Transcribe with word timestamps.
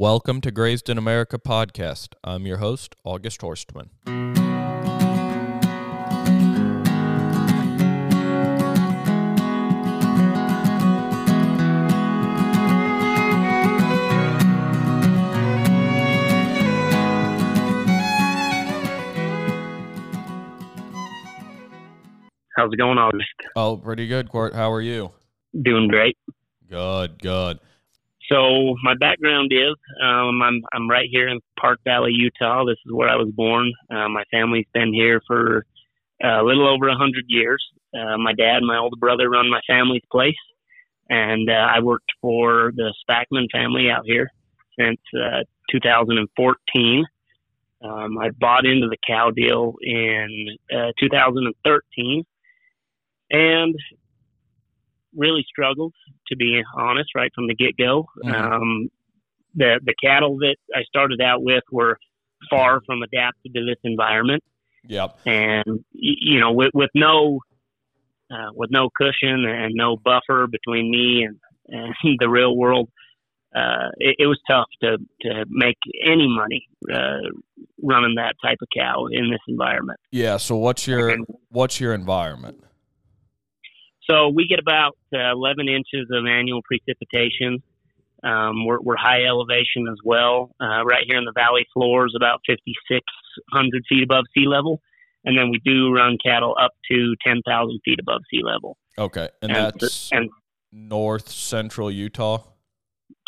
Welcome 0.00 0.40
to 0.42 0.52
Grazed 0.52 0.88
in 0.88 0.96
America 0.96 1.40
podcast. 1.40 2.10
I'm 2.22 2.46
your 2.46 2.58
host, 2.58 2.94
August 3.02 3.40
Horstmann. 3.40 3.88
How's 22.54 22.72
it 22.72 22.76
going, 22.76 22.98
August? 22.98 23.24
Oh, 23.56 23.76
pretty 23.76 24.06
good, 24.06 24.28
Quirt. 24.28 24.54
How 24.54 24.70
are 24.70 24.80
you? 24.80 25.10
Doing 25.60 25.88
great. 25.88 26.16
Good, 26.70 27.20
good. 27.20 27.58
So 28.30 28.76
my 28.82 28.94
background 29.00 29.52
is 29.52 29.74
um, 30.02 30.42
I'm 30.42 30.60
I'm 30.72 30.88
right 30.88 31.08
here 31.10 31.28
in 31.28 31.40
Park 31.58 31.80
Valley, 31.84 32.12
Utah. 32.12 32.64
This 32.64 32.76
is 32.84 32.92
where 32.92 33.08
I 33.08 33.16
was 33.16 33.30
born. 33.34 33.72
Uh, 33.90 34.08
my 34.08 34.24
family's 34.30 34.66
been 34.74 34.92
here 34.92 35.22
for 35.26 35.64
uh, 36.22 36.42
a 36.42 36.44
little 36.44 36.68
over 36.68 36.88
a 36.88 36.96
hundred 36.96 37.24
years. 37.28 37.64
Uh, 37.94 38.18
my 38.18 38.34
dad 38.34 38.58
and 38.58 38.66
my 38.66 38.76
older 38.76 38.96
brother 38.98 39.30
run 39.30 39.48
my 39.50 39.62
family's 39.66 40.02
place, 40.12 40.36
and 41.08 41.48
uh, 41.48 41.68
I 41.74 41.80
worked 41.80 42.12
for 42.20 42.72
the 42.76 42.92
Spackman 43.08 43.46
family 43.50 43.90
out 43.90 44.04
here 44.04 44.30
since 44.78 45.00
uh, 45.14 45.44
2014. 45.70 47.04
Um, 47.80 48.18
I 48.18 48.30
bought 48.30 48.66
into 48.66 48.88
the 48.88 48.98
cow 49.06 49.30
deal 49.30 49.76
in 49.82 50.56
uh, 50.74 50.92
2013 51.00 52.24
and 53.30 53.74
really 55.18 55.44
struggled 55.48 55.92
to 56.28 56.36
be 56.36 56.62
honest 56.74 57.10
right 57.14 57.30
from 57.34 57.46
the 57.48 57.54
get 57.54 57.76
go. 57.76 58.06
Mhm. 58.24 58.34
Um, 58.34 58.88
the 59.54 59.80
the 59.84 59.94
cattle 60.02 60.38
that 60.38 60.56
I 60.74 60.82
started 60.84 61.20
out 61.20 61.42
with 61.42 61.64
were 61.70 61.98
far 62.48 62.80
from 62.86 63.02
adapted 63.02 63.52
to 63.54 63.64
this 63.64 63.78
environment, 63.82 64.44
Yep. 64.84 65.18
and 65.26 65.84
you 65.92 66.38
know 66.40 66.52
with 66.52 66.70
with 66.72 66.90
no 66.94 67.40
uh, 68.30 68.50
with 68.54 68.70
no 68.70 68.90
cushion 68.94 69.44
and 69.44 69.74
no 69.74 69.96
buffer 69.96 70.46
between 70.46 70.90
me 70.90 71.24
and, 71.24 71.38
and 71.68 71.94
the 72.18 72.28
real 72.28 72.56
world. 72.56 72.88
Uh, 73.56 73.88
it, 73.96 74.16
it 74.18 74.26
was 74.26 74.38
tough 74.48 74.66
to, 74.82 74.98
to 75.22 75.46
make 75.48 75.78
any 76.04 76.28
money 76.28 76.66
uh, 76.92 77.16
running 77.82 78.14
that 78.16 78.34
type 78.44 78.58
of 78.60 78.68
cow 78.76 79.06
in 79.10 79.30
this 79.30 79.40
environment. 79.48 79.98
Yeah. 80.10 80.36
So, 80.36 80.56
what's 80.56 80.86
your 80.86 81.08
And 81.08 81.26
what's 81.48 81.80
your 81.80 81.94
environment? 81.94 82.62
So 84.10 84.28
we 84.28 84.46
get 84.46 84.58
about 84.58 84.96
uh, 85.14 85.32
11 85.32 85.68
inches 85.68 86.08
of 86.12 86.24
annual 86.26 86.62
precipitation. 86.62 87.62
Um, 88.24 88.64
we're, 88.66 88.80
we're 88.80 88.96
high 88.96 89.24
elevation 89.24 89.86
as 89.90 89.98
well. 90.04 90.50
Uh, 90.60 90.84
right 90.84 91.04
here 91.06 91.18
in 91.18 91.24
the 91.24 91.32
valley 91.34 91.66
floor 91.72 92.06
is 92.06 92.14
about 92.16 92.40
5,600 92.48 93.84
feet 93.88 94.02
above 94.02 94.24
sea 94.36 94.46
level. 94.46 94.80
And 95.24 95.36
then 95.36 95.50
we 95.50 95.60
do 95.64 95.92
run 95.92 96.16
cattle 96.24 96.56
up 96.60 96.72
to 96.90 97.14
10,000 97.24 97.80
feet 97.84 97.98
above 98.00 98.22
sea 98.30 98.40
level. 98.42 98.76
Okay, 98.96 99.28
and 99.42 99.52
And- 99.52 99.74
that's 99.80 100.10
and 100.10 100.30
north 100.72 101.28
central 101.28 101.90
Utah, 101.90 102.42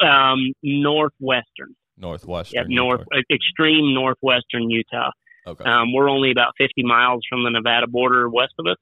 Um, 0.02 0.52
northwestern, 0.62 1.76
northwestern. 1.96 2.70
yeah, 2.70 2.74
north, 2.74 3.02
uh, 3.14 3.20
extreme 3.30 3.92
northwestern 3.94 4.70
Utah. 4.70 5.10
Okay. 5.46 5.64
Um, 5.64 5.92
we're 5.92 6.08
only 6.08 6.30
about 6.30 6.54
50 6.58 6.82
miles 6.82 7.22
from 7.28 7.44
the 7.44 7.50
Nevada 7.50 7.86
border 7.86 8.28
west 8.28 8.54
of 8.58 8.66
us, 8.66 8.76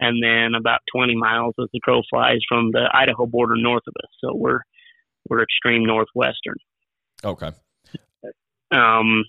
and 0.00 0.22
then 0.22 0.54
about 0.54 0.80
20 0.94 1.14
miles 1.16 1.54
as 1.60 1.68
the 1.72 1.80
crow 1.80 2.02
flies 2.10 2.38
from 2.48 2.70
the 2.72 2.88
Idaho 2.92 3.26
border 3.26 3.54
north 3.56 3.84
of 3.86 3.94
us. 4.02 4.10
So 4.20 4.34
we're 4.34 4.60
we're 5.28 5.42
extreme 5.42 5.84
northwestern. 5.84 6.56
okay. 7.24 7.52
Um, 8.72 9.24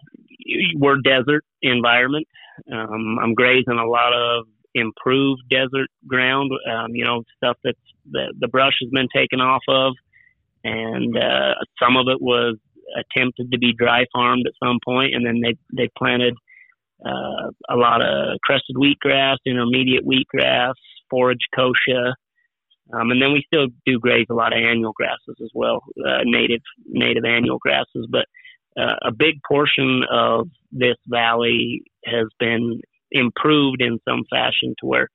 we're 0.75 0.97
desert 1.03 1.43
environment. 1.61 2.27
Um, 2.71 3.19
I'm 3.21 3.33
grazing 3.33 3.77
a 3.77 3.85
lot 3.85 4.13
of 4.13 4.45
improved 4.73 5.41
desert 5.49 5.89
ground. 6.07 6.51
Um, 6.69 6.95
you 6.95 7.05
know, 7.05 7.23
stuff 7.38 7.57
that's 7.63 7.78
the 8.09 8.33
the 8.39 8.47
brush 8.47 8.73
has 8.81 8.89
been 8.89 9.07
taken 9.16 9.39
off 9.39 9.63
of, 9.67 9.94
and 10.63 11.17
uh, 11.17 11.53
some 11.81 11.97
of 11.97 12.07
it 12.07 12.22
was 12.22 12.57
attempted 12.97 13.51
to 13.51 13.57
be 13.57 13.73
dry 13.73 14.05
farmed 14.13 14.45
at 14.47 14.53
some 14.66 14.79
point, 14.83 15.13
and 15.13 15.25
then 15.25 15.41
they 15.41 15.55
they 15.75 15.89
planted 15.97 16.35
uh, 17.06 17.52
a 17.69 17.75
lot 17.75 18.02
of 18.02 18.40
crested 18.44 18.75
wheatgrass, 18.75 19.38
intermediate 19.46 20.06
wheatgrass, 20.06 20.74
forage 21.09 21.47
kochia, 21.58 22.14
um, 22.91 23.12
and 23.12 23.22
then 23.22 23.31
we 23.31 23.44
still 23.46 23.68
do 23.86 24.00
graze 24.00 24.28
a 24.30 24.34
lot 24.34 24.53
of 24.53 24.62
annual 24.62 24.94
grasses 24.94 25.36
as 25.41 25.50
well, 25.53 25.84
uh, 26.06 26.19
native 26.24 26.62
native 26.86 27.24
annual 27.25 27.58
grasses. 27.58 28.08
But 28.09 28.25
uh, 28.78 28.96
a 29.03 29.12
big 29.12 29.36
portion 29.47 30.03
of 30.12 30.50
this 30.72 30.97
valley 31.08 31.84
has 32.06 32.28
been 32.40 32.81
improved 33.12 33.81
in 33.81 34.00
some 34.08 34.24
fashion 34.30 34.75
to 34.80 34.85
where 34.85 35.09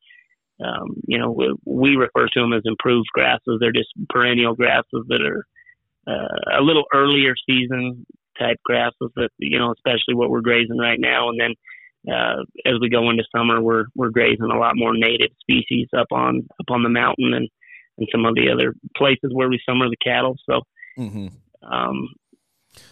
um, 0.64 0.96
you 1.06 1.18
know 1.18 1.30
we, 1.30 1.54
we 1.64 1.96
refer 1.96 2.26
to 2.26 2.40
them 2.40 2.52
as 2.52 2.62
improved 2.64 3.08
grasses. 3.12 3.58
They're 3.60 3.72
just 3.72 3.90
perennial 4.08 4.54
grasses 4.54 5.04
that 5.08 5.20
are 5.20 5.44
uh, 6.06 6.58
a 6.60 6.62
little 6.62 6.84
earlier 6.94 7.34
season 7.48 8.06
type 8.38 8.58
grasses 8.64 9.10
that 9.16 9.30
you 9.38 9.58
know, 9.58 9.72
especially 9.72 10.14
what 10.14 10.30
we're 10.30 10.40
grazing 10.40 10.78
right 10.78 10.98
now, 10.98 11.28
and 11.28 11.38
then 11.38 11.54
uh, 12.06 12.42
as 12.66 12.74
we 12.80 12.88
go 12.88 13.10
into 13.10 13.24
summer, 13.34 13.60
we're 13.60 13.86
we're 13.94 14.10
grazing 14.10 14.50
a 14.50 14.58
lot 14.58 14.76
more 14.76 14.96
native 14.96 15.30
species 15.40 15.88
up 15.96 16.06
on 16.12 16.46
up 16.60 16.70
on 16.70 16.82
the 16.82 16.88
mountain 16.88 17.34
and 17.34 17.48
and 17.98 18.08
some 18.12 18.24
of 18.24 18.34
the 18.34 18.50
other 18.50 18.74
places 18.96 19.30
where 19.32 19.48
we 19.48 19.60
summer 19.68 19.88
the 19.88 19.96
cattle. 19.96 20.36
So, 20.48 20.60
hmm 20.96 21.28
um, 21.62 22.08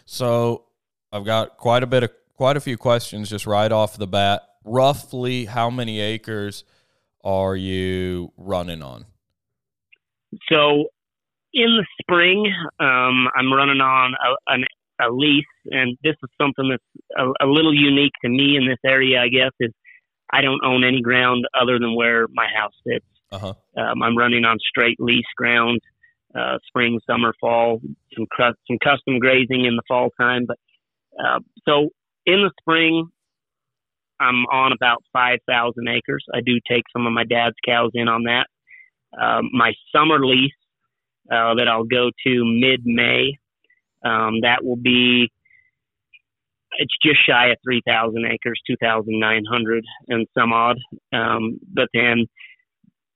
So, 0.05 0.65
I've 1.13 1.25
got 1.25 1.57
quite 1.57 1.83
a 1.83 1.87
bit 1.87 2.03
of 2.03 2.11
quite 2.35 2.57
a 2.57 2.61
few 2.61 2.77
questions 2.77 3.31
just 3.31 3.47
right 3.47 3.71
off 3.71 3.97
the 3.97 4.07
bat. 4.07 4.43
Roughly, 4.65 5.45
how 5.45 5.71
many 5.71 6.01
acres 6.01 6.65
are 7.23 7.55
you 7.57 8.33
running 8.37 8.83
on? 8.83 9.07
so 10.51 10.87
in 11.55 11.77
the 11.77 11.87
spring, 12.01 12.53
um, 12.79 13.29
I'm 13.37 13.53
running 13.53 13.81
on 13.81 14.15
a, 14.15 14.53
an, 14.53 14.65
a 15.01 15.11
lease, 15.11 15.45
and 15.71 15.97
this 16.03 16.15
is 16.23 16.31
something 16.41 16.71
that's 16.71 17.05
a, 17.19 17.47
a 17.47 17.49
little 17.49 17.75
unique 17.75 18.13
to 18.23 18.29
me 18.29 18.57
in 18.57 18.67
this 18.67 18.79
area. 18.85 19.21
I 19.21 19.29
guess 19.29 19.53
is 19.61 19.73
I 20.33 20.41
don't 20.41 20.65
own 20.65 20.85
any 20.85 21.03
ground 21.03 21.45
other 21.59 21.79
than 21.79 21.95
where 21.95 22.27
my 22.33 22.47
house 22.55 22.73
sits. 22.87 23.07
Uh 23.31 23.39
huh. 23.39 23.55
Um, 23.77 24.03
I'm 24.03 24.17
running 24.17 24.45
on 24.45 24.59
straight 24.61 24.97
lease 24.99 25.25
ground, 25.37 25.81
uh, 26.35 26.59
spring, 26.67 27.01
summer, 27.07 27.35
fall, 27.41 27.81
some 28.15 28.27
cus- 28.37 28.57
some 28.67 28.79
custom 28.83 29.19
grazing 29.19 29.65
in 29.65 29.77
the 29.77 29.83
fall 29.89 30.11
time. 30.19 30.47
But 30.47 30.59
uh, 31.19 31.41
so 31.67 31.91
in 32.25 32.43
the 32.43 32.51
spring, 32.61 33.09
I'm 34.21 34.47
on 34.47 34.73
about 34.73 35.03
five 35.13 35.41
thousand 35.47 35.89
acres. 35.89 36.25
I 36.35 36.41
do 36.45 36.59
take 36.69 36.85
some 36.93 37.07
of 37.07 37.13
my 37.13 37.25
dad's 37.25 37.57
cows 37.67 37.91
in 37.95 38.09
on 38.09 38.25
that. 38.25 38.47
Um, 39.21 39.51
my 39.53 39.73
summer 39.95 40.25
lease 40.25 40.53
uh, 41.31 41.55
that 41.55 41.69
I'll 41.69 41.85
go 41.85 42.11
to 42.27 42.45
mid 42.45 42.83
May. 42.85 43.39
Um, 44.07 44.41
that 44.43 44.63
will 44.63 44.77
be 44.77 45.31
it's 46.79 46.95
just 47.03 47.19
shy 47.27 47.49
of 47.49 47.59
3,000 47.65 48.25
acres, 48.27 48.61
2,900 48.67 49.85
and 50.09 50.27
some 50.39 50.53
odd. 50.53 50.77
Um, 51.13 51.59
but 51.73 51.89
then 51.95 52.27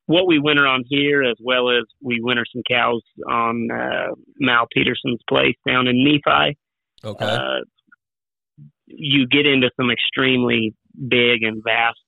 what 0.06 0.26
we 0.26 0.38
winter 0.38 0.66
on 0.66 0.84
here, 0.88 1.22
as 1.22 1.36
well 1.40 1.70
as 1.70 1.84
we 2.02 2.20
winter 2.20 2.44
some 2.52 2.62
cows 2.68 3.02
on 3.28 3.68
uh, 3.70 4.14
Mal 4.38 4.66
Peterson's 4.74 5.20
place 5.28 5.56
down 5.66 5.86
in 5.86 6.04
Nephi. 6.04 6.56
Okay. 7.04 7.24
Uh, 7.24 7.64
you 8.86 9.26
get 9.28 9.46
into 9.46 9.70
some 9.76 9.90
extremely 9.90 10.74
big 11.08 11.42
and 11.42 11.62
vast 11.64 11.98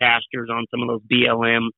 pastures 0.00 0.48
on 0.52 0.64
some 0.70 0.82
of 0.82 0.88
those 0.88 1.02
BLM 1.10 1.68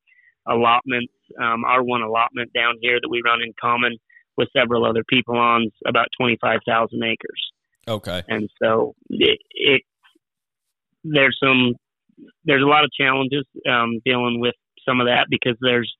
allotments. 0.46 1.12
Um, 1.40 1.64
our 1.64 1.82
one 1.82 2.02
allotment 2.02 2.52
down 2.52 2.74
here 2.80 2.98
that 3.00 3.08
we 3.08 3.22
run 3.24 3.40
in 3.42 3.52
common 3.60 3.96
with 4.36 4.48
several 4.56 4.84
other 4.84 5.04
people 5.08 5.36
on 5.36 5.70
about 5.86 6.08
25,000 6.18 7.02
acres 7.02 7.52
okay. 7.88 8.22
and 8.28 8.48
so 8.62 8.94
it, 9.10 9.38
it 9.50 9.82
there's 11.04 11.36
some 11.42 11.74
there's 12.44 12.62
a 12.62 12.66
lot 12.66 12.84
of 12.84 12.92
challenges 12.92 13.44
um, 13.68 14.00
dealing 14.04 14.40
with 14.40 14.54
some 14.86 15.00
of 15.00 15.06
that 15.06 15.26
because 15.28 15.56
there's 15.60 15.92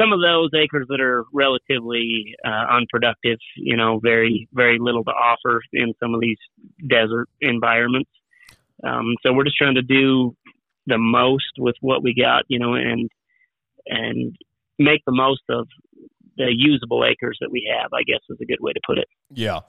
some 0.00 0.12
of 0.12 0.20
those 0.20 0.50
acres 0.54 0.86
that 0.88 1.00
are 1.00 1.24
relatively 1.32 2.34
uh, 2.44 2.76
unproductive, 2.76 3.38
you 3.56 3.76
know, 3.76 4.00
very 4.02 4.48
very 4.52 4.78
little 4.80 5.04
to 5.04 5.10
offer 5.10 5.60
in 5.72 5.92
some 6.00 6.14
of 6.14 6.20
these 6.20 6.38
desert 6.88 7.28
environments. 7.40 8.10
Um, 8.82 9.14
so 9.22 9.32
we're 9.32 9.44
just 9.44 9.58
trying 9.58 9.74
to 9.74 9.82
do 9.82 10.34
the 10.86 10.98
most 10.98 11.52
with 11.58 11.76
what 11.80 12.02
we 12.02 12.14
got, 12.14 12.44
you 12.48 12.58
know, 12.58 12.74
and 12.74 13.10
and 13.86 14.36
make 14.78 15.02
the 15.06 15.12
most 15.12 15.42
of 15.50 15.68
the 16.36 16.46
usable 16.54 17.04
acres 17.04 17.38
that 17.40 17.50
we 17.50 17.70
have. 17.76 17.90
I 17.92 18.02
guess 18.02 18.20
is 18.28 18.38
a 18.40 18.46
good 18.46 18.60
way 18.60 18.72
to 18.72 18.80
put 18.86 18.98
it. 18.98 19.08
Yeah. 19.32 19.60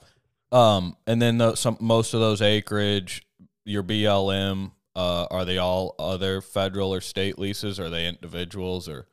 Um, 0.51 0.97
and 1.07 1.21
then 1.21 1.37
the, 1.37 1.55
some 1.55 1.77
most 1.79 2.13
of 2.13 2.19
those 2.19 2.41
acreage, 2.41 3.25
your 3.63 3.83
BLM, 3.83 4.71
uh, 4.95 5.25
are 5.31 5.45
they 5.45 5.57
all 5.57 5.95
other 5.97 6.41
federal 6.41 6.93
or 6.93 6.99
state 6.99 7.39
leases? 7.39 7.79
Are 7.79 7.89
they 7.89 8.07
individuals 8.07 8.89
or? 8.89 9.07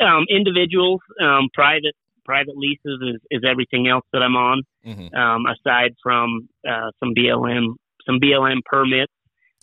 um, 0.00 0.24
individuals, 0.28 1.00
um, 1.22 1.48
private 1.54 1.94
private 2.24 2.56
leases 2.56 3.00
is, 3.02 3.20
is 3.30 3.42
everything 3.48 3.86
else 3.86 4.04
that 4.12 4.22
I'm 4.22 4.36
on. 4.36 4.62
Mm-hmm. 4.86 5.14
Um, 5.14 5.44
aside 5.46 5.94
from 6.02 6.48
uh, 6.66 6.90
some 7.00 7.14
BLM 7.16 7.74
some 8.06 8.18
BLM 8.20 8.58
permits, 8.64 9.12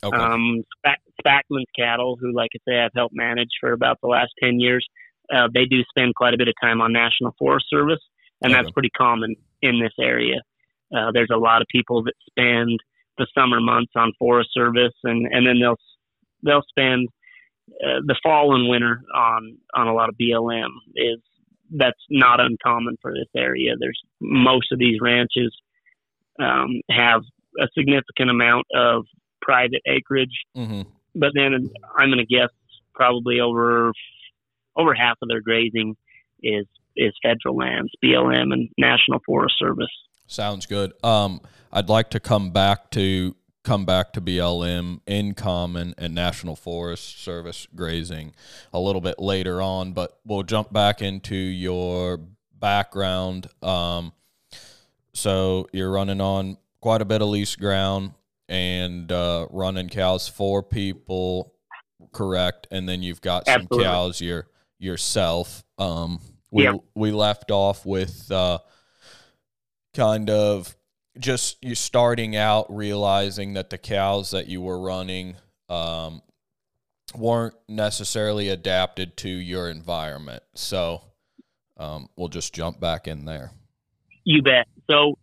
Okay. 0.03 0.17
um, 0.17 0.63
Spackman's 1.23 1.69
cattle, 1.77 2.17
who 2.19 2.33
like 2.33 2.49
I 2.55 2.59
say 2.67 2.79
I've 2.79 2.91
helped 2.95 3.15
manage 3.15 3.49
for 3.59 3.71
about 3.71 3.97
the 4.01 4.07
last 4.07 4.31
ten 4.41 4.59
years. 4.59 4.85
Uh, 5.33 5.47
they 5.53 5.65
do 5.65 5.83
spend 5.89 6.15
quite 6.15 6.33
a 6.33 6.37
bit 6.37 6.47
of 6.47 6.53
time 6.61 6.81
on 6.81 6.91
National 6.91 7.33
Forest 7.39 7.67
Service, 7.69 8.01
and 8.41 8.53
that's 8.53 8.71
pretty 8.71 8.89
common 8.89 9.35
in 9.61 9.79
this 9.79 9.93
area. 9.99 10.41
Uh, 10.95 11.11
there's 11.13 11.29
a 11.31 11.37
lot 11.37 11.61
of 11.61 11.67
people 11.71 12.03
that 12.03 12.13
spend 12.29 12.79
the 13.17 13.27
summer 13.37 13.59
months 13.59 13.91
on 13.95 14.11
Forest 14.19 14.49
Service, 14.53 14.93
and 15.03 15.27
and 15.31 15.45
then 15.47 15.59
they'll 15.59 15.77
they'll 16.43 16.63
spend 16.69 17.07
uh, 17.85 18.01
the 18.05 18.15
fall 18.21 18.55
and 18.55 18.69
winter 18.69 19.01
on 19.15 19.57
on 19.75 19.87
a 19.87 19.93
lot 19.93 20.09
of 20.09 20.15
BLM. 20.19 20.69
Is 20.95 21.19
that's 21.71 21.99
not 22.09 22.41
uncommon 22.41 22.97
for 23.01 23.13
this 23.13 23.29
area. 23.35 23.73
There's 23.79 23.99
most 24.19 24.71
of 24.71 24.79
these 24.79 24.99
ranches 25.01 25.55
um, 26.39 26.81
have 26.89 27.21
a 27.59 27.67
significant 27.77 28.29
amount 28.29 28.65
of 28.73 29.05
private 29.41 29.81
acreage, 29.87 30.43
mm-hmm. 30.57 30.81
but 31.15 31.31
then 31.33 31.69
I'm 31.97 32.09
going 32.09 32.25
to 32.25 32.25
guess 32.25 32.49
probably 32.93 33.39
over 33.39 33.93
over 34.75 34.93
half 34.93 35.17
of 35.21 35.29
their 35.29 35.41
grazing 35.41 35.95
is 36.41 36.65
is 36.95 37.13
federal 37.23 37.55
lands, 37.55 37.91
BLM 38.03 38.51
and 38.53 38.69
National 38.77 39.21
Forest 39.25 39.55
Service. 39.57 39.91
Sounds 40.27 40.65
good. 40.65 40.93
Um, 41.03 41.41
I'd 41.71 41.89
like 41.89 42.09
to 42.11 42.19
come 42.19 42.51
back 42.51 42.91
to 42.91 43.35
come 43.63 43.85
back 43.85 44.11
to 44.13 44.21
BLM 44.21 45.01
in 45.05 45.33
common 45.33 45.93
and 45.97 46.15
National 46.15 46.55
Forest 46.55 47.23
Service 47.23 47.67
grazing 47.75 48.33
a 48.73 48.79
little 48.79 49.01
bit 49.01 49.19
later 49.19 49.61
on, 49.61 49.93
but 49.93 50.19
we'll 50.25 50.43
jump 50.43 50.73
back 50.73 51.01
into 51.01 51.35
your 51.35 52.19
background. 52.59 53.47
Um, 53.61 54.13
so 55.13 55.67
you're 55.71 55.91
running 55.91 56.21
on 56.21 56.57
quite 56.79 57.01
a 57.01 57.05
bit 57.05 57.21
of 57.21 57.29
lease 57.29 57.55
ground 57.55 58.13
and 58.49 59.11
uh, 59.11 59.47
running 59.51 59.89
cows 59.89 60.27
for 60.27 60.63
people, 60.63 61.53
correct? 62.11 62.67
And 62.71 62.89
then 62.89 63.03
you've 63.03 63.21
got 63.21 63.45
some 63.45 63.61
Absolutely. 63.61 63.85
cows 63.85 64.21
your 64.21 64.47
yourself. 64.81 65.63
Um, 65.77 66.19
we 66.49 66.63
Yep. 66.63 66.75
we 66.95 67.11
left 67.11 67.51
off 67.51 67.85
with 67.85 68.29
uh, 68.31 68.59
kind 69.93 70.29
of 70.29 70.75
just 71.19 71.63
you 71.63 71.75
starting 71.75 72.35
out 72.35 72.73
realizing 72.73 73.53
that 73.53 73.69
the 73.69 73.77
cows 73.77 74.31
that 74.31 74.47
you 74.47 74.61
were 74.61 74.79
running 74.79 75.35
um, 75.69 76.21
weren't 77.15 77.55
necessarily 77.67 78.49
adapted 78.49 79.15
to 79.17 79.29
your 79.29 79.69
environment. 79.69 80.43
So 80.55 81.01
um, 81.77 82.09
we'll 82.17 82.27
just 82.29 82.53
jump 82.53 82.79
back 82.79 83.07
in 83.07 83.25
there. 83.25 83.51
You 84.23 84.41
bet. 84.41 84.67
So, 84.89 85.17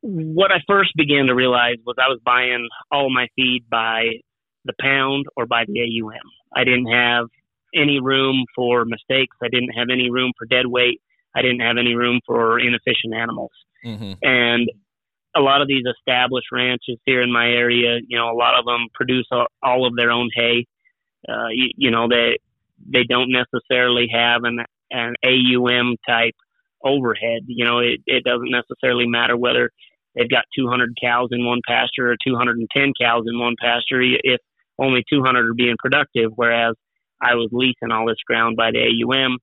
what 0.00 0.50
I 0.50 0.58
first 0.66 0.90
began 0.96 1.26
to 1.26 1.34
realize 1.34 1.76
was 1.86 1.96
I 1.98 2.08
was 2.08 2.20
buying 2.24 2.68
all 2.90 3.10
my 3.10 3.28
feed 3.36 3.64
by 3.70 4.04
the 4.64 4.72
pound 4.80 5.26
or 5.36 5.46
by 5.46 5.64
the 5.66 5.80
AUM. 5.80 6.20
I 6.54 6.64
didn't 6.64 6.90
have 6.90 7.26
any 7.74 8.00
room 8.00 8.44
for 8.54 8.84
mistakes. 8.84 9.36
I 9.42 9.48
didn't 9.48 9.70
have 9.70 9.88
any 9.90 10.10
room 10.10 10.32
for 10.38 10.46
dead 10.46 10.66
weight. 10.66 11.00
I 11.34 11.42
didn't 11.42 11.60
have 11.60 11.76
any 11.78 11.94
room 11.94 12.20
for 12.26 12.58
inefficient 12.58 13.14
animals. 13.14 13.52
Mm-hmm. 13.84 14.12
And 14.22 14.70
a 15.36 15.40
lot 15.40 15.62
of 15.62 15.68
these 15.68 15.84
established 15.98 16.48
ranches 16.52 16.98
here 17.04 17.22
in 17.22 17.32
my 17.32 17.46
area, 17.46 17.98
you 18.06 18.18
know, 18.18 18.30
a 18.30 18.36
lot 18.36 18.58
of 18.58 18.64
them 18.64 18.88
produce 18.94 19.26
all, 19.30 19.46
all 19.62 19.86
of 19.86 19.94
their 19.96 20.10
own 20.10 20.28
hay. 20.34 20.66
Uh, 21.28 21.48
you, 21.52 21.70
you 21.76 21.90
know, 21.90 22.08
they 22.08 22.38
they 22.92 23.04
don't 23.04 23.30
necessarily 23.30 24.08
have 24.12 24.42
an 24.44 24.60
an 24.90 25.14
AUM 25.24 25.96
type 26.08 26.34
overhead. 26.84 27.42
You 27.46 27.64
know, 27.64 27.78
it, 27.78 28.00
it 28.06 28.24
doesn't 28.24 28.50
necessarily 28.50 29.06
matter 29.06 29.36
whether 29.36 29.70
they've 30.14 30.28
got 30.30 30.44
200 30.58 30.96
cows 31.00 31.28
in 31.30 31.44
one 31.44 31.60
pasture 31.66 32.10
or 32.10 32.16
210 32.26 32.92
cows 33.00 33.24
in 33.26 33.38
one 33.38 33.54
pasture 33.60 34.00
if 34.02 34.40
only 34.78 35.04
200 35.12 35.50
are 35.50 35.54
being 35.54 35.76
productive. 35.78 36.32
Whereas 36.34 36.74
I 37.22 37.34
was 37.34 37.48
leasing 37.52 37.90
all 37.92 38.06
this 38.06 38.22
ground 38.26 38.56
by 38.56 38.70
the 38.70 38.78
AUM. 38.78 39.38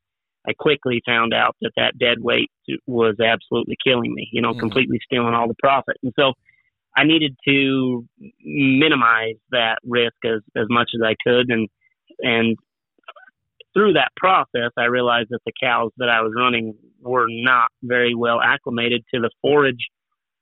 I 0.47 0.53
quickly 0.53 1.01
found 1.06 1.33
out 1.33 1.56
that 1.62 1.71
that 1.75 1.97
dead 1.97 2.18
weight 2.19 2.50
was 2.85 3.19
absolutely 3.19 3.75
killing 3.83 4.13
me, 4.13 4.29
you 4.31 4.41
know, 4.41 4.53
Mhm. 4.53 4.59
completely 4.59 5.00
stealing 5.03 5.33
all 5.33 5.47
the 5.47 5.56
profit. 5.59 5.97
And 6.03 6.13
so 6.18 6.33
I 6.95 7.03
needed 7.03 7.35
to 7.47 8.06
minimize 8.44 9.35
that 9.51 9.79
risk 9.83 10.15
as, 10.25 10.41
as 10.56 10.65
much 10.69 10.91
as 10.95 11.01
I 11.03 11.15
could. 11.24 11.50
And, 11.50 11.68
and 12.21 12.57
through 13.74 13.94
that 13.94 14.12
process, 14.15 14.71
I 14.77 14.85
realized 14.85 15.29
that 15.29 15.41
the 15.45 15.51
cows 15.62 15.91
that 15.97 16.09
I 16.09 16.21
was 16.21 16.33
running 16.35 16.75
were 17.01 17.27
not 17.29 17.69
very 17.83 18.15
well 18.15 18.41
acclimated 18.41 19.03
to 19.13 19.19
the 19.21 19.29
forage 19.41 19.89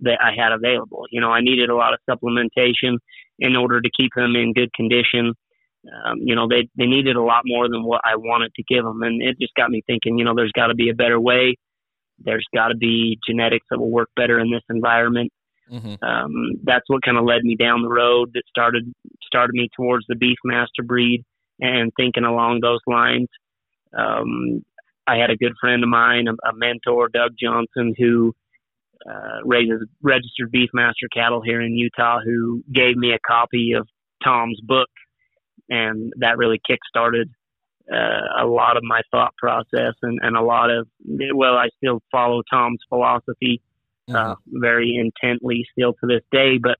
that 0.01 0.19
I 0.21 0.31
had 0.33 0.51
available. 0.51 1.05
You 1.09 1.19
know, 1.19 1.31
I 1.31 1.41
needed 1.41 1.69
a 1.69 1.75
lot 1.75 1.93
of 1.93 1.99
supplementation 2.09 2.97
in 3.39 3.55
order 3.55 3.81
to 3.81 3.89
keep 3.99 4.11
them 4.15 4.35
in 4.35 4.53
good 4.53 4.71
condition. 4.73 5.33
Um, 5.87 6.19
you 6.23 6.35
know, 6.35 6.47
they 6.47 6.67
they 6.77 6.85
needed 6.85 7.15
a 7.15 7.21
lot 7.21 7.43
more 7.45 7.69
than 7.69 7.83
what 7.83 8.01
I 8.05 8.15
wanted 8.15 8.53
to 8.55 8.63
give 8.67 8.83
them, 8.83 9.03
and 9.03 9.21
it 9.21 9.39
just 9.39 9.53
got 9.55 9.69
me 9.69 9.83
thinking. 9.85 10.17
You 10.17 10.25
know, 10.25 10.33
there's 10.35 10.51
got 10.51 10.67
to 10.67 10.75
be 10.75 10.89
a 10.89 10.95
better 10.95 11.19
way. 11.19 11.55
There's 12.19 12.45
got 12.53 12.69
to 12.69 12.75
be 12.75 13.19
genetics 13.27 13.67
that 13.69 13.79
will 13.79 13.91
work 13.91 14.09
better 14.15 14.39
in 14.39 14.51
this 14.51 14.63
environment. 14.69 15.31
Mm-hmm. 15.71 16.03
Um, 16.03 16.31
that's 16.63 16.87
what 16.87 17.03
kind 17.03 17.17
of 17.17 17.25
led 17.25 17.43
me 17.43 17.55
down 17.55 17.81
the 17.81 17.89
road 17.89 18.31
that 18.33 18.43
started 18.47 18.91
started 19.23 19.53
me 19.53 19.69
towards 19.75 20.05
the 20.07 20.15
Beefmaster 20.15 20.85
breed 20.85 21.23
and 21.59 21.91
thinking 21.97 22.23
along 22.23 22.59
those 22.61 22.79
lines. 22.87 23.27
Um, 23.97 24.63
I 25.07 25.17
had 25.17 25.29
a 25.29 25.37
good 25.37 25.53
friend 25.59 25.83
of 25.83 25.89
mine, 25.89 26.27
a, 26.27 26.49
a 26.49 26.53
mentor, 26.53 27.09
Doug 27.09 27.31
Johnson, 27.39 27.93
who 27.97 28.33
uh, 29.09 29.39
raises 29.43 29.87
registered 30.01 30.51
Beefmaster 30.51 31.07
cattle 31.13 31.41
here 31.43 31.61
in 31.61 31.73
Utah, 31.73 32.19
who 32.23 32.63
gave 32.73 32.95
me 32.95 33.11
a 33.11 33.19
copy 33.25 33.73
of 33.73 33.87
Tom's 34.23 34.59
book, 34.61 34.89
and 35.69 36.13
that 36.18 36.38
really 36.38 36.62
kick-started 36.68 37.30
uh, 37.92 38.44
a 38.44 38.46
lot 38.46 38.78
of 38.78 38.84
my 38.84 39.02
thought 39.12 39.36
process 39.38 39.94
and, 40.02 40.19
and 40.22 40.36
a 40.36 40.42
lot 40.42 40.72
of 40.72 40.88
well, 41.34 41.56
I 41.56 41.69
still 41.78 42.02
follow 42.12 42.42
Tom's 42.52 42.80
philosophy 42.90 43.62
uh, 44.13 44.36
very 44.48 44.96
intently 44.96 45.66
still 45.72 45.94
to 45.94 46.07
this 46.07 46.22
day. 46.31 46.57
But 46.62 46.78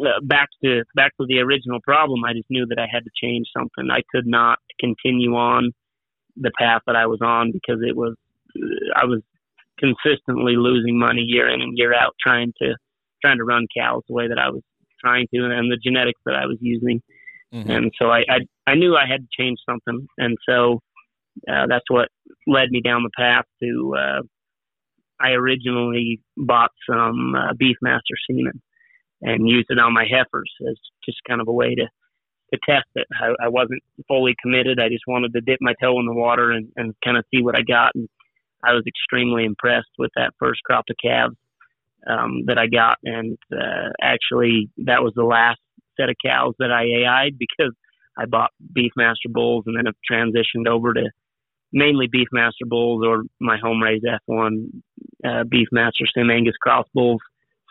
uh, 0.00 0.20
back 0.22 0.48
to 0.64 0.84
back 0.94 1.16
to 1.18 1.26
the 1.26 1.38
original 1.38 1.80
problem, 1.80 2.24
I 2.24 2.32
just 2.32 2.50
knew 2.50 2.66
that 2.66 2.78
I 2.78 2.86
had 2.90 3.04
to 3.04 3.10
change 3.22 3.46
something. 3.56 3.88
I 3.90 4.02
could 4.12 4.26
not 4.26 4.58
continue 4.80 5.34
on 5.34 5.72
the 6.36 6.52
path 6.58 6.82
that 6.86 6.96
I 6.96 7.06
was 7.06 7.20
on 7.22 7.52
because 7.52 7.80
it 7.86 7.96
was 7.96 8.14
I 8.96 9.04
was 9.04 9.22
consistently 9.78 10.56
losing 10.56 10.98
money 10.98 11.22
year 11.22 11.48
in 11.48 11.60
and 11.60 11.76
year 11.76 11.94
out 11.94 12.14
trying 12.20 12.52
to 12.60 12.74
trying 13.22 13.38
to 13.38 13.44
run 13.44 13.66
cows 13.76 14.02
the 14.08 14.14
way 14.14 14.28
that 14.28 14.38
I 14.38 14.50
was 14.50 14.62
trying 15.00 15.26
to 15.32 15.44
and 15.44 15.70
the 15.70 15.78
genetics 15.82 16.20
that 16.26 16.34
I 16.34 16.46
was 16.46 16.58
using. 16.60 17.02
Mm-hmm. 17.54 17.70
And 17.70 17.92
so 18.00 18.10
I, 18.10 18.24
I 18.28 18.38
I 18.66 18.74
knew 18.74 18.94
I 18.94 19.06
had 19.06 19.22
to 19.22 19.42
change 19.42 19.58
something, 19.68 20.06
and 20.18 20.36
so 20.46 20.80
uh, 21.50 21.66
that's 21.68 21.88
what 21.88 22.08
led 22.46 22.70
me 22.70 22.80
down 22.80 23.02
the 23.02 23.10
path 23.16 23.44
to. 23.62 23.94
Uh, 23.96 24.22
I 25.20 25.30
originally 25.30 26.20
bought 26.36 26.70
some 26.88 27.34
uh, 27.34 27.52
Beefmaster 27.54 28.16
semen 28.28 28.60
and 29.22 29.48
used 29.48 29.66
it 29.70 29.78
on 29.78 29.92
my 29.94 30.04
heifers 30.04 30.52
as 30.68 30.76
just 31.04 31.18
kind 31.26 31.40
of 31.40 31.48
a 31.48 31.52
way 31.52 31.74
to 31.74 31.86
to 32.52 32.58
test 32.66 32.86
it. 32.94 33.06
I, 33.20 33.46
I 33.46 33.48
wasn't 33.48 33.82
fully 34.06 34.34
committed. 34.40 34.80
I 34.80 34.88
just 34.88 35.04
wanted 35.06 35.32
to 35.34 35.40
dip 35.40 35.58
my 35.60 35.74
toe 35.82 35.98
in 36.00 36.06
the 36.06 36.14
water 36.14 36.50
and, 36.50 36.68
and 36.76 36.94
kind 37.04 37.18
of 37.18 37.24
see 37.34 37.42
what 37.42 37.58
I 37.58 37.62
got. 37.62 37.94
And 37.94 38.08
I 38.64 38.72
was 38.72 38.84
extremely 38.86 39.44
impressed 39.44 39.90
with 39.98 40.10
that 40.16 40.32
first 40.38 40.62
crop 40.64 40.84
of 40.88 40.96
calves 41.02 41.36
um, 42.06 42.44
that 42.46 42.58
I 42.58 42.66
got. 42.66 42.98
And 43.04 43.36
uh, 43.52 43.90
actually, 44.00 44.70
that 44.78 45.02
was 45.02 45.12
the 45.14 45.24
last 45.24 45.60
set 45.98 46.08
of 46.08 46.16
cows 46.24 46.54
that 46.58 46.70
I 46.70 46.84
AI'd 46.84 47.38
because 47.38 47.72
I 48.16 48.26
bought 48.26 48.50
Beefmaster 48.76 49.30
bulls 49.30 49.64
and 49.66 49.76
then 49.76 49.86
have 49.86 49.94
transitioned 50.10 50.68
over 50.68 50.92
to 50.94 51.10
mainly 51.72 52.08
Beefmaster 52.08 52.66
bulls 52.66 53.04
or 53.06 53.22
my 53.40 53.58
home 53.58 53.82
raised 53.82 54.04
F1 54.04 54.82
uh, 55.24 55.44
Beefmaster 55.44 56.06
Sim 56.14 56.30
Angus 56.30 56.56
cross 56.60 56.86
bulls 56.94 57.20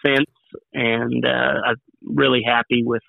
since. 0.06 0.30
And 0.74 1.26
uh, 1.26 1.54
I'm 1.66 1.76
really 2.04 2.42
happy 2.46 2.84
with 2.84 3.02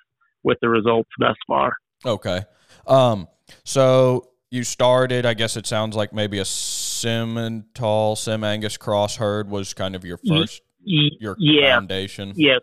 with 0.43 0.59
the 0.61 0.69
results 0.69 1.11
thus 1.19 1.37
far. 1.47 1.75
Okay. 2.05 2.43
Um, 2.87 3.29
so 3.65 4.31
you 4.51 4.65
started, 4.65 5.27
I 5.27 5.35
guess 5.35 5.57
it 5.57 5.67
sounds 5.67 5.95
like 5.97 6.13
maybe 6.13 6.39
a 6.39 6.45
Simmental, 6.45 8.17
Sim 8.17 8.45
Angus 8.45 8.77
cross 8.77 9.17
herd 9.17 9.51
was 9.51 9.75
kind 9.75 9.95
of 9.95 10.05
your 10.05 10.19
first, 10.27 10.63
your 10.81 11.37
yeah, 11.39 11.75
foundation. 11.77 12.33
yeah. 12.37 12.59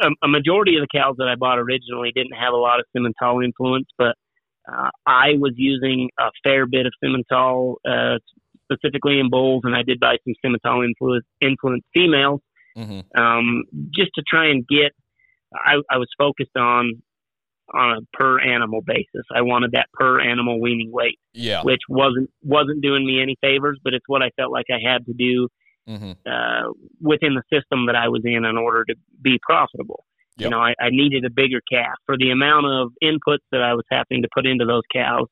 A, 0.00 0.08
a 0.22 0.28
majority 0.28 0.76
of 0.76 0.82
the 0.82 0.98
cows 0.98 1.16
that 1.18 1.28
I 1.28 1.34
bought 1.36 1.58
originally 1.58 2.12
didn't 2.14 2.34
have 2.34 2.52
a 2.52 2.56
lot 2.56 2.80
of 2.80 2.86
Simmental 2.94 3.44
influence, 3.44 3.86
but 3.96 4.14
uh, 4.70 4.90
I 5.06 5.34
was 5.38 5.52
using 5.56 6.10
a 6.18 6.30
fair 6.44 6.66
bit 6.66 6.86
of 6.86 6.92
Simmental, 7.02 7.76
uh, 7.88 8.18
specifically 8.64 9.20
in 9.20 9.30
bulls, 9.30 9.62
and 9.64 9.74
I 9.76 9.82
did 9.82 10.00
buy 10.00 10.16
some 10.24 10.34
Simmental 10.44 10.84
influence, 10.84 11.24
influence 11.40 11.84
females 11.94 12.40
hmm 12.76 13.00
um, 13.16 13.64
just 13.94 14.10
to 14.16 14.22
try 14.28 14.50
and 14.50 14.66
get. 14.68 14.92
I, 15.54 15.76
I 15.90 15.96
was 15.96 16.08
focused 16.18 16.56
on 16.56 17.02
on 17.72 17.96
a 17.98 18.16
per 18.16 18.38
animal 18.40 18.80
basis. 18.82 19.24
I 19.34 19.42
wanted 19.42 19.72
that 19.72 19.86
per 19.92 20.20
animal 20.20 20.60
weaning 20.60 20.92
weight, 20.92 21.18
Yeah. 21.32 21.62
which 21.62 21.80
wasn't 21.88 22.30
wasn't 22.42 22.82
doing 22.82 23.06
me 23.06 23.22
any 23.22 23.36
favors, 23.40 23.78
but 23.82 23.94
it's 23.94 24.04
what 24.06 24.22
I 24.22 24.30
felt 24.36 24.52
like 24.52 24.66
I 24.70 24.78
had 24.86 25.06
to 25.06 25.14
do 25.14 25.48
Mm-hmm. 25.88 26.12
uh, 26.26 26.72
within 27.00 27.34
the 27.34 27.42
system 27.48 27.86
that 27.86 27.94
I 27.94 28.08
was 28.08 28.22
in 28.24 28.44
in 28.44 28.56
order 28.56 28.84
to 28.86 28.94
be 29.22 29.38
profitable. 29.40 30.04
Yep. 30.36 30.44
You 30.44 30.50
know, 30.50 30.58
I, 30.58 30.74
I 30.80 30.90
needed 30.90 31.24
a 31.24 31.30
bigger 31.30 31.60
calf 31.70 31.94
for 32.06 32.18
the 32.18 32.30
amount 32.30 32.66
of 32.66 32.92
inputs 33.02 33.46
that 33.52 33.62
I 33.62 33.74
was 33.74 33.84
having 33.88 34.22
to 34.22 34.28
put 34.34 34.46
into 34.46 34.64
those 34.64 34.82
cows, 34.92 35.28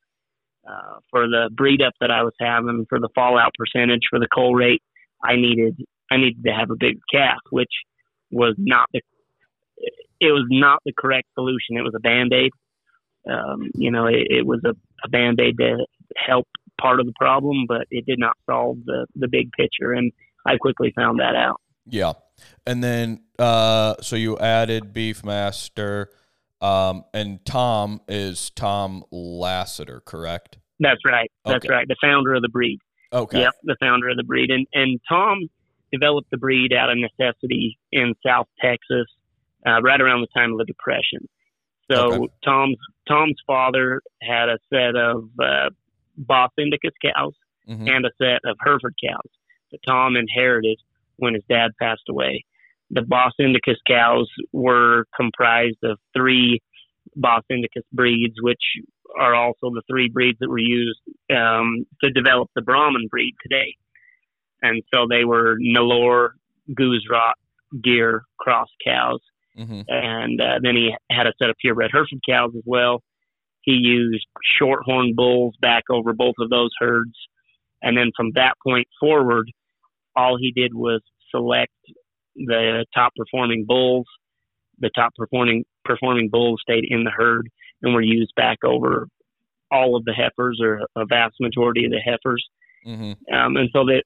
uh, 0.67 0.99
for 1.11 1.27
the 1.27 1.49
breed 1.53 1.81
up 1.81 1.93
that 1.99 2.09
I 2.09 2.23
was 2.23 2.33
having, 2.39 2.85
for 2.89 2.99
the 2.99 3.09
fallout 3.13 3.51
percentage, 3.57 4.03
for 4.09 4.17
the 4.17 4.27
coal 4.33 4.55
rate. 4.55 4.81
I 5.23 5.35
needed 5.35 5.77
I 6.09 6.17
needed 6.17 6.43
to 6.45 6.51
have 6.51 6.71
a 6.71 6.75
bigger 6.75 7.01
calf, 7.11 7.39
which 7.49 7.71
was 8.31 8.55
not 8.57 8.87
the 8.93 9.01
it 10.19 10.31
was 10.31 10.45
not 10.49 10.79
the 10.85 10.93
correct 10.97 11.27
solution. 11.35 11.77
It 11.77 11.83
was 11.83 11.93
a 11.95 11.99
band 11.99 12.33
aid. 12.33 12.51
Um, 13.29 13.69
you 13.75 13.91
know, 13.91 14.05
it, 14.05 14.27
it 14.29 14.45
was 14.45 14.61
a, 14.65 14.73
a 15.03 15.09
band 15.09 15.39
aid 15.39 15.57
to 15.57 15.85
help 16.15 16.47
part 16.79 16.99
of 16.99 17.05
the 17.05 17.13
problem, 17.19 17.65
but 17.67 17.87
it 17.91 18.05
did 18.05 18.19
not 18.19 18.37
solve 18.45 18.77
the 18.85 19.05
the 19.15 19.27
big 19.27 19.51
picture. 19.51 19.91
And 19.91 20.11
I 20.45 20.57
quickly 20.57 20.91
found 20.95 21.19
that 21.19 21.35
out. 21.35 21.59
Yeah. 21.87 22.13
And 22.65 22.83
then 22.83 23.21
uh 23.39 23.95
so 24.01 24.15
you 24.15 24.37
added 24.39 24.93
Beefmaster 24.93 26.07
um 26.61 27.03
and 27.13 27.43
Tom 27.45 28.01
is 28.07 28.49
Tom 28.51 29.03
Lasater, 29.11 30.01
correct? 30.05 30.57
That's 30.79 31.01
right. 31.05 31.31
That's 31.45 31.65
Okay. 31.65 31.73
right. 31.73 31.87
The 31.87 31.95
founder 32.01 32.33
of 32.33 32.41
the 32.41 32.49
breed. 32.49 32.79
Okay. 33.13 33.39
Yep, 33.41 33.53
the 33.63 33.77
founder 33.79 34.09
of 34.09 34.17
the 34.17 34.23
breed. 34.23 34.49
And 34.51 34.67
and 34.73 34.99
Tom 35.07 35.47
developed 35.91 36.29
the 36.31 36.37
breed 36.37 36.73
out 36.73 36.89
of 36.89 36.97
necessity 36.97 37.77
in 37.91 38.13
South 38.25 38.47
Texas, 38.61 39.05
uh, 39.65 39.81
right 39.81 40.01
around 40.01 40.21
the 40.21 40.27
time 40.35 40.51
of 40.51 40.57
the 40.57 40.65
Depression. 40.65 41.27
So 41.91 42.13
Okay. 42.13 42.27
Tom's 42.43 42.77
Tom's 43.07 43.39
father 43.47 44.01
had 44.21 44.49
a 44.49 44.57
set 44.73 44.95
of 44.95 45.29
uh, 45.39 45.69
Bos 46.17 46.49
Indicus 46.59 46.93
cows 47.01 47.33
Mhm. 47.69 47.89
and 47.95 48.05
a 48.05 48.09
set 48.17 48.41
of 48.43 48.57
Hereford 48.63 48.95
cows 49.03 49.31
that 49.75 49.91
Tom 49.91 50.15
inherited 50.15 50.79
when 51.17 51.33
his 51.33 51.43
dad 51.49 51.71
passed 51.81 52.03
away. 52.09 52.45
The 52.91 53.01
Bos 53.01 53.33
Indicus 53.39 53.77
cows 53.87 54.29
were 54.51 55.05
comprised 55.15 55.83
of 55.83 55.97
three 56.15 56.61
Bos 57.15 57.43
Indicus 57.49 57.83
breeds, 57.91 58.35
which 58.41 58.61
are 59.19 59.35
also 59.35 59.69
the 59.69 59.81
three 59.89 60.09
breeds 60.09 60.37
that 60.39 60.49
were 60.49 60.57
used 60.57 60.99
um, 61.31 61.85
to 62.03 62.11
develop 62.11 62.49
the 62.55 62.61
Brahman 62.61 63.07
breed 63.09 63.35
today. 63.41 63.75
And 64.61 64.83
so 64.93 65.07
they 65.09 65.25
were 65.25 65.57
Nelore, 65.59 66.35
Gujarat, 66.75 67.35
Gir, 67.81 68.23
cross 68.39 68.69
cows 68.85 69.19
Mm-hmm. 69.57 69.81
and 69.87 70.41
uh, 70.41 70.59
then 70.61 70.75
he 70.75 70.93
had 71.09 71.27
a 71.27 71.33
set 71.39 71.49
of 71.49 71.55
purebred 71.61 71.89
Hereford 71.93 72.19
cows 72.27 72.51
as 72.57 72.63
well. 72.65 73.01
He 73.61 73.71
used 73.71 74.27
shorthorn 74.59 75.15
bulls 75.15 75.55
back 75.61 75.83
over 75.89 76.11
both 76.11 76.35
of 76.39 76.49
those 76.49 76.71
herds, 76.77 77.15
and 77.81 77.97
then 77.97 78.11
from 78.17 78.31
that 78.35 78.55
point 78.61 78.87
forward, 78.99 79.49
all 80.15 80.37
he 80.37 80.51
did 80.51 80.73
was 80.73 81.01
select 81.31 81.73
the 82.35 82.85
top 82.93 83.13
performing 83.15 83.65
bulls. 83.65 84.05
The 84.79 84.89
top 84.95 85.13
performing 85.15 85.65
performing 85.83 86.29
bulls 86.29 86.59
stayed 86.61 86.85
in 86.87 87.03
the 87.03 87.11
herd 87.11 87.49
and 87.81 87.93
were 87.93 88.01
used 88.01 88.33
back 88.35 88.59
over 88.63 89.07
all 89.71 89.95
of 89.95 90.05
the 90.05 90.13
heifers 90.13 90.59
or 90.61 90.81
a 90.95 91.05
vast 91.05 91.35
majority 91.39 91.85
of 91.85 91.91
the 91.91 91.99
heifers. 91.99 92.45
Mhm. 92.85 93.15
Um, 93.31 93.57
and 93.57 93.69
so 93.71 93.85
that 93.85 94.03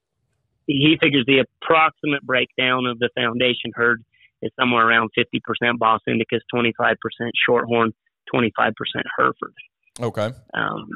he 0.66 0.96
figures 1.00 1.24
the 1.26 1.40
approximate 1.40 2.22
breakdown 2.22 2.86
of 2.86 2.98
the 2.98 3.10
foundation 3.16 3.72
herd 3.74 4.02
is 4.42 4.50
somewhere 4.58 4.86
around 4.86 5.10
50% 5.14 5.78
Bos 5.78 6.00
Indicus, 6.06 6.42
25% 6.52 7.32
Shorthorn, 7.46 7.92
25% 8.32 8.74
Hereford. 9.16 9.54
Okay. 10.00 10.30
Um, 10.54 10.90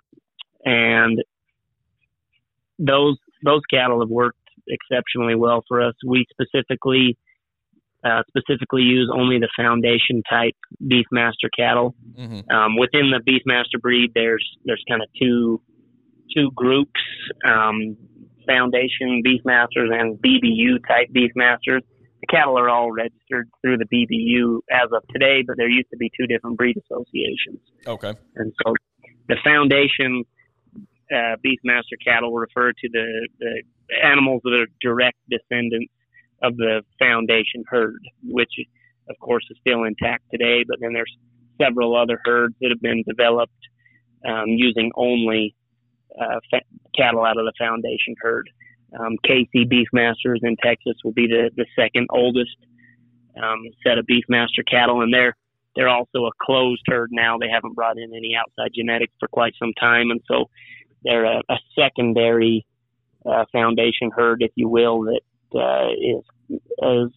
and 0.65 1.23
those 2.79 3.19
those 3.45 3.61
cattle 3.71 4.01
have 4.01 4.09
worked 4.09 4.39
exceptionally 4.69 5.35
well 5.35 5.63
for 5.69 5.81
us. 5.83 5.95
We 6.07 6.27
specifically 6.31 7.17
uh, 8.05 8.23
specifically 8.29 8.83
use 8.83 9.11
only 9.15 9.39
the 9.39 9.49
foundation 9.57 10.23
type 10.29 10.53
Beefmaster 10.83 11.49
cattle. 11.59 11.95
Mhm. 12.19 12.53
Um, 12.53 12.77
within 12.77 13.11
the 13.11 13.21
Beefmaster 13.27 13.81
breed, 13.81 14.13
there's 14.15 14.47
there's 14.67 14.83
kind 14.89 15.03
of 15.03 15.09
two 15.19 15.63
two 16.37 16.51
groups: 16.55 17.01
um, 17.47 17.97
Foundation 18.47 19.23
Beefmasters 19.25 19.91
and 19.91 20.19
BBU 20.19 20.87
type 20.87 21.09
Beefmasters. 21.13 21.81
The 22.21 22.27
cattle 22.29 22.59
are 22.59 22.69
all 22.69 22.91
registered 22.91 23.49
through 23.63 23.79
the 23.79 23.87
BBU 23.87 24.61
as 24.71 24.89
of 24.93 25.03
today, 25.13 25.43
but 25.47 25.57
there 25.57 25.69
used 25.69 25.89
to 25.91 25.97
be 25.97 26.11
two 26.19 26.27
different 26.27 26.57
breed 26.59 26.77
associations, 26.77 27.61
Okay. 27.87 28.13
and 28.37 28.53
so 28.65 28.75
the 29.29 29.37
Foundation 29.45 30.25
uh, 31.15 31.37
Beefmaster 31.45 31.97
cattle 32.05 32.33
refer 32.33 32.73
to 32.73 32.89
the 32.93 33.29
the 33.39 33.63
animals 34.03 34.43
that 34.45 34.53
are 34.53 34.67
direct 34.81 35.19
descendants 35.31 35.93
of 36.43 36.57
the 36.57 36.83
Foundation 36.99 37.65
herd, 37.69 38.03
which 38.23 38.53
of 39.09 39.19
course 39.21 39.45
is 39.51 39.57
still 39.61 39.85
intact 39.85 40.25
today. 40.31 40.65
But 40.67 40.79
then 40.81 40.93
there's 40.93 41.17
several 41.61 41.97
other 41.97 42.21
herds 42.25 42.55
that 42.61 42.71
have 42.71 42.81
been 42.81 43.05
developed 43.07 43.53
um, 44.27 44.49
using 44.49 44.91
only 44.97 45.55
uh, 46.21 46.41
fa- 46.51 46.67
cattle 46.97 47.25
out 47.25 47.39
of 47.39 47.45
the 47.45 47.53
Foundation 47.59 48.15
herd. 48.21 48.49
Um, 48.99 49.17
KC 49.27 49.67
Beefmasters 49.67 50.39
in 50.43 50.57
Texas 50.63 50.95
will 51.05 51.13
be 51.13 51.27
the, 51.27 51.51
the 51.57 51.67
second 51.77 52.07
oldest 52.11 52.57
um, 53.41 53.65
set 53.85 53.99
of 53.99 54.07
Beefmaster 54.07 54.65
cattle, 54.69 55.03
and 55.03 55.13
they're 55.13 55.37
they're 55.75 55.89
also 55.89 56.27
a 56.27 56.31
closed 56.41 56.83
herd 56.87 57.11
now. 57.11 57.37
They 57.37 57.49
haven't 57.53 57.75
brought 57.75 57.99
in 57.99 58.15
any 58.15 58.37
outside 58.37 58.71
genetics 58.73 59.13
for 59.19 59.27
quite 59.29 59.55
some 59.59 59.73
time, 59.79 60.13
and 60.13 60.21
so 60.29 60.49
they're 61.05 61.25
a, 61.25 61.43
a 61.49 61.57
secondary 61.79 62.67
uh, 63.27 63.45
foundation 63.53 64.11
herd, 64.15 64.43
if 64.43 64.51
you 64.55 64.69
will, 64.69 65.03
that 65.03 65.21
uh, 65.59 65.89
is 65.93 66.59
is 66.83 67.11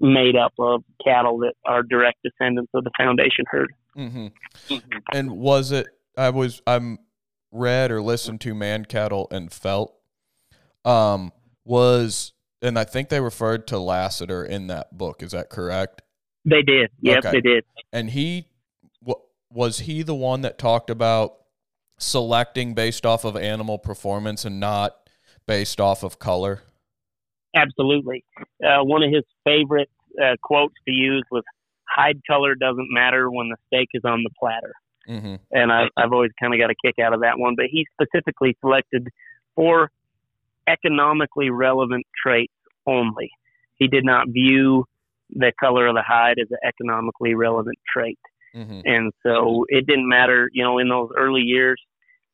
made 0.00 0.36
up 0.36 0.52
of 0.58 0.84
cattle 1.04 1.38
that 1.38 1.54
are 1.64 1.82
direct 1.82 2.18
descendants 2.22 2.70
of 2.74 2.84
the 2.84 2.90
foundation 2.96 3.44
herd. 3.50 3.72
Mhm. 3.96 4.32
And 5.12 5.32
was 5.32 5.72
it 5.72 5.86
I 6.16 6.30
was 6.30 6.62
I'm 6.66 6.98
read 7.50 7.90
or 7.90 8.00
listened 8.02 8.40
to 8.42 8.54
Man 8.54 8.84
Cattle 8.84 9.26
and 9.30 9.52
Veld 9.52 9.90
um 10.84 11.32
was 11.64 12.32
and 12.62 12.78
I 12.78 12.84
think 12.84 13.08
they 13.08 13.20
referred 13.20 13.66
to 13.68 13.78
Lasater 13.78 14.44
in 14.44 14.66
that 14.68 14.96
book. 14.96 15.22
Is 15.22 15.32
that 15.32 15.48
correct? 15.50 16.02
They 16.44 16.62
did, 16.62 16.90
yep, 17.00 17.18
Okay. 17.18 17.32
they 17.32 17.40
did. 17.40 17.64
And 17.92 18.10
he 18.10 18.46
wa- 19.02 19.14
was 19.50 19.80
he 19.80 20.02
the 20.02 20.14
one 20.14 20.42
that 20.42 20.58
talked 20.58 20.90
about 20.90 21.34
selecting 21.98 22.74
based 22.74 23.04
off 23.04 23.24
of 23.24 23.36
animal 23.36 23.78
performance 23.78 24.44
and 24.44 24.58
not 24.58 24.96
based 25.46 25.80
off 25.80 26.02
of 26.02 26.18
color? 26.18 26.62
Absolutely. 27.54 28.24
Uh, 28.64 28.84
one 28.84 29.02
of 29.02 29.12
his 29.12 29.24
favorite 29.44 29.90
uh, 30.22 30.36
quotes 30.42 30.74
to 30.86 30.92
use 30.92 31.24
was 31.30 31.42
"Hide 31.88 32.20
color 32.26 32.54
doesn't 32.54 32.88
matter 32.90 33.30
when 33.30 33.48
the 33.48 33.56
steak 33.66 33.88
is 33.94 34.02
on 34.04 34.22
the 34.22 34.30
platter." 34.38 34.72
Mm-hmm. 35.08 35.36
and 35.52 35.72
I, 35.72 35.84
I've 35.96 36.12
always 36.12 36.32
kind 36.38 36.52
of 36.52 36.60
got 36.60 36.68
a 36.68 36.74
kick 36.84 36.96
out 37.02 37.14
of 37.14 37.20
that 37.22 37.38
one. 37.38 37.54
But 37.56 37.66
he 37.70 37.86
specifically 37.94 38.56
selected 38.60 39.08
four 39.54 39.90
economically 40.68 41.48
relevant 41.48 42.06
traits 42.22 42.52
only. 42.86 43.30
He 43.76 43.88
did 43.88 44.04
not 44.04 44.28
view 44.28 44.84
the 45.30 45.52
color 45.58 45.86
of 45.86 45.94
the 45.94 46.02
hide 46.02 46.38
as 46.38 46.48
an 46.50 46.58
economically 46.66 47.34
relevant 47.34 47.78
trait, 47.90 48.18
Mm-hmm. 48.54 48.80
and 48.84 49.12
so 49.24 49.64
it 49.68 49.86
didn't 49.86 50.08
matter. 50.08 50.48
You 50.52 50.64
know, 50.64 50.78
in 50.78 50.88
those 50.88 51.10
early 51.16 51.42
years, 51.42 51.80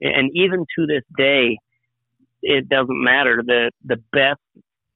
and 0.00 0.30
even 0.34 0.60
to 0.78 0.86
this 0.86 1.02
day, 1.16 1.58
it 2.42 2.68
doesn't 2.68 3.02
matter. 3.02 3.42
the 3.44 3.70
The 3.84 3.96
best 4.12 4.40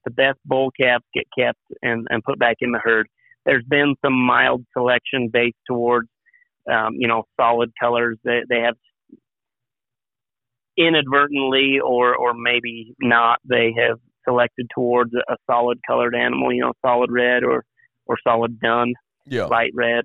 the 0.05 0.11
best 0.11 0.39
bull 0.45 0.71
calves 0.81 1.05
get 1.15 1.25
kept 1.39 1.59
and, 1.83 2.07
and 2.11 2.23
put 2.23 2.39
back 2.39 2.57
in 2.61 2.73
the 2.73 2.79
herd. 2.79 3.09
There's 3.45 3.65
been 3.69 3.95
some 4.05 4.15
mild 4.15 4.65
selection 4.73 5.29
based 5.33 5.57
towards 5.67 6.09
um, 6.71 6.95
you 6.99 7.09
know, 7.09 7.25
solid 7.41 7.73
colors. 7.81 8.19
They 8.25 8.43
they 8.49 8.61
have 8.61 8.77
inadvertently 10.77 11.79
or 11.85 12.15
or 12.15 12.35
maybe 12.35 12.95
not. 13.01 13.39
They 13.45 13.75
have 13.79 13.99
selected 14.25 14.69
towards 14.75 15.13
a, 15.15 15.33
a 15.33 15.37
solid 15.51 15.79
colored 15.87 16.15
animal. 16.15 16.53
You 16.53 16.63
know, 16.63 16.73
solid 16.85 17.11
red 17.11 17.43
or 17.43 17.65
or 18.07 18.17
solid 18.27 18.61
dun, 18.61 18.93
Yeah. 19.27 19.47
light 19.47 19.73
red. 19.75 20.05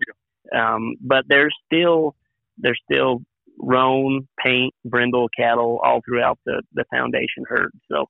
Um, 0.56 0.96
but 1.02 1.26
there's 1.28 1.56
still 1.66 2.16
there's 2.58 2.80
still 2.92 3.22
roan, 3.60 4.28
paint, 4.44 4.74
brindle 4.86 5.30
cattle 5.38 5.80
all 5.84 6.02
throughout 6.06 6.40
the 6.46 6.62
the 6.74 6.86
foundation 6.92 7.44
herd. 7.48 7.72
So 7.92 8.06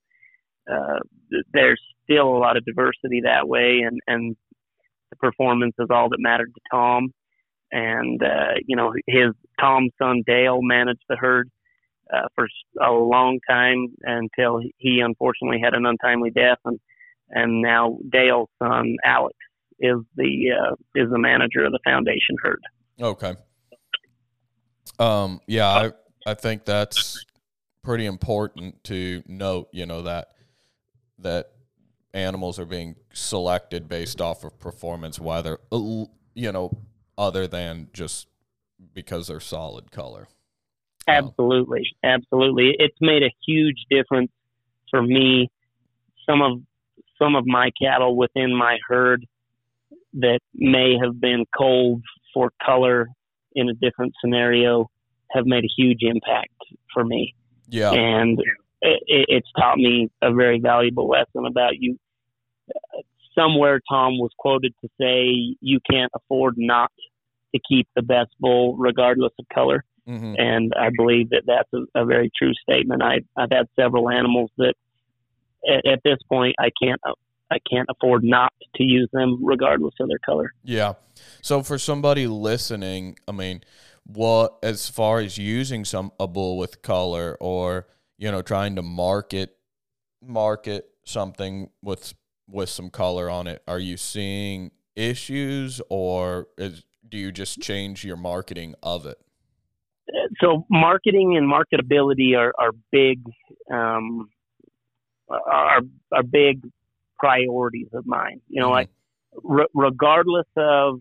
uh, 0.71 0.99
there's 1.53 1.81
still 2.03 2.27
a 2.27 2.39
lot 2.39 2.57
of 2.57 2.65
diversity 2.65 3.21
that 3.23 3.47
way, 3.47 3.81
and 3.85 3.99
and 4.07 4.35
the 5.09 5.15
performance 5.17 5.75
is 5.79 5.87
all 5.89 6.09
that 6.09 6.19
mattered 6.19 6.53
to 6.53 6.61
Tom 6.71 7.13
and 7.73 8.21
uh, 8.23 8.53
you 8.65 8.77
know 8.77 8.93
his 9.07 9.31
Tom's 9.59 9.91
son 10.01 10.21
Dale 10.25 10.61
managed 10.61 11.03
the 11.09 11.17
herd 11.17 11.49
uh, 12.13 12.27
for 12.35 12.47
a 12.81 12.91
long 12.91 13.39
time 13.49 13.87
until 14.03 14.61
he 14.77 15.01
unfortunately 15.01 15.59
had 15.61 15.73
an 15.73 15.85
untimely 15.85 16.29
death, 16.29 16.59
and 16.63 16.79
and 17.29 17.61
now 17.61 17.97
Dale's 18.09 18.49
son 18.61 18.95
Alex 19.03 19.35
is 19.79 19.99
the 20.15 20.51
uh, 20.51 20.75
is 20.95 21.09
the 21.09 21.19
manager 21.19 21.65
of 21.65 21.71
the 21.71 21.79
foundation 21.83 22.35
herd. 22.41 22.61
Okay. 23.01 23.35
Um, 24.99 25.39
yeah, 25.47 25.67
I 25.67 25.91
I 26.25 26.33
think 26.33 26.65
that's 26.65 27.25
pretty 27.83 28.05
important 28.05 28.83
to 28.85 29.23
note. 29.27 29.69
You 29.71 29.85
know 29.85 30.03
that 30.03 30.29
that 31.19 31.51
animals 32.13 32.59
are 32.59 32.65
being 32.65 32.95
selected 33.13 33.87
based 33.87 34.21
off 34.21 34.43
of 34.43 34.59
performance, 34.59 35.19
whether 35.19 35.59
you 35.71 36.51
know 36.51 36.77
other 37.17 37.47
than 37.47 37.89
just 37.93 38.27
because 38.93 39.27
they're 39.27 39.39
solid 39.39 39.91
color. 39.91 40.27
Absolutely, 41.07 41.85
absolutely. 42.03 42.75
It's 42.79 42.97
made 43.01 43.23
a 43.23 43.31
huge 43.45 43.85
difference 43.89 44.31
for 44.89 45.01
me. 45.01 45.49
Some 46.25 46.41
of 46.41 46.61
some 47.21 47.35
of 47.35 47.45
my 47.45 47.71
cattle 47.81 48.15
within 48.15 48.55
my 48.55 48.77
herd 48.87 49.25
that 50.13 50.39
may 50.53 50.95
have 51.03 51.19
been 51.19 51.45
cold 51.57 52.01
for 52.33 52.51
color 52.65 53.07
in 53.55 53.69
a 53.69 53.73
different 53.73 54.13
scenario 54.23 54.89
have 55.31 55.45
made 55.45 55.63
a 55.63 55.69
huge 55.75 55.99
impact 56.01 56.53
for 56.93 57.03
me. 57.03 57.33
Yeah, 57.67 57.91
and 57.91 58.39
it, 58.81 59.01
it's 59.07 59.51
taught 59.57 59.77
me 59.77 60.09
a 60.21 60.33
very 60.33 60.59
valuable 60.59 61.07
lesson 61.07 61.45
about 61.45 61.73
you. 61.79 61.97
Somewhere 63.35 63.81
Tom 63.89 64.19
was 64.19 64.31
quoted 64.37 64.73
to 64.81 64.89
say, 64.99 65.55
"You 65.59 65.79
can't 65.89 66.11
afford 66.15 66.55
not 66.57 66.91
to 67.55 67.61
keep 67.67 67.87
the 67.95 68.03
best 68.03 68.29
bull, 68.39 68.75
regardless 68.77 69.33
of 69.39 69.45
color." 69.53 69.83
Mm-hmm. 70.07 70.35
And 70.37 70.73
I 70.77 70.89
believe 70.95 71.29
that 71.29 71.43
that's 71.47 71.69
a, 71.73 72.01
a 72.01 72.05
very 72.05 72.29
true 72.37 72.53
statement. 72.53 73.01
I, 73.01 73.21
I've 73.37 73.51
had 73.51 73.67
several 73.79 74.09
animals 74.09 74.51
that, 74.57 74.73
at, 75.67 75.85
at 75.85 75.99
this 76.03 76.17
point, 76.29 76.55
I 76.59 76.71
can't 76.81 76.99
I 77.53 77.57
can't 77.69 77.87
afford 77.89 78.23
not 78.23 78.51
to 78.75 78.83
use 78.83 79.09
them 79.13 79.43
regardless 79.43 79.93
of 79.99 80.07
their 80.07 80.19
color. 80.25 80.53
Yeah. 80.63 80.93
So 81.41 81.61
for 81.61 81.77
somebody 81.77 82.27
listening, 82.27 83.17
I 83.27 83.31
mean, 83.31 83.61
what 84.05 84.57
as 84.63 84.89
far 84.89 85.19
as 85.19 85.37
using 85.37 85.85
some 85.85 86.11
a 86.19 86.27
bull 86.27 86.57
with 86.57 86.81
color 86.81 87.37
or 87.39 87.87
you 88.17 88.31
know 88.31 88.41
trying 88.41 88.75
to 88.75 88.81
market 88.81 89.55
market 90.21 90.89
something 91.05 91.69
with 91.81 92.13
with 92.49 92.69
some 92.69 92.89
color 92.89 93.29
on 93.29 93.47
it, 93.47 93.61
are 93.67 93.79
you 93.79 93.97
seeing 93.97 94.71
issues 94.95 95.81
or 95.89 96.47
is, 96.57 96.83
do 97.07 97.17
you 97.17 97.31
just 97.31 97.59
change 97.61 98.03
your 98.03 98.17
marketing 98.17 98.75
of 98.83 99.05
it? 99.05 99.17
so 100.39 100.65
marketing 100.69 101.37
and 101.37 101.51
marketability 101.51 102.37
are, 102.37 102.53
are 102.59 102.71
big 102.91 103.21
um, 103.71 104.29
are 105.29 105.81
are 106.11 106.23
big 106.23 106.63
priorities 107.23 107.87
of 107.93 108.05
mine. 108.05 108.41
You 108.49 108.59
know, 108.61 108.67
mm-hmm. 108.67 108.73
like 108.73 108.89
re- 109.43 109.67
regardless 109.73 110.47
of 110.57 110.99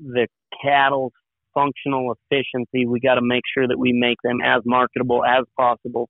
the 0.00 0.26
cattle's 0.60 1.12
functional 1.54 2.12
efficiency, 2.12 2.84
we 2.84 2.98
got 2.98 3.14
to 3.14 3.22
make 3.22 3.42
sure 3.56 3.68
that 3.68 3.78
we 3.78 3.92
make 3.92 4.18
them 4.24 4.38
as 4.44 4.62
marketable 4.64 5.24
as 5.24 5.44
possible. 5.56 6.08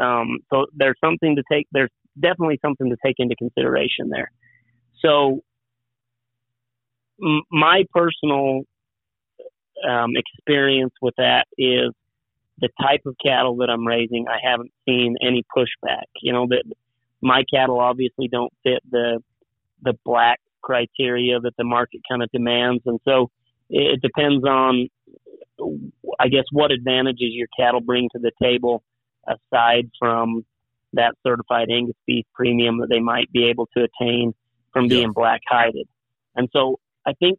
Um, 0.00 0.38
so 0.52 0.66
there's 0.74 0.98
something 1.02 1.36
to 1.36 1.42
take. 1.50 1.66
There's 1.70 1.90
definitely 2.20 2.58
something 2.64 2.90
to 2.90 2.96
take 3.04 3.16
into 3.18 3.36
consideration 3.36 4.10
there. 4.10 4.32
So 5.04 5.42
m- 7.22 7.42
my 7.52 7.84
personal 7.94 8.62
um, 9.88 10.10
experience 10.16 10.94
with 11.00 11.14
that 11.18 11.44
is 11.56 11.92
the 12.58 12.70
type 12.82 13.02
of 13.06 13.14
cattle 13.24 13.56
that 13.58 13.70
I'm 13.70 13.86
raising. 13.86 14.26
I 14.28 14.38
haven't 14.42 14.72
seen 14.88 15.14
any 15.22 15.44
pushback. 15.56 16.06
You 16.22 16.32
know 16.32 16.46
that 16.48 16.64
my 17.26 17.42
cattle 17.52 17.80
obviously 17.80 18.28
don't 18.28 18.52
fit 18.62 18.80
the 18.90 19.22
the 19.82 19.94
black 20.04 20.40
criteria 20.62 21.38
that 21.40 21.52
the 21.58 21.64
market 21.64 22.00
kind 22.08 22.22
of 22.22 22.30
demands, 22.32 22.82
and 22.86 23.00
so 23.04 23.30
it 23.68 24.00
depends 24.00 24.44
on, 24.44 24.88
I 26.20 26.28
guess, 26.28 26.44
what 26.52 26.70
advantages 26.70 27.30
your 27.32 27.48
cattle 27.58 27.80
bring 27.80 28.08
to 28.12 28.20
the 28.20 28.30
table 28.40 28.82
aside 29.26 29.90
from 29.98 30.44
that 30.92 31.14
certified 31.26 31.68
Angus 31.70 31.96
beef 32.06 32.24
premium 32.32 32.78
that 32.78 32.88
they 32.88 33.00
might 33.00 33.30
be 33.32 33.48
able 33.48 33.68
to 33.76 33.84
attain 33.84 34.32
from 34.72 34.86
being 34.88 35.12
black 35.12 35.40
hided. 35.48 35.88
And 36.36 36.48
so 36.52 36.78
I 37.06 37.12
think 37.14 37.38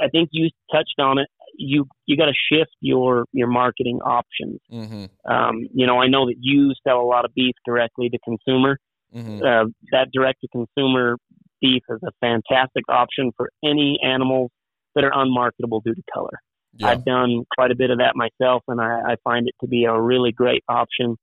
I 0.00 0.08
think 0.08 0.28
you 0.32 0.48
touched 0.70 1.00
on 1.00 1.18
it 1.18 1.28
you 1.56 1.86
you 2.06 2.16
got 2.16 2.26
to 2.26 2.32
shift 2.52 2.72
your 2.80 3.26
your 3.32 3.48
marketing 3.48 4.00
options. 4.04 4.60
Mm-hmm. 4.70 5.32
Um, 5.32 5.68
you 5.72 5.86
know, 5.86 6.00
I 6.00 6.08
know 6.08 6.26
that 6.26 6.36
you 6.40 6.72
sell 6.86 7.00
a 7.00 7.06
lot 7.06 7.24
of 7.24 7.34
beef 7.34 7.54
directly 7.66 8.08
to 8.10 8.18
consumer. 8.24 8.78
Mm-hmm. 9.14 9.42
Uh, 9.42 9.70
that 9.90 10.08
direct 10.12 10.40
to 10.40 10.48
consumer 10.48 11.16
beef 11.60 11.82
is 11.88 12.00
a 12.02 12.12
fantastic 12.20 12.84
option 12.88 13.30
for 13.36 13.50
any 13.64 13.98
animals 14.04 14.50
that 14.94 15.04
are 15.04 15.12
unmarketable 15.14 15.80
due 15.80 15.94
to 15.94 16.02
color. 16.12 16.40
Yeah. 16.74 16.88
I've 16.88 17.04
done 17.04 17.44
quite 17.54 17.70
a 17.70 17.76
bit 17.76 17.90
of 17.90 17.98
that 17.98 18.14
myself, 18.16 18.62
and 18.68 18.80
I, 18.80 19.12
I 19.12 19.16
find 19.24 19.46
it 19.46 19.54
to 19.60 19.68
be 19.68 19.84
a 19.84 19.98
really 19.98 20.32
great 20.32 20.64
option. 20.68 21.16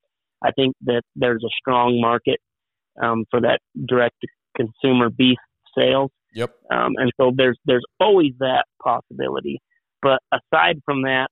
I 0.43 0.51
think 0.51 0.75
that 0.85 1.01
there's 1.15 1.43
a 1.43 1.49
strong 1.59 1.99
market 1.99 2.39
um, 3.01 3.25
for 3.31 3.41
that 3.41 3.59
direct 3.87 4.15
to 4.21 4.27
consumer 4.55 5.09
beef 5.09 5.37
sales. 5.77 6.11
Yep. 6.33 6.51
Um, 6.71 6.93
and 6.97 7.11
so 7.19 7.31
there's 7.35 7.57
there's 7.65 7.85
always 7.99 8.33
that 8.39 8.65
possibility. 8.83 9.59
But 10.01 10.19
aside 10.31 10.79
from 10.85 11.01
that, 11.03 11.27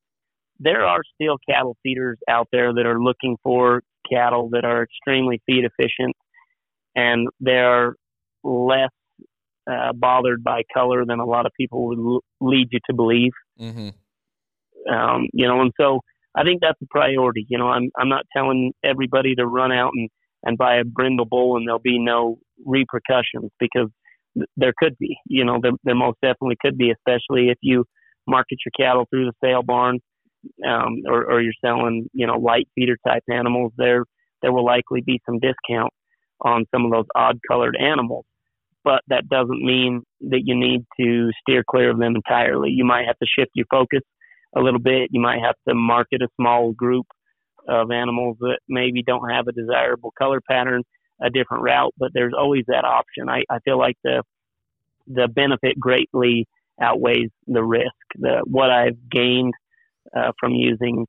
there 0.59 0.83
are 0.83 1.01
still 1.13 1.37
cattle 1.47 1.77
feeders 1.83 2.17
out 2.27 2.47
there 2.51 2.73
that 2.73 2.85
are 2.85 2.99
looking 2.99 3.37
for 3.43 3.81
cattle 4.11 4.49
that 4.51 4.65
are 4.65 4.83
extremely 4.83 5.41
feed 5.45 5.63
efficient 5.65 6.15
and 6.97 7.27
they're 7.39 7.95
less 8.43 8.89
uh, 9.71 9.93
bothered 9.93 10.43
by 10.43 10.63
color 10.73 11.05
than 11.05 11.19
a 11.19 11.25
lot 11.25 11.45
of 11.45 11.51
people 11.57 11.87
would 11.87 11.99
l- 11.99 12.23
lead 12.41 12.67
you 12.71 12.79
to 12.89 12.95
believe. 12.95 13.31
Mm-hmm. 13.59 13.89
Um, 14.93 15.27
you 15.31 15.47
know, 15.47 15.61
and 15.61 15.71
so 15.79 16.01
I 16.35 16.43
think 16.43 16.61
that's 16.61 16.81
a 16.81 16.87
priority. 16.89 17.45
You 17.49 17.57
know, 17.57 17.67
I'm 17.67 17.89
I'm 17.97 18.09
not 18.09 18.25
telling 18.35 18.73
everybody 18.83 19.35
to 19.35 19.45
run 19.45 19.71
out 19.71 19.91
and 19.95 20.09
and 20.43 20.57
buy 20.57 20.77
a 20.77 20.83
brindle 20.83 21.25
bull 21.25 21.57
and 21.57 21.67
there'll 21.67 21.79
be 21.79 21.99
no 21.99 22.39
repercussions 22.65 23.51
because 23.59 23.89
th- 24.35 24.49
there 24.55 24.73
could 24.77 24.97
be. 24.97 25.17
You 25.27 25.45
know, 25.45 25.59
there, 25.61 25.73
there 25.83 25.95
most 25.95 26.17
definitely 26.21 26.57
could 26.61 26.77
be, 26.77 26.91
especially 26.91 27.49
if 27.49 27.57
you 27.61 27.85
market 28.27 28.59
your 28.65 28.87
cattle 28.87 29.05
through 29.09 29.25
the 29.25 29.33
sale 29.43 29.63
barn, 29.63 29.99
um, 30.65 31.01
or, 31.07 31.25
or 31.31 31.41
you're 31.41 31.53
selling, 31.63 32.07
you 32.13 32.27
know, 32.27 32.37
light 32.37 32.67
feeder 32.75 32.97
type 33.05 33.23
animals, 33.29 33.73
there 33.77 34.05
there 34.41 34.53
will 34.53 34.65
likely 34.65 35.01
be 35.01 35.19
some 35.25 35.39
discount 35.39 35.91
on 36.41 36.65
some 36.73 36.85
of 36.85 36.91
those 36.91 37.05
odd 37.15 37.39
colored 37.49 37.77
animals. 37.79 38.25
But 38.83 39.01
that 39.09 39.27
doesn't 39.29 39.63
mean 39.63 40.03
that 40.29 40.41
you 40.45 40.55
need 40.55 40.85
to 40.99 41.31
steer 41.41 41.63
clear 41.69 41.91
of 41.91 41.99
them 41.99 42.15
entirely. 42.15 42.69
You 42.71 42.85
might 42.85 43.05
have 43.07 43.17
to 43.19 43.27
shift 43.27 43.51
your 43.53 43.65
focus 43.69 44.01
a 44.55 44.61
little 44.61 44.79
bit. 44.79 45.09
You 45.11 45.21
might 45.21 45.41
have 45.41 45.55
to 45.67 45.75
market 45.75 46.21
a 46.21 46.29
small 46.39 46.71
group 46.71 47.05
of 47.67 47.91
animals 47.91 48.37
that 48.39 48.59
maybe 48.69 49.03
don't 49.03 49.29
have 49.29 49.47
a 49.47 49.51
desirable 49.51 50.13
color 50.17 50.39
pattern, 50.49 50.83
a 51.21 51.29
different 51.29 51.63
route. 51.63 51.93
But 51.97 52.11
there's 52.13 52.33
always 52.37 52.63
that 52.67 52.85
option. 52.85 53.29
I, 53.29 53.43
I 53.49 53.59
feel 53.65 53.77
like 53.77 53.97
the 54.03 54.23
the 55.07 55.27
benefit 55.27 55.79
greatly 55.79 56.47
outweighs 56.81 57.29
the 57.47 57.63
risk. 57.63 57.93
The 58.15 58.41
what 58.45 58.69
I've 58.69 59.09
gained 59.09 59.53
uh, 60.15 60.31
from 60.39 60.53
using 60.53 61.05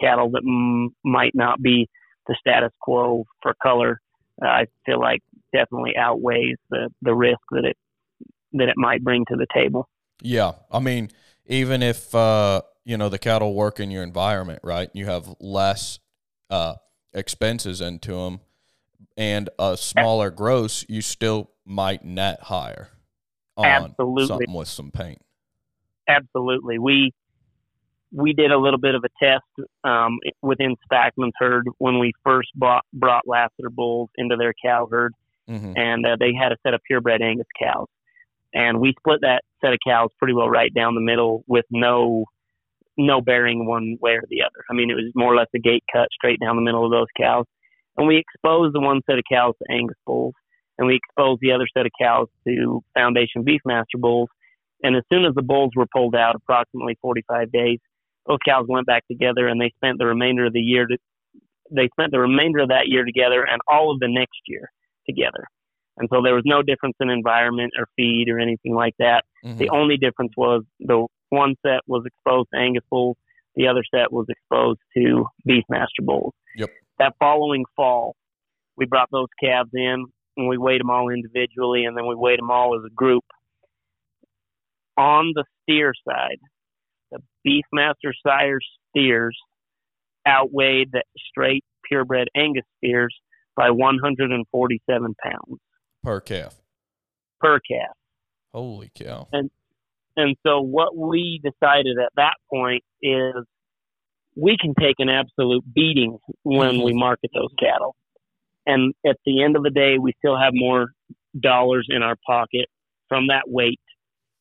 cattle 0.00 0.30
that 0.30 0.42
m- 0.46 0.94
might 1.04 1.34
not 1.34 1.60
be 1.60 1.88
the 2.26 2.36
status 2.40 2.72
quo 2.80 3.24
for 3.42 3.54
color, 3.62 4.00
I 4.42 4.66
feel 4.86 5.00
like 5.00 5.20
definitely 5.52 5.96
outweighs 5.96 6.56
the 6.70 6.90
the 7.02 7.14
risk 7.14 7.40
that 7.50 7.64
it 7.64 7.76
that 8.52 8.68
it 8.68 8.76
might 8.76 9.02
bring 9.02 9.24
to 9.26 9.36
the 9.36 9.46
table. 9.52 9.88
Yeah, 10.20 10.52
I 10.70 10.80
mean, 10.80 11.10
even 11.46 11.82
if 11.82 12.14
uh, 12.14 12.62
you 12.84 12.96
know 12.96 13.08
the 13.08 13.18
cattle 13.18 13.54
work 13.54 13.80
in 13.80 13.90
your 13.90 14.02
environment, 14.02 14.60
right? 14.62 14.90
You 14.92 15.06
have 15.06 15.34
less 15.40 15.98
uh, 16.50 16.74
expenses 17.12 17.80
into 17.80 18.12
them 18.12 18.40
and 19.18 19.50
a 19.58 19.76
smaller 19.76 20.30
gross, 20.30 20.84
you 20.88 21.02
still 21.02 21.50
might 21.64 22.04
net 22.04 22.40
higher 22.42 22.88
on 23.56 23.90
Absolutely. 23.90 24.26
something 24.26 24.54
with 24.54 24.68
some 24.68 24.90
paint. 24.92 25.20
Absolutely. 26.08 26.78
We 26.78 27.12
we 28.12 28.32
did 28.32 28.50
a 28.50 28.58
little 28.58 28.78
bit 28.78 28.94
of 28.94 29.04
a 29.04 29.24
test 29.24 29.68
um, 29.84 30.18
within 30.42 30.76
Spackman's 30.90 31.34
herd 31.38 31.66
when 31.78 31.98
we 31.98 32.12
first 32.24 32.48
bought, 32.54 32.84
brought 32.92 33.26
Lasater 33.26 33.70
bulls 33.70 34.10
into 34.16 34.36
their 34.36 34.54
cow 34.64 34.88
herd, 34.90 35.14
mm-hmm. 35.48 35.72
and 35.76 36.06
uh, 36.06 36.16
they 36.18 36.32
had 36.38 36.52
a 36.52 36.56
set 36.62 36.74
of 36.74 36.80
purebred 36.86 37.22
Angus 37.22 37.46
cows, 37.60 37.86
and 38.54 38.80
we 38.80 38.94
split 38.98 39.20
that 39.22 39.42
set 39.60 39.72
of 39.72 39.78
cows 39.86 40.10
pretty 40.18 40.34
well 40.34 40.48
right 40.48 40.72
down 40.74 40.94
the 40.94 41.00
middle 41.00 41.44
with 41.46 41.64
no 41.70 42.24
no 43.00 43.20
bearing 43.20 43.64
one 43.64 43.96
way 44.00 44.12
or 44.12 44.24
the 44.28 44.42
other. 44.42 44.64
I 44.68 44.74
mean, 44.74 44.90
it 44.90 44.94
was 44.94 45.12
more 45.14 45.32
or 45.32 45.36
less 45.36 45.46
a 45.54 45.60
gate 45.60 45.84
cut 45.92 46.08
straight 46.12 46.40
down 46.40 46.56
the 46.56 46.62
middle 46.62 46.84
of 46.84 46.90
those 46.90 47.06
cows, 47.16 47.44
and 47.96 48.08
we 48.08 48.16
exposed 48.16 48.74
the 48.74 48.80
one 48.80 49.02
set 49.08 49.18
of 49.18 49.24
cows 49.30 49.54
to 49.58 49.72
Angus 49.72 49.98
bulls, 50.06 50.34
and 50.78 50.86
we 50.86 50.96
exposed 50.96 51.40
the 51.40 51.52
other 51.52 51.66
set 51.76 51.86
of 51.86 51.92
cows 52.00 52.28
to 52.46 52.82
Foundation 52.94 53.44
Beefmaster 53.44 54.00
bulls. 54.00 54.30
And 54.80 54.94
as 54.94 55.02
soon 55.12 55.24
as 55.24 55.34
the 55.34 55.42
bulls 55.42 55.72
were 55.74 55.86
pulled 55.92 56.14
out, 56.14 56.36
approximately 56.36 56.96
45 57.02 57.50
days, 57.50 57.80
those 58.28 58.38
cows 58.44 58.66
went 58.68 58.86
back 58.86 59.06
together, 59.08 59.48
and 59.48 59.60
they 59.60 59.72
spent 59.76 59.98
the 59.98 60.06
remainder 60.06 60.46
of 60.46 60.52
the 60.52 60.60
year. 60.60 60.86
To, 60.86 60.96
they 61.70 61.88
spent 61.98 62.12
the 62.12 62.20
remainder 62.20 62.60
of 62.60 62.68
that 62.68 62.86
year 62.86 63.04
together, 63.04 63.42
and 63.42 63.60
all 63.66 63.90
of 63.90 63.98
the 63.98 64.08
next 64.08 64.38
year 64.46 64.70
together. 65.08 65.44
And 65.96 66.08
so 66.12 66.22
there 66.22 66.34
was 66.34 66.44
no 66.46 66.62
difference 66.62 66.94
in 67.00 67.10
environment 67.10 67.72
or 67.76 67.86
feed 67.96 68.28
or 68.28 68.38
anything 68.38 68.74
like 68.74 68.94
that. 68.98 69.24
Mm-hmm. 69.44 69.58
The 69.58 69.70
only 69.70 69.96
difference 69.96 70.32
was 70.36 70.62
the 70.78 71.06
one 71.30 71.56
set 71.66 71.80
was 71.86 72.04
exposed 72.06 72.48
to 72.54 72.60
Angus 72.60 72.84
bulls, 72.90 73.16
The 73.56 73.66
other 73.66 73.82
set 73.92 74.12
was 74.12 74.26
exposed 74.28 74.78
to 74.96 75.26
Beefmaster 75.48 76.04
bulls. 76.04 76.34
Yep. 76.56 76.70
That 77.00 77.14
following 77.18 77.64
fall, 77.74 78.14
we 78.76 78.86
brought 78.86 79.08
those 79.10 79.28
calves 79.42 79.70
in 79.74 80.06
and 80.36 80.48
we 80.48 80.56
weighed 80.56 80.80
them 80.80 80.90
all 80.90 81.08
individually, 81.08 81.84
and 81.84 81.96
then 81.96 82.06
we 82.06 82.14
weighed 82.14 82.38
them 82.38 82.50
all 82.50 82.76
as 82.78 82.84
a 82.86 82.94
group. 82.94 83.24
On 84.96 85.32
the 85.34 85.44
steer 85.62 85.92
side, 86.08 86.38
Beefmaster 87.48 88.12
sire 88.26 88.58
steers 88.90 89.36
outweighed 90.26 90.90
the 90.92 91.02
straight 91.30 91.64
purebred 91.88 92.28
Angus 92.36 92.64
steers 92.76 93.14
by 93.56 93.70
147 93.70 95.14
pounds 95.22 95.60
per 96.02 96.20
calf. 96.20 96.54
Per 97.40 97.60
calf. 97.60 97.96
Holy 98.52 98.90
cow! 98.94 99.28
And 99.32 99.50
and 100.16 100.36
so 100.44 100.60
what 100.60 100.96
we 100.96 101.40
decided 101.42 101.96
at 101.98 102.12
that 102.16 102.34
point 102.50 102.82
is 103.02 103.34
we 104.36 104.56
can 104.60 104.74
take 104.78 104.96
an 104.98 105.08
absolute 105.08 105.64
beating 105.74 106.18
when 106.42 106.82
we 106.82 106.92
mm-hmm. 106.92 106.98
market 106.98 107.30
those 107.34 107.52
cattle. 107.58 107.94
And 108.66 108.94
at 109.06 109.16
the 109.24 109.42
end 109.42 109.56
of 109.56 109.62
the 109.62 109.70
day, 109.70 109.96
we 109.98 110.12
still 110.18 110.38
have 110.38 110.52
more 110.54 110.88
dollars 111.38 111.86
in 111.88 112.02
our 112.02 112.16
pocket 112.26 112.66
from 113.08 113.28
that 113.28 113.44
weight. 113.46 113.80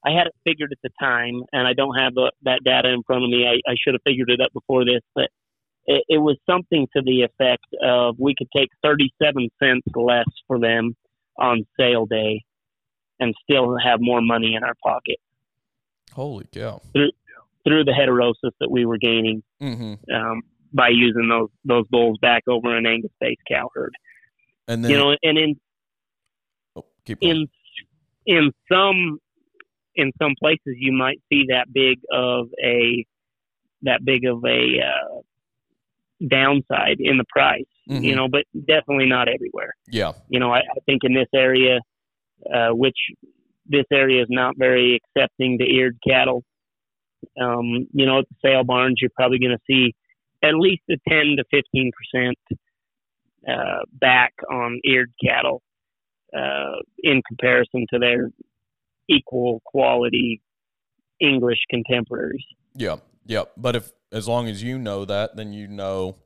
I 0.08 0.12
had 0.12 0.28
it 0.28 0.36
figured 0.46 0.72
at 0.72 0.78
the 0.84 0.90
time, 1.00 1.44
and 1.52 1.68
I 1.68 1.74
don't 1.74 1.96
have 1.96 2.14
the, 2.14 2.32
that 2.44 2.62
data 2.64 2.90
in 2.90 3.04
front 3.04 3.26
of 3.26 3.30
me. 3.30 3.46
I, 3.46 3.70
I 3.70 3.76
should 3.78 3.94
have 3.94 4.02
figured 4.06 4.30
it 4.30 4.40
up 4.40 4.54
before 4.54 4.86
this, 4.86 5.02
but 5.14 5.30
it, 5.86 6.04
it 6.08 6.18
was 6.20 6.38
something 6.50 6.88
to 6.96 7.02
the 7.04 7.24
effect 7.24 7.66
of 7.84 8.16
we 8.18 8.34
could 8.38 8.48
take 8.56 8.70
37 8.84 9.50
cents 9.62 9.86
less 9.96 10.26
for 10.48 10.60
them 10.60 10.96
on 11.38 11.66
sale 11.78 12.06
day 12.06 12.44
and 13.20 13.36
still 13.44 13.76
have 13.84 14.00
more 14.00 14.22
money 14.22 14.56
in 14.56 14.64
our 14.64 14.76
pocket. 14.82 15.18
Holy 16.14 16.46
cow! 16.54 16.82
Through, 16.94 17.12
through 17.66 17.84
the 17.84 17.92
heterosis 17.92 18.52
that 18.62 18.72
we 18.72 18.86
were 18.86 18.98
gaining 18.98 19.44
mm-hmm. 19.62 19.96
um, 20.14 20.42
by 20.72 20.88
using 20.88 21.28
those 21.28 21.50
those 21.66 21.86
bulls 21.90 22.18
back 22.22 22.44
over 22.48 22.76
an 22.76 22.86
Angus-based 22.86 23.42
cow 23.46 23.70
herd, 23.74 23.94
and 24.70 24.86
then 24.86 24.92
you 24.92 24.98
know, 24.98 25.16
and 25.22 25.38
in 25.38 25.60
oh, 26.78 26.86
in 27.20 27.48
in 28.26 28.52
some 28.72 29.20
in 29.98 30.12
some 30.22 30.36
places 30.40 30.76
you 30.78 30.94
might 30.94 31.20
see 31.30 31.46
that 31.50 31.74
big 31.74 32.00
of 32.12 32.48
a 32.64 33.06
that 33.82 34.06
big 34.06 34.26
of 34.26 34.44
a 34.46 34.80
uh, 34.80 35.22
downside 36.28 36.98
in 37.00 37.18
the 37.18 37.26
price, 37.30 37.66
mm-hmm. 37.90 38.04
you 38.04 38.16
know, 38.16 38.28
but 38.28 38.44
definitely 38.54 39.08
not 39.08 39.28
everywhere. 39.28 39.74
Yeah, 39.88 40.14
you 40.30 40.40
know, 40.40 40.54
I, 40.54 40.60
I 40.60 40.80
think 40.86 41.02
in 41.04 41.14
this 41.14 41.28
area, 41.34 41.80
uh, 42.54 42.70
which 42.70 42.98
this 43.66 43.86
area 43.92 44.22
is 44.22 44.28
not 44.30 44.56
very 44.58 45.00
accepting 45.02 45.58
to 45.60 45.66
eared 45.66 45.98
cattle. 46.08 46.44
Um, 47.42 47.88
you 47.92 48.06
know, 48.06 48.20
at 48.20 48.26
the 48.30 48.36
sale 48.42 48.64
barns, 48.64 49.00
you're 49.02 49.12
probably 49.16 49.40
going 49.40 49.58
to 49.58 49.64
see 49.68 49.94
at 50.44 50.54
least 50.54 50.84
a 50.90 50.98
10 51.10 51.38
to 51.38 51.44
15 51.52 51.92
percent 51.92 52.38
uh, 53.48 53.80
back 53.94 54.34
on 54.52 54.80
eared 54.84 55.12
cattle 55.24 55.62
uh, 56.36 56.78
in 57.00 57.22
comparison 57.28 57.86
to 57.92 58.00
their 58.00 58.30
equal 59.10 59.62
quality 59.66 60.42
English 61.20 61.60
contemporaries. 61.70 62.46
Yeah, 62.76 62.98
yeah. 63.26 63.44
But 63.56 63.76
if 63.76 63.92
as 64.12 64.28
long 64.28 64.48
as 64.48 64.64
you 64.64 64.78
know 64.78 65.06
that, 65.06 65.36
then 65.36 65.54
you 65.54 65.68
know, 65.68 66.18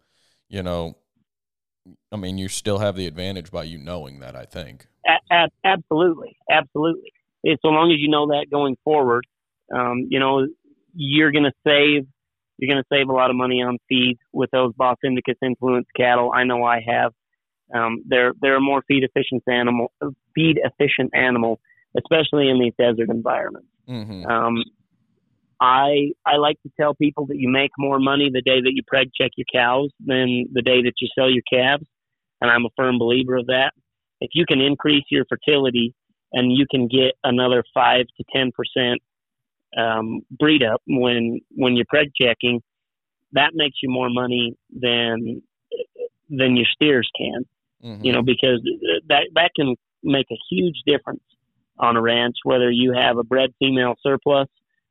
you 0.50 0.64
know, 0.64 0.98
I 2.12 2.18
mean, 2.18 2.38
you 2.38 2.48
still 2.48 2.80
have 2.80 2.96
the 2.96 3.08
advantage 3.08 3.52
by 3.52 3.64
you 3.64 3.78
knowing 3.78 4.20
that. 4.20 4.36
I 4.36 4.46
think. 4.46 4.88
A- 5.32 5.50
absolutely, 5.64 6.38
absolutely 6.50 7.12
so 7.44 7.70
long 7.70 7.92
as 7.92 8.00
you 8.00 8.10
know 8.10 8.28
that 8.28 8.48
going 8.52 8.78
forward, 8.84 9.26
um, 9.74 10.08
you 10.10 10.20
know, 10.20 10.48
you're 10.94 11.32
going 11.32 11.46
to 11.46 11.54
save 11.66 12.08
you're 12.58 12.72
going 12.72 12.84
to 12.84 12.96
save 12.96 13.10
a 13.10 13.14
lot 13.14 13.32
of 13.32 13.36
money 13.36 13.64
on 13.64 13.80
feed 13.90 14.20
with 14.32 14.52
those 14.52 14.72
Bos 14.78 14.98
Indicus 15.04 15.36
influenced 15.42 15.90
cattle. 15.98 16.32
I 16.32 16.44
know 16.44 16.64
I 16.64 16.80
have. 16.86 17.12
Um, 17.74 18.04
they're 18.08 18.34
they're 18.40 18.58
a 18.58 18.62
more 18.62 18.84
feed 18.88 19.04
efficient 19.04 19.44
animal, 19.48 19.92
feed 20.36 20.60
efficient 20.64 21.12
animal, 21.16 21.60
especially 21.98 22.50
in 22.50 22.60
these 22.60 22.74
desert 22.78 23.10
environments. 23.10 23.68
Mm-hmm. 23.88 24.26
Um, 24.26 24.64
I 25.60 26.12
I 26.26 26.38
like 26.38 26.62
to 26.64 26.72
tell 26.80 26.96
people 26.96 27.28
that 27.28 27.38
you 27.38 27.50
make 27.50 27.72
more 27.78 28.00
money 28.00 28.30
the 28.34 28.42
day 28.42 28.62
that 28.62 28.72
you 28.74 28.82
preg 28.84 29.12
check 29.20 29.32
your 29.36 29.46
cows 29.54 29.92
than 30.04 30.48
the 30.52 30.62
day 30.62 30.82
that 30.82 30.94
you 31.00 31.08
sell 31.18 31.30
your 31.30 31.44
calves, 31.52 31.86
and 32.42 32.50
I'm 32.50 32.66
a 32.66 32.70
firm 32.76 32.98
believer 32.98 33.38
of 33.38 33.48
that. 33.48 33.72
If 34.20 34.32
you 34.34 34.46
can 34.46 34.62
increase 34.62 35.04
your 35.10 35.26
fertility 35.30 35.94
and 36.34 36.52
you 36.52 36.66
can 36.70 36.88
get 36.88 37.14
another 37.24 37.64
five 37.74 38.06
to 38.18 38.24
ten 38.34 38.52
percent 38.52 39.02
um, 39.78 40.22
breed 40.32 40.64
up 40.64 40.82
when 40.88 41.42
when 41.52 41.76
you're 41.76 41.86
preg 41.94 42.12
checking. 42.20 42.62
That 43.34 43.52
makes 43.54 43.78
you 43.82 43.90
more 43.90 44.10
money 44.10 44.58
than 44.72 45.42
than 46.30 46.58
your 46.58 46.66
steers 46.74 47.10
can. 47.18 47.46
Mm-hmm. 47.84 48.06
You 48.06 48.14
know, 48.14 48.22
because 48.22 48.62
that 49.08 49.30
that 49.36 49.52
can 49.56 49.76
make 50.04 50.28
a 50.32 50.38
huge 50.50 50.82
difference 50.86 51.22
on 51.82 51.98
a 51.98 52.02
ranch, 52.02 52.38
whether 52.44 52.72
you 52.72 52.94
have 52.94 53.18
a 53.18 53.24
bred 53.24 53.50
female 53.60 53.96
surplus 54.02 54.48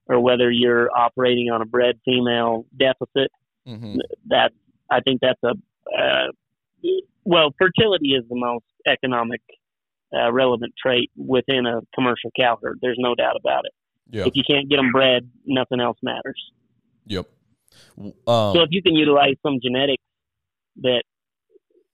or 0.07 0.21
whether 0.21 0.51
you're 0.51 0.91
operating 0.95 1.51
on 1.51 1.63
a 1.63 1.65
bred 1.65 1.99
female 2.05 2.67
deficit. 2.77 3.31
Mm-hmm. 3.67 3.99
That 4.29 4.53
I 4.91 5.01
think 5.01 5.21
that's 5.21 5.41
a 5.45 5.53
uh, 5.97 6.29
well, 7.25 7.55
fertility 7.59 8.11
is 8.11 8.25
the 8.29 8.37
most 8.37 8.65
economic 8.87 9.41
uh, 10.13 10.33
relevant 10.33 10.75
trait 10.81 11.11
within 11.17 11.67
a 11.67 11.81
commercial 11.95 12.31
cow 12.39 12.59
herd. 12.61 12.79
There's 12.83 12.99
no 12.99 13.15
doubt 13.15 13.37
about 13.39 13.65
it. 13.67 13.73
If 14.27 14.33
you 14.35 14.43
can't 14.45 14.69
get 14.69 14.77
them 14.77 14.91
bred, 14.91 15.31
nothing 15.47 15.81
else 15.81 15.99
matters. 16.03 16.43
Yep. 17.07 17.27
Um, 17.99 18.13
so 18.27 18.63
if 18.63 18.69
you 18.71 18.83
can 18.83 18.97
utilize 18.97 19.37
some 19.43 19.59
genetics 19.63 20.03
that 20.83 21.03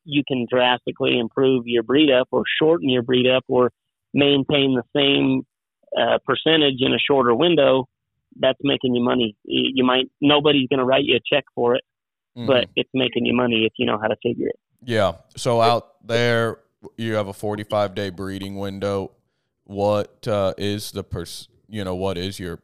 you 0.05 0.23
can 0.27 0.47
drastically 0.49 1.19
improve 1.19 1.67
your 1.67 1.83
breed 1.83 2.11
up 2.11 2.29
or 2.31 2.45
shorten 2.59 2.89
your 2.89 3.03
breed 3.03 3.27
up 3.27 3.45
or 3.49 3.71
maintain 4.17 4.75
the 4.75 4.83
same 4.97 5.47
uh, 5.97 6.19
percentage 6.25 6.81
in 6.81 6.93
a 6.93 6.99
shorter 6.99 7.35
window, 7.35 7.89
that's 8.39 8.59
making 8.63 8.95
you 8.95 9.03
money. 9.03 9.37
You 9.45 9.85
might 9.85 10.07
nobody's 10.21 10.69
going 10.69 10.79
to 10.79 10.85
write 10.85 11.05
you 11.05 11.17
a 11.17 11.21
check 11.35 11.45
for 11.55 11.75
it, 11.75 11.83
mm-hmm. 12.37 12.47
but 12.47 12.67
it's 12.75 12.91
making 12.93 13.27
you 13.27 13.35
money 13.35 13.65
if 13.65 13.73
you 13.79 13.87
know 13.87 13.99
how 14.01 14.09
to 14.09 14.17
figure 14.23 14.49
it. 14.49 14.59
Yeah. 14.85 15.13
So 15.37 15.61
out 15.61 16.07
there, 16.07 16.59
you 16.97 17.15
have 17.15 17.29
a 17.29 17.33
45 17.33 17.95
day 17.95 18.11
breeding 18.11 18.57
window. 18.57 19.13
What 19.65 20.27
uh, 20.29 20.55
is 20.59 20.93
the 20.93 21.05
pers- 21.05 21.49
you 21.69 21.85
know 21.85 21.95
what 21.95 22.19
is 22.19 22.39
your 22.39 22.61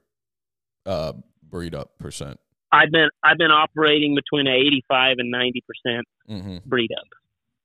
uh, 0.87 1.13
breed 1.43 1.75
up 1.75 1.99
percent? 1.99 2.39
I've 2.71 2.91
been 2.91 3.09
I've 3.23 3.39
been 3.39 3.51
operating 3.51 4.15
between 4.15 4.47
a 4.47 4.55
85 4.55 5.17
and 5.19 5.31
90 5.31 5.65
percent 5.67 6.07
mm-hmm. 6.29 6.69
breed 6.69 6.91
up, 6.97 7.09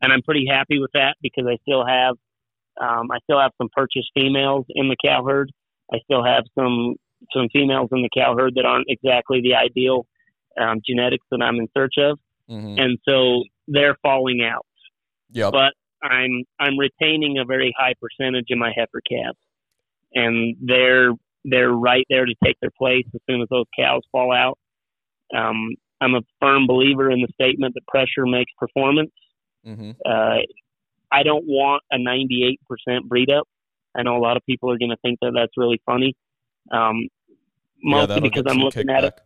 and 0.02 0.12
I'm 0.12 0.21
pretty 0.21 0.47
happy 0.50 0.80
with 0.80 0.91
that 0.93 1.15
because 1.21 1.45
I 1.47 1.58
still 1.62 1.86
have 1.86 2.15
um, 2.81 3.11
I 3.11 3.17
still 3.23 3.39
have 3.39 3.51
some 3.57 3.69
purchased 3.75 4.11
females 4.13 4.65
in 4.69 4.89
the 4.89 4.95
cow 5.03 5.23
herd. 5.25 5.51
I 5.91 5.97
still 6.03 6.23
have 6.23 6.43
some 6.57 6.95
some 7.33 7.47
females 7.51 7.89
in 7.91 8.03
the 8.03 8.09
cow 8.15 8.35
herd 8.37 8.53
that 8.55 8.65
aren't 8.65 8.87
exactly 8.89 9.41
the 9.41 9.55
ideal 9.55 10.05
um, 10.59 10.79
genetics 10.85 11.25
that 11.31 11.41
I'm 11.41 11.55
in 11.55 11.67
search 11.75 11.95
of, 11.97 12.19
mm-hmm. 12.49 12.79
and 12.79 12.99
so 13.07 13.43
they're 13.67 13.97
falling 14.01 14.41
out. 14.43 14.65
Yeah, 15.29 15.49
but 15.51 15.73
I'm 16.03 16.43
I'm 16.59 16.77
retaining 16.77 17.37
a 17.39 17.45
very 17.45 17.73
high 17.77 17.93
percentage 17.99 18.47
of 18.51 18.57
my 18.57 18.71
heifer 18.75 19.01
calves, 19.07 19.37
and 20.13 20.55
they're 20.61 21.11
they're 21.43 21.71
right 21.71 22.05
there 22.09 22.25
to 22.25 22.35
take 22.43 22.57
their 22.61 22.71
place 22.77 23.05
as 23.13 23.21
soon 23.29 23.41
as 23.41 23.47
those 23.49 23.65
cows 23.77 24.01
fall 24.11 24.33
out. 24.33 24.57
Um, 25.35 25.75
I'm 25.99 26.13
a 26.13 26.21
firm 26.39 26.67
believer 26.67 27.09
in 27.09 27.21
the 27.21 27.27
statement 27.33 27.73
that 27.73 27.87
pressure 27.87 28.25
makes 28.25 28.51
performance. 28.57 29.11
Mm-hmm. 29.65 29.91
Uh, 30.05 30.37
I 31.12 31.24
don't 31.24 31.46
want 31.46 31.84
a 31.91 31.98
98% 31.98 32.58
breed 33.06 33.32
up. 33.32 33.48
I 33.96 34.04
know 34.04 34.17
a 34.17 34.20
lot 34.20 34.38
of 34.38 34.46
people 34.46 34.72
are 34.72 34.78
going 34.78 34.91
to 34.91 34.98
think 34.98 35.20
that 35.22 35.32
that's 35.34 35.54
really 35.58 35.82
funny, 35.86 36.15
um, 36.72 37.08
mostly 37.82 38.15
yeah, 38.15 38.22
because 38.22 38.43
I'm 38.48 38.58
looking 38.58 38.88
kickback. 38.88 38.98
at 38.98 39.04
it. 39.06 39.22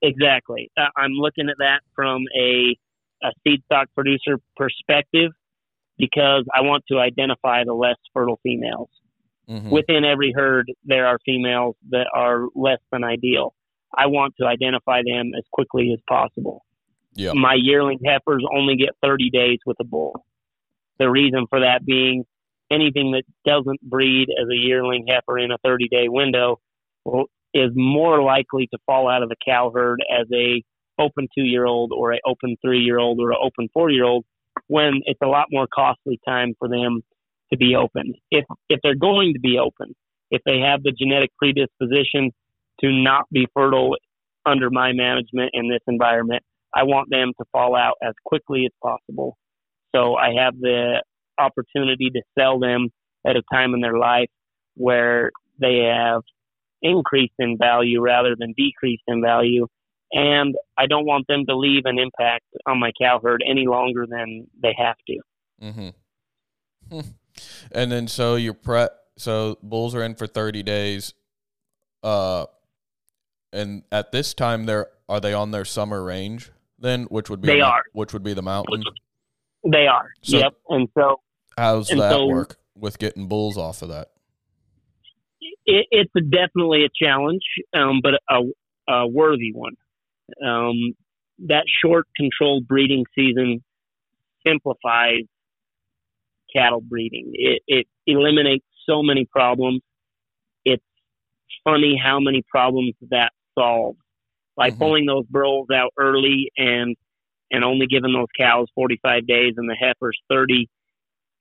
Exactly, 0.00 0.70
uh, 0.76 0.86
I'm 0.96 1.12
looking 1.12 1.48
at 1.48 1.56
that 1.58 1.80
from 1.96 2.22
a, 2.38 2.76
a 3.22 3.32
seed 3.42 3.62
stock 3.64 3.88
producer 3.96 4.38
perspective 4.56 5.32
because 5.98 6.44
I 6.54 6.60
want 6.60 6.84
to 6.92 6.98
identify 6.98 7.64
the 7.64 7.74
less 7.74 7.96
fertile 8.14 8.38
females. 8.44 8.90
Mm-hmm. 9.48 9.70
Within 9.70 10.04
every 10.04 10.32
herd, 10.32 10.70
there 10.84 11.06
are 11.06 11.18
females 11.24 11.74
that 11.90 12.06
are 12.14 12.46
less 12.54 12.78
than 12.92 13.02
ideal. 13.02 13.54
I 13.96 14.06
want 14.06 14.34
to 14.40 14.46
identify 14.46 15.00
them 15.04 15.32
as 15.36 15.44
quickly 15.52 15.90
as 15.92 16.00
possible. 16.08 16.64
Yeah. 17.14 17.32
My 17.32 17.56
yearling 17.60 17.98
heifers 18.04 18.44
only 18.54 18.76
get 18.76 18.90
30 19.02 19.30
days 19.30 19.58
with 19.66 19.78
a 19.80 19.84
bull. 19.84 20.24
The 20.98 21.10
reason 21.10 21.46
for 21.48 21.60
that 21.60 21.84
being 21.84 22.24
anything 22.70 23.12
that 23.12 23.24
doesn't 23.46 23.80
breed 23.82 24.28
as 24.30 24.48
a 24.50 24.56
yearling 24.56 25.06
heifer 25.08 25.38
in 25.38 25.50
a 25.50 25.58
30 25.64 25.88
day 25.88 26.08
window 26.08 26.60
is 27.54 27.70
more 27.74 28.22
likely 28.22 28.66
to 28.72 28.78
fall 28.86 29.08
out 29.08 29.22
of 29.22 29.28
the 29.28 29.36
cow 29.44 29.70
herd 29.74 30.00
as 30.10 30.26
a 30.32 30.62
open 30.98 31.28
two 31.34 31.44
year 31.44 31.64
old 31.64 31.92
or 31.96 32.12
a 32.12 32.18
open 32.26 32.56
three 32.60 32.80
year 32.80 32.98
old 32.98 33.20
or 33.20 33.30
an 33.30 33.38
open 33.42 33.68
four 33.72 33.90
year 33.90 34.04
old 34.04 34.24
when 34.66 35.00
it's 35.06 35.20
a 35.22 35.26
lot 35.26 35.46
more 35.50 35.66
costly 35.72 36.20
time 36.26 36.54
for 36.58 36.68
them 36.68 37.00
to 37.50 37.56
be 37.56 37.74
open. 37.74 38.14
If 38.30 38.44
if 38.68 38.80
they're 38.82 38.94
going 38.94 39.32
to 39.34 39.40
be 39.40 39.58
open, 39.58 39.94
if 40.30 40.42
they 40.44 40.58
have 40.60 40.82
the 40.82 40.92
genetic 40.92 41.30
predisposition 41.38 42.32
to 42.80 42.90
not 42.90 43.24
be 43.30 43.46
fertile 43.54 43.96
under 44.44 44.70
my 44.70 44.92
management 44.92 45.50
in 45.54 45.68
this 45.68 45.80
environment, 45.86 46.42
I 46.74 46.82
want 46.84 47.10
them 47.10 47.32
to 47.38 47.44
fall 47.52 47.74
out 47.74 47.94
as 48.02 48.14
quickly 48.24 48.66
as 48.66 48.72
possible. 48.82 49.36
So 49.94 50.14
I 50.14 50.32
have 50.38 50.58
the 50.58 51.02
opportunity 51.38 52.10
to 52.10 52.22
sell 52.38 52.58
them 52.58 52.88
at 53.26 53.36
a 53.36 53.42
time 53.52 53.74
in 53.74 53.80
their 53.80 53.98
life 53.98 54.28
where 54.74 55.30
they 55.60 55.78
have 55.78 56.22
increased 56.82 57.34
in 57.38 57.56
value 57.58 58.00
rather 58.00 58.34
than 58.38 58.54
decreased 58.56 59.02
in 59.06 59.22
value. 59.22 59.66
And 60.12 60.54
I 60.76 60.86
don't 60.86 61.04
want 61.04 61.26
them 61.26 61.44
to 61.46 61.56
leave 61.56 61.82
an 61.84 61.98
impact 61.98 62.44
on 62.66 62.80
my 62.80 62.92
cow 63.00 63.20
herd 63.22 63.42
any 63.46 63.66
longer 63.66 64.06
than 64.08 64.46
they 64.62 64.74
have 64.78 64.96
to. 65.06 65.18
Mm-hmm. 65.62 67.00
and 67.72 67.92
then 67.92 68.08
so 68.08 68.36
you're 68.36 68.54
pre 68.54 68.86
so 69.16 69.58
bulls 69.62 69.94
are 69.94 70.02
in 70.02 70.14
for 70.14 70.26
30 70.26 70.62
days. 70.62 71.12
Uh, 72.02 72.46
and 73.52 73.82
at 73.90 74.12
this 74.12 74.34
time, 74.34 74.66
they're 74.66 74.88
are 75.08 75.20
they 75.20 75.32
on 75.32 75.50
their 75.50 75.64
summer 75.64 76.02
range 76.04 76.50
then, 76.78 77.04
which 77.04 77.28
would 77.28 77.40
be 77.40 77.48
they 77.48 77.60
are, 77.60 77.82
which 77.92 78.12
would 78.12 78.22
be 78.22 78.34
the 78.34 78.42
mountain. 78.42 78.84
They 79.64 79.86
are. 79.86 80.10
So 80.22 80.38
yep. 80.38 80.54
And 80.68 80.88
so 80.96 81.20
how's 81.56 81.90
and 81.90 82.00
that 82.00 82.12
so, 82.12 82.26
work 82.26 82.56
with 82.74 82.98
getting 82.98 83.28
bulls 83.28 83.56
off 83.56 83.82
of 83.82 83.88
that? 83.88 84.08
It, 85.40 85.86
it's 85.90 86.12
definitely 86.30 86.84
a 86.84 86.88
challenge, 86.94 87.42
um, 87.74 88.00
but 88.02 88.14
a, 88.28 88.40
a 88.92 89.06
worthy 89.06 89.52
one. 89.52 89.74
Um, 90.44 90.94
that 91.46 91.64
short, 91.82 92.06
controlled 92.16 92.66
breeding 92.66 93.04
season 93.14 93.62
simplifies 94.46 95.22
cattle 96.54 96.80
breeding. 96.80 97.30
It, 97.34 97.62
it 97.66 97.86
eliminates 98.06 98.64
so 98.88 99.02
many 99.02 99.26
problems. 99.26 99.82
It's 100.64 100.82
funny 101.64 102.00
how 102.02 102.20
many 102.20 102.42
problems 102.50 102.94
that 103.10 103.32
solves 103.56 103.98
by 104.56 104.70
mm-hmm. 104.70 104.78
pulling 104.78 105.06
those 105.06 105.26
burros 105.26 105.66
out 105.72 105.92
early 105.98 106.50
and 106.56 106.96
and 107.50 107.64
only 107.64 107.86
giving 107.86 108.12
those 108.12 108.26
cows 108.38 108.68
45 108.74 109.26
days 109.26 109.54
and 109.56 109.68
the 109.68 109.76
heifers 109.78 110.18
30 110.30 110.68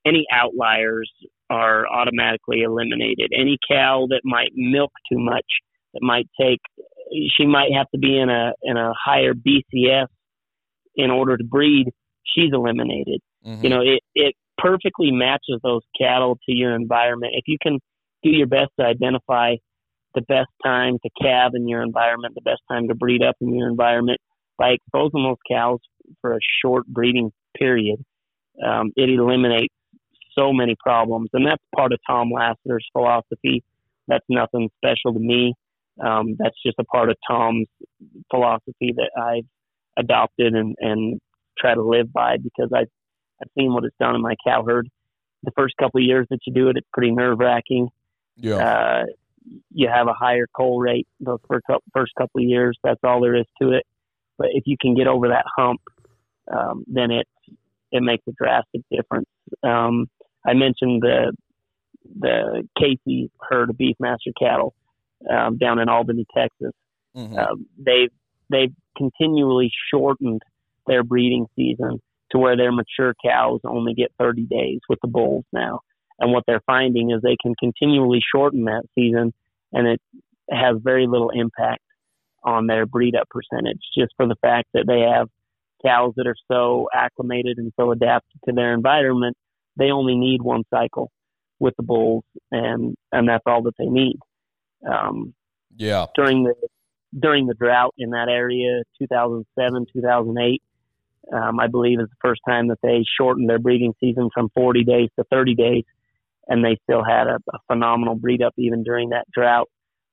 any 0.05 0.25
outliers 0.31 1.11
are 1.49 1.87
automatically 1.87 2.61
eliminated. 2.61 3.31
Any 3.37 3.57
cow 3.69 4.07
that 4.09 4.21
might 4.23 4.51
milk 4.55 4.91
too 5.11 5.19
much 5.19 5.45
that 5.93 6.01
might 6.01 6.27
take 6.39 6.59
she 7.37 7.45
might 7.45 7.71
have 7.73 7.89
to 7.91 7.97
be 7.97 8.17
in 8.17 8.29
a 8.29 8.53
in 8.63 8.77
a 8.77 8.91
higher 8.93 9.33
BCS 9.33 10.07
in 10.95 11.11
order 11.11 11.37
to 11.37 11.43
breed 11.43 11.87
she's 12.23 12.51
eliminated. 12.53 13.21
Mm-hmm. 13.45 13.63
you 13.63 13.69
know 13.69 13.81
it 13.81 14.01
it 14.15 14.35
perfectly 14.57 15.11
matches 15.11 15.59
those 15.63 15.83
cattle 15.99 16.37
to 16.47 16.55
your 16.55 16.75
environment. 16.75 17.33
If 17.35 17.43
you 17.47 17.57
can 17.61 17.79
do 18.23 18.29
your 18.29 18.47
best 18.47 18.71
to 18.79 18.85
identify 18.85 19.55
the 20.15 20.21
best 20.21 20.49
time 20.65 20.97
to 21.03 21.09
calve 21.21 21.53
in 21.53 21.67
your 21.67 21.83
environment, 21.83 22.33
the 22.35 22.41
best 22.41 22.61
time 22.69 22.87
to 22.87 22.95
breed 22.95 23.23
up 23.23 23.35
in 23.39 23.53
your 23.53 23.69
environment 23.69 24.19
by 24.57 24.69
exposing 24.69 25.23
those 25.23 25.37
cows 25.49 25.79
for 26.21 26.33
a 26.33 26.39
short 26.61 26.85
breeding 26.87 27.31
period. 27.57 28.03
Um, 28.65 28.91
it 28.95 29.09
eliminates 29.09 29.73
so 30.37 30.53
many 30.53 30.75
problems, 30.83 31.29
and 31.33 31.45
that's 31.45 31.63
part 31.75 31.93
of 31.93 31.99
Tom 32.07 32.31
Lasater's 32.31 32.87
philosophy. 32.91 33.63
That's 34.07 34.25
nothing 34.29 34.69
special 34.77 35.13
to 35.13 35.19
me. 35.19 35.53
Um, 36.03 36.35
that's 36.37 36.55
just 36.63 36.77
a 36.79 36.83
part 36.83 37.09
of 37.09 37.17
Tom's 37.27 37.67
philosophy 38.29 38.93
that 38.95 39.11
I've 39.19 39.45
adopted 39.97 40.53
and, 40.53 40.75
and 40.79 41.19
try 41.57 41.73
to 41.73 41.81
live 41.81 42.13
by 42.13 42.37
because 42.37 42.71
I've, 42.73 42.89
I've 43.41 43.49
seen 43.57 43.73
what 43.73 43.83
it's 43.83 43.95
done 43.99 44.15
in 44.15 44.21
my 44.21 44.35
cow 44.45 44.63
herd. 44.67 44.87
The 45.43 45.51
first 45.55 45.75
couple 45.79 45.99
of 45.99 46.05
years 46.05 46.27
that 46.29 46.39
you 46.45 46.53
do 46.53 46.69
it, 46.69 46.77
it's 46.77 46.87
pretty 46.93 47.11
nerve 47.11 47.39
wracking. 47.39 47.89
Yeah. 48.35 48.55
Uh, 48.55 49.03
you 49.73 49.87
have 49.87 50.07
a 50.07 50.13
higher 50.13 50.45
coal 50.55 50.79
rate 50.79 51.07
those 51.19 51.39
first 51.49 51.65
first 51.93 52.11
couple 52.17 52.41
of 52.41 52.47
years. 52.47 52.77
That's 52.83 52.99
all 53.03 53.21
there 53.21 53.35
is 53.35 53.45
to 53.61 53.71
it. 53.71 53.83
But 54.37 54.49
if 54.51 54.63
you 54.65 54.75
can 54.79 54.93
get 54.93 55.07
over 55.07 55.29
that 55.29 55.45
hump, 55.57 55.81
um, 56.51 56.83
then 56.87 57.11
it 57.11 57.27
it 57.91 58.01
makes 58.01 58.23
a 58.27 58.31
drastic 58.31 58.81
difference. 58.91 59.29
Um, 59.63 60.07
I 60.45 60.53
mentioned 60.53 61.01
the 61.01 61.33
the 62.19 62.67
Casey 62.79 63.29
herd 63.39 63.69
of 63.69 63.77
Beefmaster 63.77 64.33
cattle 64.39 64.73
um, 65.29 65.57
down 65.57 65.79
in 65.79 65.89
Albany, 65.89 66.25
Texas. 66.35 66.73
Mm-hmm. 67.15 67.37
Uh, 67.37 67.55
they've 67.77 68.11
they've 68.49 68.73
continually 68.97 69.71
shortened 69.91 70.41
their 70.87 71.03
breeding 71.03 71.47
season 71.55 71.99
to 72.31 72.37
where 72.37 72.57
their 72.57 72.71
mature 72.71 73.13
cows 73.23 73.59
only 73.65 73.93
get 73.93 74.11
30 74.19 74.43
days 74.43 74.79
with 74.89 74.99
the 75.01 75.07
bulls 75.07 75.45
now. 75.53 75.81
And 76.19 76.33
what 76.33 76.43
they're 76.47 76.63
finding 76.65 77.11
is 77.11 77.21
they 77.21 77.37
can 77.41 77.55
continually 77.55 78.21
shorten 78.33 78.65
that 78.65 78.83
season 78.95 79.33
and 79.71 79.87
it 79.87 80.01
has 80.49 80.77
very 80.81 81.07
little 81.07 81.29
impact 81.29 81.83
on 82.43 82.67
their 82.67 82.85
breed 82.85 83.15
up 83.15 83.27
percentage 83.29 83.81
just 83.97 84.13
for 84.15 84.27
the 84.27 84.35
fact 84.41 84.69
that 84.73 84.85
they 84.87 85.01
have 85.01 85.29
cows 85.85 86.13
that 86.17 86.27
are 86.27 86.35
so 86.49 86.87
acclimated 86.93 87.57
and 87.57 87.71
so 87.79 87.91
adapted 87.91 88.39
to 88.45 88.53
their 88.53 88.73
environment. 88.73 89.35
They 89.77 89.91
only 89.91 90.15
need 90.15 90.41
one 90.41 90.63
cycle 90.69 91.11
with 91.59 91.75
the 91.77 91.83
bulls 91.83 92.23
and, 92.51 92.95
and 93.11 93.27
that's 93.27 93.43
all 93.45 93.63
that 93.63 93.75
they 93.77 93.85
need. 93.85 94.17
Um, 94.87 95.33
yeah. 95.75 96.05
During 96.15 96.43
the, 96.43 96.55
during 97.17 97.47
the 97.47 97.53
drought 97.53 97.93
in 97.97 98.11
that 98.11 98.27
area, 98.29 98.83
2007, 98.99 99.85
2008, 99.93 100.61
um, 101.33 101.59
I 101.59 101.67
believe 101.67 101.99
is 101.99 102.07
the 102.07 102.15
first 102.21 102.41
time 102.47 102.69
that 102.69 102.79
they 102.81 103.03
shortened 103.19 103.49
their 103.49 103.59
breeding 103.59 103.93
season 103.99 104.29
from 104.33 104.49
40 104.55 104.83
days 104.83 105.09
to 105.17 105.25
30 105.31 105.55
days 105.55 105.83
and 106.47 106.63
they 106.63 106.77
still 106.83 107.03
had 107.03 107.27
a, 107.27 107.39
a 107.53 107.59
phenomenal 107.67 108.15
breed 108.15 108.41
up 108.41 108.53
even 108.57 108.83
during 108.83 109.09
that 109.09 109.29
drought. 109.31 109.69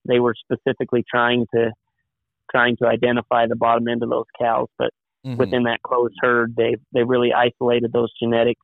They 0.06 0.18
were 0.18 0.34
specifically 0.34 1.04
trying 1.08 1.46
to 1.54 1.72
trying 2.50 2.76
to 2.76 2.86
identify 2.86 3.46
the 3.46 3.56
bottom 3.56 3.88
end 3.88 4.02
of 4.02 4.10
those 4.10 4.26
cows, 4.38 4.68
but 4.78 4.90
mm-hmm. 5.24 5.36
within 5.36 5.64
that 5.64 5.82
closed 5.82 6.14
herd, 6.20 6.54
they 6.56 6.76
they 6.92 7.04
really 7.04 7.32
isolated 7.32 7.92
those 7.92 8.12
genetics 8.20 8.60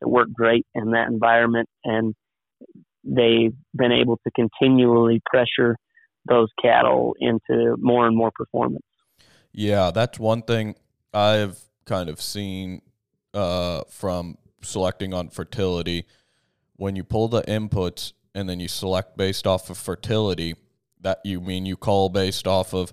that 0.00 0.08
work 0.08 0.28
great 0.32 0.66
in 0.74 0.92
that 0.92 1.08
environment, 1.08 1.68
and 1.84 2.14
they've 3.04 3.54
been 3.74 3.92
able 3.92 4.18
to 4.18 4.30
continually 4.34 5.20
pressure 5.26 5.76
those 6.28 6.48
cattle 6.60 7.14
into 7.18 7.76
more 7.78 8.06
and 8.06 8.16
more 8.16 8.30
performance. 8.34 8.84
Yeah, 9.52 9.90
that's 9.90 10.18
one 10.18 10.42
thing 10.42 10.76
I've 11.12 11.58
kind 11.86 12.08
of 12.08 12.20
seen 12.20 12.82
uh, 13.34 13.82
from 13.88 14.38
selecting 14.62 15.14
on 15.14 15.28
fertility 15.28 16.06
when 16.76 16.96
you 16.96 17.04
pull 17.04 17.28
the 17.28 17.42
inputs 17.42 18.12
and 18.34 18.48
then 18.48 18.60
you 18.60 18.68
select 18.68 19.16
based 19.16 19.46
off 19.46 19.70
of 19.70 19.78
fertility, 19.78 20.54
that 21.00 21.20
you 21.24 21.40
mean 21.40 21.66
you 21.66 21.76
call 21.76 22.08
based 22.08 22.46
off 22.46 22.72
of 22.72 22.92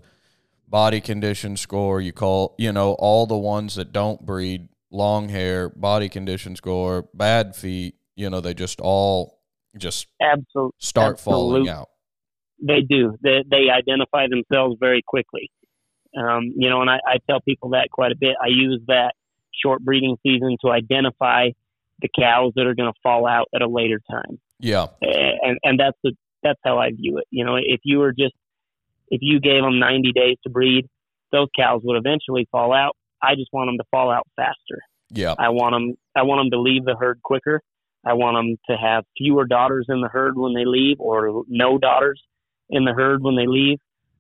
body 0.68 1.02
condition 1.02 1.58
score, 1.58 2.02
you 2.02 2.12
call, 2.12 2.56
you 2.58 2.72
know, 2.72 2.94
all 2.94 3.26
the 3.26 3.38
ones 3.38 3.76
that 3.76 3.92
don't 3.92 4.26
breed, 4.26 4.70
long 4.92 5.30
hair, 5.30 5.70
body 5.70 6.10
condition 6.10 6.56
score, 6.56 7.08
bad 7.14 7.56
feet, 7.56 7.96
you 8.16 8.30
know, 8.30 8.42
they 8.42 8.54
just 8.54 8.82
all 8.82 9.42
just 9.78 10.08
Absol- 10.22 10.72
start 10.80 11.14
Absolute. 11.14 11.36
falling 11.36 11.70
out. 11.70 11.90
They 12.60 12.82
do. 12.82 13.16
They, 13.22 13.44
they 13.50 13.70
identify 13.70 14.28
themselves 14.28 14.78
very 14.80 15.04
quickly. 15.06 15.52
Um, 16.18 16.54
you 16.56 16.70
know, 16.70 16.82
and 16.82 16.90
I, 16.90 17.00
I 17.06 17.18
tell 17.30 17.40
people 17.42 17.70
that 17.72 17.90
quite 17.92 18.12
a 18.12 18.16
bit. 18.20 18.36
I 18.44 18.48
use 18.48 18.82
that 18.88 19.14
short 19.64 19.84
breeding 19.84 20.18
season 20.24 20.58
to 20.66 20.72
identify 20.72 21.50
the 22.02 22.10
cows 22.18 22.54
that 22.56 22.66
are 22.66 22.74
going 22.74 22.92
to 22.92 23.00
fall 23.04 23.28
out 23.28 23.48
at 23.54 23.62
a 23.62 23.68
later 23.68 24.02
time. 24.10 24.40
Yeah, 24.60 24.88
and 25.02 25.60
and 25.64 25.80
that's 25.80 25.98
the 26.04 26.14
that's 26.42 26.60
how 26.64 26.80
I 26.80 26.90
view 26.92 27.20
it. 27.20 27.26
You 27.30 27.46
know, 27.46 27.56
if 27.56 27.82
you 27.84 28.00
were 28.00 28.14
just 28.14 28.34
if 29.10 29.20
you 29.22 29.40
gave 29.40 29.62
them 29.62 29.80
90 29.80 30.12
days 30.14 30.38
to 30.44 30.50
breed, 30.50 30.88
those 31.32 31.48
cows 31.58 31.82
would 31.84 31.98
eventually 31.98 32.48
fall 32.52 32.74
out. 32.74 32.96
I 33.22 33.36
just 33.36 33.50
want 33.52 33.68
them 33.68 33.78
to 33.78 33.84
fall 33.92 34.12
out 34.12 34.28
faster. 34.36 34.82
Yeah, 35.10 35.36
I 35.40 35.50
want 35.50 35.74
them 35.74 35.96
I 36.16 36.24
want 36.24 36.40
them 36.40 36.52
to 36.52 36.62
leave 36.62 36.84
the 36.84 36.96
herd 37.00 37.22
quicker. 37.24 37.62
I 38.06 38.14
want 38.14 38.36
them 38.36 38.58
to 38.70 38.82
have 38.82 39.04
fewer 39.18 39.46
daughters 39.46 39.86
in 39.90 40.02
the 40.02 40.08
herd 40.08 40.38
when 40.38 40.54
they 40.54 40.66
leave, 40.66 40.98
or 41.00 41.44
no 41.48 41.78
daughters 41.78 42.22
in 42.70 42.86
the 42.86 42.94
herd 42.94 43.24
when 43.24 43.36
they 43.36 43.48
leave. 43.48 43.80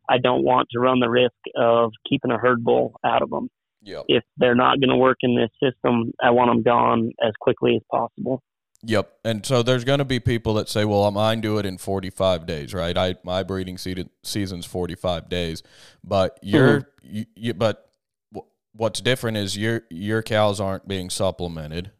I 0.09 0.17
don't 0.17 0.43
want 0.43 0.67
to 0.71 0.79
run 0.79 0.99
the 0.99 1.09
risk 1.09 1.35
of 1.55 1.91
keeping 2.09 2.31
a 2.31 2.37
herd 2.37 2.63
bull 2.63 2.93
out 3.05 3.21
of 3.21 3.29
them. 3.29 3.49
Yep. 3.81 4.05
If 4.07 4.23
they're 4.37 4.55
not 4.55 4.79
going 4.79 4.89
to 4.89 4.97
work 4.97 5.17
in 5.21 5.35
this 5.35 5.51
system, 5.61 6.11
I 6.21 6.31
want 6.31 6.49
them 6.49 6.63
gone 6.63 7.11
as 7.25 7.33
quickly 7.39 7.75
as 7.75 7.81
possible. 7.91 8.41
Yep. 8.83 9.11
And 9.25 9.45
so 9.45 9.63
there's 9.63 9.83
going 9.83 9.99
to 9.99 10.05
be 10.05 10.19
people 10.19 10.53
that 10.55 10.69
say, 10.69 10.85
"Well, 10.85 11.05
I'm 11.05 11.15
mine 11.15 11.41
do 11.41 11.57
it 11.57 11.65
in 11.65 11.77
45 11.77 12.45
days, 12.45 12.73
right? 12.73 12.97
I 12.97 13.15
my 13.23 13.43
breeding 13.43 13.77
season's 13.77 14.65
45 14.65 15.29
days." 15.29 15.63
But 16.03 16.39
your 16.41 16.81
mm-hmm. 16.81 17.15
you, 17.15 17.25
you, 17.35 17.53
but 17.53 17.89
what's 18.73 19.01
different 19.01 19.37
is 19.37 19.57
your 19.57 19.83
your 19.89 20.21
cows 20.21 20.59
aren't 20.59 20.87
being 20.87 21.09
supplemented. 21.09 21.91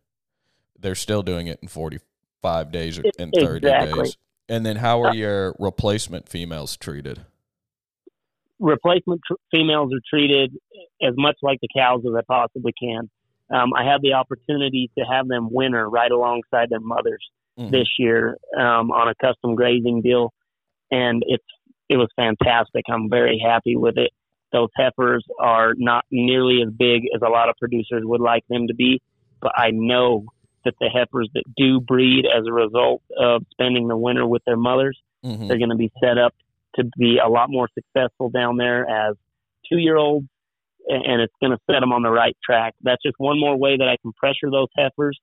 They're 0.80 0.96
still 0.96 1.24
doing 1.24 1.48
it 1.48 1.60
in 1.62 1.68
45 1.68 2.72
days 2.72 3.00
or 3.00 3.04
in 3.18 3.32
30 3.32 3.68
exactly. 3.68 4.04
days. 4.04 4.18
And 4.48 4.66
then 4.66 4.78
how 4.78 5.02
are 5.02 5.10
uh, 5.10 5.14
your 5.14 5.56
replacement 5.58 6.30
females 6.30 6.78
treated? 6.78 7.26
replacement 8.60 9.22
tr- 9.26 9.36
females 9.52 9.92
are 9.94 10.02
treated 10.10 10.56
as 11.02 11.14
much 11.18 11.38
like 11.42 11.60
the 11.62 11.68
cows 11.76 12.04
as 12.08 12.14
I 12.16 12.22
possibly 12.28 12.74
can. 12.80 13.10
Um, 13.50 13.74
I 13.74 13.84
had 13.84 14.02
the 14.02 14.14
opportunity 14.14 14.92
to 14.98 15.06
have 15.06 15.28
them 15.28 15.50
winter 15.52 15.90
right 15.90 16.12
alongside 16.12 16.70
their 16.70 16.80
mothers 16.80 17.26
mm-hmm. 17.58 17.72
this 17.72 17.88
year 17.98 18.38
um, 18.58 18.92
on 18.92 19.08
a 19.08 19.16
custom 19.16 19.56
grazing 19.56 20.02
deal, 20.02 20.34
and 20.92 21.24
it's 21.28 21.46
it 21.90 21.96
was 21.98 22.10
fantastic. 22.16 22.84
I'm 22.90 23.10
very 23.10 23.42
happy 23.44 23.76
with 23.76 23.98
it. 23.98 24.12
those 24.52 24.70
heifers 24.76 25.26
are 25.40 25.74
not 25.78 26.06
nearly 26.12 26.62
as 26.66 26.74
big 26.74 27.04
as 27.16 27.22
a 27.26 27.30
lot 27.30 27.50
of 27.50 27.56
producers 27.60 28.02
would 28.04 28.22
like 28.22 28.44
them 28.50 28.68
to 28.68 28.76
be, 28.76 29.02
but 29.42 29.52
I 29.56 29.72
know 29.72 30.26
that 30.66 30.74
the 30.80 30.90
heifers 30.90 31.30
that 31.34 31.44
do 31.56 31.80
breed 31.80 32.26
as 32.26 32.46
a 32.46 32.52
result 32.52 33.02
of 33.18 33.44
spending 33.52 33.88
the 33.88 33.98
winter 33.98 34.28
with 34.28 34.42
their 34.46 34.58
mothers, 34.58 35.00
mm-hmm. 35.24 35.48
they're 35.48 35.58
going 35.58 35.70
to 35.70 35.76
be 35.76 35.92
set 36.04 36.18
up 36.18 36.34
to 36.76 36.84
be 36.98 37.20
a 37.24 37.30
lot 37.30 37.50
more 37.50 37.70
successful 37.74 38.30
down 38.30 38.58
there 38.58 38.88
as 38.90 39.16
two 39.70 39.78
year 39.78 39.96
olds, 39.96 40.28
and 40.88 41.22
it's 41.22 41.34
going 41.42 41.52
to 41.52 41.60
set 41.70 41.82
them 41.82 41.92
on 41.92 42.02
the 42.02 42.10
right 42.10 42.36
track. 42.44 42.74
That's 42.82 43.02
just 43.04 43.16
one 43.18 43.40
more 43.40 43.58
way 43.58 43.78
that 43.78 43.88
I 43.88 43.98
can 44.02 44.14
pressure 44.14 44.50
those 44.50 44.68
heifers 44.76 45.20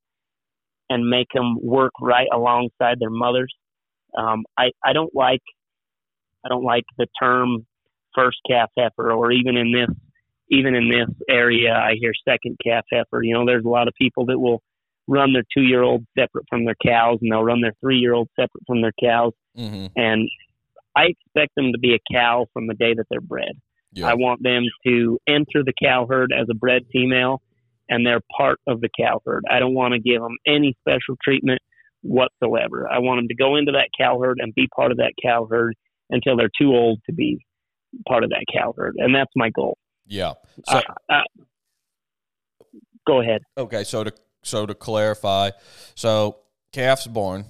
and 0.90 1.08
make 1.08 1.28
them 1.34 1.56
work 1.62 1.92
right 2.00 2.28
alongside 2.32 2.98
their 3.00 3.10
mothers. 3.10 3.54
Um, 4.16 4.44
I 4.56 4.70
I 4.84 4.92
don't 4.92 5.14
like 5.14 5.42
I 6.44 6.48
don't 6.48 6.64
like 6.64 6.84
the 6.98 7.06
term 7.20 7.66
first 8.14 8.38
calf 8.48 8.70
heifer, 8.76 9.10
or 9.10 9.32
even 9.32 9.56
in 9.56 9.72
this 9.72 9.96
even 10.50 10.74
in 10.74 10.90
this 10.90 11.08
area, 11.28 11.72
I 11.72 11.94
hear 11.98 12.12
second 12.28 12.58
calf 12.64 12.84
heifer. 12.92 13.22
You 13.22 13.34
know, 13.34 13.46
there's 13.46 13.64
a 13.64 13.68
lot 13.68 13.88
of 13.88 13.94
people 13.94 14.26
that 14.26 14.38
will 14.38 14.62
run 15.06 15.32
their 15.32 15.44
two 15.56 15.62
year 15.62 15.82
old 15.82 16.04
separate 16.18 16.46
from 16.48 16.64
their 16.64 16.76
cows, 16.84 17.18
and 17.22 17.32
they'll 17.32 17.42
run 17.42 17.60
their 17.60 17.74
three 17.80 17.98
year 17.98 18.14
old 18.14 18.28
separate 18.36 18.64
from 18.66 18.82
their 18.82 18.92
cows. 19.02 19.32
Mm-hmm. 19.56 19.86
And 19.96 20.28
I 20.96 21.06
expect 21.06 21.54
them 21.56 21.72
to 21.72 21.78
be 21.78 21.94
a 21.94 22.14
cow 22.14 22.46
from 22.52 22.66
the 22.66 22.74
day 22.74 22.94
that 22.94 23.06
they're 23.10 23.20
bred. 23.20 23.60
Yeah. 23.94 24.08
I 24.08 24.14
want 24.14 24.42
them 24.42 24.64
to 24.86 25.18
enter 25.28 25.62
the 25.64 25.72
cow 25.80 26.06
herd 26.08 26.32
as 26.32 26.46
a 26.50 26.54
bred 26.54 26.82
female, 26.92 27.40
and 27.88 28.04
they're 28.04 28.20
part 28.36 28.58
of 28.66 28.80
the 28.80 28.88
cow 28.98 29.20
herd. 29.24 29.44
I 29.50 29.60
don't 29.60 29.74
want 29.74 29.94
to 29.94 30.00
give 30.00 30.20
them 30.20 30.36
any 30.46 30.76
special 30.80 31.16
treatment 31.22 31.60
whatsoever. 32.02 32.88
I 32.90 32.98
want 32.98 33.18
them 33.18 33.28
to 33.28 33.34
go 33.34 33.56
into 33.56 33.72
that 33.72 33.88
cow 33.98 34.18
herd 34.20 34.38
and 34.40 34.54
be 34.54 34.66
part 34.74 34.90
of 34.90 34.98
that 34.98 35.12
cow 35.22 35.46
herd 35.50 35.74
until 36.10 36.36
they're 36.36 36.50
too 36.60 36.74
old 36.74 37.00
to 37.06 37.14
be 37.14 37.38
part 38.08 38.24
of 38.24 38.30
that 38.30 38.44
cow 38.52 38.74
herd, 38.76 38.96
and 38.98 39.14
that's 39.14 39.30
my 39.36 39.50
goal. 39.50 39.78
Yeah. 40.06 40.34
So, 40.68 40.78
uh, 40.78 40.82
uh, 41.08 41.22
go 43.06 43.20
ahead. 43.20 43.42
Okay, 43.56 43.84
so 43.84 44.04
to 44.04 44.12
so 44.42 44.66
to 44.66 44.74
clarify, 44.74 45.50
so 45.94 46.38
calf's 46.72 47.06
born, 47.06 47.46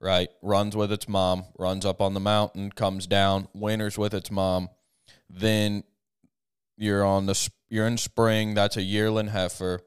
right? 0.00 0.28
Runs 0.42 0.74
with 0.74 0.90
its 0.90 1.08
mom, 1.08 1.44
runs 1.58 1.84
up 1.84 2.00
on 2.00 2.14
the 2.14 2.20
mountain, 2.20 2.72
comes 2.72 3.06
down, 3.06 3.48
winters 3.54 3.96
with 3.98 4.14
its 4.14 4.30
mom. 4.30 4.68
Then 5.36 5.82
you're 6.76 7.04
on 7.04 7.26
the 7.26 7.50
you're 7.68 7.86
in 7.86 7.98
spring. 7.98 8.54
That's 8.54 8.76
a 8.76 8.82
yearling 8.82 9.28
heifer. 9.28 9.80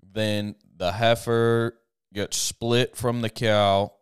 Then 0.00 0.54
the 0.76 0.92
heifer 0.92 1.78
gets 2.14 2.36
split 2.36 2.96
from 2.96 3.20
the 3.20 3.30
cow 3.30 3.92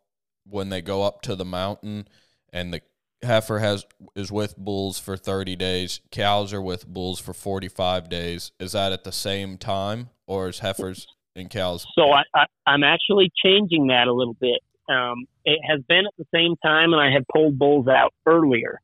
when 0.44 0.68
they 0.68 0.82
go 0.82 1.02
up 1.02 1.22
to 1.22 1.34
the 1.34 1.44
mountain, 1.44 2.06
and 2.52 2.72
the 2.72 2.82
heifer 3.22 3.58
has 3.58 3.86
is 4.14 4.30
with 4.30 4.54
bulls 4.58 4.98
for 4.98 5.16
30 5.16 5.56
days 5.56 6.00
cows 6.10 6.52
are 6.52 6.60
with 6.60 6.86
bulls 6.86 7.18
for 7.18 7.32
45 7.32 8.10
days 8.10 8.52
is 8.60 8.72
that 8.72 8.92
at 8.92 9.02
the 9.04 9.12
same 9.12 9.56
time 9.56 10.10
or 10.26 10.48
is 10.48 10.58
heifers 10.58 11.06
and 11.34 11.48
cows 11.48 11.86
so 11.98 12.10
I, 12.10 12.22
I 12.34 12.74
am 12.74 12.84
actually 12.84 13.30
changing 13.42 13.86
that 13.86 14.08
a 14.08 14.12
little 14.12 14.36
bit 14.38 14.60
um, 14.90 15.24
it 15.46 15.58
has 15.66 15.80
been 15.88 16.04
at 16.06 16.12
the 16.18 16.26
same 16.34 16.54
time 16.62 16.92
and 16.92 17.00
i 17.00 17.10
had 17.10 17.24
pulled 17.32 17.58
bulls 17.58 17.88
out 17.88 18.12
earlier 18.26 18.82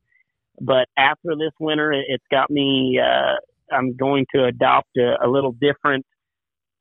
but 0.61 0.87
after 0.96 1.31
this 1.38 1.53
winter 1.59 1.92
it, 1.92 2.07
has 2.11 2.20
got 2.31 2.51
me 2.51 3.01
uh, 3.03 3.35
i'm 3.75 3.96
going 3.96 4.27
to 4.35 4.44
adopt 4.44 4.88
a, 4.96 5.16
a 5.25 5.29
little 5.29 5.53
different 5.53 6.05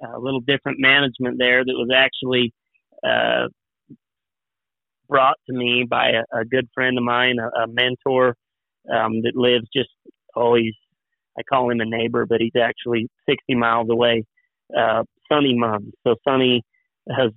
a 0.02 0.20
little 0.20 0.42
different 0.42 0.80
management 0.80 1.38
there 1.38 1.64
that 1.64 1.74
was 1.74 1.90
actually 1.96 2.54
uh, 3.06 3.48
brought 5.08 5.38
to 5.50 5.56
me 5.56 5.86
by 5.90 6.12
a, 6.12 6.40
a 6.40 6.46
good 6.46 6.70
friend 6.74 6.98
of 6.98 7.04
mine, 7.04 7.38
a, 7.40 7.64
a 7.64 7.68
mentor 7.68 8.36
um, 8.90 9.22
that 9.24 9.34
lives 9.36 9.68
just 9.76 9.90
always. 10.36 10.74
I 11.38 11.42
call 11.44 11.72
him 11.72 11.80
a 11.80 11.86
neighbor, 11.86 12.26
but 12.26 12.42
he's 12.42 12.62
actually 12.62 13.08
60 13.30 13.56
miles 13.56 13.88
away. 13.90 14.26
Uh, 14.78 15.04
Sonny. 15.32 15.58
So 16.06 16.16
Sonny 16.28 16.64
has 17.10 17.32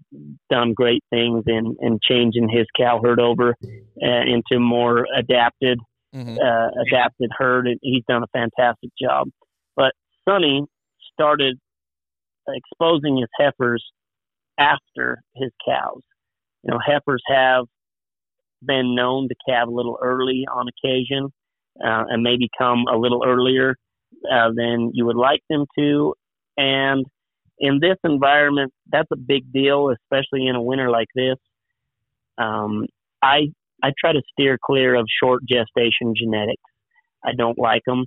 done 0.51 0.73
great 0.75 1.05
things 1.11 1.45
in, 1.47 1.77
in 1.81 2.01
changing 2.03 2.49
his 2.49 2.67
cow 2.77 3.01
herd 3.03 3.21
over 3.21 3.55
uh, 4.03 4.23
into 4.27 4.59
more 4.59 5.07
adapted, 5.17 5.79
mm-hmm. 6.15 6.39
uh, 6.39 6.83
adapted 6.83 7.31
herd. 7.37 7.67
And 7.67 7.79
he's 7.83 8.05
done 8.09 8.23
a 8.23 8.39
fantastic 8.39 8.91
job. 9.01 9.29
But 9.77 9.93
Sonny 10.29 10.65
started 11.13 11.59
exposing 12.49 13.19
his 13.19 13.29
heifers 13.39 13.85
after 14.59 15.23
his 15.35 15.51
cows. 15.67 16.03
You 16.63 16.73
know, 16.73 16.79
heifers 16.85 17.23
have 17.29 17.67
been 18.65 18.95
known 18.95 19.29
to 19.29 19.35
calve 19.49 19.69
a 19.69 19.73
little 19.73 19.99
early 20.01 20.45
on 20.53 20.67
occasion 20.69 21.33
uh, 21.85 22.05
and 22.09 22.23
maybe 22.23 22.49
come 22.57 22.85
a 22.93 22.97
little 22.97 23.25
earlier 23.27 23.77
uh, 24.31 24.51
than 24.55 24.91
you 24.95 25.07
would 25.07 25.17
like 25.17 25.43
them 25.49 25.65
to. 25.79 26.15
And 26.57 27.05
in 27.59 27.81
this 27.81 27.97
environment, 28.05 28.73
that's 28.91 29.09
a 29.13 29.17
big 29.17 29.53
deal, 29.53 29.91
especially 29.91 30.47
in 30.47 30.55
a 30.55 30.63
winter 30.63 30.91
like 30.91 31.09
this. 31.15 31.37
Um, 32.39 32.87
I 33.23 33.53
I 33.83 33.93
try 33.99 34.13
to 34.13 34.23
steer 34.33 34.59
clear 34.63 34.95
of 34.95 35.07
short 35.23 35.43
gestation 35.49 36.15
genetics. 36.17 36.63
I 37.25 37.31
don't 37.37 37.59
like 37.59 37.83
them. 37.87 38.05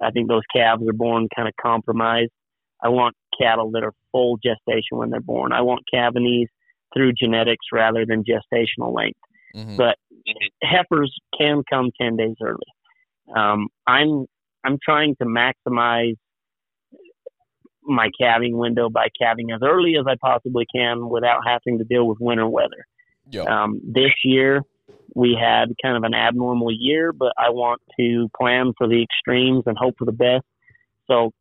I 0.00 0.10
think 0.10 0.28
those 0.28 0.42
calves 0.54 0.82
are 0.88 0.92
born 0.92 1.28
kind 1.34 1.48
of 1.48 1.54
compromised. 1.60 2.32
I 2.82 2.88
want 2.88 3.14
cattle 3.40 3.70
that 3.72 3.84
are 3.84 3.92
full 4.10 4.38
gestation 4.44 4.98
when 4.98 5.10
they're 5.10 5.20
born. 5.20 5.52
I 5.52 5.60
want 5.62 5.82
calving 5.92 6.26
ease 6.26 6.48
through 6.94 7.12
genetics 7.12 7.66
rather 7.72 8.04
than 8.06 8.24
gestational 8.24 8.94
length. 8.94 9.18
Mm-hmm. 9.54 9.76
But 9.76 9.96
heifers 10.62 11.14
can 11.38 11.62
come 11.70 11.90
10 12.00 12.16
days 12.16 12.36
early. 12.42 12.58
Um, 13.36 13.68
I'm 13.86 14.26
I'm 14.64 14.78
trying 14.84 15.16
to 15.20 15.26
maximize 15.26 16.16
my 17.84 18.08
calving 18.20 18.56
window 18.56 18.88
by 18.88 19.08
calving 19.20 19.50
as 19.50 19.60
early 19.62 19.96
as 19.98 20.04
I 20.08 20.14
possibly 20.20 20.66
can 20.74 21.08
without 21.08 21.40
having 21.46 21.78
to 21.78 21.84
deal 21.84 22.06
with 22.06 22.18
winter 22.20 22.48
weather. 22.48 22.86
Yep. 23.30 23.46
Um, 23.46 23.80
this 23.84 24.12
year 24.24 24.62
we 25.14 25.36
had 25.38 25.74
kind 25.82 25.96
of 25.96 26.04
an 26.04 26.14
abnormal 26.14 26.70
year, 26.70 27.12
but 27.12 27.32
I 27.38 27.50
want 27.50 27.82
to 27.98 28.28
plan 28.38 28.72
for 28.78 28.88
the 28.88 29.02
extremes 29.02 29.64
and 29.66 29.76
hope 29.78 29.96
for 29.98 30.04
the 30.04 30.12
best. 30.12 30.44
So 31.06 31.32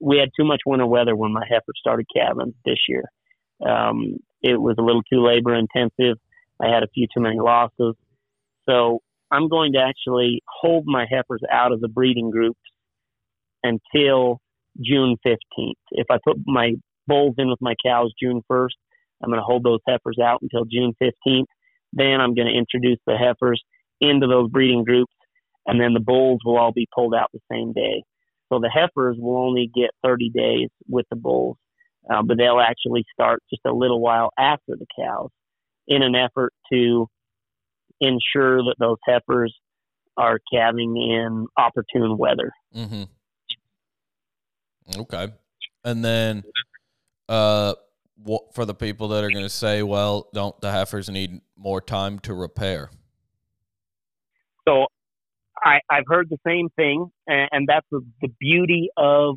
we 0.00 0.18
had 0.18 0.28
too 0.38 0.46
much 0.46 0.60
winter 0.66 0.86
weather 0.86 1.16
when 1.16 1.32
my 1.32 1.44
heifer 1.48 1.72
started 1.76 2.06
calving 2.14 2.54
this 2.64 2.78
year. 2.88 3.04
Um, 3.66 4.18
it 4.42 4.60
was 4.60 4.76
a 4.78 4.82
little 4.82 5.02
too 5.02 5.24
labor 5.24 5.54
intensive. 5.54 6.18
I 6.60 6.68
had 6.68 6.82
a 6.82 6.88
few 6.88 7.06
too 7.12 7.20
many 7.20 7.38
losses. 7.38 7.94
So 8.68 9.00
I'm 9.30 9.48
going 9.48 9.72
to 9.72 9.80
actually 9.80 10.42
hold 10.48 10.84
my 10.86 11.06
heifers 11.10 11.42
out 11.50 11.72
of 11.72 11.80
the 11.80 11.88
breeding 11.88 12.30
groups 12.30 12.60
until 13.62 14.40
June 14.80 15.16
15th. 15.26 15.72
If 15.90 16.06
I 16.10 16.18
put 16.24 16.36
my 16.46 16.74
bulls 17.06 17.34
in 17.38 17.48
with 17.48 17.60
my 17.60 17.74
cows 17.84 18.12
June 18.20 18.42
1st, 18.50 18.76
I'm 19.22 19.30
going 19.30 19.40
to 19.40 19.44
hold 19.44 19.64
those 19.64 19.80
heifers 19.88 20.18
out 20.22 20.42
until 20.42 20.64
June 20.64 20.94
15th. 21.02 21.46
Then 21.96 22.20
I'm 22.20 22.34
going 22.34 22.46
to 22.48 22.56
introduce 22.56 22.98
the 23.06 23.16
heifers 23.16 23.62
into 24.00 24.26
those 24.26 24.50
breeding 24.50 24.84
groups, 24.84 25.12
and 25.66 25.80
then 25.80 25.94
the 25.94 26.00
bulls 26.00 26.40
will 26.44 26.58
all 26.58 26.72
be 26.72 26.86
pulled 26.94 27.14
out 27.14 27.30
the 27.32 27.40
same 27.50 27.72
day. 27.72 28.04
So 28.52 28.60
the 28.60 28.70
heifers 28.72 29.16
will 29.18 29.38
only 29.38 29.70
get 29.74 29.90
30 30.04 30.30
days 30.30 30.68
with 30.86 31.06
the 31.10 31.16
bulls, 31.16 31.56
uh, 32.08 32.22
but 32.22 32.36
they'll 32.36 32.60
actually 32.60 33.04
start 33.12 33.42
just 33.50 33.62
a 33.66 33.72
little 33.72 34.00
while 34.00 34.30
after 34.38 34.76
the 34.78 34.86
cows 34.96 35.30
in 35.88 36.02
an 36.02 36.14
effort 36.14 36.52
to 36.72 37.08
ensure 38.00 38.58
that 38.58 38.76
those 38.78 38.98
heifers 39.04 39.54
are 40.18 40.38
calving 40.52 40.96
in 40.96 41.46
opportune 41.56 42.18
weather. 42.18 42.52
Mm-hmm. 42.74 43.04
Okay. 45.00 45.28
And 45.84 46.04
then 46.04 46.44
uh, 47.28 47.74
what, 48.22 48.54
for 48.54 48.64
the 48.64 48.74
people 48.74 49.08
that 49.08 49.24
are 49.24 49.30
going 49.30 49.44
to 49.44 49.50
say, 49.50 49.82
well, 49.82 50.28
don't 50.32 50.58
the 50.60 50.70
heifers 50.70 51.08
need 51.08 51.40
more 51.56 51.80
time 51.80 52.18
to 52.20 52.34
repair? 52.34 52.90
So 54.66 54.86
I, 55.62 55.80
I've 55.90 56.04
heard 56.06 56.28
the 56.28 56.38
same 56.46 56.68
thing, 56.76 57.10
and, 57.26 57.48
and 57.52 57.68
that's 57.68 57.86
the, 57.90 58.00
the 58.20 58.28
beauty 58.40 58.88
of 58.96 59.36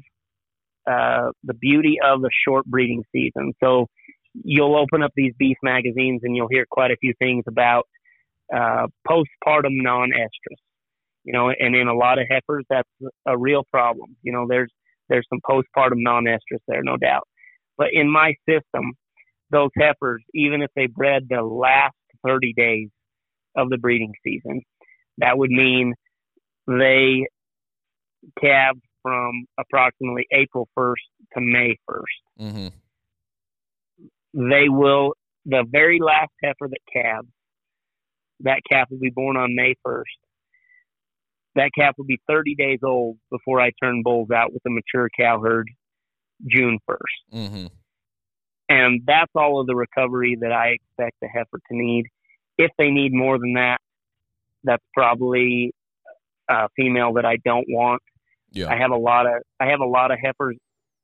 uh, 0.89 1.31
the 1.43 1.53
beauty 1.53 1.97
of 2.03 2.21
the 2.21 2.29
short 2.47 2.65
breeding 2.65 3.03
season. 3.11 3.53
So 3.63 3.87
you'll 4.33 4.75
open 4.75 5.03
up 5.03 5.11
these 5.15 5.33
beef 5.37 5.57
magazines 5.61 6.21
and 6.23 6.35
you'll 6.35 6.47
hear 6.49 6.65
quite 6.69 6.91
a 6.91 6.97
few 6.97 7.13
things 7.19 7.43
about 7.47 7.87
uh, 8.53 8.87
postpartum 9.07 9.73
non-estrus. 9.83 10.57
You 11.25 11.33
know, 11.33 11.49
and 11.49 11.75
in 11.75 11.87
a 11.87 11.93
lot 11.93 12.17
of 12.17 12.25
heifers, 12.29 12.65
that's 12.69 12.89
a 13.27 13.37
real 13.37 13.63
problem. 13.71 14.15
You 14.23 14.31
know, 14.31 14.47
there's 14.49 14.71
there's 15.09 15.27
some 15.29 15.39
postpartum 15.47 15.97
non-estrus 15.97 16.59
there, 16.67 16.81
no 16.81 16.97
doubt. 16.97 17.27
But 17.79 17.87
in 17.93 18.11
my 18.11 18.35
system, 18.47 18.93
those 19.49 19.71
heifers, 19.75 20.21
even 20.35 20.61
if 20.61 20.69
they 20.75 20.85
bred 20.85 21.23
the 21.27 21.41
last 21.41 21.95
30 22.23 22.53
days 22.53 22.89
of 23.57 23.69
the 23.69 23.79
breeding 23.79 24.13
season, 24.23 24.61
that 25.17 25.35
would 25.35 25.49
mean 25.49 25.95
they 26.67 27.25
calved 28.39 28.83
from 29.01 29.45
approximately 29.57 30.27
April 30.31 30.67
1st 30.77 30.93
to 31.33 31.41
May 31.41 31.77
1st. 31.89 32.41
Mm-hmm 32.41 32.67
they 34.33 34.69
will 34.69 35.13
the 35.45 35.63
very 35.69 35.99
last 35.99 36.31
heifer 36.43 36.67
that 36.69 36.79
calves 36.91 37.27
that 38.41 38.61
calf 38.71 38.87
will 38.89 38.99
be 38.99 39.09
born 39.09 39.35
on 39.35 39.55
May 39.55 39.75
1st. 39.85 40.03
that 41.55 41.71
calf 41.77 41.95
will 41.97 42.05
be 42.05 42.19
30 42.27 42.55
days 42.55 42.79
old 42.83 43.17
before 43.31 43.59
I 43.59 43.71
turn 43.81 44.03
bulls 44.03 44.29
out 44.31 44.53
with 44.53 44.61
a 44.65 44.69
mature 44.69 45.09
cow 45.17 45.41
herd 45.41 45.69
June 46.47 46.79
1st. 46.89 47.33
Mm-hmm. 47.33 47.65
And 48.69 49.01
that's 49.05 49.31
all 49.35 49.59
of 49.59 49.67
the 49.67 49.75
recovery 49.75 50.37
that 50.41 50.51
I 50.51 50.69
expect 50.69 51.17
the 51.21 51.27
heifer 51.27 51.57
to 51.57 51.75
need. 51.75 52.05
If 52.57 52.71
they 52.77 52.91
need 52.91 53.13
more 53.13 53.39
than 53.39 53.53
that, 53.53 53.79
that's 54.63 54.83
probably 54.93 55.73
a 56.47 56.67
female 56.75 57.13
that 57.13 57.25
I 57.25 57.37
don't 57.37 57.65
want. 57.67 58.01
Yeah. 58.51 58.69
I 58.69 58.77
have 58.77 58.91
a 58.91 58.97
lot 58.97 59.25
of 59.25 59.41
I 59.59 59.67
have 59.67 59.79
a 59.79 59.85
lot 59.85 60.11
of 60.11 60.17
heifers 60.23 60.57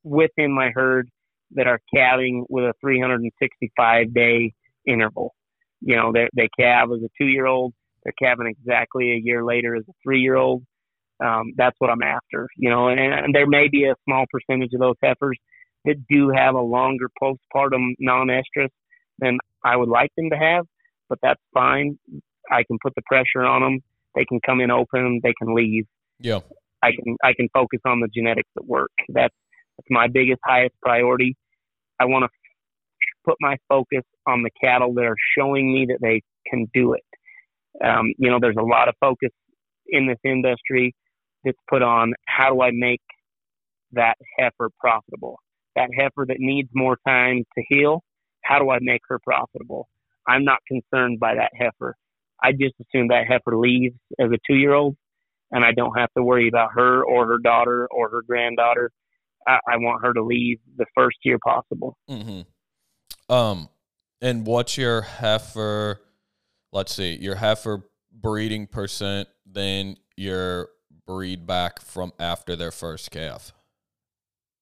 within 0.03 0.53
my 0.53 0.71
herd 0.73 1.09
that 1.51 1.67
are 1.67 1.79
calving 1.93 2.45
with 2.49 2.65
a 2.65 2.73
365 2.81 4.13
day 4.13 4.53
interval. 4.85 5.33
You 5.81 5.95
know, 5.95 6.11
they 6.11 6.27
they 6.35 6.49
calve 6.59 6.91
as 6.91 7.03
a 7.03 7.09
two 7.17 7.27
year 7.27 7.45
old. 7.45 7.73
They're 8.03 8.13
calving 8.19 8.47
exactly 8.47 9.11
a 9.11 9.21
year 9.23 9.43
later 9.43 9.75
as 9.75 9.83
a 9.87 9.93
three 10.03 10.21
year 10.21 10.35
old. 10.35 10.63
Um, 11.23 11.53
that's 11.55 11.75
what 11.79 11.89
I'm 11.89 12.03
after. 12.03 12.47
You 12.57 12.69
know, 12.69 12.89
and, 12.89 12.99
and 12.99 13.35
there 13.35 13.47
may 13.47 13.67
be 13.69 13.85
a 13.85 13.95
small 14.05 14.25
percentage 14.31 14.73
of 14.73 14.79
those 14.79 14.95
heifers 15.01 15.37
that 15.85 15.95
do 16.09 16.29
have 16.29 16.55
a 16.55 16.61
longer 16.61 17.09
postpartum 17.21 17.93
non-estrus 17.99 18.69
than 19.19 19.37
I 19.63 19.75
would 19.75 19.89
like 19.89 20.11
them 20.17 20.29
to 20.31 20.37
have, 20.37 20.65
but 21.09 21.19
that's 21.21 21.41
fine. 21.53 21.97
I 22.51 22.63
can 22.63 22.77
put 22.81 22.93
the 22.95 23.01
pressure 23.05 23.43
on 23.43 23.61
them. 23.61 23.79
They 24.15 24.25
can 24.25 24.39
come 24.45 24.61
in 24.61 24.71
open. 24.71 25.21
They 25.23 25.33
can 25.33 25.55
leave. 25.55 25.85
Yeah. 26.19 26.39
I 26.83 26.91
can 26.91 27.15
I 27.23 27.33
can 27.33 27.49
focus 27.53 27.79
on 27.85 27.99
the 27.99 28.07
genetics 28.13 28.49
that 28.55 28.65
work. 28.65 28.91
That's 29.09 29.33
that's 29.77 29.87
my 29.89 30.07
biggest 30.07 30.39
highest 30.45 30.75
priority. 30.81 31.35
I 31.99 32.05
want 32.05 32.23
to 32.23 32.29
put 33.25 33.35
my 33.39 33.57
focus 33.67 34.03
on 34.27 34.43
the 34.43 34.51
cattle 34.61 34.93
that 34.93 35.03
are 35.03 35.15
showing 35.37 35.73
me 35.73 35.87
that 35.87 35.97
they 36.01 36.21
can 36.47 36.67
do 36.73 36.93
it. 36.93 37.03
Um, 37.83 38.13
you 38.17 38.29
know, 38.29 38.37
there's 38.39 38.55
a 38.57 38.63
lot 38.63 38.87
of 38.87 38.95
focus 38.99 39.31
in 39.87 40.07
this 40.07 40.19
industry 40.23 40.93
that's 41.45 41.57
put 41.69 41.81
on 41.81 42.13
how 42.25 42.53
do 42.53 42.61
I 42.61 42.71
make 42.73 43.01
that 43.93 44.15
heifer 44.37 44.69
profitable? 44.79 45.39
That 45.75 45.89
heifer 45.97 46.25
that 46.27 46.37
needs 46.39 46.69
more 46.73 46.97
time 47.07 47.43
to 47.57 47.63
heal, 47.69 48.03
how 48.43 48.59
do 48.59 48.69
I 48.69 48.79
make 48.81 49.01
her 49.09 49.19
profitable? 49.19 49.87
I'm 50.27 50.43
not 50.43 50.59
concerned 50.67 51.19
by 51.19 51.35
that 51.35 51.51
heifer. 51.55 51.95
I 52.41 52.51
just 52.51 52.75
assume 52.81 53.09
that 53.09 53.25
heifer 53.27 53.57
leaves 53.57 53.95
as 54.19 54.29
a 54.31 54.37
two 54.47 54.57
year 54.57 54.73
old 54.73 54.97
and 55.51 55.63
I 55.63 55.71
don't 55.71 55.97
have 55.97 56.11
to 56.17 56.23
worry 56.23 56.47
about 56.47 56.71
her 56.73 57.03
or 57.03 57.27
her 57.27 57.37
daughter 57.37 57.87
or 57.91 58.09
her 58.09 58.21
granddaughter. 58.21 58.91
I, 59.47 59.59
I 59.67 59.77
want 59.77 60.03
her 60.03 60.13
to 60.13 60.23
leave 60.23 60.59
the 60.75 60.85
first 60.95 61.17
year 61.23 61.37
possible. 61.39 61.97
Mm-hmm. 62.09 63.33
Um, 63.33 63.69
and 64.21 64.45
what's 64.45 64.77
your 64.77 65.01
heifer? 65.01 66.01
Let's 66.71 66.93
see, 66.93 67.15
your 67.15 67.35
heifer 67.35 67.87
breeding 68.11 68.67
percent, 68.67 69.29
then 69.45 69.97
your 70.17 70.69
breed 71.05 71.45
back 71.45 71.81
from 71.81 72.13
after 72.19 72.55
their 72.55 72.71
first 72.71 73.11
calf. 73.11 73.53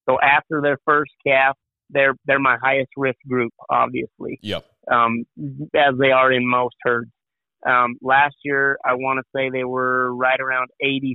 So 0.09 0.17
after 0.21 0.61
their 0.61 0.77
first 0.85 1.11
calf, 1.25 1.57
they're 1.89 2.15
they're 2.25 2.39
my 2.39 2.57
highest 2.61 2.91
risk 2.97 3.19
group, 3.27 3.53
obviously. 3.69 4.39
Yep. 4.41 4.65
Um, 4.91 5.25
as 5.75 5.95
they 5.99 6.11
are 6.11 6.31
in 6.31 6.47
most 6.47 6.75
herds. 6.83 7.11
Um, 7.65 7.95
last 8.01 8.35
year, 8.43 8.77
I 8.85 8.95
want 8.95 9.19
to 9.19 9.23
say 9.33 9.49
they 9.49 9.63
were 9.63 10.13
right 10.13 10.39
around 10.41 10.67
83%, 10.83 11.13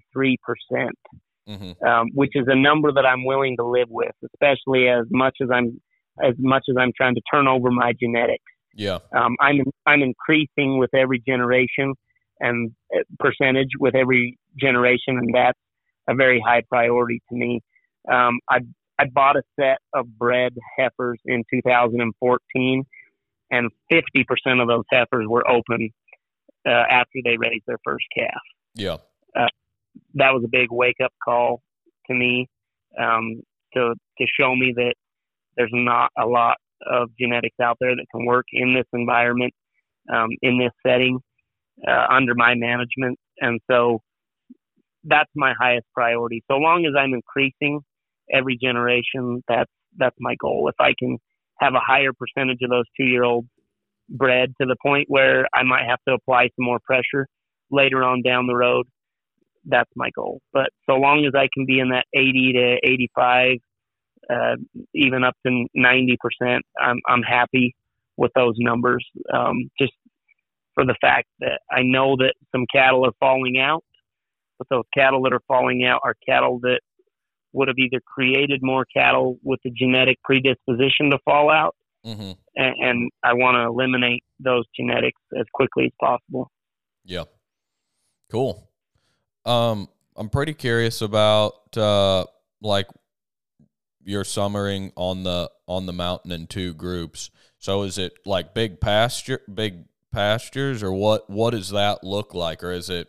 Mm-hmm. 1.49 1.87
um, 1.87 2.09
which 2.13 2.33
is 2.35 2.45
a 2.47 2.55
number 2.55 2.93
that 2.93 3.07
I'm 3.07 3.25
willing 3.25 3.57
to 3.57 3.65
live 3.65 3.89
with, 3.89 4.13
especially 4.23 4.89
as 4.89 5.07
much 5.11 5.37
as 5.41 5.49
I'm 5.51 5.81
as 6.23 6.35
much 6.39 6.65
as 6.69 6.77
I'm 6.79 6.93
trying 6.95 7.15
to 7.15 7.23
turn 7.33 7.49
over 7.49 7.71
my 7.71 7.95
genetics. 7.99 8.45
Yeah. 8.75 8.99
Um, 9.17 9.35
I'm 9.41 9.63
I'm 9.87 10.03
increasing 10.03 10.79
with 10.79 10.91
every 10.95 11.23
generation 11.27 11.95
and 12.41 12.73
uh, 12.95 13.01
percentage 13.19 13.71
with 13.81 13.95
every 13.95 14.39
generation, 14.59 15.19
and 15.19 15.35
that's 15.35 15.59
a 16.09 16.15
very 16.15 16.41
high 16.45 16.63
priority 16.69 17.21
to 17.31 17.37
me. 17.37 17.61
Um, 18.11 18.39
I 18.49 18.61
I 18.99 19.07
bought 19.07 19.37
a 19.37 19.43
set 19.59 19.79
of 19.95 20.07
bred 20.19 20.55
heifers 20.77 21.21
in 21.25 21.45
2014, 21.53 22.85
and 23.51 23.71
50% 23.93 24.61
of 24.61 24.67
those 24.67 24.85
heifers 24.91 25.27
were 25.29 25.49
open 25.49 25.91
uh, 26.67 26.85
after 26.91 27.21
they 27.25 27.37
raised 27.37 27.65
their 27.67 27.79
first 27.85 28.05
calf. 28.17 28.41
Yeah. 28.75 28.97
That 30.15 30.33
was 30.33 30.43
a 30.45 30.49
big 30.49 30.69
wake 30.71 30.97
up 31.03 31.13
call 31.25 31.63
to 32.09 32.15
me 32.15 32.49
um, 32.99 33.43
to 33.75 33.95
to 34.19 34.27
show 34.39 34.55
me 34.55 34.73
that 34.77 34.95
there's 35.57 35.71
not 35.73 36.11
a 36.19 36.27
lot 36.27 36.57
of 36.87 37.11
genetics 37.19 37.57
out 37.61 37.77
there 37.81 37.95
that 37.95 38.07
can 38.15 38.25
work 38.25 38.47
in 38.53 38.75
this 38.75 38.87
environment, 38.93 39.53
um, 40.13 40.29
in 40.43 40.59
this 40.59 40.73
setting, 40.87 41.19
uh, 41.87 42.07
under 42.11 42.35
my 42.35 42.55
management, 42.55 43.19
and 43.41 43.61
so 43.71 44.01
that's 45.09 45.31
my 45.35 45.55
highest 45.61 45.87
priority. 45.95 46.43
So 46.51 46.57
long 46.59 46.87
as 46.87 46.95
I'm 46.99 47.15
increasing 47.15 47.81
every 48.33 48.59
generation, 48.63 49.43
that's 49.49 49.71
that's 49.97 50.17
my 50.21 50.35
goal. 50.41 50.69
If 50.69 50.77
I 50.81 50.95
can 50.99 51.19
have 51.59 51.75
a 51.75 51.81
higher 51.81 52.13
percentage 52.13 52.59
of 52.63 52.71
those 52.71 52.85
two 52.97 53.07
year 53.07 53.25
olds 53.25 53.49
bred 54.09 54.55
to 54.61 54.67
the 54.67 54.77
point 54.83 55.07
where 55.09 55.47
I 55.55 55.63
might 55.65 55.87
have 55.89 55.99
to 56.09 56.15
apply 56.15 56.45
some 56.57 56.65
more 56.65 56.79
pressure 56.85 57.27
later 57.71 58.03
on 58.03 58.23
down 58.23 58.47
the 58.47 58.55
road, 58.57 58.87
that's 59.67 59.91
my 59.97 60.11
goal. 60.15 60.41
But 60.53 60.71
so 60.89 60.97
long 60.97 61.25
as 61.27 61.35
I 61.35 61.49
can 61.53 61.67
be 61.67 61.79
in 61.81 61.91
that 61.91 62.07
80 62.15 62.53
to 62.55 62.77
85, 62.91 63.57
uh, 64.31 64.57
even 64.95 65.25
up 65.25 65.35
to 65.47 65.67
90 65.75 66.17
percent, 66.21 66.65
I'm 66.81 67.01
I'm 67.07 67.23
happy 67.23 67.75
with 68.17 68.33
those 68.35 68.55
numbers. 68.59 69.05
Um, 69.33 69.71
just 69.81 69.93
for 70.75 70.85
the 70.85 70.97
fact 71.01 71.27
that 71.41 71.61
I 71.71 71.83
know 71.83 72.17
that 72.17 72.35
some 72.53 72.65
cattle 72.73 73.05
are 73.07 73.13
falling 73.21 73.59
out, 73.59 73.85
but 74.59 74.67
those 74.71 74.85
cattle 74.93 75.23
that 75.23 75.33
are 75.33 75.43
falling 75.49 75.85
out 75.85 76.01
are 76.05 76.15
cattle 76.27 76.59
that 76.61 76.81
would 77.53 77.69
have 77.69 77.79
either 77.79 78.01
created 78.05 78.61
more 78.63 78.85
cattle 78.85 79.39
with 79.43 79.61
the 79.65 79.71
genetic 79.71 80.19
predisposition 80.23 81.11
to 81.11 81.19
fall 81.25 81.51
out, 81.51 81.75
Mm-hmm. 82.07 82.33
and, 82.57 82.75
and 82.81 83.11
I 83.25 83.35
want 83.35 83.57
to 83.57 83.63
eliminate 83.63 84.23
those 84.39 84.65
genetics 84.75 85.21
as 85.39 85.45
quickly 85.53 85.87
as 85.87 85.93
possible. 86.01 86.51
Yeah. 87.05 87.25
Cool. 88.31 88.69
Um, 89.45 89.89
I'm 90.17 90.29
pretty 90.29 90.55
curious 90.55 91.03
about 91.03 91.77
uh, 91.77 92.25
like 92.63 92.87
your 94.05 94.25
summering 94.25 94.93
on 94.97 95.25
the 95.25 95.51
on 95.67 95.87
the 95.87 95.93
mountain 95.93 96.33
in 96.33 96.47
two 96.47 96.73
groups. 96.73 97.31
So 97.59 97.83
is 97.83 97.99
it 97.99 98.13
like 98.25 98.55
big 98.55 98.81
pasture, 98.81 99.41
big 99.53 99.85
pastures, 100.13 100.83
or 100.83 100.93
what? 100.93 101.29
What 101.29 101.51
does 101.51 101.71
that 101.71 102.05
look 102.05 102.33
like, 102.33 102.63
or 102.63 102.73
is 102.73 102.91
it 102.91 103.09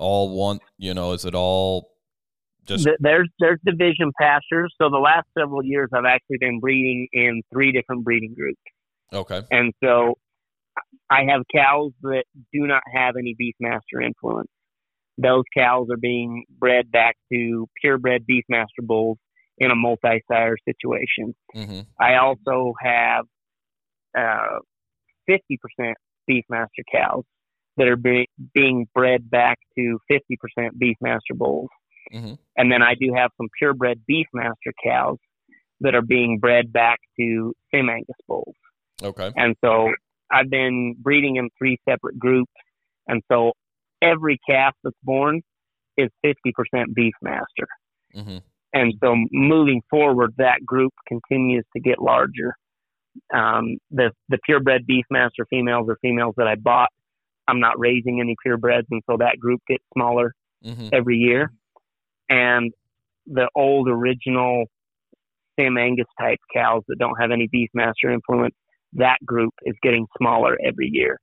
all 0.00 0.36
one? 0.36 0.58
You 0.78 0.94
know, 0.94 1.12
is 1.12 1.24
it 1.24 1.34
all 1.34 1.90
just 2.66 2.88
There's 3.00 3.28
there's 3.38 3.58
division 3.64 4.12
pastures. 4.20 4.74
So 4.80 4.90
the 4.90 4.98
last 4.98 5.26
several 5.38 5.64
years, 5.64 5.88
I've 5.94 6.04
actually 6.04 6.38
been 6.38 6.60
breeding 6.60 7.08
in 7.12 7.42
three 7.52 7.72
different 7.72 8.04
breeding 8.04 8.34
groups, 8.34 8.60
okay? 9.12 9.42
and 9.50 9.72
so 9.82 10.14
I 11.10 11.24
have 11.28 11.42
cows 11.54 11.92
that 12.02 12.24
do 12.52 12.66
not 12.66 12.82
have 12.94 13.14
any 13.18 13.34
beefmaster 13.40 14.04
influence. 14.04 14.50
Those 15.18 15.44
cows 15.56 15.88
are 15.90 15.98
being 15.98 16.44
bred 16.58 16.90
back 16.90 17.16
to 17.32 17.66
purebred 17.80 18.24
beefmaster 18.30 18.82
bulls 18.82 19.18
in 19.58 19.70
a 19.70 19.74
multi-sire 19.74 20.56
situation. 20.64 21.34
Mm-hmm. 21.54 21.80
I 22.00 22.16
also 22.16 22.72
have 22.80 23.24
uh, 24.16 24.60
50% 25.28 25.92
beefmaster 26.28 26.84
cows 26.90 27.24
that 27.80 27.88
are 27.88 27.96
be- 27.96 28.28
being 28.52 28.86
bred 28.94 29.30
back 29.30 29.58
to 29.74 29.98
50% 30.12 30.18
beefmaster 30.78 31.34
bulls. 31.34 31.70
Mm-hmm. 32.12 32.34
And 32.58 32.70
then 32.70 32.82
I 32.82 32.92
do 32.94 33.14
have 33.16 33.30
some 33.38 33.48
purebred 33.58 34.02
beefmaster 34.08 34.72
cows 34.84 35.16
that 35.80 35.94
are 35.94 36.02
being 36.02 36.38
bred 36.38 36.70
back 36.74 36.98
to 37.18 37.54
Sim 37.72 37.88
Angus 37.88 38.16
bulls. 38.28 38.54
Okay. 39.02 39.32
And 39.34 39.56
so 39.64 39.88
I've 40.30 40.50
been 40.50 40.94
breeding 40.98 41.36
in 41.36 41.48
three 41.56 41.78
separate 41.88 42.18
groups. 42.18 42.52
And 43.08 43.22
so 43.32 43.52
every 44.02 44.38
calf 44.46 44.74
that's 44.84 44.94
born 45.02 45.40
is 45.96 46.10
50% 46.22 46.34
beefmaster. 46.94 47.66
Mm-hmm. 48.14 48.38
And 48.74 48.94
so 49.02 49.16
moving 49.32 49.80
forward, 49.88 50.34
that 50.36 50.66
group 50.66 50.92
continues 51.08 51.64
to 51.74 51.80
get 51.80 51.98
larger. 51.98 52.54
Um, 53.34 53.78
the 53.90 54.12
the 54.28 54.38
purebred 54.44 54.86
beefmaster 54.86 55.44
females 55.48 55.88
are 55.88 55.96
females 56.00 56.34
that 56.36 56.46
I 56.46 56.54
bought. 56.54 56.90
I'm 57.50 57.60
not 57.60 57.78
raising 57.78 58.20
any 58.20 58.36
purebreds, 58.46 58.86
and 58.90 59.02
so 59.08 59.16
that 59.18 59.38
group 59.38 59.60
gets 59.68 59.84
smaller 59.92 60.32
Mm-hmm. 60.62 60.88
every 60.92 61.16
year. 61.16 61.50
And 62.28 62.70
the 63.26 63.48
old 63.56 63.88
original 63.88 64.64
Sim 65.58 65.78
Angus 65.78 66.04
type 66.20 66.38
cows 66.54 66.82
that 66.88 66.98
don't 66.98 67.16
have 67.18 67.30
any 67.30 67.48
beefmaster 67.48 68.12
influence, 68.12 68.54
that 68.92 69.16
group 69.24 69.54
is 69.62 69.74
getting 69.82 70.06
smaller 70.18 70.58
every 70.62 70.90
year. 70.92 71.18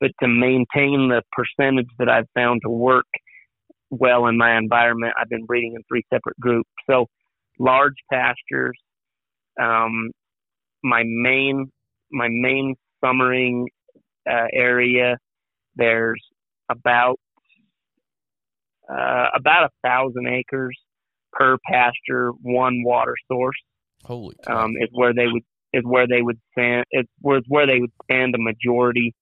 But 0.00 0.12
to 0.22 0.26
maintain 0.28 1.10
the 1.10 1.22
percentage 1.32 1.88
that 1.98 2.08
I've 2.08 2.28
found 2.34 2.62
to 2.64 2.70
work 2.70 3.04
well 3.90 4.26
in 4.26 4.38
my 4.38 4.56
environment, 4.56 5.12
I've 5.20 5.28
been 5.28 5.44
breeding 5.44 5.74
in 5.74 5.82
three 5.86 6.04
separate 6.10 6.40
groups. 6.40 6.70
So 6.88 7.06
large 7.58 7.92
pastures. 8.10 8.78
Um, 9.60 10.10
my 10.82 11.02
main 11.04 11.70
my 12.10 12.28
main 12.30 12.74
summering 13.04 13.68
uh, 14.28 14.46
area. 14.52 15.18
There's 15.78 16.22
about 16.68 17.18
uh, 18.90 19.26
about 19.34 19.64
a 19.64 19.70
thousand 19.82 20.28
acres 20.28 20.76
per 21.32 21.56
pasture, 21.70 22.32
one 22.42 22.82
water 22.84 23.14
source. 23.30 23.56
Holy 24.04 24.36
um, 24.46 24.72
is 24.80 24.88
where 24.92 25.14
they 25.14 25.26
would 25.26 25.42
is 25.72 25.84
where 25.84 26.06
they 26.06 26.22
would 26.22 26.38
spend 26.52 26.84
it's 26.90 27.08
where, 27.20 27.40
where 27.48 27.66
they 27.66 27.80
would 27.80 27.92
spend 28.02 28.34
the 28.34 28.38
majority 28.38 29.14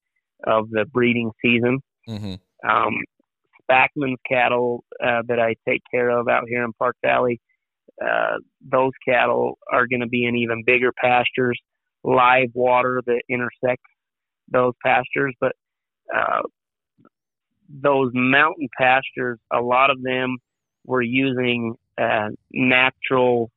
of 0.45 0.69
the 0.69 0.85
breeding 0.91 1.31
season. 1.41 1.79
Mm-hmm. 2.07 2.35
Um, 2.69 2.97
Spackman's 3.69 4.19
cattle 4.29 4.83
uh, 5.03 5.21
that 5.27 5.39
I 5.39 5.55
take 5.67 5.81
care 5.91 6.09
of 6.09 6.27
out 6.27 6.43
here 6.47 6.63
in 6.63 6.73
Park 6.73 6.95
Valley, 7.03 7.41
uh, 8.01 8.37
those 8.61 8.91
cattle 9.07 9.57
are 9.71 9.87
going 9.87 10.01
to 10.01 10.07
be 10.07 10.25
in 10.25 10.35
even 10.35 10.63
bigger 10.65 10.91
pastures, 10.91 11.59
live 12.03 12.49
water 12.53 13.01
that 13.05 13.21
intersects 13.29 13.89
those 14.51 14.73
pastures. 14.83 15.35
But 15.39 15.53
uh, 16.15 16.41
those 17.69 18.11
mountain 18.13 18.69
pastures, 18.77 19.39
a 19.51 19.61
lot 19.61 19.89
of 19.89 20.01
them 20.01 20.37
were 20.85 21.01
using 21.01 21.75
uh, 21.97 22.29
natural. 22.51 23.49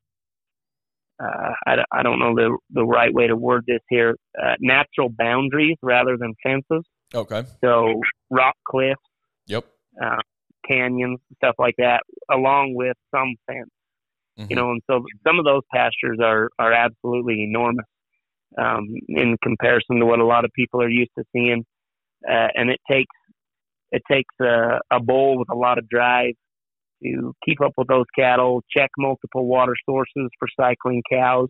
Uh, 1.22 1.52
I, 1.66 1.76
I 1.92 2.02
don't 2.02 2.18
know 2.18 2.34
the 2.34 2.56
the 2.70 2.84
right 2.84 3.12
way 3.12 3.26
to 3.26 3.36
word 3.36 3.64
this 3.66 3.80
here. 3.88 4.16
Uh, 4.40 4.54
natural 4.58 5.10
boundaries 5.10 5.76
rather 5.82 6.16
than 6.16 6.34
fences. 6.42 6.84
Okay. 7.14 7.44
So 7.62 8.00
rock 8.30 8.56
cliffs, 8.66 9.00
Yep. 9.46 9.64
uh, 10.02 10.16
canyons, 10.66 11.18
stuff 11.36 11.56
like 11.58 11.74
that, 11.78 12.00
along 12.30 12.74
with 12.74 12.96
some 13.14 13.34
fence. 13.46 13.70
Mhm. 14.38 14.50
You 14.50 14.56
know, 14.56 14.70
and 14.70 14.82
so 14.88 15.04
some 15.26 15.38
of 15.38 15.44
those 15.44 15.62
pastures 15.72 16.18
are 16.22 16.48
are 16.58 16.72
absolutely 16.72 17.42
enormous 17.42 17.86
um, 18.58 18.88
in 19.08 19.36
comparison 19.42 20.00
to 20.00 20.06
what 20.06 20.18
a 20.18 20.24
lot 20.24 20.44
of 20.44 20.50
people 20.54 20.80
are 20.82 20.88
used 20.88 21.10
to 21.18 21.24
seeing, 21.32 21.64
uh, 22.28 22.48
and 22.54 22.70
it 22.70 22.80
takes 22.90 23.14
it 23.92 24.02
takes 24.10 24.34
a, 24.40 24.78
a 24.90 25.00
bull 25.00 25.38
with 25.38 25.48
a 25.50 25.56
lot 25.56 25.78
of 25.78 25.88
drive 25.88 26.34
to 27.02 27.34
keep 27.44 27.60
up 27.60 27.72
with 27.76 27.88
those 27.88 28.04
cattle, 28.16 28.62
check 28.76 28.90
multiple 28.98 29.46
water 29.46 29.74
sources 29.88 30.28
for 30.38 30.48
cycling 30.58 31.02
cows, 31.10 31.48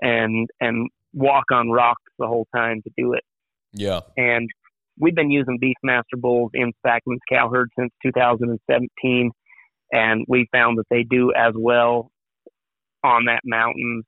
and 0.00 0.48
and 0.60 0.88
walk 1.12 1.44
on 1.52 1.70
rocks 1.70 2.02
the 2.18 2.26
whole 2.26 2.46
time 2.54 2.80
to 2.82 2.90
do 2.96 3.12
it. 3.12 3.24
Yeah. 3.72 4.00
And 4.16 4.48
we've 4.98 5.14
been 5.14 5.30
using 5.30 5.58
Beefmaster 5.62 6.20
bulls 6.20 6.50
in 6.54 6.72
Spackman's 6.84 7.20
cow 7.30 7.50
herd 7.52 7.70
since 7.78 7.92
2017, 8.02 9.30
and 9.92 10.24
we 10.28 10.46
found 10.52 10.78
that 10.78 10.86
they 10.90 11.02
do 11.02 11.32
as 11.36 11.52
well 11.56 12.10
on 13.04 13.26
that 13.26 13.40
mountain 13.44 14.02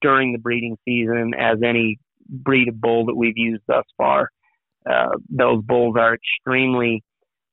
during 0.00 0.32
the 0.32 0.38
breeding 0.38 0.76
season 0.84 1.32
as 1.38 1.58
any 1.64 1.98
breed 2.28 2.68
of 2.68 2.80
bull 2.80 3.06
that 3.06 3.14
we've 3.14 3.36
used 3.36 3.62
thus 3.66 3.84
far. 3.96 4.30
Uh, 4.88 5.10
those 5.28 5.62
bulls 5.62 5.96
are 5.98 6.14
extremely 6.14 7.02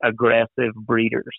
aggressive 0.03 0.73
breeders. 0.75 1.37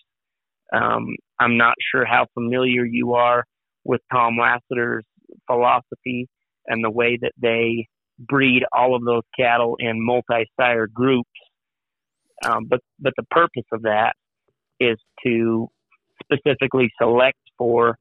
Um, 0.73 1.15
I'm 1.39 1.57
not 1.57 1.75
sure 1.91 2.05
how 2.05 2.27
familiar 2.33 2.85
you 2.85 3.13
are 3.13 3.43
with 3.83 4.01
Tom 4.11 4.37
Lasater's 4.39 5.05
philosophy 5.47 6.27
and 6.67 6.83
the 6.83 6.89
way 6.89 7.17
that 7.21 7.33
they 7.39 7.87
breed 8.19 8.63
all 8.71 8.95
of 8.95 9.03
those 9.03 9.23
cattle 9.37 9.75
in 9.79 10.03
multi-sire 10.03 10.87
groups. 10.87 11.29
Um, 12.45 12.65
but 12.67 12.79
but 12.99 13.13
the 13.17 13.23
purpose 13.29 13.65
of 13.71 13.83
that 13.83 14.13
is 14.79 14.97
to 15.25 15.67
specifically 16.23 16.91
select 16.99 17.37
for 17.57 17.97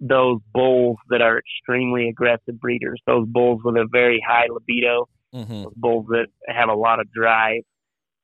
those 0.00 0.40
bulls 0.52 0.96
that 1.10 1.22
are 1.22 1.38
extremely 1.38 2.08
aggressive 2.08 2.60
breeders, 2.60 3.00
those 3.06 3.26
bulls 3.28 3.60
with 3.64 3.76
a 3.76 3.86
very 3.90 4.20
high 4.26 4.46
libido, 4.50 5.08
Mm-hmm. 5.34 5.62
those 5.62 5.72
bulls 5.76 6.06
that 6.10 6.26
have 6.46 6.68
a 6.68 6.74
lot 6.74 7.00
of 7.00 7.10
drive, 7.10 7.62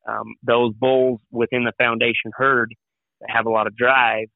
um, 0.06 0.34
those 0.42 0.74
bulls 0.74 1.20
within 1.30 1.64
the 1.64 1.72
foundation 1.78 2.32
herd 2.34 2.74
that 3.20 3.30
have 3.30 3.46
a 3.46 3.50
lot 3.50 3.66
of 3.66 3.74
drive 3.76 4.28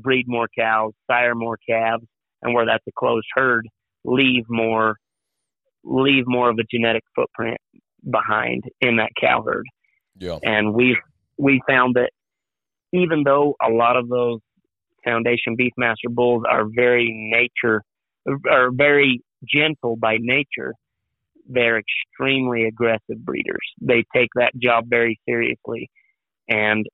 breed 0.00 0.26
more 0.26 0.48
cows, 0.56 0.92
sire 1.06 1.34
more 1.34 1.58
calves, 1.68 2.04
and 2.42 2.54
where 2.54 2.66
that's 2.66 2.84
a 2.88 2.92
closed 2.98 3.26
herd, 3.34 3.68
leave 4.04 4.44
more 4.48 4.96
leave 5.82 6.24
more 6.26 6.50
of 6.50 6.58
a 6.58 6.64
genetic 6.70 7.02
footprint 7.14 7.56
behind 8.10 8.64
in 8.82 8.96
that 8.96 9.10
cow 9.18 9.42
herd. 9.42 9.64
Yeah. 10.18 10.38
And 10.42 10.74
we 10.74 10.98
we 11.38 11.60
found 11.66 11.94
that 11.96 12.10
even 12.92 13.22
though 13.24 13.54
a 13.62 13.70
lot 13.70 13.96
of 13.96 14.08
those 14.08 14.40
foundation 15.04 15.56
beefmaster 15.56 16.10
bulls 16.10 16.42
are 16.48 16.64
very 16.68 17.10
nature 17.32 17.82
are 18.50 18.70
very 18.70 19.22
gentle 19.46 19.96
by 19.96 20.18
nature, 20.20 20.74
they're 21.52 21.78
extremely 21.78 22.64
aggressive 22.64 23.24
breeders. 23.24 23.58
They 23.80 24.04
take 24.14 24.28
that 24.36 24.52
job 24.62 24.84
very 24.88 25.18
seriously. 25.28 25.90
And 26.48 26.86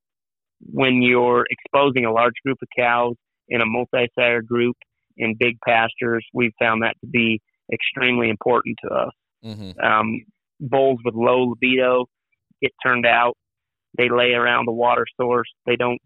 when 0.60 1.02
you're 1.02 1.44
exposing 1.50 2.06
a 2.06 2.12
large 2.12 2.34
group 2.44 2.58
of 2.62 2.68
cows 2.76 3.14
in 3.48 3.60
a 3.60 3.66
multi-sire 3.66 4.42
group 4.42 4.76
in 5.16 5.36
big 5.38 5.56
pastures, 5.66 6.24
we've 6.32 6.54
found 6.58 6.82
that 6.82 6.94
to 7.02 7.06
be 7.06 7.40
extremely 7.72 8.30
important 8.30 8.76
to 8.84 8.94
us. 8.94 9.12
Mm-hmm. 9.44 9.78
Um, 9.80 10.24
bulls 10.60 10.98
with 11.04 11.14
low 11.14 11.50
libido 11.50 12.06
get 12.62 12.72
turned 12.84 13.06
out. 13.06 13.34
They 13.98 14.08
lay 14.08 14.32
around 14.32 14.66
the 14.66 14.72
water 14.72 15.06
source. 15.20 15.50
They 15.66 15.76
don't 15.76 16.00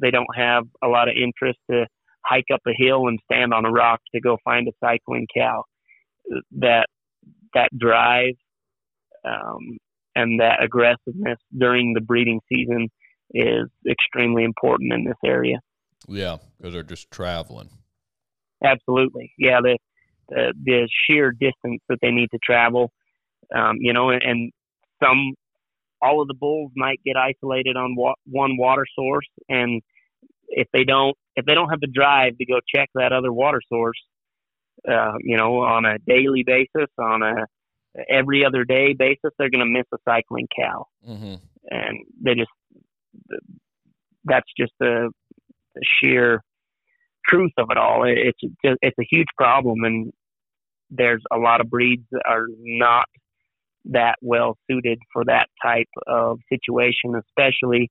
they 0.00 0.10
don't 0.10 0.34
have 0.36 0.64
a 0.82 0.88
lot 0.88 1.08
of 1.08 1.14
interest 1.16 1.58
to 1.70 1.86
hike 2.24 2.46
up 2.52 2.62
a 2.66 2.72
hill 2.76 3.06
and 3.06 3.18
stand 3.30 3.54
on 3.54 3.64
a 3.64 3.70
rock 3.70 4.00
to 4.12 4.20
go 4.20 4.36
find 4.44 4.66
a 4.66 4.72
cycling 4.84 5.26
cow. 5.32 5.62
That 6.58 6.86
that 7.54 7.68
drive 7.76 8.34
um, 9.24 9.78
and 10.14 10.40
that 10.40 10.62
aggressiveness 10.62 11.38
during 11.56 11.94
the 11.94 12.00
breeding 12.00 12.40
season 12.52 12.88
is 13.32 13.68
extremely 13.88 14.44
important 14.44 14.92
in 14.92 15.04
this 15.04 15.16
area. 15.24 15.58
Yeah, 16.06 16.36
because 16.58 16.74
they're 16.74 16.82
just 16.82 17.10
traveling. 17.10 17.70
Absolutely, 18.62 19.32
yeah. 19.38 19.60
The 19.62 19.78
the, 20.28 20.54
the 20.62 20.88
sheer 21.06 21.32
distance 21.32 21.82
that 21.88 21.98
they 22.00 22.10
need 22.10 22.30
to 22.30 22.38
travel, 22.42 22.90
um, 23.54 23.76
you 23.80 23.92
know, 23.92 24.10
and, 24.10 24.22
and 24.22 24.52
some 25.02 25.34
all 26.00 26.20
of 26.22 26.28
the 26.28 26.34
bulls 26.34 26.70
might 26.76 27.00
get 27.04 27.16
isolated 27.16 27.76
on 27.76 27.94
wa- 27.96 28.14
one 28.26 28.56
water 28.56 28.86
source, 28.94 29.28
and 29.48 29.82
if 30.48 30.68
they 30.72 30.84
don't 30.84 31.16
if 31.36 31.44
they 31.46 31.54
don't 31.54 31.70
have 31.70 31.80
the 31.80 31.88
drive 31.92 32.36
to 32.38 32.46
go 32.46 32.60
check 32.74 32.90
that 32.94 33.12
other 33.12 33.32
water 33.32 33.60
source, 33.68 33.98
uh, 34.90 35.12
you 35.20 35.36
know, 35.36 35.60
on 35.60 35.84
a 35.84 35.98
daily 36.06 36.44
basis, 36.46 36.90
on 36.98 37.22
a 37.22 37.46
every 38.10 38.44
other 38.44 38.64
day 38.64 38.92
basis, 38.92 39.30
they're 39.38 39.50
going 39.50 39.64
to 39.64 39.70
miss 39.70 39.86
a 39.92 39.98
cycling 40.04 40.48
cow, 40.56 40.86
Mm-hmm. 41.08 41.34
and 41.70 41.98
they 42.22 42.34
just 42.34 42.50
that's 44.24 44.48
just 44.58 44.72
the, 44.80 45.10
the 45.74 45.82
sheer 46.00 46.42
truth 47.26 47.52
of 47.58 47.68
it 47.70 47.76
all. 47.76 48.04
It, 48.04 48.18
it's 48.18 48.40
just, 48.64 48.78
it's 48.82 48.98
a 48.98 49.06
huge 49.10 49.28
problem, 49.36 49.84
and 49.84 50.12
there's 50.90 51.22
a 51.32 51.36
lot 51.38 51.60
of 51.60 51.70
breeds 51.70 52.04
that 52.12 52.22
are 52.26 52.46
not 52.58 53.06
that 53.86 54.16
well 54.22 54.56
suited 54.70 54.98
for 55.12 55.24
that 55.26 55.48
type 55.62 55.88
of 56.06 56.38
situation, 56.48 57.14
especially 57.28 57.90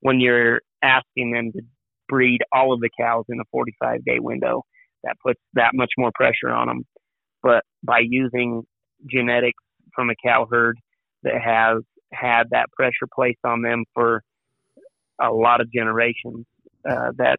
when 0.00 0.20
you're 0.20 0.60
asking 0.82 1.32
them 1.32 1.52
to 1.52 1.62
breed 2.08 2.40
all 2.52 2.72
of 2.72 2.80
the 2.80 2.90
cows 2.98 3.24
in 3.28 3.40
a 3.40 3.44
45 3.50 4.04
day 4.04 4.18
window. 4.18 4.64
That 5.04 5.16
puts 5.24 5.40
that 5.54 5.70
much 5.74 5.92
more 5.96 6.10
pressure 6.14 6.50
on 6.50 6.68
them. 6.68 6.84
But 7.42 7.64
by 7.82 8.00
using 8.02 8.62
genetics 9.10 9.62
from 9.94 10.10
a 10.10 10.14
cow 10.22 10.46
herd 10.50 10.78
that 11.22 11.40
has 11.40 11.82
had 12.12 12.44
that 12.50 12.66
pressure 12.72 13.08
placed 13.14 13.38
on 13.44 13.62
them 13.62 13.84
for 13.94 14.22
a 15.20 15.30
lot 15.30 15.60
of 15.60 15.72
generations, 15.72 16.46
uh, 16.88 17.12
that 17.16 17.38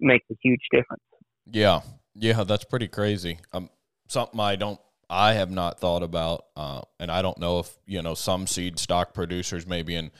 makes 0.00 0.26
a 0.30 0.34
huge 0.42 0.60
difference. 0.70 1.02
Yeah, 1.50 1.80
yeah, 2.14 2.44
that's 2.44 2.64
pretty 2.64 2.88
crazy. 2.88 3.38
Um, 3.52 3.70
something 4.08 4.38
I 4.38 4.56
don't, 4.56 4.80
I 5.08 5.34
have 5.34 5.50
not 5.50 5.78
thought 5.78 6.02
about, 6.02 6.46
uh, 6.56 6.82
and 6.98 7.10
I 7.10 7.22
don't 7.22 7.38
know 7.38 7.58
if 7.60 7.70
you 7.86 8.02
know 8.02 8.14
some 8.14 8.46
seed 8.46 8.78
stock 8.78 9.14
producers, 9.14 9.66
maybe 9.66 9.94
in 9.94 10.10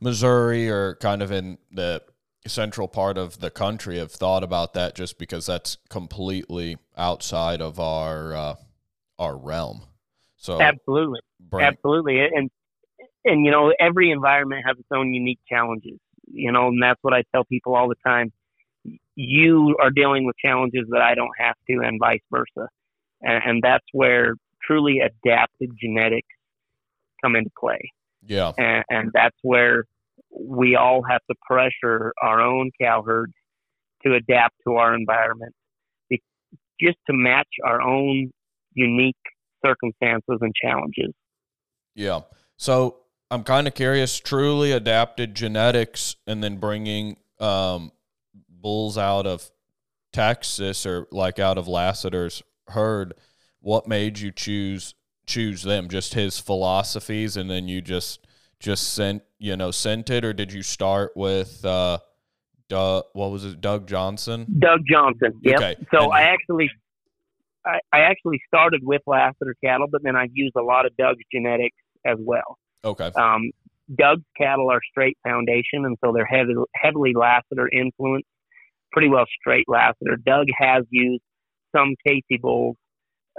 Missouri 0.00 0.70
or 0.70 0.96
kind 0.96 1.22
of 1.22 1.32
in 1.32 1.58
the 1.72 2.02
central 2.48 2.88
part 2.88 3.18
of 3.18 3.40
the 3.40 3.50
country, 3.50 3.98
have 3.98 4.12
thought 4.12 4.42
about 4.42 4.74
that, 4.74 4.94
just 4.94 5.18
because 5.18 5.46
that's 5.46 5.76
completely 5.88 6.76
outside 6.96 7.60
of 7.60 7.78
our 7.80 8.34
uh, 8.34 8.54
our 9.18 9.36
realm. 9.36 9.82
So 10.36 10.60
Absolutely. 10.60 11.20
Absolutely, 11.52 12.20
and 12.20 12.50
and 13.24 13.44
you 13.44 13.50
know 13.50 13.72
every 13.78 14.10
environment 14.10 14.64
has 14.66 14.76
its 14.78 14.88
own 14.92 15.12
unique 15.14 15.40
challenges. 15.48 15.98
You 16.30 16.52
know, 16.52 16.68
and 16.68 16.82
that's 16.82 16.98
what 17.02 17.14
I 17.14 17.22
tell 17.32 17.44
people 17.44 17.74
all 17.74 17.88
the 17.88 17.94
time. 18.06 18.32
You 19.14 19.76
are 19.80 19.90
dealing 19.90 20.26
with 20.26 20.36
challenges 20.36 20.86
that 20.90 21.00
I 21.00 21.14
don't 21.14 21.32
have 21.38 21.54
to, 21.68 21.80
and 21.84 21.98
vice 21.98 22.20
versa, 22.30 22.68
and, 23.22 23.42
and 23.44 23.62
that's 23.62 23.86
where 23.92 24.34
truly 24.62 25.00
adapted 25.00 25.70
genetics 25.80 26.28
come 27.22 27.34
into 27.34 27.50
play, 27.58 27.80
yeah, 28.26 28.52
and, 28.58 28.84
and 28.90 29.10
that's 29.14 29.36
where 29.42 29.84
we 30.38 30.76
all 30.76 31.02
have 31.08 31.20
to 31.30 31.36
pressure 31.46 32.12
our 32.22 32.40
own 32.40 32.70
cow 32.80 33.02
herds 33.02 33.32
to 34.04 34.14
adapt 34.14 34.54
to 34.66 34.74
our 34.74 34.94
environment, 34.94 35.52
just 36.80 36.98
to 37.08 37.12
match 37.12 37.48
our 37.64 37.80
own 37.80 38.30
unique 38.74 39.16
circumstances 39.64 40.38
and 40.40 40.54
challenges. 40.54 41.12
Yeah. 41.94 42.20
So 42.56 42.98
I'm 43.30 43.42
kind 43.42 43.66
of 43.66 43.74
curious. 43.74 44.18
Truly 44.18 44.72
adapted 44.72 45.34
genetics, 45.34 46.16
and 46.26 46.42
then 46.42 46.58
bringing 46.58 47.16
um, 47.40 47.92
bulls 48.48 48.96
out 48.96 49.26
of 49.26 49.50
Texas 50.12 50.86
or 50.86 51.06
like 51.10 51.38
out 51.38 51.58
of 51.58 51.66
Lasater's 51.66 52.42
herd. 52.68 53.14
What 53.60 53.88
made 53.88 54.20
you 54.20 54.30
choose 54.30 54.94
choose 55.26 55.62
them? 55.62 55.88
Just 55.88 56.14
his 56.14 56.38
philosophies, 56.38 57.36
and 57.36 57.50
then 57.50 57.68
you 57.68 57.80
just 57.80 58.24
just 58.60 58.94
sent 58.94 59.22
you 59.38 59.56
know 59.56 59.70
sent 59.70 60.10
it, 60.10 60.24
or 60.24 60.32
did 60.32 60.52
you 60.52 60.62
start 60.62 61.12
with 61.16 61.64
uh, 61.64 61.98
Doug? 62.68 63.04
What 63.12 63.30
was 63.30 63.44
it, 63.44 63.60
Doug 63.60 63.86
Johnson? 63.86 64.46
Doug 64.58 64.80
Johnson. 64.90 65.32
Yep. 65.42 65.56
Okay. 65.56 65.76
So 65.92 66.04
And- 66.04 66.12
I 66.12 66.22
actually, 66.22 66.70
I, 67.64 67.78
I 67.92 68.00
actually 68.00 68.40
started 68.46 68.80
with 68.82 69.02
Lasater 69.06 69.54
cattle, 69.64 69.86
but 69.90 70.02
then 70.02 70.16
I've 70.16 70.30
used 70.32 70.54
a 70.56 70.62
lot 70.62 70.86
of 70.86 70.96
Doug's 70.96 71.22
genetics 71.32 71.76
as 72.04 72.16
well. 72.18 72.58
Okay. 72.84 73.10
Um, 73.16 73.50
Doug's 73.96 74.22
cattle 74.36 74.70
are 74.70 74.80
straight 74.90 75.16
foundation, 75.26 75.84
and 75.84 75.96
so 76.04 76.12
they're 76.12 76.26
heavy, 76.26 76.52
heavily 76.74 77.12
Lasater 77.14 77.68
influenced, 77.72 78.26
pretty 78.92 79.08
well 79.08 79.24
straight 79.40 79.64
Lasater. 79.68 80.16
Doug 80.24 80.46
has 80.58 80.84
used 80.90 81.22
some 81.74 81.94
Casey 82.06 82.38
bulls 82.40 82.76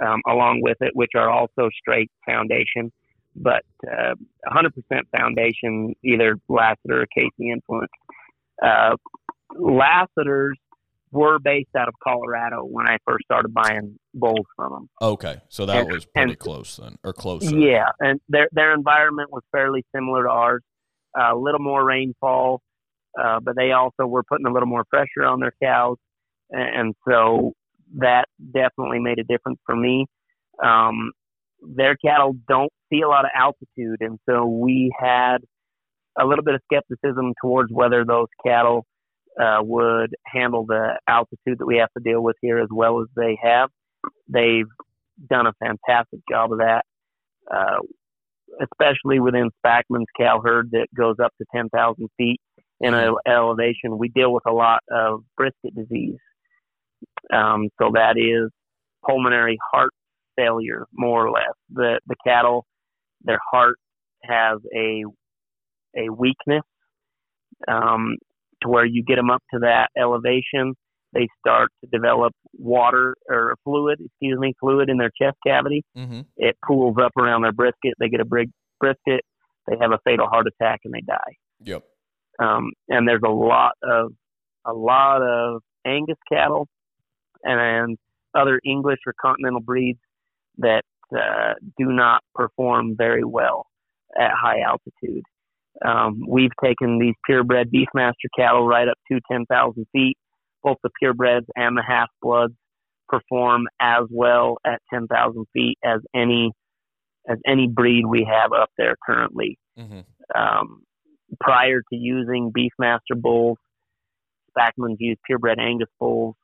um, 0.04 0.20
along 0.28 0.60
with 0.62 0.76
it, 0.80 0.90
which 0.94 1.10
are 1.14 1.30
also 1.30 1.68
straight 1.78 2.10
foundation, 2.26 2.90
but 3.36 3.62
uh, 3.86 4.14
100% 4.48 4.70
foundation, 5.16 5.94
either 6.04 6.36
Lasater 6.48 7.02
or 7.02 7.06
Casey 7.14 7.50
influence. 7.50 7.90
Uh, 8.62 8.96
Lasater's 9.58 10.58
were 11.12 11.38
based 11.40 11.70
out 11.76 11.88
of 11.88 11.94
Colorado 12.02 12.62
when 12.64 12.86
I 12.86 12.98
first 13.04 13.24
started 13.24 13.52
buying 13.52 13.98
bulls 14.14 14.46
from 14.54 14.72
them. 14.72 14.90
Okay. 15.02 15.36
So 15.48 15.66
that 15.66 15.78
And- 15.84 15.92
was 15.92 16.06
pretty 16.06 16.32
and- 16.32 16.38
close 16.38 16.76
then, 16.76 16.96
or 17.04 17.12
closer. 17.12 17.56
Yeah, 17.56 17.86
and 17.98 18.20
their 18.28 18.48
their 18.52 18.72
environment 18.72 19.30
was 19.32 19.42
fairly 19.50 19.84
similar 19.94 20.24
to 20.24 20.30
ours. 20.30 20.62
Uh, 21.18 21.34
a 21.34 21.36
little 21.36 21.58
more 21.60 21.84
rainfall, 21.84 22.60
uh, 23.20 23.40
but 23.40 23.56
they 23.56 23.72
also 23.72 24.06
were 24.06 24.22
putting 24.22 24.46
a 24.46 24.52
little 24.52 24.68
more 24.68 24.84
pressure 24.84 25.24
on 25.24 25.40
their 25.40 25.52
cows, 25.60 25.96
and, 26.50 26.76
and 26.76 26.94
so 27.08 27.54
that 27.96 28.26
definitely 28.54 29.00
made 29.00 29.18
a 29.18 29.24
difference 29.24 29.58
for 29.66 29.74
me. 29.74 30.06
Um, 30.62 31.10
their 31.62 31.96
cattle 31.96 32.34
don't 32.48 32.72
see 32.92 33.00
a 33.02 33.08
lot 33.08 33.24
of 33.24 33.30
altitude, 33.34 33.98
and 34.00 34.18
so 34.28 34.46
we 34.46 34.90
had 34.98 35.38
a 36.18 36.26
little 36.26 36.44
bit 36.44 36.54
of 36.54 36.60
skepticism 36.72 37.34
towards 37.40 37.72
whether 37.72 38.04
those 38.04 38.28
cattle 38.44 38.84
uh, 39.40 39.58
would 39.60 40.10
handle 40.26 40.66
the 40.66 40.98
altitude 41.08 41.58
that 41.58 41.66
we 41.66 41.76
have 41.76 41.90
to 41.96 42.02
deal 42.02 42.20
with 42.20 42.36
here 42.42 42.58
as 42.58 42.68
well 42.70 43.00
as 43.00 43.06
they 43.16 43.38
have. 43.42 43.70
They've 44.28 44.66
done 45.28 45.46
a 45.46 45.52
fantastic 45.60 46.20
job 46.28 46.52
of 46.52 46.58
that 46.58 46.84
uh, 47.50 47.78
especially 48.60 49.20
within 49.20 49.50
Spackman's 49.64 50.06
cow 50.18 50.40
herd 50.44 50.70
that 50.72 50.86
goes 50.96 51.16
up 51.22 51.32
to 51.38 51.46
10,000 51.54 52.08
feet 52.16 52.40
in 52.80 52.94
elevation, 53.26 53.98
we 53.98 54.08
deal 54.08 54.32
with 54.32 54.44
a 54.46 54.52
lot 54.52 54.80
of 54.90 55.22
brisket 55.36 55.74
disease. 55.74 56.16
Um, 57.32 57.68
so 57.80 57.90
that 57.94 58.14
is 58.16 58.50
pulmonary 59.06 59.58
heart 59.70 59.89
failure, 60.36 60.86
more 60.92 61.26
or 61.26 61.30
less. 61.30 61.54
The 61.70 62.00
the 62.06 62.16
cattle, 62.26 62.66
their 63.22 63.40
heart 63.50 63.76
has 64.24 64.58
a 64.74 65.04
a 65.96 66.12
weakness 66.12 66.62
um, 67.68 68.16
to 68.62 68.68
where 68.68 68.84
you 68.84 69.02
get 69.02 69.16
them 69.16 69.30
up 69.30 69.42
to 69.52 69.60
that 69.60 69.88
elevation, 69.98 70.74
they 71.12 71.28
start 71.40 71.70
to 71.82 71.90
develop 71.90 72.32
water 72.52 73.14
or 73.28 73.54
fluid, 73.64 73.98
excuse 74.00 74.38
me, 74.38 74.54
fluid 74.60 74.88
in 74.88 74.98
their 74.98 75.10
chest 75.20 75.36
cavity 75.44 75.82
Mm-hmm. 75.96 76.20
it 76.36 76.56
pools 76.66 76.96
up 77.02 77.12
around 77.18 77.42
their 77.42 77.52
brisket. 77.52 77.94
They 77.98 78.08
get 78.08 78.20
a 78.20 78.24
brig 78.24 78.50
brisket. 78.78 79.22
They 79.66 79.76
have 79.80 79.92
a 79.92 79.98
fatal 80.04 80.26
heart 80.26 80.46
attack 80.46 80.80
and 80.84 80.94
they 80.94 81.00
die. 81.00 81.36
Yep. 81.64 81.82
Um, 82.42 82.72
and 82.88 83.06
there's 83.06 83.22
a 83.24 83.30
lot 83.30 83.72
of 83.82 84.12
a 84.66 84.72
lot 84.72 85.22
of 85.22 85.62
Angus 85.86 86.16
cattle 86.30 86.68
and 87.42 87.98
other 88.34 88.60
English 88.64 88.98
or 89.06 89.14
continental 89.20 89.60
breeds 89.60 89.98
that 90.60 90.82
uh, 91.16 91.54
do 91.78 91.86
not 91.86 92.22
perform 92.34 92.96
very 92.96 93.24
well 93.24 93.66
at 94.18 94.30
high 94.32 94.60
altitude. 94.60 95.24
Um, 95.84 96.20
we've 96.28 96.50
taken 96.62 96.98
these 96.98 97.14
purebred 97.24 97.70
Beefmaster 97.72 98.28
cattle 98.36 98.66
right 98.66 98.88
up 98.88 98.98
to 99.10 99.20
10,000 99.30 99.86
feet. 99.92 100.16
Both 100.62 100.76
the 100.82 100.90
purebreds 101.02 101.46
and 101.56 101.76
the 101.76 101.82
half 101.86 102.08
bloods 102.20 102.54
perform 103.08 103.66
as 103.80 104.04
well 104.10 104.58
at 104.64 104.80
10,000 104.92 105.46
feet 105.52 105.78
as 105.84 106.00
any 106.14 106.52
as 107.28 107.38
any 107.46 107.68
breed 107.68 108.06
we 108.06 108.26
have 108.30 108.52
up 108.52 108.70
there 108.78 108.96
currently. 109.04 109.58
Mm-hmm. 109.78 110.00
Um, 110.34 110.82
prior 111.38 111.80
to 111.80 111.96
using 111.96 112.50
Beefmaster 112.50 113.14
bulls, 113.14 113.58
Spackman's 114.56 114.96
used 114.98 115.20
purebred 115.24 115.58
Angus 115.60 115.88
bulls 115.98 116.34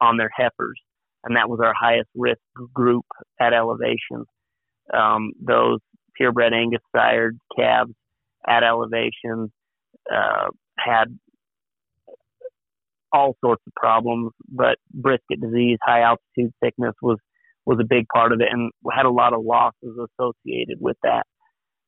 on 0.00 0.16
their 0.16 0.30
heifers, 0.34 0.80
and 1.24 1.36
that 1.36 1.48
was 1.48 1.60
our 1.62 1.74
highest 1.78 2.08
risk 2.14 2.40
group 2.72 3.04
at 3.40 3.52
elevation. 3.52 4.24
Um, 4.92 5.32
those 5.40 5.78
purebred 6.16 6.52
Angus 6.52 6.82
sired 6.94 7.38
calves 7.56 7.92
at 8.46 8.62
elevation 8.62 9.50
uh, 10.12 10.48
had 10.78 11.06
all 13.12 13.36
sorts 13.42 13.62
of 13.66 13.72
problems, 13.74 14.32
but 14.48 14.76
brisket 14.92 15.40
disease, 15.40 15.78
high 15.82 16.02
altitude 16.02 16.52
sickness 16.62 16.94
was 17.00 17.18
was 17.66 17.78
a 17.80 17.86
big 17.88 18.04
part 18.14 18.32
of 18.32 18.40
it, 18.42 18.48
and 18.50 18.70
had 18.92 19.06
a 19.06 19.10
lot 19.10 19.32
of 19.32 19.42
losses 19.42 19.96
associated 19.96 20.76
with 20.80 20.98
that. 21.02 21.24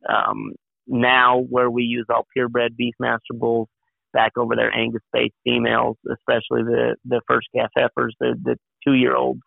Um, 0.08 0.52
now, 0.86 1.40
where 1.50 1.70
we 1.70 1.82
use 1.82 2.06
all 2.08 2.26
purebred 2.32 2.76
Beefmaster 2.80 3.34
bulls 3.34 3.68
back 4.12 4.32
over 4.36 4.56
their 4.56 4.74
Angus-based 4.74 5.34
females, 5.44 5.96
especially 6.10 6.62
the 6.62 6.96
the 7.04 7.20
first 7.28 7.48
calf 7.54 7.70
heifers, 7.76 8.14
the 8.20 8.34
the 8.42 8.56
two 8.86 8.94
year 8.94 9.16
olds, 9.16 9.40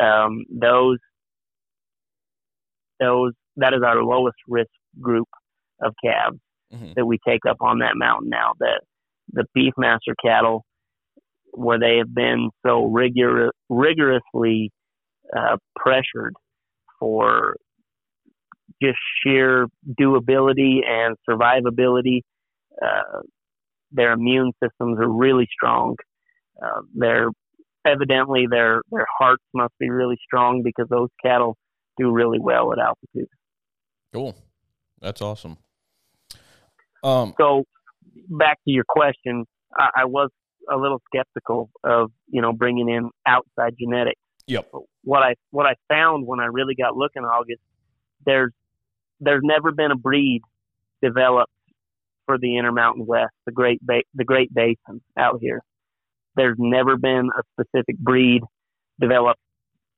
um, 0.00 0.44
those 0.50 0.98
those 3.00 3.32
that 3.56 3.74
is 3.74 3.82
our 3.84 4.02
lowest 4.02 4.36
risk 4.48 4.70
group 5.00 5.28
of 5.82 5.94
calves 6.04 6.38
Mm-hmm. 6.72 6.92
that 6.96 7.04
we 7.04 7.18
take 7.26 7.44
up 7.46 7.58
on 7.60 7.80
that 7.80 7.96
mountain 7.96 8.30
now. 8.30 8.52
That 8.58 8.80
the 9.30 9.44
Beefmaster 9.56 10.14
cattle, 10.24 10.64
where 11.50 11.78
they 11.78 11.98
have 11.98 12.14
been 12.14 12.48
so 12.64 12.84
rigor, 12.86 13.52
rigorously 13.68 14.70
uh, 15.36 15.58
pressured 15.76 16.34
for 16.98 17.56
just 18.82 18.96
sheer 19.22 19.66
doability 20.00 20.78
and 20.88 21.14
survivability, 21.28 22.20
uh, 22.82 23.20
their 23.92 24.12
immune 24.12 24.52
systems 24.62 24.98
are 24.98 25.08
really 25.08 25.48
strong. 25.52 25.96
Uh, 26.62 26.80
they're 26.94 27.28
evidently 27.86 28.46
their 28.50 28.82
their 28.90 29.06
hearts 29.18 29.42
must 29.54 29.72
be 29.78 29.90
really 29.90 30.18
strong 30.24 30.62
because 30.62 30.86
those 30.88 31.08
cattle 31.24 31.56
do 31.98 32.10
really 32.10 32.38
well 32.40 32.72
at 32.72 32.78
altitude. 32.78 33.28
Cool. 34.12 34.36
That's 35.00 35.20
awesome. 35.20 35.58
Um. 37.02 37.34
so 37.36 37.64
back 38.28 38.58
to 38.64 38.70
your 38.70 38.84
question, 38.88 39.44
I, 39.76 39.88
I 39.96 40.04
was 40.04 40.30
a 40.70 40.76
little 40.76 41.02
skeptical 41.12 41.70
of 41.84 42.10
you 42.28 42.40
know 42.40 42.52
bringing 42.52 42.88
in 42.88 43.10
outside 43.26 43.74
genetics. 43.78 44.20
Yep. 44.46 44.68
But 44.72 44.82
what 45.02 45.22
I 45.22 45.34
what 45.50 45.66
I 45.66 45.74
found 45.88 46.26
when 46.26 46.40
I 46.40 46.46
really 46.46 46.74
got 46.74 46.96
looking, 46.96 47.22
August, 47.22 47.60
there's 48.24 48.52
there's 49.20 49.42
never 49.42 49.72
been 49.72 49.90
a 49.90 49.96
breed 49.96 50.42
developed 51.02 51.52
for 52.26 52.38
the 52.38 52.56
Intermountain 52.56 53.06
West, 53.06 53.32
the 53.46 53.52
Great 53.52 53.84
ba- 53.84 54.02
the 54.14 54.24
Great 54.24 54.52
Basin 54.54 55.00
out 55.18 55.38
here. 55.40 55.60
There's 56.36 56.56
never 56.58 56.96
been 56.96 57.28
a 57.36 57.42
specific 57.52 57.98
breed 57.98 58.42
developed 59.00 59.40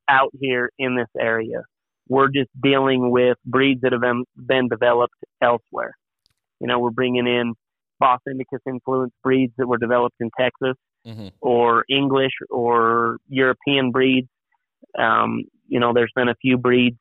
out 0.09 0.31
here 0.41 0.70
in 0.79 0.97
this 0.97 1.09
area. 1.18 1.62
We're 2.09 2.29
just 2.29 2.51
dealing 2.62 3.11
with 3.11 3.39
breeds 3.47 3.81
that 3.83 3.93
have 3.93 4.01
been, 4.01 4.25
been 4.37 4.68
developed 4.68 5.14
elsewhere. 5.41 5.95
You 6.61 6.66
know, 6.66 6.79
we're 6.79 6.91
bringing 6.91 7.27
in 7.27 7.55
Bos 8.01 8.18
Indicus 8.29 8.61
influenced 8.66 9.14
breeds 9.22 9.53
that 9.59 9.66
were 9.66 9.79
developed 9.79 10.16
in 10.20 10.31
Texas 10.39 10.75
Mm-hmm. 11.07 11.29
or 11.43 11.85
English 11.91 12.33
or 12.49 13.18
European 13.29 13.91
breeds. 13.91 14.27
Um, 14.99 15.43
you 15.68 15.79
know, 15.79 15.93
there's 15.93 16.12
been 16.16 16.31
a 16.31 16.35
few 16.41 16.57
breeds 16.57 16.97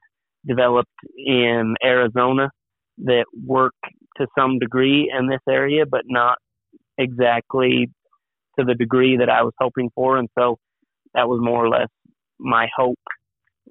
developed 0.45 0.91
in 1.15 1.75
Arizona 1.81 2.49
that 2.97 3.23
work 3.45 3.75
to 4.17 4.27
some 4.37 4.59
degree 4.59 5.11
in 5.17 5.27
this 5.27 5.41
area, 5.49 5.85
but 5.89 6.01
not 6.05 6.37
exactly 6.97 7.89
to 8.57 8.65
the 8.65 8.75
degree 8.75 9.17
that 9.17 9.29
I 9.29 9.43
was 9.43 9.53
hoping 9.59 9.89
for. 9.95 10.17
And 10.17 10.29
so 10.37 10.57
that 11.13 11.27
was 11.27 11.39
more 11.41 11.65
or 11.65 11.69
less 11.69 11.89
my 12.39 12.67
hope 12.75 12.99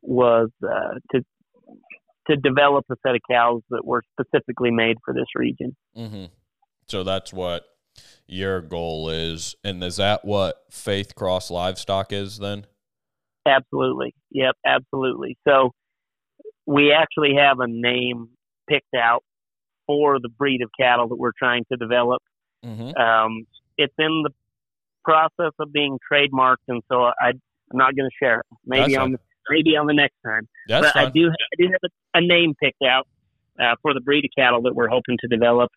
was 0.00 0.50
uh, 0.64 0.94
to 1.12 1.22
to 2.28 2.36
develop 2.36 2.84
a 2.90 2.94
set 3.04 3.16
of 3.16 3.20
cows 3.28 3.62
that 3.70 3.84
were 3.84 4.02
specifically 4.12 4.70
made 4.70 4.96
for 5.04 5.12
this 5.12 5.26
region. 5.34 5.76
Mm-hmm. 5.96 6.26
So 6.86 7.02
that's 7.02 7.32
what 7.32 7.64
your 8.28 8.60
goal 8.60 9.08
is, 9.08 9.56
and 9.64 9.82
is 9.82 9.96
that 9.96 10.24
what 10.24 10.64
Faith 10.70 11.14
Cross 11.14 11.50
Livestock 11.50 12.12
is 12.12 12.38
then? 12.38 12.66
Absolutely. 13.46 14.14
Yep, 14.30 14.54
absolutely. 14.64 15.36
So 15.46 15.72
we 16.64 16.92
actually 16.92 17.34
have 17.36 17.58
a 17.58 17.66
name 17.66 18.28
picked 18.68 18.94
out 18.96 19.24
for 19.92 20.18
the 20.18 20.30
breed 20.30 20.62
of 20.62 20.70
cattle 20.78 21.08
that 21.08 21.16
we're 21.16 21.32
trying 21.38 21.64
to 21.70 21.76
develop. 21.76 22.22
Mm-hmm. 22.64 22.96
Um, 22.96 23.46
it's 23.76 23.92
in 23.98 24.22
the 24.24 24.30
process 25.04 25.52
of 25.58 25.70
being 25.70 25.98
trademarked, 26.10 26.64
and 26.68 26.82
so 26.90 27.02
I, 27.02 27.28
I'm 27.28 27.38
not 27.74 27.94
going 27.94 28.08
to 28.08 28.16
share 28.24 28.40
it. 28.40 28.46
Maybe 28.64 28.92
That's 28.92 29.02
on 29.02 29.16
maybe 29.50 29.76
on 29.76 29.86
the 29.86 29.92
next 29.92 30.16
time. 30.24 30.48
That's 30.68 30.92
but 30.94 30.96
I 30.96 31.10
do 31.10 31.28
I 31.28 31.54
do 31.58 31.64
have 31.66 31.90
a, 31.90 32.18
a 32.18 32.20
name 32.26 32.54
picked 32.58 32.82
out 32.82 33.06
uh, 33.60 33.74
for 33.82 33.92
the 33.92 34.00
breed 34.00 34.24
of 34.24 34.30
cattle 34.36 34.62
that 34.62 34.74
we're 34.74 34.88
hoping 34.88 35.18
to 35.20 35.28
develop. 35.28 35.70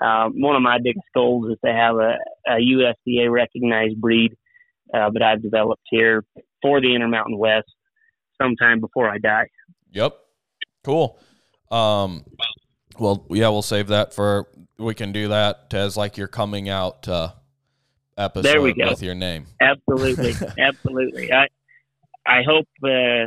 Um, 0.00 0.40
one 0.40 0.56
of 0.56 0.62
my 0.62 0.78
biggest 0.82 1.06
goals 1.14 1.50
is 1.50 1.58
to 1.64 1.72
have 1.72 1.96
a, 1.96 2.14
a 2.46 2.52
USDA 2.52 3.30
recognized 3.30 4.00
breed 4.00 4.32
uh, 4.94 5.10
that 5.10 5.22
I've 5.22 5.42
developed 5.42 5.82
here 5.90 6.24
for 6.62 6.80
the 6.80 6.94
Intermountain 6.94 7.36
West 7.36 7.68
sometime 8.40 8.80
before 8.80 9.10
I 9.10 9.18
die. 9.18 9.48
Yep. 9.90 10.16
Cool. 10.84 11.18
Um, 11.70 12.24
well, 12.98 13.26
yeah, 13.30 13.48
we'll 13.48 13.62
save 13.62 13.88
that 13.88 14.14
for. 14.14 14.46
We 14.78 14.94
can 14.94 15.12
do 15.12 15.28
that 15.28 15.66
as 15.72 15.96
like 15.96 16.16
your 16.16 16.28
coming 16.28 16.68
out 16.68 17.08
uh, 17.08 17.30
episode 18.16 18.48
There 18.48 18.62
we 18.62 18.74
go. 18.74 18.88
with 18.88 19.02
your 19.02 19.14
name. 19.14 19.46
Absolutely, 19.60 20.34
absolutely. 20.58 21.32
I 21.32 21.48
I 22.26 22.42
hope 22.46 22.68
uh, 22.84 23.26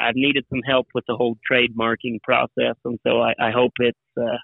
I've 0.00 0.14
needed 0.14 0.44
some 0.48 0.62
help 0.66 0.86
with 0.94 1.04
the 1.06 1.14
whole 1.14 1.36
trademarking 1.50 2.22
process, 2.22 2.76
and 2.84 2.98
so 3.06 3.20
I, 3.20 3.34
I 3.40 3.50
hope 3.50 3.72
it's 3.78 3.98
uh, 4.18 4.38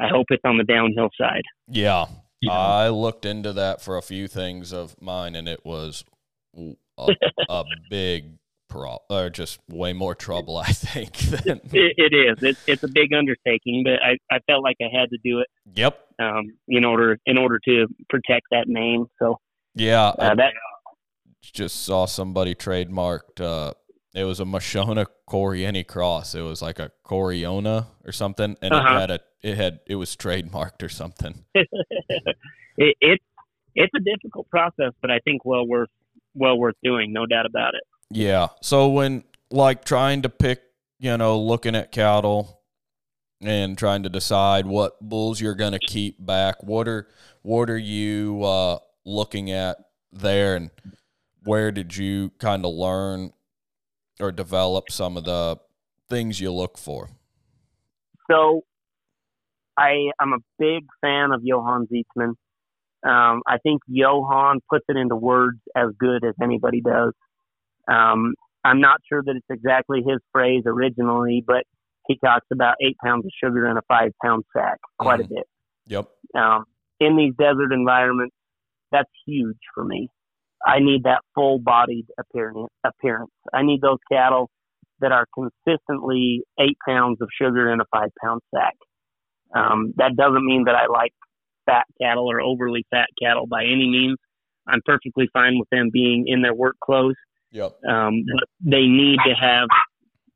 I 0.00 0.08
hope 0.08 0.26
it's 0.30 0.44
on 0.44 0.58
the 0.58 0.64
downhill 0.64 1.10
side. 1.20 1.42
Yeah. 1.68 2.06
You 2.40 2.50
know. 2.50 2.54
I 2.54 2.88
looked 2.88 3.24
into 3.24 3.52
that 3.54 3.80
for 3.80 3.96
a 3.96 4.02
few 4.02 4.28
things 4.28 4.72
of 4.72 4.94
mine, 5.02 5.34
and 5.34 5.48
it 5.48 5.64
was 5.64 6.04
a, 6.56 6.74
a 7.48 7.64
big 7.90 8.38
pro, 8.68 8.98
or 9.10 9.30
just 9.30 9.58
way 9.68 9.92
more 9.92 10.14
trouble, 10.14 10.56
I 10.58 10.72
think. 10.72 11.16
Than, 11.44 11.60
It, 11.72 11.94
it 11.96 12.14
is. 12.14 12.42
It's 12.42 12.60
it's 12.66 12.82
a 12.82 12.88
big 12.88 13.12
undertaking, 13.12 13.84
but 13.84 14.02
I, 14.02 14.18
I 14.34 14.38
felt 14.46 14.62
like 14.62 14.76
I 14.80 14.88
had 14.96 15.10
to 15.10 15.18
do 15.24 15.40
it 15.40 15.48
yep. 15.74 15.98
um, 16.18 16.52
in 16.68 16.84
order 16.84 17.18
in 17.26 17.38
order 17.38 17.58
to 17.64 17.86
protect 18.08 18.46
that 18.50 18.68
name. 18.68 19.06
So 19.18 19.38
Yeah. 19.74 20.12
I 20.18 20.28
uh, 20.28 20.34
that 20.36 20.52
just 21.42 21.84
saw 21.84 22.06
somebody 22.06 22.54
trademarked. 22.54 23.40
Uh, 23.40 23.72
it 24.14 24.24
was 24.24 24.40
a 24.40 24.44
Mashona 24.44 25.06
Coriani 25.28 25.86
cross. 25.86 26.34
It 26.34 26.42
was 26.42 26.60
like 26.62 26.78
a 26.78 26.90
Coriona 27.06 27.86
or 28.04 28.12
something, 28.12 28.56
and 28.62 28.72
Uh-huh. 28.74 28.96
it 28.96 29.00
had 29.00 29.10
a 29.10 29.20
it 29.42 29.56
had 29.56 29.80
it 29.86 29.94
was 29.94 30.16
trademarked 30.16 30.82
or 30.82 30.88
something. 30.88 31.44
it, 31.54 31.68
it's 33.00 33.24
it's 33.74 33.92
a 33.94 34.00
difficult 34.00 34.48
process, 34.50 34.92
but 35.00 35.10
I 35.10 35.20
think 35.20 35.44
well 35.44 35.66
worth 35.66 35.90
well 36.34 36.58
worth 36.58 36.76
doing, 36.82 37.12
no 37.12 37.26
doubt 37.26 37.46
about 37.46 37.74
it. 37.74 37.82
Yeah. 38.10 38.48
So 38.62 38.88
when 38.88 39.24
like 39.50 39.84
trying 39.84 40.22
to 40.22 40.28
pick, 40.28 40.62
you 40.98 41.16
know, 41.16 41.38
looking 41.38 41.74
at 41.74 41.92
cattle 41.92 42.60
and 43.40 43.76
trying 43.78 44.02
to 44.02 44.08
decide 44.08 44.66
what 44.66 45.00
bulls 45.00 45.40
you're 45.40 45.54
going 45.54 45.72
to 45.72 45.78
keep 45.78 46.24
back, 46.24 46.62
what 46.62 46.88
are 46.88 47.08
what 47.42 47.70
are 47.70 47.78
you 47.78 48.42
uh, 48.42 48.78
looking 49.04 49.50
at 49.50 49.78
there, 50.12 50.56
and 50.56 50.70
where 51.44 51.70
did 51.70 51.96
you 51.96 52.30
kind 52.38 52.64
of 52.64 52.74
learn 52.74 53.32
or 54.20 54.32
develop 54.32 54.90
some 54.90 55.16
of 55.16 55.24
the 55.24 55.58
things 56.08 56.40
you 56.40 56.52
look 56.52 56.76
for? 56.76 57.10
So 58.30 58.64
I 59.76 60.10
am 60.20 60.32
a 60.32 60.38
big 60.58 60.84
fan 61.00 61.32
of 61.32 61.40
Johann 61.44 61.86
Zietsman. 61.86 62.34
Um, 63.06 63.42
I 63.46 63.58
think 63.62 63.80
Johann 63.86 64.58
puts 64.68 64.84
it 64.88 64.96
into 64.96 65.14
words 65.14 65.60
as 65.76 65.90
good 65.98 66.24
as 66.24 66.34
anybody 66.42 66.80
does. 66.80 67.12
Um, 67.88 68.34
I'm 68.64 68.80
not 68.80 69.00
sure 69.08 69.22
that 69.24 69.34
it's 69.36 69.46
exactly 69.50 70.02
his 70.06 70.18
phrase 70.32 70.62
originally, 70.66 71.42
but 71.46 71.64
he 72.06 72.18
talks 72.24 72.46
about 72.52 72.76
eight 72.82 72.96
pounds 73.04 73.24
of 73.24 73.30
sugar 73.42 73.66
in 73.68 73.76
a 73.76 73.82
five 73.88 74.10
pound 74.22 74.44
sack 74.56 74.78
quite 74.98 75.20
Mhm. 75.20 75.24
a 75.24 75.28
bit. 75.28 75.46
Yep. 75.86 76.08
Um, 76.34 76.64
in 77.00 77.16
these 77.16 77.34
desert 77.36 77.72
environments, 77.72 78.34
that's 78.90 79.10
huge 79.26 79.58
for 79.74 79.84
me. 79.84 80.08
I 80.66 80.80
need 80.80 81.04
that 81.04 81.22
full 81.34 81.58
bodied 81.58 82.06
appearance. 82.18 82.70
Appearance. 82.84 83.30
I 83.52 83.62
need 83.62 83.80
those 83.80 83.98
cattle 84.10 84.50
that 85.00 85.12
are 85.12 85.26
consistently 85.32 86.42
eight 86.58 86.76
pounds 86.86 87.20
of 87.20 87.28
sugar 87.40 87.70
in 87.70 87.80
a 87.80 87.84
five 87.86 88.10
pound 88.20 88.42
sack. 88.54 88.74
Um, 89.54 89.92
that 89.96 90.16
doesn't 90.16 90.44
mean 90.44 90.64
that 90.64 90.74
I 90.74 90.86
like 90.86 91.12
fat 91.66 91.86
cattle 92.00 92.26
or 92.30 92.40
overly 92.40 92.84
fat 92.90 93.08
cattle 93.22 93.46
by 93.46 93.62
any 93.64 93.88
means. 93.88 94.18
I'm 94.66 94.82
perfectly 94.84 95.28
fine 95.32 95.58
with 95.58 95.68
them 95.70 95.90
being 95.92 96.26
in 96.26 96.42
their 96.42 96.54
work 96.54 96.76
clothes, 96.80 97.14
Yep. 97.50 97.72
um, 97.88 98.24
but 98.26 98.48
they 98.60 98.86
need 98.86 99.18
to 99.26 99.34
have 99.34 99.68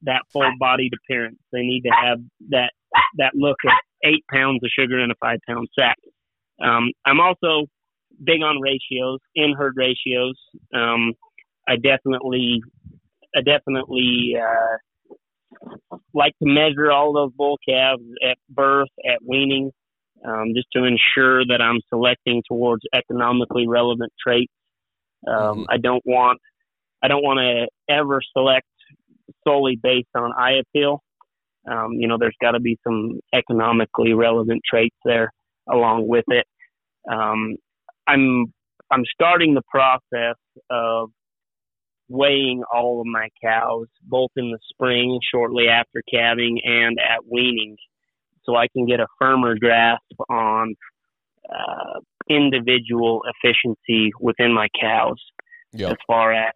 that 0.02 0.22
full 0.32 0.50
bodied 0.58 0.92
appearance. 0.94 1.38
They 1.52 1.62
need 1.62 1.82
to 1.82 1.90
have 1.90 2.18
that 2.50 2.72
that 3.18 3.32
look 3.34 3.56
of 3.64 3.72
eight 4.04 4.24
pounds 4.32 4.60
of 4.64 4.70
sugar 4.78 4.98
in 4.98 5.10
a 5.10 5.14
five 5.20 5.38
pound 5.46 5.68
sack. 5.78 5.96
Um, 6.62 6.90
I'm 7.04 7.20
also 7.20 7.66
big 8.24 8.42
on 8.42 8.60
ratios, 8.60 9.20
in 9.34 9.54
herd 9.56 9.74
ratios. 9.76 10.38
Um, 10.74 11.12
I 11.68 11.76
definitely, 11.76 12.60
I 13.36 13.40
definitely 13.40 14.36
uh, 14.38 15.14
like 16.12 16.32
to 16.42 16.48
measure 16.48 16.90
all 16.90 17.12
those 17.12 17.32
bull 17.36 17.58
calves 17.66 18.02
at 18.28 18.36
birth, 18.50 18.88
at 19.08 19.20
weaning, 19.26 19.70
um, 20.26 20.52
just 20.54 20.68
to 20.72 20.84
ensure 20.84 21.44
that 21.46 21.60
I'm 21.60 21.80
selecting 21.88 22.42
towards 22.48 22.82
economically 22.94 23.66
relevant 23.66 24.12
traits. 24.24 24.52
Um, 25.26 25.60
Mhm. 25.60 25.66
I 25.68 25.76
don't 25.78 26.04
want, 26.04 26.40
I 27.02 27.08
don't 27.08 27.22
want 27.22 27.38
to 27.38 27.66
ever 27.92 28.20
select 28.36 28.66
solely 29.46 29.78
based 29.82 30.08
on 30.14 30.32
eye 30.38 30.60
appeal. 30.60 31.02
Um, 31.70 31.92
you 31.94 32.08
know, 32.08 32.16
there's 32.18 32.36
got 32.40 32.52
to 32.52 32.60
be 32.60 32.78
some 32.84 33.20
economically 33.32 34.14
relevant 34.14 34.62
traits 34.68 34.96
there 35.04 35.32
along 35.70 36.08
with 36.08 36.24
it. 36.28 36.46
Um, 37.10 37.56
I'm 38.06 38.52
I'm 38.90 39.04
starting 39.14 39.54
the 39.54 39.62
process 39.70 40.36
of 40.70 41.10
weighing 42.08 42.62
all 42.72 43.00
of 43.00 43.06
my 43.06 43.28
cows, 43.42 43.86
both 44.02 44.30
in 44.36 44.50
the 44.50 44.58
spring, 44.68 45.18
shortly 45.32 45.68
after 45.68 46.02
calving, 46.12 46.60
and 46.64 46.98
at 46.98 47.26
weaning, 47.30 47.76
so 48.44 48.54
I 48.54 48.66
can 48.68 48.86
get 48.86 49.00
a 49.00 49.06
firmer 49.18 49.56
grasp 49.58 50.02
on 50.28 50.74
uh, 51.48 52.00
individual 52.28 53.22
efficiency 53.42 54.12
within 54.20 54.52
my 54.52 54.68
cows 54.80 55.20
Yep. 55.74 55.92
as 55.92 55.96
far 56.06 56.34
as 56.34 56.52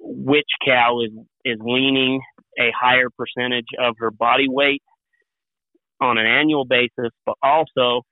which 0.00 0.48
cow 0.64 1.00
is 1.00 1.10
is 1.44 1.58
weaning 1.62 2.20
a 2.58 2.70
higher 2.78 3.08
percentage 3.16 3.66
of 3.78 3.94
her 3.98 4.10
body 4.10 4.46
weight 4.48 4.82
on 6.00 6.18
an 6.18 6.26
annual 6.26 6.64
basis, 6.64 7.10
but 7.26 7.36
also 7.42 8.02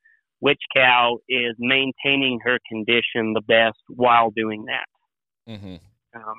which 0.41 0.61
cow 0.75 1.19
is 1.29 1.55
maintaining 1.59 2.39
her 2.45 2.59
condition 2.71 3.33
the 3.33 3.43
best 3.47 3.79
while 3.89 4.31
doing 4.31 4.67
that. 4.67 5.53
Mm-hmm. 5.53 5.77
Um, 6.15 6.35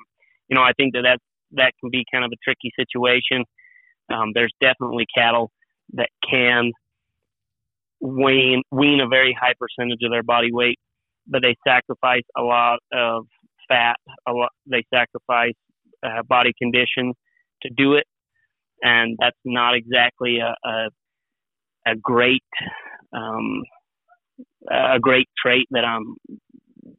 you 0.48 0.56
know, 0.56 0.62
I 0.62 0.72
think 0.76 0.94
that 0.94 1.02
that 1.02 1.18
that 1.52 1.72
can 1.80 1.90
be 1.90 2.04
kind 2.12 2.24
of 2.24 2.30
a 2.32 2.36
tricky 2.42 2.72
situation. 2.78 3.44
Um, 4.12 4.30
there's 4.34 4.52
definitely 4.60 5.06
cattle 5.14 5.50
that 5.94 6.08
can 6.28 6.72
wean 8.00 8.62
wean 8.70 9.00
a 9.00 9.08
very 9.08 9.36
high 9.38 9.54
percentage 9.58 10.00
of 10.02 10.10
their 10.10 10.22
body 10.22 10.52
weight, 10.52 10.78
but 11.26 11.42
they 11.42 11.56
sacrifice 11.66 12.24
a 12.36 12.42
lot 12.42 12.78
of 12.92 13.26
fat. 13.70 13.96
A 14.28 14.32
lot 14.32 14.50
they 14.66 14.84
sacrifice 14.92 15.54
uh, 16.02 16.22
body 16.28 16.52
condition 16.60 17.14
to 17.62 17.70
do 17.76 17.94
it, 17.94 18.06
and 18.82 19.16
that's 19.20 19.38
not 19.44 19.74
exactly 19.74 20.38
a 20.40 20.54
a, 20.68 20.88
a 21.86 21.96
great 21.96 22.44
um, 23.12 23.62
a 24.70 24.98
great 25.00 25.28
trait 25.42 25.66
that 25.70 25.84
I'm 25.84 26.16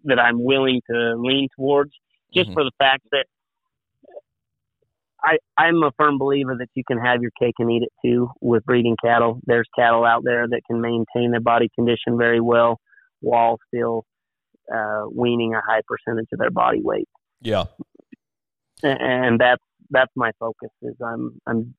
that 0.05 0.19
I'm 0.19 0.43
willing 0.43 0.81
to 0.89 1.15
lean 1.17 1.49
towards 1.55 1.91
just 2.33 2.49
Mhm. 2.49 2.53
for 2.53 2.63
the 2.63 2.71
fact 2.79 3.03
that 3.11 3.25
I, 5.23 5.37
I'm 5.57 5.83
a 5.83 5.91
firm 5.97 6.17
believer 6.17 6.55
that 6.57 6.69
you 6.73 6.83
can 6.87 6.97
have 6.97 7.21
your 7.21 7.31
cake 7.39 7.55
and 7.59 7.71
eat 7.71 7.83
it 7.83 7.91
too 8.03 8.31
with 8.41 8.65
breeding 8.65 8.97
cattle. 9.03 9.39
There's 9.45 9.67
cattle 9.75 10.03
out 10.03 10.23
there 10.25 10.47
that 10.47 10.61
can 10.65 10.81
maintain 10.81 11.31
their 11.31 11.41
body 11.41 11.69
condition 11.75 12.17
very 12.17 12.39
well 12.41 12.79
while 13.19 13.59
still 13.67 14.03
uh, 14.73 15.05
weaning 15.13 15.53
a 15.53 15.61
high 15.61 15.81
percentage 15.87 16.27
of 16.31 16.39
their 16.39 16.51
body 16.51 16.81
weight, 16.81 17.07
Yeah. 17.41 17.65
And 18.83 19.39
that's 19.39 19.63
that's 19.89 20.11
my 20.15 20.31
focus. 20.39 20.69
Is 20.81 20.95
I'm 21.03 21.39
I'm 21.45 21.75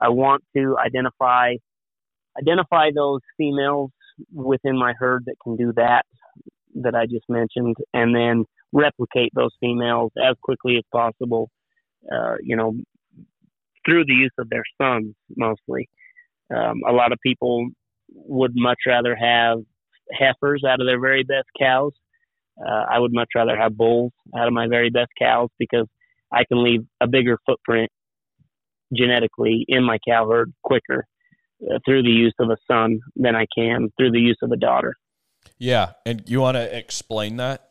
I 0.00 0.08
want 0.08 0.42
to 0.56 0.76
identify 0.78 1.54
identify 2.40 2.90
those 2.94 3.20
females 3.36 3.90
within 4.32 4.76
my 4.76 4.94
herd 4.98 5.24
that 5.26 5.36
can 5.42 5.56
do 5.56 5.72
that 5.76 6.04
that 6.82 6.94
I 6.94 7.06
just 7.06 7.28
mentioned, 7.28 7.76
and 7.94 8.14
then 8.14 8.44
replicate 8.72 9.32
those 9.34 9.52
females 9.60 10.12
as 10.18 10.34
quickly 10.42 10.76
as 10.76 10.84
possible. 10.92 11.50
Uh, 12.10 12.36
you 12.42 12.56
know, 12.56 12.74
through 13.84 14.04
the 14.04 14.14
use 14.14 14.32
of 14.38 14.48
their 14.50 14.64
sons 14.80 15.14
mostly. 15.36 15.88
Um, 16.54 16.82
a 16.88 16.92
lot 16.92 17.12
of 17.12 17.18
people 17.22 17.68
would 18.12 18.52
much 18.54 18.78
rather 18.86 19.14
have 19.14 19.58
heifers 20.12 20.64
out 20.64 20.80
of 20.80 20.86
their 20.86 21.00
very 21.00 21.22
best 21.22 21.48
cows. 21.58 21.92
Uh, 22.60 22.84
I 22.90 22.98
would 22.98 23.12
much 23.12 23.28
rather 23.34 23.56
have 23.56 23.76
bulls 23.76 24.12
out 24.36 24.46
of 24.46 24.52
my 24.52 24.66
very 24.68 24.90
best 24.90 25.10
cows 25.18 25.48
because 25.58 25.86
I 26.32 26.44
can 26.44 26.62
leave 26.62 26.84
a 27.00 27.06
bigger 27.06 27.38
footprint 27.46 27.90
genetically 28.92 29.64
in 29.68 29.84
my 29.84 29.98
cow 30.06 30.28
herd 30.28 30.52
quicker. 30.62 31.06
uh, 31.62 31.78
through 31.84 32.02
the 32.02 32.10
use 32.10 32.34
of 32.38 32.50
a 32.50 32.56
son 32.70 33.00
than 33.16 33.34
I 33.34 33.46
can 33.54 33.88
through 33.96 34.12
the 34.12 34.20
use 34.20 34.38
of 34.42 34.52
a 34.52 34.56
daughter. 34.56 34.94
Yeah, 35.58 35.92
and 36.06 36.22
you 36.26 36.40
want 36.40 36.56
to 36.56 36.76
explain 36.76 37.36
that? 37.36 37.70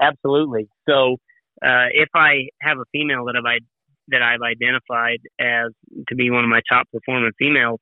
Absolutely. 0.00 0.68
So, 0.88 1.16
uh, 1.64 1.86
if 1.92 2.08
I 2.14 2.48
have 2.60 2.78
a 2.78 2.84
female 2.92 3.26
that 3.26 3.36
I've 3.36 3.62
that 4.08 4.22
I've 4.22 4.42
identified 4.42 5.20
as 5.40 5.70
to 6.08 6.14
be 6.14 6.30
one 6.30 6.44
of 6.44 6.50
my 6.50 6.60
top 6.70 6.86
performing 6.92 7.32
females, 7.38 7.80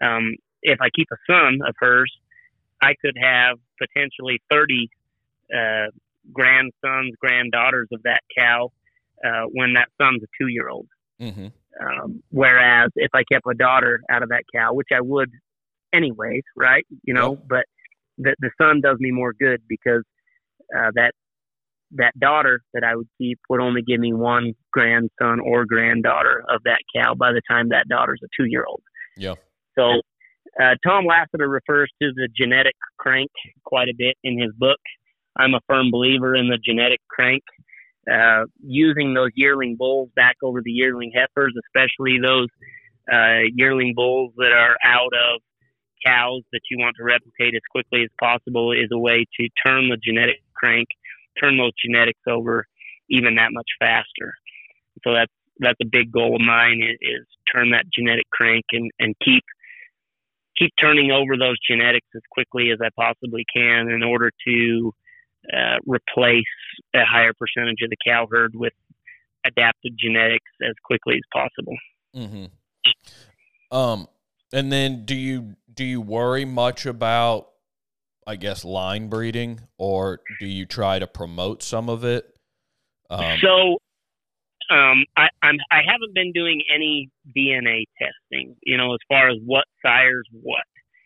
um, 0.00 0.34
if 0.62 0.80
I 0.80 0.88
keep 0.94 1.08
a 1.12 1.16
son 1.30 1.60
of 1.66 1.74
hers, 1.78 2.12
I 2.82 2.94
could 3.00 3.16
have 3.22 3.58
potentially 3.78 4.42
30 4.50 4.90
uh, 5.54 5.86
grandsons, 6.32 7.14
granddaughters 7.20 7.88
of 7.92 8.02
that 8.02 8.20
cow 8.36 8.70
uh, 9.24 9.44
when 9.52 9.74
that 9.74 9.88
son's 10.00 10.22
a 10.22 10.26
two 10.40 10.48
year 10.48 10.68
old. 10.68 10.88
Mm-hmm. 11.20 11.46
Um, 11.80 12.22
whereas 12.30 12.90
if 12.96 13.10
I 13.14 13.22
kept 13.30 13.46
a 13.50 13.54
daughter 13.54 14.00
out 14.10 14.22
of 14.22 14.28
that 14.30 14.42
cow, 14.54 14.74
which 14.74 14.88
I 14.94 15.00
would 15.00 15.30
anyways, 15.92 16.42
right? 16.56 16.84
You 17.04 17.14
know, 17.14 17.32
yep. 17.32 17.44
but 17.48 17.64
the 18.18 18.34
the 18.40 18.50
son 18.60 18.80
does 18.82 18.98
me 18.98 19.10
more 19.10 19.32
good 19.32 19.62
because 19.68 20.02
uh, 20.76 20.90
that 20.94 21.12
that 21.92 22.18
daughter 22.18 22.62
that 22.74 22.84
I 22.84 22.96
would 22.96 23.08
keep 23.18 23.38
would 23.48 23.60
only 23.60 23.82
give 23.82 24.00
me 24.00 24.12
one 24.12 24.54
grandson 24.72 25.40
or 25.40 25.64
granddaughter 25.64 26.44
of 26.48 26.62
that 26.64 26.80
cow 26.94 27.14
by 27.14 27.32
the 27.32 27.42
time 27.48 27.68
that 27.70 27.88
daughter's 27.88 28.20
a 28.24 28.28
two 28.36 28.46
year 28.48 28.64
old. 28.66 28.82
Yeah. 29.16 29.34
So 29.78 30.02
uh, 30.60 30.74
Tom 30.86 31.06
Lasater 31.06 31.48
refers 31.48 31.90
to 32.00 32.12
the 32.14 32.28
genetic 32.36 32.74
crank 32.98 33.30
quite 33.64 33.88
a 33.88 33.94
bit 33.96 34.16
in 34.22 34.40
his 34.40 34.52
book. 34.58 34.80
I'm 35.36 35.54
a 35.54 35.60
firm 35.66 35.90
believer 35.90 36.34
in 36.34 36.48
the 36.48 36.58
genetic 36.58 37.00
crank. 37.08 37.42
Uh, 38.10 38.44
using 38.60 39.14
those 39.14 39.30
yearling 39.34 39.76
bulls 39.76 40.10
back 40.16 40.36
over 40.42 40.60
the 40.62 40.72
yearling 40.72 41.12
heifers, 41.14 41.54
especially 41.66 42.18
those 42.20 42.48
uh, 43.12 43.46
yearling 43.54 43.94
bulls 43.94 44.32
that 44.36 44.52
are 44.52 44.76
out 44.84 45.12
of 45.14 45.40
cows 46.04 46.42
that 46.52 46.60
you 46.68 46.78
want 46.78 46.96
to 46.96 47.04
replicate 47.04 47.54
as 47.54 47.60
quickly 47.70 48.02
as 48.02 48.10
possible, 48.20 48.72
is 48.72 48.88
a 48.92 48.98
way 48.98 49.24
to 49.38 49.48
turn 49.64 49.88
the 49.88 49.96
genetic 50.02 50.42
crank, 50.54 50.88
turn 51.40 51.56
those 51.56 51.70
genetics 51.82 52.20
over 52.28 52.66
even 53.08 53.36
that 53.36 53.50
much 53.52 53.68
faster. 53.78 54.34
So 55.04 55.12
that's 55.12 55.32
that's 55.58 55.78
a 55.80 55.86
big 55.86 56.10
goal 56.10 56.34
of 56.34 56.40
mine 56.40 56.82
is, 56.82 56.96
is 57.00 57.26
turn 57.54 57.70
that 57.70 57.84
genetic 57.92 58.28
crank 58.30 58.64
and, 58.72 58.90
and 58.98 59.14
keep 59.24 59.44
keep 60.58 60.72
turning 60.80 61.10
over 61.10 61.36
those 61.36 61.56
genetics 61.68 62.06
as 62.14 62.22
quickly 62.30 62.70
as 62.70 62.78
I 62.82 62.88
possibly 62.96 63.44
can 63.54 63.90
in 63.90 64.02
order 64.02 64.30
to 64.46 64.94
uh, 65.52 65.76
replace 65.86 66.44
a 66.94 67.04
higher 67.04 67.32
percentage 67.32 67.78
of 67.82 67.90
the 67.90 67.96
cow 68.06 68.26
herd 68.30 68.54
with 68.54 68.72
adapted 69.44 69.94
genetics 69.98 70.50
as 70.62 70.74
quickly 70.84 71.16
as 71.16 71.22
possible. 71.32 71.76
Mm-hmm. 72.14 73.76
Um, 73.76 74.08
and 74.52 74.70
then 74.70 75.04
do 75.04 75.14
you 75.14 75.56
do 75.72 75.84
you 75.84 76.00
worry 76.00 76.44
much 76.44 76.86
about, 76.86 77.48
I 78.26 78.36
guess, 78.36 78.64
line 78.64 79.08
breeding, 79.08 79.60
or 79.78 80.20
do 80.38 80.46
you 80.46 80.66
try 80.66 80.98
to 80.98 81.06
promote 81.06 81.62
some 81.62 81.88
of 81.88 82.04
it? 82.04 82.26
Um, 83.08 83.38
so, 83.40 83.78
um, 84.70 85.04
I 85.16 85.28
I'm, 85.42 85.56
I 85.70 85.80
haven't 85.86 86.14
been 86.14 86.32
doing 86.32 86.62
any 86.74 87.10
DNA 87.36 87.84
testing. 87.98 88.56
You 88.62 88.76
know, 88.76 88.94
as 88.94 89.00
far 89.08 89.28
as 89.28 89.36
what 89.44 89.64
sires 89.84 90.26
what. 90.32 90.64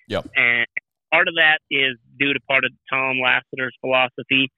Yep. 0.09 0.29
And 0.37 0.67
part 1.13 1.29
of 1.29 1.35
that 1.35 1.59
is 1.71 1.97
due 2.19 2.33
to 2.33 2.41
part 2.49 2.65
of 2.65 2.73
Tom 2.91 3.17
Lasater's 3.23 3.77
philosophy. 3.81 4.51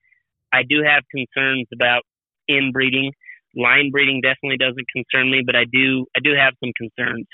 I 0.52 0.62
do 0.68 0.82
have 0.82 1.02
concerns 1.14 1.66
about 1.72 2.02
inbreeding. 2.48 3.12
Line 3.56 3.90
breeding 3.90 4.20
definitely 4.20 4.58
doesn't 4.58 4.86
concern 4.92 5.30
me, 5.30 5.42
but 5.44 5.56
I 5.56 5.64
do 5.70 6.06
I 6.16 6.20
do 6.22 6.34
have 6.34 6.54
some 6.62 6.72
concerns. 6.76 7.26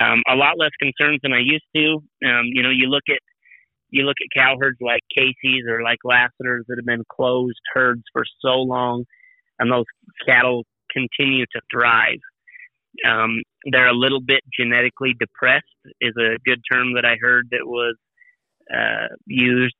Um, 0.00 0.22
a 0.28 0.34
lot 0.34 0.58
less 0.58 0.72
concerns 0.80 1.20
than 1.22 1.32
I 1.32 1.40
used 1.40 1.66
to. 1.76 2.02
Um, 2.26 2.46
you 2.46 2.62
know, 2.62 2.70
you 2.70 2.88
look 2.88 3.04
at 3.08 3.18
you 3.90 4.04
look 4.04 4.16
at 4.22 4.40
cow 4.40 4.56
herds 4.60 4.78
like 4.80 5.02
Casey's 5.14 5.64
or 5.68 5.82
like 5.82 5.98
Lasater's 6.04 6.64
that 6.68 6.78
have 6.78 6.86
been 6.86 7.04
closed 7.08 7.60
herds 7.72 8.02
for 8.12 8.24
so 8.40 8.60
long, 8.60 9.04
and 9.58 9.70
those 9.70 9.84
cattle 10.26 10.64
continue 10.92 11.44
to 11.46 11.60
thrive. 11.72 12.20
Um, 13.08 13.42
they're 13.70 13.88
a 13.88 13.94
little 13.94 14.20
bit 14.20 14.40
genetically 14.58 15.14
depressed, 15.18 15.64
is 16.00 16.14
a 16.18 16.36
good 16.44 16.60
term 16.70 16.94
that 16.94 17.04
I 17.04 17.16
heard 17.20 17.48
that 17.50 17.64
was 17.66 17.96
uh, 18.72 19.14
used 19.26 19.74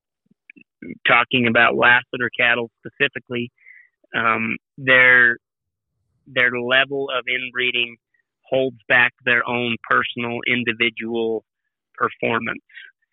talking 1.06 1.46
about 1.46 1.76
Lasater 1.76 2.30
cattle 2.38 2.70
specifically. 2.84 3.50
Um, 4.14 4.56
their 4.78 5.36
their 6.26 6.50
level 6.52 7.08
of 7.10 7.24
inbreeding 7.26 7.96
holds 8.44 8.76
back 8.88 9.12
their 9.24 9.46
own 9.48 9.76
personal 9.88 10.38
individual 10.46 11.44
performance, 11.94 12.62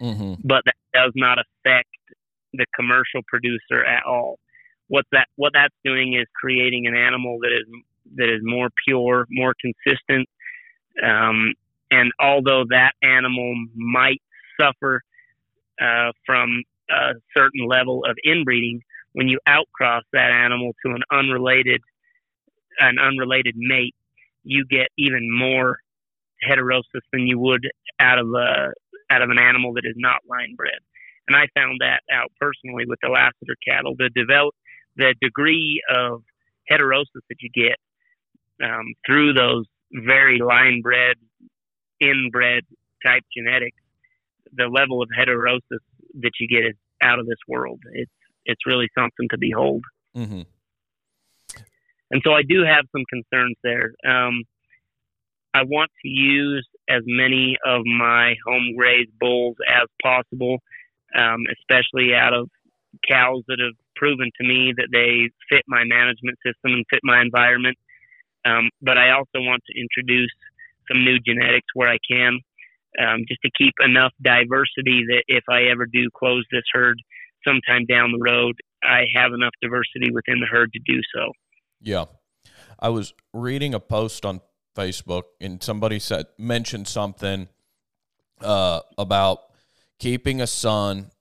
mm-hmm. 0.01 0.33
but 0.43 0.61
that 0.65 0.75
does 0.93 1.11
not 1.15 1.37
affect 1.39 1.89
the 2.53 2.65
commercial 2.75 3.21
producer 3.27 3.85
at 3.85 4.03
all. 4.05 4.39
What 4.87 5.05
that 5.11 5.27
what 5.35 5.53
that's 5.53 5.75
doing 5.85 6.13
is 6.13 6.25
creating 6.35 6.87
an 6.87 6.95
animal 6.95 7.37
that 7.41 7.51
is 7.53 7.65
that 8.15 8.29
is 8.29 8.41
more 8.43 8.69
pure, 8.87 9.25
more 9.29 9.53
consistent. 9.59 10.27
Um, 11.03 11.53
and 11.91 12.11
although 12.19 12.65
that 12.69 12.93
animal 13.01 13.53
might 13.75 14.21
suffer 14.59 15.01
uh, 15.81 16.11
from 16.25 16.63
a 16.89 17.13
certain 17.35 17.65
level 17.67 18.03
of 18.05 18.17
inbreeding, 18.25 18.81
when 19.13 19.27
you 19.27 19.39
outcross 19.47 20.01
that 20.13 20.31
animal 20.31 20.73
to 20.85 20.91
an 20.91 21.01
unrelated 21.11 21.81
an 22.79 22.97
unrelated 22.97 23.55
mate, 23.57 23.95
you 24.43 24.65
get 24.65 24.87
even 24.97 25.27
more 25.31 25.79
heterosis 26.47 27.01
than 27.11 27.27
you 27.27 27.37
would 27.37 27.67
out 27.99 28.19
of 28.19 28.27
a 28.27 28.71
out 29.09 29.21
of 29.21 29.29
an 29.29 29.39
animal 29.39 29.73
that 29.73 29.85
is 29.85 29.95
not 29.97 30.21
line 30.29 30.55
bred. 30.55 30.79
And 31.27 31.35
I 31.35 31.47
found 31.55 31.79
that 31.81 32.01
out 32.11 32.31
personally 32.39 32.85
with 32.87 32.99
the 33.01 33.09
Lasater 33.09 33.55
cattle. 33.67 33.95
The 33.97 34.09
develop 34.09 34.55
the 34.95 35.15
degree 35.21 35.81
of 35.89 36.23
heterosis 36.71 37.23
that 37.29 37.41
you 37.41 37.49
get 37.53 37.77
um, 38.63 38.93
through 39.05 39.33
those 39.33 39.65
very 39.91 40.39
line 40.39 40.81
bred, 40.81 41.15
inbred 41.99 42.63
type 43.05 43.23
genetics, 43.35 43.77
the 44.53 44.67
level 44.67 45.01
of 45.01 45.09
heterosis 45.17 45.83
that 46.21 46.31
you 46.39 46.47
get 46.47 46.65
is 46.65 46.75
out 47.01 47.19
of 47.19 47.25
this 47.25 47.37
world. 47.47 47.79
It's 47.93 48.11
it's 48.45 48.65
really 48.65 48.89
something 48.97 49.27
to 49.29 49.37
behold. 49.37 49.83
Mm-hmm. 50.15 50.41
And 52.11 52.21
so 52.25 52.33
I 52.33 52.41
do 52.41 52.63
have 52.63 52.85
some 52.91 53.03
concerns 53.09 53.55
there. 53.63 53.93
Um, 54.05 54.43
I 55.53 55.63
want 55.63 55.91
to 56.01 56.09
use 56.09 56.67
as 56.89 57.03
many 57.05 57.57
of 57.65 57.81
my 57.85 58.35
home 58.45 58.75
raised 58.77 59.11
bulls 59.19 59.55
as 59.67 59.87
possible, 60.01 60.57
um, 61.15 61.43
especially 61.59 62.13
out 62.15 62.33
of 62.33 62.49
cows 63.07 63.43
that 63.47 63.59
have 63.59 63.75
proven 63.95 64.31
to 64.39 64.47
me 64.47 64.73
that 64.75 64.89
they 64.91 65.29
fit 65.49 65.63
my 65.67 65.83
management 65.83 66.37
system 66.45 66.73
and 66.73 66.85
fit 66.89 67.01
my 67.03 67.21
environment. 67.21 67.77
Um, 68.45 68.69
but 68.81 68.97
I 68.97 69.11
also 69.11 69.43
want 69.43 69.61
to 69.67 69.79
introduce 69.79 70.31
some 70.91 71.03
new 71.03 71.19
genetics 71.19 71.67
where 71.73 71.89
I 71.89 71.97
can 72.09 72.39
um, 72.99 73.19
just 73.27 73.41
to 73.43 73.51
keep 73.57 73.73
enough 73.85 74.11
diversity 74.21 75.05
that 75.07 75.23
if 75.27 75.43
I 75.49 75.63
ever 75.71 75.85
do 75.85 76.09
close 76.17 76.45
this 76.51 76.63
herd 76.73 76.97
sometime 77.47 77.85
down 77.85 78.11
the 78.11 78.19
road, 78.23 78.55
I 78.83 79.03
have 79.15 79.31
enough 79.33 79.53
diversity 79.61 80.11
within 80.11 80.39
the 80.39 80.47
herd 80.47 80.71
to 80.73 80.79
do 80.85 80.99
so. 81.13 81.31
Yeah. 81.81 82.05
I 82.79 82.89
was 82.89 83.13
reading 83.33 83.73
a 83.73 83.79
post 83.79 84.25
on 84.25 84.41
Facebook 84.75 85.23
and 85.41 85.61
somebody 85.61 85.99
said 85.99 86.27
mentioned 86.37 86.87
something 86.87 87.49
uh, 88.41 88.81
about 88.97 89.39
keeping 89.99 90.41
a 90.41 90.47
son 90.47 91.11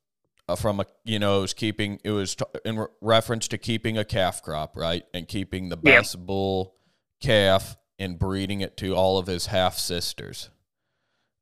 uh, 0.48 0.54
from 0.54 0.80
a 0.80 0.86
you 1.04 1.18
know 1.18 1.38
it 1.38 1.40
was 1.42 1.54
keeping 1.54 1.98
it 2.04 2.10
was 2.10 2.36
t- 2.36 2.44
in 2.64 2.78
re- 2.78 2.86
reference 3.00 3.48
to 3.48 3.58
keeping 3.58 3.98
a 3.98 4.04
calf 4.04 4.42
crop 4.42 4.76
right 4.76 5.04
and 5.12 5.26
keeping 5.26 5.68
the 5.68 5.76
best 5.76 6.14
yeah. 6.14 6.20
bull 6.24 6.76
calf 7.20 7.76
and 7.98 8.18
breeding 8.18 8.60
it 8.60 8.76
to 8.78 8.94
all 8.94 9.18
of 9.18 9.26
his 9.26 9.46
half 9.46 9.76
sisters 9.76 10.50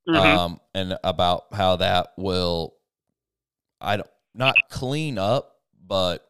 mm-hmm. 0.09 0.39
um, 0.39 0.61
and 0.75 0.99
about 1.05 1.47
how 1.53 1.77
that 1.77 2.13
will, 2.17 2.75
I 3.81 3.99
don't 3.99 4.11
not 4.35 4.55
clean 4.71 5.19
up, 5.19 5.57
but 5.87 6.27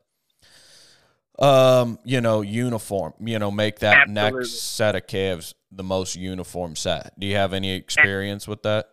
um, 1.39 1.99
you 2.05 2.21
know, 2.21 2.41
uniform. 2.41 3.13
You 3.21 3.39
know, 3.39 3.51
make 3.51 3.81
that 3.81 4.09
Absolutely. 4.09 4.41
next 4.41 4.61
set 4.61 4.97
of 4.97 5.07
calves 5.07 5.55
the 5.71 5.85
most 5.85 6.17
uniform 6.17 6.77
set. 6.77 7.19
Do 7.19 7.27
you 7.27 7.35
have 7.35 7.53
any 7.53 7.75
experience 7.75 8.49
with 8.49 8.63
that? 8.63 8.87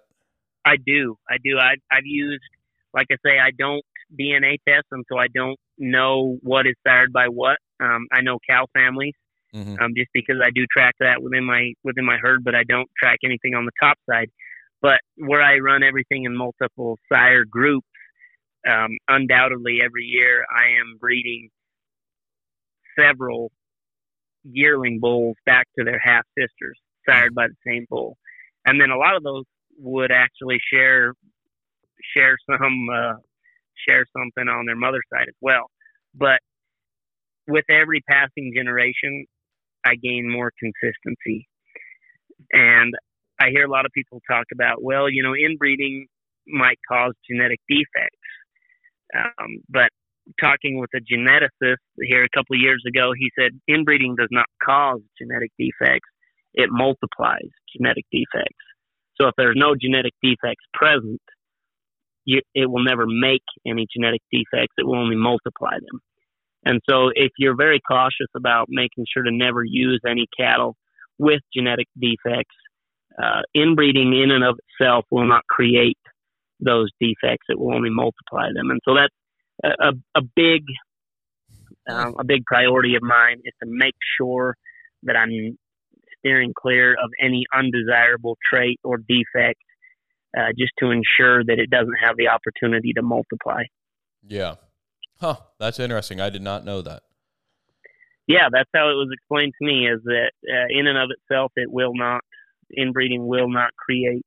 I 0.65 0.77
do. 0.77 1.17
I 1.29 1.37
do. 1.43 1.57
I, 1.59 1.75
I've 1.91 2.05
used, 2.05 2.43
like 2.93 3.07
I 3.11 3.15
say, 3.25 3.37
I 3.39 3.51
don't 3.57 3.83
DNA 4.19 4.57
test 4.67 4.85
them, 4.91 5.03
so 5.11 5.17
I 5.17 5.27
don't 5.33 5.57
know 5.77 6.37
what 6.41 6.65
is 6.67 6.75
sired 6.85 7.13
by 7.13 7.27
what. 7.27 7.57
Um, 7.79 8.07
I 8.11 8.21
know 8.21 8.39
cow 8.49 8.65
families, 8.73 9.13
mm-hmm. 9.53 9.75
um, 9.81 9.93
just 9.95 10.09
because 10.13 10.37
I 10.43 10.49
do 10.51 10.65
track 10.71 10.95
that 10.99 11.21
within 11.21 11.43
my 11.43 11.73
within 11.83 12.05
my 12.05 12.17
herd, 12.21 12.43
but 12.43 12.55
I 12.55 12.63
don't 12.63 12.89
track 12.97 13.19
anything 13.23 13.55
on 13.55 13.65
the 13.65 13.71
top 13.81 13.97
side. 14.09 14.29
But 14.81 14.99
where 15.15 15.41
I 15.41 15.59
run 15.59 15.83
everything 15.83 16.25
in 16.25 16.35
multiple 16.35 16.99
sire 17.11 17.45
groups, 17.45 17.87
um, 18.69 18.97
undoubtedly 19.07 19.79
every 19.83 20.03
year 20.03 20.45
I 20.49 20.79
am 20.81 20.97
breeding 20.99 21.49
several 22.99 23.51
yearling 24.43 24.99
bulls 24.99 25.37
back 25.45 25.67
to 25.77 25.85
their 25.85 25.99
half 26.03 26.23
sisters, 26.37 26.77
sired 27.07 27.33
by 27.33 27.47
the 27.47 27.55
same 27.65 27.85
bull. 27.89 28.17
And 28.65 28.79
then 28.79 28.89
a 28.89 28.97
lot 28.97 29.15
of 29.15 29.23
those 29.23 29.45
would 29.77 30.11
actually 30.11 30.59
share 30.71 31.13
share 32.15 32.35
some 32.45 32.87
uh, 32.93 33.13
share 33.87 34.05
something 34.15 34.47
on 34.47 34.65
their 34.65 34.75
mother's 34.75 35.03
side 35.11 35.27
as 35.27 35.35
well. 35.41 35.69
But 36.13 36.39
with 37.47 37.65
every 37.69 38.01
passing 38.01 38.53
generation, 38.55 39.25
I 39.86 39.95
gain 39.95 40.29
more 40.29 40.51
consistency. 40.59 41.47
And 42.51 42.93
I 43.39 43.49
hear 43.49 43.65
a 43.65 43.71
lot 43.71 43.86
of 43.86 43.91
people 43.93 44.21
talk 44.29 44.45
about, 44.53 44.81
well, 44.81 45.09
you 45.09 45.23
know, 45.23 45.36
inbreeding 45.36 46.07
might 46.47 46.77
cause 46.89 47.13
genetic 47.29 47.59
defects. 47.69 48.17
Um, 49.15 49.59
but 49.69 49.89
talking 50.39 50.79
with 50.79 50.89
a 50.95 50.99
geneticist 50.99 51.77
here 52.01 52.23
a 52.23 52.29
couple 52.36 52.55
of 52.55 52.61
years 52.61 52.84
ago, 52.88 53.11
he 53.17 53.29
said 53.38 53.51
inbreeding 53.67 54.15
does 54.17 54.29
not 54.31 54.45
cause 54.63 55.01
genetic 55.19 55.51
defects, 55.59 56.09
it 56.53 56.69
multiplies 56.71 57.49
genetic 57.75 58.05
defects. 58.11 58.63
So 59.19 59.27
if 59.27 59.34
there's 59.38 59.55
no 59.57 59.75
genetic 59.79 60.13
defects 60.23 60.65
present, 60.73 61.21
you, 62.25 62.41
it 62.55 62.69
will 62.69 62.84
never 62.84 63.05
make 63.05 63.43
any 63.67 63.86
genetic 63.93 64.21
defects, 64.31 64.73
it 64.77 64.86
will 64.86 64.97
only 64.97 65.15
multiply 65.15 65.73
them. 65.73 65.99
And 66.66 66.80
so 66.89 67.09
if 67.14 67.32
you're 67.38 67.55
very 67.55 67.80
cautious 67.80 68.28
about 68.36 68.68
making 68.70 69.05
sure 69.14 69.24
to 69.24 69.32
never 69.32 69.64
use 69.64 70.01
any 70.07 70.28
cattle 70.38 70.76
with 71.18 71.41
genetic 71.55 71.88
defects, 71.99 72.55
uh, 73.22 73.41
inbreeding 73.53 74.14
in 74.14 74.32
and 74.32 74.43
of 74.43 74.57
itself 74.68 75.05
will 75.11 75.28
not 75.28 75.43
create 75.49 75.97
those 76.59 76.89
defects. 76.99 77.45
It 77.49 77.59
will 77.59 77.74
only 77.74 77.89
multiply 77.89 78.47
them. 78.53 78.70
And 78.70 78.80
so 78.86 78.95
that's 78.95 79.76
a, 79.80 79.93
a, 80.16 80.22
big, 80.36 80.64
um, 81.89 82.16
a 82.18 82.24
big 82.24 82.45
priority 82.45 82.95
of 82.95 83.03
mine 83.03 83.39
is 83.43 83.53
to 83.61 83.70
make 83.70 83.95
sure 84.18 84.55
that 85.03 85.16
I'm 85.16 85.57
steering 86.20 86.53
clear 86.57 86.93
of 86.93 87.11
any 87.22 87.45
undesirable 87.53 88.38
trait 88.49 88.80
or 88.84 88.97
defect, 88.97 89.59
uh, 90.38 90.49
just 90.57 90.72
to 90.80 90.91
ensure 90.91 91.43
that 91.43 91.59
it 91.59 91.70
doesn't 91.70 91.97
have 92.01 92.16
the 92.18 92.30
opportunity 92.30 92.93
to 92.93 93.01
multiply. 93.01 93.64
Yeah. 94.26 94.55
Huh. 95.20 95.36
That's 95.59 95.80
interesting. 95.80 96.20
I 96.20 96.30
did 96.30 96.41
not 96.41 96.66
know 96.66 96.82
that. 96.82 97.03
Yeah, 98.28 98.47
that's 98.51 98.70
how 98.74 98.89
it 98.89 98.95
was 98.95 99.09
explained 99.11 99.53
to 99.59 99.66
me. 99.66 99.88
Is 99.88 100.01
that 100.05 100.32
uh, 100.47 100.68
in 100.70 100.88
and 100.88 100.97
of 100.97 101.09
itself, 101.11 101.51
it 101.55 101.72
will 101.72 101.93
not 101.93 102.22
inbreeding 102.76 103.28
will 103.28 103.49
not 103.49 103.72
create 103.76 104.26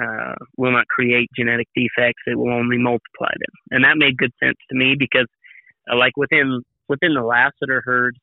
uh, 0.00 0.34
will 0.56 0.72
not 0.72 0.86
create 0.86 1.28
genetic 1.36 1.68
defects. 1.74 2.22
It 2.26 2.38
will 2.38 2.52
only 2.52 2.78
multiply 2.78 3.30
them, 3.32 3.54
and 3.70 3.84
that 3.84 3.96
made 3.98 4.16
good 4.16 4.32
sense 4.42 4.56
to 4.70 4.76
me 4.76 4.94
because, 4.98 5.26
uh, 5.90 5.96
like 5.96 6.16
within 6.16 6.62
within 6.88 7.14
the 7.14 7.22
Lasater 7.22 7.82
herd, 7.84 8.16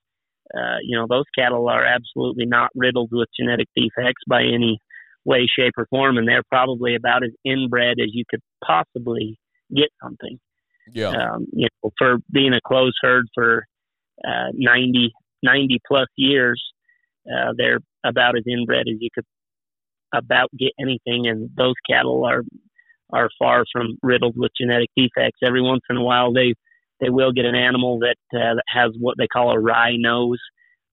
uh, 0.55 0.77
you 0.83 0.97
know, 0.97 1.05
those 1.07 1.25
cattle 1.37 1.67
are 1.69 1.85
absolutely 1.85 2.45
not 2.45 2.69
riddled 2.75 3.09
with 3.11 3.27
genetic 3.39 3.67
defects 3.75 4.23
by 4.27 4.41
any 4.41 4.79
way, 5.25 5.47
shape, 5.47 5.73
or 5.77 5.85
form, 5.89 6.17
and 6.17 6.27
they're 6.27 6.43
probably 6.49 6.95
about 6.95 7.23
as 7.23 7.31
inbred 7.45 7.99
as 7.99 8.09
you 8.13 8.23
could 8.29 8.41
possibly 8.65 9.37
get 9.75 9.89
something. 10.01 10.39
Yeah. 10.93 11.09
Um, 11.09 11.45
you 11.53 11.67
know, 11.83 11.91
for 11.97 12.17
being 12.31 12.53
a 12.53 12.59
closed 12.65 12.97
herd 13.01 13.25
for 13.33 13.65
uh, 14.25 14.51
90, 14.53 15.11
90 15.43 15.79
plus 15.87 16.07
years, 16.17 16.61
uh, 17.27 17.53
they're 17.57 17.79
about 18.05 18.37
as 18.37 18.43
inbred 18.47 18.87
as 18.87 18.97
you 18.99 19.09
could 19.13 19.25
about 20.13 20.49
get 20.57 20.71
anything, 20.79 21.27
and 21.27 21.49
those 21.55 21.75
cattle 21.89 22.25
are 22.25 22.43
are 23.11 23.29
far 23.39 23.63
from 23.71 23.97
riddled 24.01 24.35
with 24.37 24.51
genetic 24.59 24.89
defects. 24.95 25.39
Every 25.43 25.61
once 25.61 25.81
in 25.89 25.97
a 25.97 26.03
while, 26.03 26.33
they 26.33 26.53
they 26.99 27.09
will 27.09 27.31
get 27.31 27.45
an 27.45 27.55
animal 27.55 27.99
that, 27.99 28.17
uh, 28.33 28.55
that 28.55 28.63
has 28.67 28.91
what 28.99 29.15
they 29.17 29.27
call 29.27 29.51
a 29.51 29.59
wry 29.59 29.91
nose, 29.95 30.39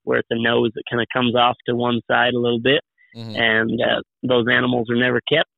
where 0.05 0.19
it's 0.19 0.29
a 0.31 0.41
nose 0.41 0.71
that 0.75 0.85
kind 0.89 1.03
of 1.03 1.09
comes 1.13 1.35
off 1.35 1.57
to 1.69 1.75
one 1.75 2.01
side 2.11 2.35
a 2.35 2.39
little 2.39 2.61
bit, 2.61 2.81
mm-hmm. 3.17 3.35
and 3.35 3.81
uh, 3.81 4.01
those 4.23 4.47
animals 4.51 4.89
are 4.91 4.97
never 4.97 5.21
kept. 5.29 5.51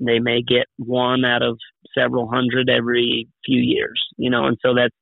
They 0.00 0.18
may 0.18 0.42
get 0.42 0.66
one 0.76 1.24
out 1.24 1.42
of 1.42 1.58
several 1.96 2.28
hundred 2.28 2.68
every 2.68 3.28
few 3.44 3.60
years, 3.60 4.02
you 4.16 4.30
know, 4.30 4.46
and 4.46 4.56
so 4.64 4.74
that's 4.74 4.94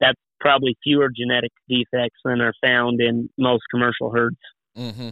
that's 0.00 0.20
probably 0.40 0.76
fewer 0.82 1.08
genetic 1.14 1.52
defects 1.68 2.18
than 2.24 2.40
are 2.40 2.54
found 2.62 3.00
in 3.00 3.28
most 3.38 3.62
commercial 3.70 4.10
herds. 4.10 4.36
Mm-hmm. 4.76 5.10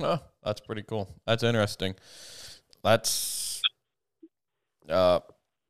Oh, 0.00 0.20
that's 0.44 0.60
pretty 0.60 0.82
cool. 0.82 1.08
That's 1.26 1.42
interesting. 1.42 1.94
That's, 2.84 3.62
uh, 4.88 5.20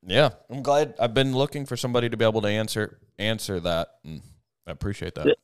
yeah. 0.04 0.30
I'm 0.50 0.62
glad. 0.62 0.94
I've 0.98 1.14
been 1.14 1.34
looking 1.34 1.64
for 1.64 1.76
somebody 1.76 2.08
to 2.08 2.16
be 2.16 2.24
able 2.24 2.42
to 2.42 2.48
answer 2.48 2.98
answer 3.18 3.60
that, 3.60 3.88
and 4.04 4.20
I 4.66 4.72
appreciate 4.72 5.14
that. 5.14 5.36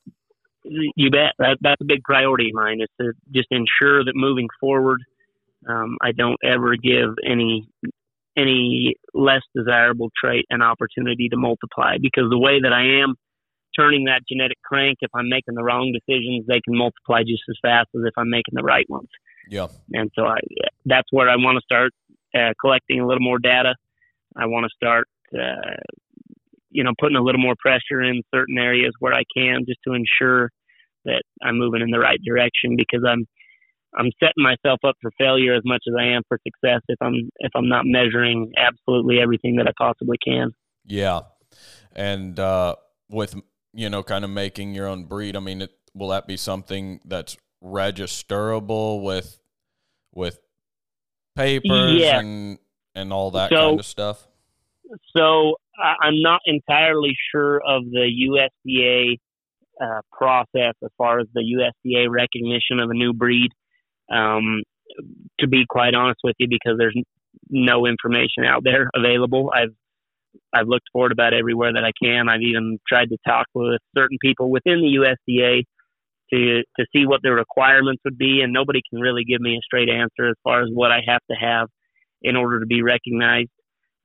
You 0.64 1.10
bet. 1.10 1.32
That, 1.38 1.58
that's 1.60 1.80
a 1.80 1.84
big 1.84 2.02
priority 2.02 2.48
of 2.48 2.54
mine 2.54 2.80
is 2.80 2.88
to 3.00 3.12
just 3.32 3.48
ensure 3.50 4.04
that 4.04 4.12
moving 4.14 4.48
forward, 4.60 5.00
um, 5.68 5.96
I 6.00 6.12
don't 6.12 6.38
ever 6.44 6.76
give 6.76 7.14
any 7.24 7.68
any 8.36 8.94
less 9.12 9.42
desirable 9.54 10.10
trait 10.18 10.46
an 10.48 10.62
opportunity 10.62 11.28
to 11.28 11.36
multiply 11.36 11.96
because 12.00 12.24
the 12.30 12.38
way 12.38 12.60
that 12.62 12.72
I 12.72 13.02
am 13.02 13.14
turning 13.76 14.04
that 14.04 14.22
genetic 14.28 14.58
crank, 14.64 14.98
if 15.00 15.10
I'm 15.14 15.28
making 15.28 15.54
the 15.54 15.62
wrong 15.62 15.92
decisions, 15.92 16.46
they 16.46 16.60
can 16.60 16.76
multiply 16.76 17.22
just 17.22 17.42
as 17.48 17.56
fast 17.62 17.88
as 17.94 18.02
if 18.06 18.12
I'm 18.16 18.30
making 18.30 18.54
the 18.54 18.62
right 18.62 18.88
ones. 18.88 19.08
Yeah. 19.48 19.68
And 19.92 20.10
so 20.14 20.24
I, 20.24 20.38
that's 20.86 21.08
where 21.10 21.28
I 21.28 21.36
want 21.36 21.58
to 21.58 21.62
start 21.62 21.92
uh, 22.34 22.52
collecting 22.60 23.00
a 23.00 23.06
little 23.06 23.22
more 23.22 23.38
data. 23.38 23.74
I 24.36 24.46
want 24.46 24.64
to 24.64 24.70
start, 24.74 25.08
uh, 25.34 25.76
you 26.70 26.84
know, 26.84 26.92
putting 26.98 27.16
a 27.16 27.22
little 27.22 27.40
more 27.40 27.54
pressure 27.58 28.02
in 28.02 28.22
certain 28.34 28.56
areas 28.58 28.92
where 28.98 29.12
I 29.12 29.24
can 29.36 29.64
just 29.66 29.80
to 29.86 29.94
ensure 29.94 30.50
that 31.04 31.22
I'm 31.42 31.58
moving 31.58 31.82
in 31.82 31.90
the 31.90 31.98
right 31.98 32.20
direction 32.24 32.76
because 32.76 33.04
I'm, 33.06 33.26
I'm 33.96 34.10
setting 34.20 34.42
myself 34.42 34.80
up 34.86 34.96
for 35.02 35.10
failure 35.18 35.54
as 35.54 35.62
much 35.64 35.82
as 35.88 35.94
I 35.98 36.04
am 36.14 36.22
for 36.28 36.38
success 36.46 36.80
if 36.88 36.98
I'm 37.02 37.30
if 37.38 37.52
I'm 37.54 37.68
not 37.68 37.84
measuring 37.84 38.52
absolutely 38.56 39.20
everything 39.20 39.56
that 39.56 39.66
I 39.66 39.72
possibly 39.78 40.16
can. 40.24 40.52
Yeah, 40.84 41.20
and 41.94 42.38
uh, 42.38 42.76
with 43.10 43.34
you 43.72 43.88
know, 43.88 44.02
kind 44.02 44.24
of 44.24 44.30
making 44.30 44.74
your 44.74 44.86
own 44.86 45.04
breed. 45.04 45.36
I 45.36 45.40
mean, 45.40 45.62
it, 45.62 45.70
will 45.94 46.08
that 46.08 46.26
be 46.26 46.36
something 46.36 47.00
that's 47.04 47.36
registerable 47.62 49.02
with 49.02 49.38
with 50.12 50.40
papers 51.36 52.00
yeah. 52.00 52.18
and 52.18 52.58
and 52.94 53.12
all 53.12 53.30
that 53.32 53.50
so, 53.50 53.56
kind 53.56 53.80
of 53.80 53.86
stuff? 53.86 54.26
So 55.16 55.56
I'm 55.78 56.20
not 56.20 56.40
entirely 56.44 57.16
sure 57.30 57.62
of 57.66 57.84
the 57.84 58.50
USDA 58.66 59.18
uh, 59.80 60.00
process 60.12 60.74
as 60.82 60.90
far 60.98 61.20
as 61.20 61.26
the 61.34 61.40
USDA 61.40 62.10
recognition 62.10 62.78
of 62.78 62.90
a 62.90 62.94
new 62.94 63.14
breed. 63.14 63.52
Um, 64.12 64.62
to 65.40 65.48
be 65.48 65.64
quite 65.68 65.94
honest 65.94 66.20
with 66.22 66.36
you, 66.38 66.48
because 66.48 66.76
there's 66.78 66.96
no 67.48 67.86
information 67.86 68.44
out 68.46 68.62
there 68.64 68.90
available. 68.94 69.50
I've 69.54 69.74
I've 70.54 70.68
looked 70.68 70.88
for 70.92 71.06
it 71.06 71.12
about 71.12 71.34
everywhere 71.34 71.72
that 71.72 71.84
I 71.84 71.92
can. 72.02 72.28
I've 72.28 72.42
even 72.42 72.78
tried 72.88 73.10
to 73.10 73.16
talk 73.26 73.46
with 73.54 73.80
certain 73.96 74.18
people 74.20 74.50
within 74.50 74.80
the 74.80 74.98
USDA 74.98 75.64
to 76.32 76.62
to 76.78 76.86
see 76.94 77.06
what 77.06 77.20
the 77.22 77.32
requirements 77.32 78.02
would 78.04 78.18
be, 78.18 78.40
and 78.42 78.52
nobody 78.52 78.80
can 78.90 79.00
really 79.00 79.24
give 79.24 79.40
me 79.40 79.56
a 79.56 79.60
straight 79.64 79.88
answer 79.88 80.28
as 80.28 80.36
far 80.44 80.62
as 80.62 80.68
what 80.72 80.90
I 80.90 81.00
have 81.06 81.20
to 81.30 81.36
have 81.36 81.68
in 82.22 82.36
order 82.36 82.60
to 82.60 82.66
be 82.66 82.82
recognized. 82.82 83.50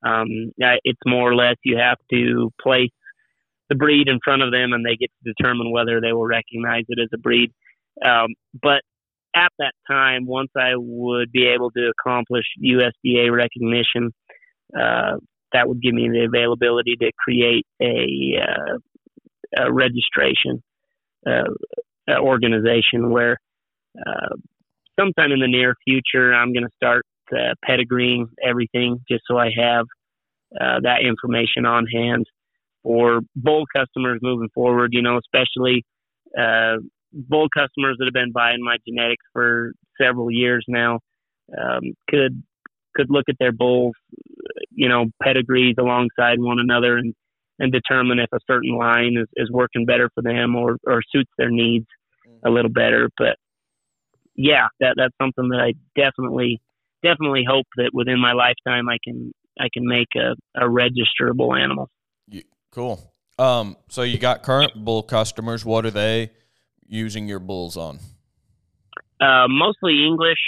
Um, 0.05 0.27
it's 0.57 0.99
more 1.05 1.29
or 1.29 1.35
less 1.35 1.55
you 1.63 1.77
have 1.77 1.97
to 2.11 2.51
place 2.61 2.91
the 3.69 3.75
breed 3.75 4.07
in 4.07 4.19
front 4.23 4.41
of 4.41 4.51
them, 4.51 4.73
and 4.73 4.85
they 4.85 4.95
get 4.95 5.09
to 5.23 5.33
determine 5.33 5.71
whether 5.71 5.99
they 6.01 6.13
will 6.13 6.25
recognize 6.27 6.83
it 6.87 6.99
as 7.01 7.09
a 7.13 7.17
breed. 7.17 7.51
Um, 8.05 8.29
but 8.61 8.81
at 9.37 9.51
that 9.59 9.73
time, 9.87 10.25
once 10.25 10.49
I 10.57 10.71
would 10.75 11.31
be 11.31 11.47
able 11.47 11.71
to 11.71 11.91
accomplish 11.91 12.45
USDA 12.63 13.31
recognition, 13.31 14.11
uh, 14.75 15.17
that 15.53 15.67
would 15.67 15.81
give 15.81 15.93
me 15.93 16.09
the 16.09 16.25
availability 16.25 16.95
to 16.97 17.11
create 17.17 17.65
a, 17.81 18.39
uh, 18.41 19.63
a 19.65 19.71
registration 19.71 20.61
uh, 21.25 21.43
organization 22.19 23.09
where 23.11 23.37
uh, 23.99 24.35
sometime 24.99 25.31
in 25.31 25.39
the 25.39 25.47
near 25.47 25.75
future 25.85 26.33
I'm 26.33 26.53
going 26.53 26.63
to 26.65 26.75
start 26.75 27.05
uh, 27.31 27.53
pedigreeing 27.67 28.25
everything 28.43 28.99
just 29.09 29.23
so 29.29 29.37
I 29.37 29.49
have 29.57 29.85
uh, 30.59 30.79
that 30.83 30.99
information 31.05 31.65
on 31.65 31.85
hand 31.85 32.25
for 32.83 33.21
bull 33.35 33.65
customers 33.75 34.19
moving 34.21 34.49
forward. 34.53 34.91
You 34.93 35.01
know, 35.01 35.17
especially 35.17 35.83
bull 37.27 37.47
customers 37.49 37.95
that 37.97 38.05
have 38.05 38.13
been 38.13 38.31
buying 38.31 38.63
my 38.63 38.77
genetics 38.87 39.25
for 39.33 39.73
several 39.99 40.31
years 40.31 40.63
now 40.67 40.99
um, 41.57 41.93
could 42.09 42.43
could 42.97 43.07
look 43.09 43.25
at 43.29 43.35
their 43.39 43.51
bulls, 43.51 43.93
you 44.71 44.89
know, 44.89 45.05
pedigrees 45.21 45.75
alongside 45.79 46.39
one 46.39 46.59
another 46.59 46.97
and, 46.97 47.13
and 47.59 47.71
determine 47.71 48.19
if 48.19 48.29
a 48.33 48.39
certain 48.47 48.75
line 48.75 49.15
is, 49.17 49.27
is 49.35 49.51
working 49.51 49.85
better 49.85 50.09
for 50.15 50.23
them 50.23 50.55
or, 50.55 50.77
or 50.85 51.01
suits 51.11 51.29
their 51.37 51.51
needs 51.51 51.85
a 52.43 52.49
little 52.49 52.71
better. 52.71 53.09
But 53.15 53.37
yeah, 54.35 54.67
that, 54.79 54.95
that's 54.97 55.13
something 55.21 55.49
that 55.49 55.59
I 55.59 55.73
definitely, 55.95 56.59
definitely 57.03 57.45
hope 57.47 57.67
that 57.77 57.91
within 57.93 58.19
my 58.19 58.33
lifetime 58.33 58.89
I 58.89 58.97
can, 59.03 59.31
I 59.59 59.67
can 59.71 59.85
make 59.85 60.09
a, 60.15 60.33
a 60.59 60.67
registerable 60.67 61.55
animal. 61.55 61.89
Yeah, 62.27 62.41
cool. 62.71 63.13
Um, 63.37 63.77
so 63.89 64.01
you 64.01 64.17
got 64.17 64.41
current 64.41 64.73
bull 64.73 65.03
customers. 65.03 65.63
What 65.63 65.85
are 65.85 65.91
they 65.91 66.31
using 66.87 67.27
your 67.27 67.39
bulls 67.39 67.77
on? 67.77 67.99
Uh, 69.19 69.47
mostly 69.49 70.05
English 70.05 70.39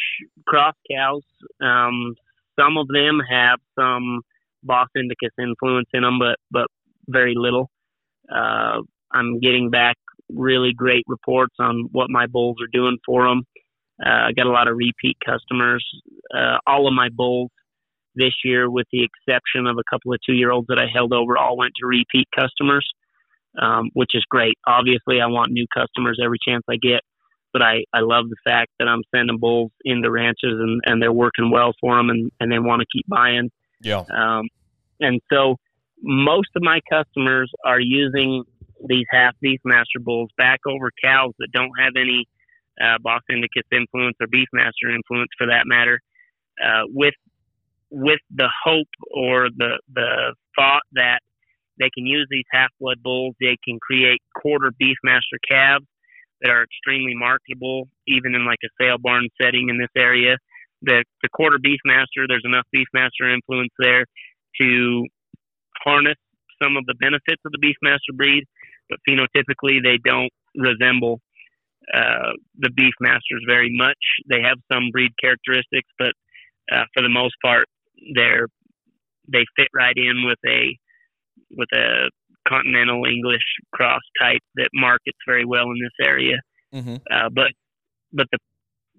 cross 0.47 0.75
cows. 0.89 1.23
Um, 1.61 2.15
some 2.59 2.77
of 2.77 2.87
them 2.87 3.19
have 3.29 3.59
some 3.77 4.21
Bos 4.63 4.87
Indicus 4.95 5.31
influence 5.39 5.87
in 5.93 6.01
them, 6.01 6.19
but 6.19 6.37
but 6.51 6.67
very 7.07 7.33
little. 7.35 7.69
Uh, 8.29 8.81
I'm 9.11 9.39
getting 9.39 9.69
back 9.69 9.97
really 10.29 10.73
great 10.75 11.03
reports 11.07 11.55
on 11.59 11.89
what 11.91 12.09
my 12.09 12.27
bulls 12.27 12.57
are 12.61 12.69
doing 12.71 12.97
for 13.05 13.27
them. 13.27 13.43
Uh, 14.03 14.27
I 14.27 14.31
got 14.35 14.45
a 14.45 14.51
lot 14.51 14.67
of 14.67 14.77
repeat 14.77 15.17
customers. 15.25 15.85
Uh, 16.33 16.57
all 16.67 16.87
of 16.87 16.93
my 16.93 17.09
bulls 17.09 17.49
this 18.15 18.33
year, 18.43 18.69
with 18.69 18.87
the 18.91 19.03
exception 19.03 19.65
of 19.65 19.77
a 19.77 19.83
couple 19.89 20.13
of 20.13 20.19
two 20.25 20.33
year 20.33 20.51
olds 20.51 20.67
that 20.67 20.79
I 20.79 20.85
held 20.93 21.13
over, 21.13 21.37
all 21.37 21.57
went 21.57 21.73
to 21.79 21.87
repeat 21.87 22.27
customers, 22.37 22.87
um, 23.57 23.89
which 23.93 24.11
is 24.13 24.23
great. 24.29 24.57
Obviously, 24.67 25.21
I 25.21 25.27
want 25.27 25.51
new 25.51 25.65
customers 25.73 26.19
every 26.23 26.37
chance 26.45 26.63
I 26.69 26.75
get, 26.75 27.01
but 27.53 27.61
I, 27.61 27.83
I 27.93 28.01
love 28.01 28.29
the 28.29 28.37
fact 28.43 28.71
that 28.79 28.87
I'm 28.87 29.01
sending 29.13 29.37
bulls 29.37 29.71
into 29.83 30.11
ranches 30.11 30.59
and, 30.59 30.81
and 30.85 31.01
they're 31.01 31.13
working 31.13 31.51
well 31.51 31.73
for 31.79 31.97
them 31.97 32.09
and, 32.09 32.31
and 32.39 32.51
they 32.51 32.59
want 32.59 32.81
to 32.81 32.87
keep 32.91 33.07
buying. 33.07 33.49
Yeah. 33.81 34.03
Um, 34.13 34.47
and 34.99 35.21
so 35.31 35.55
most 36.01 36.49
of 36.55 36.61
my 36.61 36.79
customers 36.89 37.51
are 37.65 37.79
using 37.79 38.43
these 38.87 39.05
half 39.11 39.35
Beefmaster 39.43 40.01
bulls 40.01 40.29
back 40.37 40.59
over 40.67 40.91
cows 41.03 41.33
that 41.39 41.49
don't 41.51 41.71
have 41.79 41.93
any 41.97 42.25
uh, 42.81 42.97
Bos 43.01 43.21
Indicus 43.29 43.67
influence 43.71 44.15
or 44.21 44.27
Beefmaster 44.27 44.93
influence 44.93 45.29
for 45.37 45.47
that 45.47 45.63
matter, 45.65 45.99
uh, 46.63 46.83
with 46.87 47.15
with 47.91 48.19
the 48.33 48.47
hope 48.63 48.87
or 49.11 49.49
the 49.55 49.79
the 49.93 50.35
thought 50.55 50.83
that 50.93 51.19
they 51.79 51.89
can 51.93 52.05
use 52.05 52.27
these 52.29 52.45
half 52.51 52.69
blood 52.79 53.01
bulls, 53.01 53.35
they 53.39 53.57
can 53.63 53.79
create 53.81 54.21
quarter 54.35 54.71
Beefmaster 54.81 55.39
calves 55.49 55.85
that 56.41 56.51
are 56.51 56.63
extremely 56.63 57.15
marketable, 57.15 57.87
even 58.07 58.35
in 58.35 58.45
like 58.45 58.59
a 58.63 58.69
sale 58.81 58.97
barn 58.97 59.27
setting 59.41 59.69
in 59.69 59.77
this 59.77 59.91
area. 59.97 60.37
The 60.81 61.03
the 61.23 61.29
quarter 61.29 61.57
Beefmaster, 61.57 62.27
there's 62.27 62.45
enough 62.45 62.65
Beefmaster 62.75 63.33
influence 63.33 63.73
there 63.79 64.05
to 64.61 65.05
harness 65.83 66.17
some 66.61 66.77
of 66.77 66.85
the 66.85 66.95
benefits 66.99 67.41
of 67.45 67.51
the 67.51 67.59
Beefmaster 67.59 68.15
breed, 68.15 68.43
but 68.89 68.99
phenotypically 69.07 69.81
they 69.83 69.97
don't 70.03 70.31
resemble 70.55 71.19
uh, 71.93 72.33
the 72.57 72.69
Beefmasters 72.69 73.41
very 73.47 73.71
much. 73.75 73.97
They 74.29 74.41
have 74.41 74.57
some 74.71 74.91
breed 74.91 75.11
characteristics, 75.21 75.89
but 75.97 76.13
uh, 76.71 76.83
for 76.93 77.01
the 77.01 77.09
most 77.09 77.35
part, 77.43 77.65
they're 78.15 78.47
they 79.31 79.45
fit 79.55 79.67
right 79.73 79.95
in 79.95 80.25
with 80.25 80.39
a 80.47 80.77
with 81.51 81.69
a 81.73 82.09
continental 82.47 83.05
English 83.05 83.43
cross 83.73 84.01
type 84.19 84.41
that 84.55 84.69
markets 84.73 85.17
very 85.27 85.45
well 85.45 85.65
in 85.65 85.77
this 85.81 86.07
area. 86.07 86.37
Mm-hmm. 86.73 86.95
Uh, 87.11 87.29
but 87.33 87.51
but 88.13 88.27
the 88.31 88.39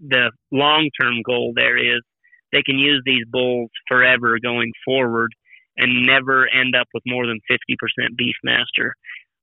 the 0.08 0.30
long 0.52 0.88
term 1.00 1.22
goal 1.24 1.52
there 1.54 1.76
is 1.76 2.00
they 2.52 2.62
can 2.62 2.78
use 2.78 3.02
these 3.04 3.24
bulls 3.30 3.70
forever 3.88 4.38
going 4.42 4.72
forward 4.84 5.30
and 5.76 6.06
never 6.06 6.48
end 6.48 6.74
up 6.74 6.86
with 6.92 7.02
more 7.06 7.26
than 7.26 7.38
50% 7.50 7.56
Beefmaster. 8.20 8.90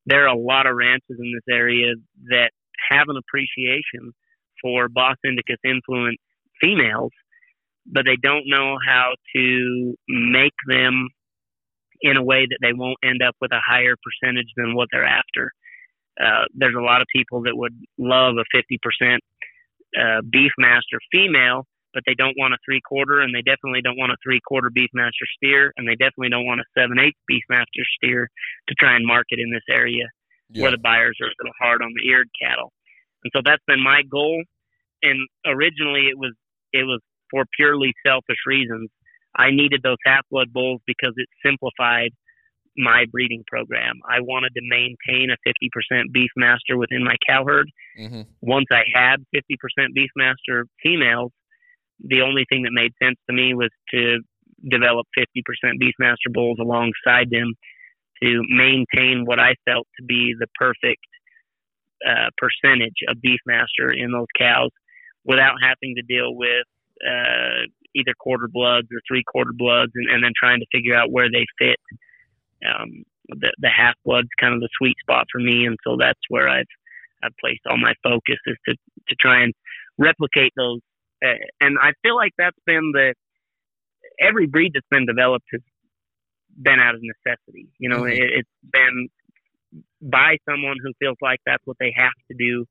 There 0.06 0.24
are 0.24 0.36
a 0.36 0.38
lot 0.38 0.68
of 0.68 0.76
ranches 0.76 1.18
in 1.18 1.34
this 1.34 1.54
area 1.54 1.94
that 2.30 2.52
have 2.90 3.08
an 3.08 3.18
appreciation 3.18 4.14
for 4.62 4.90
Bos 4.90 5.16
Indicus 5.26 5.58
influence 5.64 6.18
females, 6.62 7.12
but 7.86 8.06
they 8.06 8.18
don't 8.22 8.44
know 8.46 8.78
how 8.86 9.14
to 9.36 9.96
make 10.08 10.54
them 10.68 11.10
in 12.02 12.18
a 12.18 12.24
way 12.24 12.46
that 12.46 12.58
they 12.62 12.74
won't 12.74 12.98
end 13.04 13.22
up 13.22 13.36
with 13.42 13.52
a 13.52 13.60
higher 13.66 13.96
percentage 14.04 14.50
than 14.56 14.76
what 14.76 14.88
they're 14.92 15.06
after. 15.06 15.52
Uh, 16.20 16.46
there's 16.54 16.76
a 16.78 16.82
lot 16.84 17.02
of 17.02 17.08
people 17.16 17.44
that 17.44 17.56
would 17.56 17.74
love 17.98 18.36
a 18.38 18.58
50% 18.58 19.18
uh, 19.98 20.22
Beefmaster 20.22 20.98
female, 21.12 21.66
but 21.94 22.04
they 22.06 22.14
don't 22.16 22.36
want 22.38 22.54
a 22.54 22.58
three 22.66 22.82
quarter, 22.88 23.22
and 23.22 23.34
they 23.34 23.42
definitely 23.42 23.82
don't 23.82 23.98
want 23.98 24.12
a 24.12 24.18
three 24.24 24.40
quarter 24.48 24.70
Beefmaster 24.70 25.26
steer, 25.38 25.74
and 25.78 25.88
they 25.88 25.96
definitely 25.96 26.30
don't 26.30 26.46
want 26.46 26.60
a 26.60 26.64
seven 26.78 27.00
eight 27.00 27.16
Beefmaster 27.32 27.84
steer 27.98 28.30
to 28.68 28.76
try 28.76 28.96
and 28.96 29.06
market 29.06 29.40
in 29.40 29.52
this 29.52 29.64
area 29.70 30.06
Yeah. 30.50 30.64
where 30.64 30.72
the 30.72 30.78
buyers 30.80 31.18
are 31.22 31.28
a 31.28 31.38
little 31.40 31.54
hard 31.62 31.82
on 31.82 31.92
the 31.96 32.08
eared 32.08 32.30
cattle. 32.42 32.72
And 33.24 33.32
so 33.36 33.42
that's 33.44 33.64
been 33.68 33.82
my 33.82 34.02
goal. 34.10 34.44
And 35.04 35.20
originally 35.46 36.08
it 36.10 36.18
was 36.18 36.34
it 36.74 36.84
was 36.84 37.02
for 37.32 37.46
purely 37.56 37.94
selfish 38.06 38.38
reasons. 38.46 38.90
I 39.38 39.52
needed 39.52 39.82
those 39.84 39.98
half 40.06 40.22
blood 40.32 40.52
bulls 40.52 40.82
because 40.86 41.14
it 41.16 41.28
simplified 41.46 42.12
my 42.78 43.06
breeding 43.12 43.44
program. 43.48 44.00
I 44.08 44.22
wanted 44.22 44.54
to 44.56 44.62
maintain 44.62 45.30
a 45.32 45.38
50% 45.48 46.16
Beefmaster 46.16 46.78
within 46.78 47.04
my 47.04 47.16
cow 47.28 47.44
herd. 47.46 47.70
Mm-hmm. 48.00 48.22
Once 48.42 48.68
I 48.72 48.84
had 48.94 49.18
50% 49.36 49.42
Beefmaster 49.98 50.64
females, 50.84 51.32
the 52.00 52.22
only 52.22 52.46
thing 52.50 52.64
that 52.64 52.72
made 52.72 52.92
sense 53.02 53.18
to 53.28 53.36
me 53.36 53.54
was 53.56 53.70
to 53.92 54.20
develop 54.70 55.08
50% 55.18 55.42
Beefmaster 55.82 56.32
bulls 56.32 56.58
alongside 56.62 57.30
them 57.32 57.54
to 58.24 58.42
maintain 58.50 59.26
what 59.26 59.40
I 59.40 59.56
felt 59.66 59.88
to 60.00 60.06
be 60.06 60.34
the 60.40 60.48
perfect 60.60 61.06
uh, 62.08 62.30
percentage 62.38 62.98
of 63.08 63.18
Beefmaster 63.18 63.92
in 63.96 64.12
those 64.12 64.28
cows 64.38 64.72
without 65.26 65.56
having 65.62 65.96
to 65.96 66.02
deal 66.04 66.36
with 66.36 66.66
uh, 67.06 67.66
either 67.96 68.14
quarter 68.20 68.48
bloods 68.52 68.88
or 68.92 69.00
three 69.08 69.24
quarter 69.24 69.54
bloods 69.54 69.92
and, 69.96 70.10
and 70.10 70.24
then 70.24 70.32
trying 70.38 70.60
to 70.60 70.66
figure 70.72 70.96
out 70.96 71.12
where 71.12 71.30
they 71.32 71.46
fit. 71.58 71.78
Um, 72.66 73.04
the, 73.30 73.52
the 73.60 73.70
half 73.70 73.96
blood's 74.06 74.30
kind 74.40 74.54
of 74.54 74.62
the 74.62 74.70
sweet 74.78 74.96
spot 75.02 75.26
for 75.32 75.40
me, 75.40 75.66
and 75.66 75.78
so 75.84 75.98
that's 76.00 76.20
where 76.30 76.48
I've 76.48 76.66
I've 77.24 77.36
placed 77.40 77.62
all 77.70 77.78
my 77.78 77.94
focus 78.04 78.38
is 78.46 78.58
to 78.68 78.76
to 78.76 79.16
try 79.20 79.44
and 79.44 79.54
replicate 79.98 80.54
those. 80.56 80.80
Uh, 81.24 81.34
and 81.60 81.78
I 81.82 81.92
feel 82.04 82.16
like 82.16 82.32
that's 82.38 82.58
been 82.66 82.92
the 82.94 83.14
every 84.20 84.48
breed 84.48 84.72
that's 84.74 84.88
been 84.90 85.06
developed 85.06 85.46
has 85.52 85.62
been 86.62 86.80
out 86.80 86.96
of 86.96 87.02
necessity. 87.04 87.68
You 87.80 87.90
know, 87.90 88.02
Mhm. 88.04 88.14
it, 88.14 88.30
it's 88.40 88.50
been 88.72 89.10
by 90.02 90.38
someone 90.50 90.78
who 90.82 90.94
feels 91.00 91.18
like 91.22 91.40
that's 91.46 91.66
what 91.66 91.78
they 91.80 91.94
have 91.96 92.14
to 92.32 92.38
do 92.38 92.66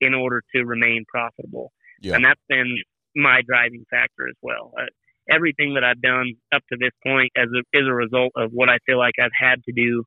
in 0.00 0.14
order 0.14 0.42
to 0.54 0.64
remain 0.64 1.04
profitable. 1.08 1.72
Yeah. 2.00 2.16
And 2.16 2.24
that's 2.24 2.40
been 2.48 2.76
my 3.14 3.42
driving 3.46 3.84
factor 3.90 4.28
as 4.28 4.36
well. 4.42 4.72
Uh, 4.78 4.86
everything 5.30 5.74
that 5.74 5.84
I've 5.84 6.02
done 6.02 6.34
up 6.52 6.62
to 6.70 6.78
this 6.78 6.92
point 7.04 7.30
as 7.36 7.48
a, 7.54 7.78
is 7.78 7.86
a 7.88 7.94
result 7.94 8.32
of 8.36 8.50
what 8.52 8.68
I 8.68 8.78
feel 8.86 8.98
like 8.98 9.14
I've 9.20 9.30
had 9.38 9.62
to 9.64 9.72
do 9.72 10.04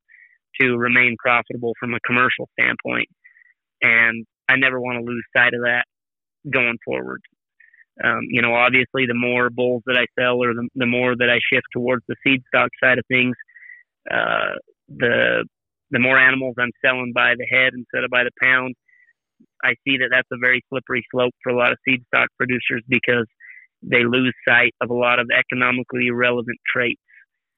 to 0.60 0.76
remain 0.76 1.16
profitable 1.18 1.72
from 1.78 1.94
a 1.94 2.00
commercial 2.00 2.48
standpoint. 2.58 3.08
And 3.82 4.26
I 4.48 4.56
never 4.56 4.80
want 4.80 4.98
to 4.98 5.04
lose 5.04 5.24
sight 5.36 5.54
of 5.54 5.62
that 5.62 5.84
going 6.50 6.78
forward. 6.84 7.20
Um, 8.02 8.22
you 8.30 8.42
know, 8.42 8.54
obviously, 8.54 9.06
the 9.06 9.14
more 9.14 9.50
bulls 9.50 9.82
that 9.86 9.96
I 9.96 10.06
sell 10.18 10.42
or 10.42 10.54
the, 10.54 10.68
the 10.74 10.86
more 10.86 11.16
that 11.16 11.28
I 11.30 11.38
shift 11.52 11.66
towards 11.72 12.04
the 12.08 12.14
seed 12.24 12.42
stock 12.46 12.70
side 12.82 12.98
of 12.98 13.04
things, 13.08 13.34
uh, 14.10 14.54
the 14.88 15.44
the 15.90 15.98
more 15.98 16.18
animals 16.18 16.54
I'm 16.58 16.70
selling 16.84 17.12
by 17.14 17.34
the 17.36 17.46
head 17.46 17.72
instead 17.74 18.04
of 18.04 18.10
by 18.10 18.24
the 18.24 18.30
pound. 18.40 18.74
I 19.62 19.74
see 19.86 19.98
that 19.98 20.08
that's 20.10 20.28
a 20.32 20.38
very 20.40 20.62
slippery 20.68 21.04
slope 21.10 21.34
for 21.42 21.50
a 21.50 21.56
lot 21.56 21.72
of 21.72 21.78
seed 21.86 22.02
stock 22.06 22.28
producers 22.36 22.82
because 22.88 23.26
they 23.82 24.04
lose 24.04 24.34
sight 24.46 24.74
of 24.80 24.90
a 24.90 24.94
lot 24.94 25.18
of 25.18 25.28
economically 25.36 26.10
relevant 26.10 26.58
traits. 26.66 27.00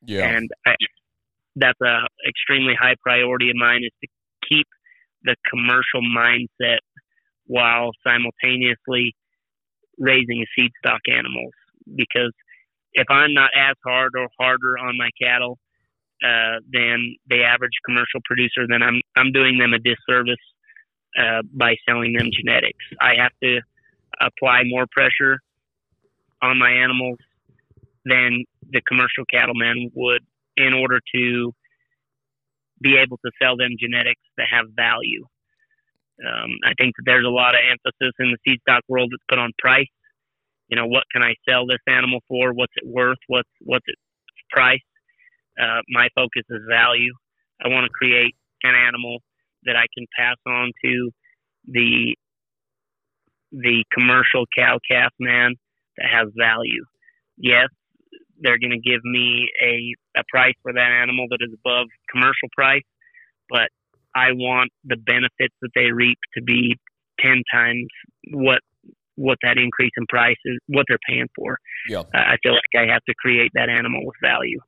Yeah. 0.02 0.28
And 0.28 0.48
I, 0.66 0.74
that's 1.56 1.81
a 1.82 2.06
extremely 2.28 2.74
high 2.81 2.94
priority 3.02 3.51
of 3.51 3.56
mine 3.56 3.82
is 3.85 3.93
to 4.02 4.09
keep 4.48 4.66
the 5.24 5.36
commercial 5.48 6.01
mindset 6.01 6.78
while 7.47 7.90
simultaneously 8.06 9.14
raising 9.98 10.44
seed 10.56 10.70
stock 10.85 11.01
animals. 11.09 11.52
Because 11.94 12.32
if 12.93 13.06
I'm 13.10 13.35
not 13.35 13.51
as 13.56 13.74
hard 13.85 14.12
or 14.16 14.28
harder 14.39 14.78
on 14.78 14.97
my 14.97 15.10
cattle 15.20 15.59
uh, 16.24 16.60
than 16.72 17.16
the 17.28 17.43
average 17.43 17.77
commercial 17.85 18.20
producer, 18.24 18.66
then 18.68 18.82
I'm 18.82 19.01
I'm 19.16 19.32
doing 19.32 19.59
them 19.59 19.72
a 19.74 19.78
disservice 19.78 20.36
uh, 21.18 21.42
by 21.52 21.76
selling 21.88 22.12
them 22.12 22.28
genetics. 22.32 22.84
I 23.00 23.14
have 23.18 23.32
to 23.42 23.60
apply 24.20 24.62
more 24.66 24.86
pressure 24.90 25.38
on 26.42 26.58
my 26.58 26.70
animals 26.70 27.18
than 28.04 28.44
the 28.70 28.80
commercial 28.86 29.24
cattleman 29.30 29.90
would 29.94 30.22
in 30.56 30.72
order 30.72 31.00
to 31.14 31.52
be 32.80 32.96
able 32.96 33.18
to 33.18 33.30
sell 33.40 33.56
them 33.56 33.76
genetics 33.78 34.22
that 34.36 34.46
have 34.50 34.66
value. 34.74 35.24
Um, 36.24 36.50
I 36.64 36.72
think 36.78 36.94
that 36.96 37.02
there's 37.06 37.26
a 37.26 37.30
lot 37.30 37.54
of 37.54 37.60
emphasis 37.64 38.14
in 38.18 38.32
the 38.32 38.38
seed 38.46 38.60
stock 38.60 38.82
world 38.88 39.10
that's 39.12 39.24
put 39.28 39.38
on 39.38 39.52
price. 39.58 39.88
You 40.68 40.76
know, 40.76 40.86
what 40.86 41.04
can 41.12 41.22
I 41.22 41.34
sell 41.48 41.66
this 41.66 41.80
animal 41.86 42.20
for? 42.28 42.52
What's 42.52 42.72
it 42.76 42.86
worth? 42.86 43.18
What's 43.26 43.48
what's 43.60 43.84
its 43.88 44.00
price? 44.50 44.80
Uh, 45.60 45.80
my 45.88 46.08
focus 46.14 46.44
is 46.48 46.60
value. 46.68 47.12
I 47.62 47.68
want 47.68 47.84
to 47.84 47.90
create 47.90 48.34
an 48.62 48.74
animal 48.74 49.18
that 49.64 49.76
I 49.76 49.86
can 49.96 50.06
pass 50.16 50.36
on 50.46 50.72
to 50.84 51.10
the 51.66 52.16
the 53.52 53.84
commercial 53.92 54.46
cow 54.56 54.78
calf 54.90 55.12
man 55.18 55.54
that 55.96 56.06
has 56.10 56.28
value. 56.38 56.84
Yes, 57.36 57.68
they're 58.40 58.58
going 58.58 58.70
to 58.70 58.78
give 58.78 59.02
me 59.04 59.48
a, 59.62 59.94
a 60.18 60.22
price 60.28 60.54
for 60.62 60.72
that 60.72 60.90
animal 61.02 61.26
that 61.30 61.38
is 61.40 61.52
above 61.64 61.88
commercial 62.10 62.48
price, 62.56 62.82
but 63.48 63.68
I 64.14 64.32
want 64.32 64.70
the 64.84 64.96
benefits 64.96 65.54
that 65.62 65.70
they 65.74 65.90
reap 65.92 66.18
to 66.36 66.42
be 66.42 66.76
10 67.20 67.42
times 67.52 67.86
what 68.32 68.60
what 69.16 69.36
that 69.42 69.58
increase 69.58 69.90
in 69.98 70.06
price 70.08 70.36
is, 70.46 70.56
what 70.68 70.86
they're 70.88 70.98
paying 71.06 71.28
for. 71.36 71.58
Yeah. 71.86 71.98
Uh, 71.98 72.04
I 72.14 72.36
feel 72.42 72.52
like 72.52 72.62
I 72.74 72.90
have 72.90 73.04
to 73.04 73.14
create 73.18 73.50
that 73.52 73.68
animal 73.68 74.00
with 74.06 74.16
value. 74.22 74.58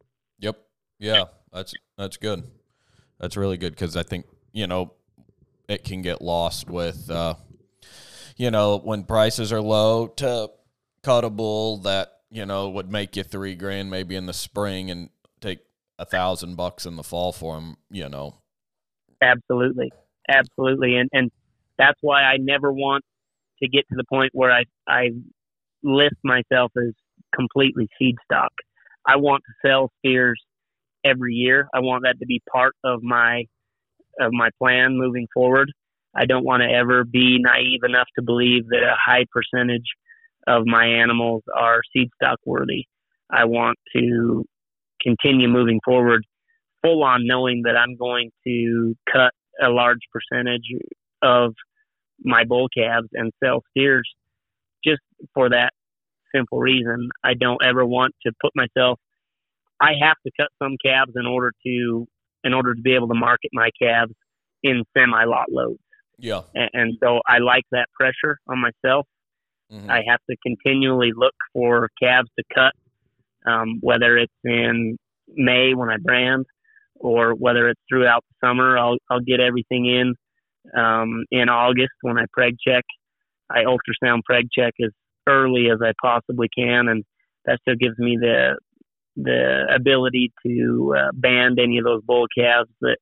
Yep. 0.41 0.59
Yeah, 0.99 1.25
that's 1.51 1.73
that's 1.97 2.19
good. 2.19 2.45
That's 3.19 3.37
really 3.37 3.57
good 3.57 3.73
because 3.73 3.97
I 3.97 4.03
think 4.03 4.27
you 4.53 4.67
know 4.67 4.93
it 5.69 5.85
can 5.85 6.03
get 6.03 6.21
lost 6.21 6.69
with 6.69 7.11
uh, 7.11 7.35
you 8.37 8.51
know 8.51 8.79
when 8.79 9.05
prices 9.05 9.53
are 9.53 9.61
low 9.61 10.07
to 10.07 10.51
cut 11.03 11.25
a 11.25 11.31
bull 11.31 11.79
that 11.79 12.13
you 12.31 12.47
know 12.47 12.69
would 12.69 12.91
make 12.91 13.17
you 13.17 13.23
three 13.23 13.55
grand 13.55 13.91
maybe 13.91 14.17
in 14.17 14.27
the 14.27 14.33
spring 14.33 14.91
and 14.91 15.11
take 15.41 15.61
a 15.99 16.05
thousand 16.05 16.57
bucks 16.57 16.87
in 16.87 16.97
the 16.97 17.03
fall 17.03 17.33
for 17.33 17.55
them. 17.55 17.77
You 17.91 18.09
know. 18.09 18.37
Absolutely, 19.23 19.93
absolutely, 20.29 20.97
and 20.97 21.09
and 21.13 21.31
that's 21.79 21.99
why 22.01 22.23
I 22.23 22.37
never 22.39 22.73
want 22.73 23.05
to 23.63 23.69
get 23.69 23.89
to 23.89 23.97
the 23.97 24.05
point 24.05 24.31
where 24.35 24.51
I 24.51 24.65
I 24.89 25.11
list 25.83 26.17
myself 26.25 26.73
as 26.77 26.93
completely 27.35 27.89
seed 27.99 28.17
stock. 28.25 28.53
I 29.07 29.17
want 29.17 29.43
to 29.47 29.69
sell 29.69 29.91
steers 29.99 30.41
every 31.05 31.35
year. 31.35 31.69
I 31.75 31.81
want 31.81 32.05
that 32.05 32.19
to 32.21 32.27
be 32.27 32.41
part 32.53 32.75
of 32.85 33.03
my 33.03 33.45
of 34.21 34.33
my 34.33 34.51
plan 34.59 34.97
moving 34.97 35.27
forward. 35.33 35.73
I 36.15 36.27
don't 36.27 36.45
want 36.45 36.63
to 36.63 36.69
ever 36.69 37.05
be 37.05 37.39
naive 37.41 37.81
enough 37.89 38.09
to 38.17 38.23
believe 38.23 38.69
that 38.69 38.83
a 38.83 38.97
high 39.03 39.25
percentage 39.33 39.87
of 40.47 40.65
my 40.67 40.87
animals 40.87 41.43
are 41.55 41.81
seed 41.93 42.09
stock 42.23 42.39
worthy. 42.45 42.85
I 43.31 43.47
want 43.47 43.79
to 43.97 44.45
continue 45.01 45.49
moving 45.49 45.81
forward 45.85 46.25
full 46.83 47.03
on 47.03 47.27
knowing 47.27 47.63
that 47.65 47.77
I'm 47.77 47.97
going 47.97 48.31
to 48.47 48.95
cut 49.11 49.33
a 49.63 49.71
large 49.71 50.01
percentage 50.13 50.67
of 51.23 51.55
my 52.23 52.45
bull 52.45 52.69
calves 52.77 53.09
and 53.13 53.33
sell 53.43 53.63
steers 53.71 54.09
just 54.85 55.01
for 55.33 55.49
that 55.51 55.71
simple 56.35 56.59
reason. 56.59 57.09
I 57.25 57.35
don't 57.35 57.65
ever 57.65 57.87
want 57.87 58.15
to 58.27 58.33
put 58.43 58.53
myself 58.55 58.99
I 59.83 59.95
have 60.01 60.17
to 60.25 60.31
cut 60.41 60.49
some 60.63 60.77
calves 60.83 61.13
in 61.17 61.27
order 61.27 61.53
to 61.67 62.07
in 62.45 62.55
order 62.55 62.75
to 62.75 62.81
be 62.81 62.95
able 62.95 63.09
to 63.09 63.15
market 63.15 63.51
my 63.53 63.71
calves 63.81 64.13
in 64.63 64.85
semi 64.97 65.25
lot 65.25 65.47
loads. 65.51 65.81
Yeah. 66.19 66.43
And, 66.55 66.71
and, 66.73 66.99
so 67.03 67.21
I 67.27 67.39
like 67.39 67.65
that 67.73 67.87
pressure 67.99 68.39
on 68.49 68.61
myself. 68.61 69.07
Mm-hmm. 69.73 69.91
I 69.91 70.03
have 70.07 70.21
to 70.31 70.37
continually 70.45 71.11
look 71.17 71.35
for 71.53 71.89
calves 72.01 72.29
to 72.39 72.45
cut, 72.55 73.51
um, 73.51 73.79
whether 73.81 74.17
it's 74.19 74.33
in 74.45 74.99
May 75.29 75.75
when 75.75 75.89
I 75.89 75.97
brand 75.97 76.47
or 76.95 77.35
whether 77.35 77.69
it's 77.69 77.81
throughout 77.89 78.25
the 78.29 78.47
summer. 78.47 78.79
I'll 78.79 78.99
I'll 79.11 79.21
get 79.21 79.41
everything 79.41 79.87
in 79.87 80.15
um, 80.81 81.25
in 81.31 81.49
August 81.49 81.93
when 82.03 82.19
I 82.19 82.25
preg 82.39 82.57
check. 82.67 82.85
I 83.51 83.65
ultrasound 83.65 84.21
preg 84.31 84.45
check 84.57 84.75
as 84.83 84.91
early 85.27 85.69
as 85.73 85.79
I 85.83 85.93
possibly 86.01 86.49
can, 86.57 86.89
and 86.89 87.05
that 87.47 87.59
still 87.63 87.77
gives 87.79 87.99
me 87.99 88.17
the 88.21 88.59
the 89.17 89.67
ability 89.75 90.33
to 90.47 90.95
uh, 90.97 91.11
band 91.15 91.59
any 91.59 91.79
of 91.79 91.85
those 91.85 92.03
bull 92.03 92.27
calves 92.37 92.71
that 92.81 92.97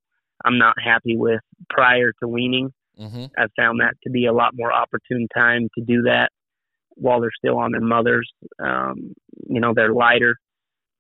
I'm 0.44 0.58
not 0.58 0.76
happy 0.82 1.16
with 1.16 1.40
prior 1.68 2.12
to 2.20 2.28
weaning. 2.28 2.72
Mm-hmm. 2.98 3.26
I've 3.38 3.50
found 3.56 3.80
that 3.80 3.94
to 4.04 4.10
be 4.10 4.26
a 4.26 4.32
lot 4.32 4.52
more 4.54 4.72
opportune 4.72 5.26
time 5.34 5.68
to 5.78 5.84
do 5.84 6.02
that 6.02 6.30
while 6.96 7.20
they're 7.20 7.30
still 7.36 7.58
on 7.58 7.72
their 7.72 7.80
mothers. 7.80 8.30
Um, 8.62 9.14
you 9.48 9.60
know, 9.60 9.72
they're 9.74 9.94
lighter, 9.94 10.36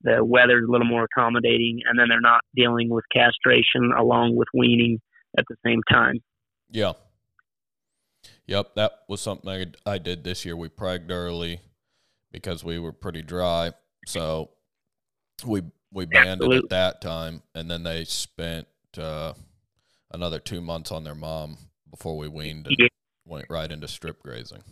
the 0.02 0.24
weather's 0.24 0.64
a 0.66 0.70
little 0.70 0.86
more 0.86 1.04
accommodating, 1.04 1.80
and 1.86 1.98
then 1.98 2.08
they're 2.08 2.20
not 2.20 2.40
dealing 2.54 2.88
with 2.88 3.04
castration 3.12 3.92
along 3.98 4.36
with 4.36 4.48
weaning 4.54 5.00
at 5.36 5.44
the 5.48 5.56
same 5.64 5.80
time. 5.90 6.20
Yeah. 6.70 6.92
Yep, 8.46 8.74
that 8.76 8.92
was 9.08 9.20
something 9.20 9.48
I, 9.48 9.66
I 9.92 9.98
did 9.98 10.24
this 10.24 10.44
year. 10.44 10.56
We 10.56 10.68
pregged 10.68 11.10
early 11.10 11.60
because 12.32 12.64
we 12.64 12.78
were 12.78 12.92
pretty 12.92 13.22
dry. 13.22 13.72
So 14.06 14.50
we 15.44 15.62
we 15.92 16.06
banded 16.06 16.42
Absolutely. 16.42 16.58
at 16.58 16.70
that 16.70 17.00
time, 17.00 17.42
and 17.54 17.70
then 17.70 17.82
they 17.82 18.04
spent 18.04 18.68
uh, 18.98 19.32
another 20.12 20.38
two 20.38 20.60
months 20.60 20.92
on 20.92 21.04
their 21.04 21.14
mom 21.14 21.58
before 21.90 22.16
we 22.16 22.28
weaned 22.28 22.66
and 22.66 22.76
yeah. 22.78 22.86
went 23.26 23.46
right 23.50 23.70
into 23.70 23.88
strip 23.88 24.22
grazing. 24.22 24.62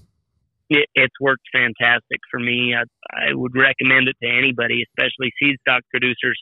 It, 0.70 0.86
it's 0.94 1.14
worked 1.20 1.46
fantastic 1.52 2.20
for 2.30 2.38
me. 2.38 2.74
I, 2.74 2.82
I 3.12 3.34
would 3.34 3.56
recommend 3.56 4.08
it 4.08 4.16
to 4.22 4.28
anybody, 4.28 4.84
especially 4.90 5.32
seed 5.42 5.56
stock 5.60 5.82
producers. 5.90 6.38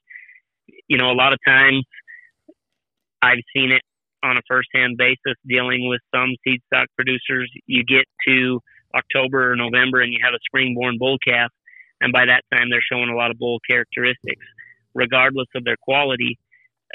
You 0.88 0.98
know, 0.98 1.10
a 1.10 1.14
lot 1.14 1.32
of 1.32 1.38
times 1.46 1.84
I've 3.22 3.42
seen 3.54 3.72
it 3.72 3.82
on 4.22 4.36
a 4.36 4.40
first-hand 4.48 4.96
basis 4.98 5.36
dealing 5.46 5.88
with 5.88 6.00
some 6.14 6.34
seed 6.44 6.60
stock 6.66 6.88
producers. 6.96 7.50
You 7.66 7.84
get 7.84 8.04
to 8.26 8.60
October 8.94 9.52
or 9.52 9.56
November 9.56 10.00
and 10.00 10.12
you 10.12 10.18
have 10.22 10.34
a 10.34 10.42
spring-born 10.46 10.96
bull 10.98 11.18
calf 11.26 11.50
and 12.00 12.12
by 12.12 12.24
that 12.26 12.42
time 12.52 12.68
they're 12.70 12.84
showing 12.92 13.08
a 13.08 13.16
lot 13.16 13.30
of 13.30 13.38
bull 13.38 13.58
characteristics. 13.68 14.44
Regardless 14.94 15.48
of 15.54 15.64
their 15.64 15.76
quality, 15.82 16.38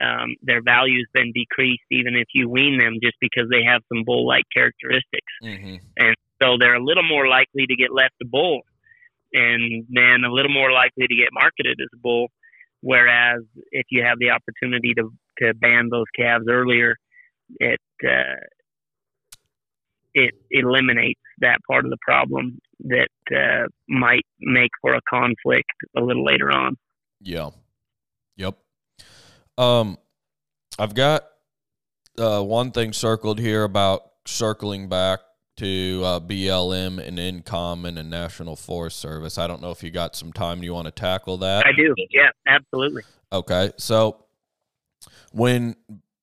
um, 0.01 0.35
their 0.41 0.61
value's 0.63 1.07
been 1.13 1.31
decreased 1.33 1.83
even 1.91 2.15
if 2.15 2.27
you 2.33 2.49
wean 2.49 2.79
them 2.79 2.97
just 3.01 3.15
because 3.21 3.47
they 3.51 3.63
have 3.63 3.81
some 3.93 4.03
bull-like 4.05 4.45
characteristics, 4.53 5.33
mm-hmm. 5.43 5.75
and 5.97 6.15
so 6.41 6.57
they're 6.59 6.75
a 6.75 6.83
little 6.83 7.07
more 7.07 7.27
likely 7.27 7.67
to 7.67 7.75
get 7.75 7.93
left 7.93 8.15
a 8.21 8.25
bull, 8.25 8.61
and 9.33 9.85
then 9.89 10.23
a 10.25 10.31
little 10.31 10.51
more 10.51 10.71
likely 10.71 11.05
to 11.07 11.15
get 11.15 11.29
marketed 11.31 11.77
as 11.79 11.89
a 11.93 11.99
bull. 12.01 12.27
Whereas 12.81 13.41
if 13.71 13.85
you 13.91 14.03
have 14.03 14.17
the 14.19 14.31
opportunity 14.31 14.93
to 14.95 15.11
to 15.39 15.53
band 15.53 15.91
those 15.91 16.09
calves 16.17 16.45
earlier, 16.49 16.95
it 17.59 17.81
uh, 18.03 18.41
it 20.13 20.33
eliminates 20.49 21.21
that 21.41 21.59
part 21.67 21.85
of 21.85 21.91
the 21.91 21.97
problem 22.01 22.59
that 22.85 23.09
uh, 23.31 23.67
might 23.87 24.25
make 24.39 24.71
for 24.81 24.93
a 24.93 25.01
conflict 25.09 25.69
a 25.95 26.01
little 26.01 26.25
later 26.25 26.51
on. 26.51 26.77
Yeah. 27.21 27.49
Yep. 28.37 28.57
Um, 29.57 29.97
I've 30.79 30.95
got 30.95 31.23
uh, 32.17 32.41
one 32.41 32.71
thing 32.71 32.93
circled 32.93 33.39
here 33.39 33.63
about 33.63 34.11
circling 34.25 34.89
back 34.89 35.19
to 35.57 36.01
uh, 36.03 36.19
BLM 36.19 37.05
and 37.05 37.19
In 37.19 37.41
Common 37.43 37.97
and 37.97 38.09
National 38.09 38.55
Forest 38.55 38.99
Service. 38.99 39.37
I 39.37 39.47
don't 39.47 39.61
know 39.61 39.71
if 39.71 39.83
you 39.83 39.91
got 39.91 40.15
some 40.15 40.33
time 40.33 40.63
you 40.63 40.73
want 40.73 40.85
to 40.85 40.91
tackle 40.91 41.37
that. 41.37 41.65
I 41.65 41.71
do. 41.75 41.93
Yeah, 42.09 42.29
absolutely. 42.47 43.03
Okay. 43.31 43.71
So 43.77 44.25
when 45.31 45.75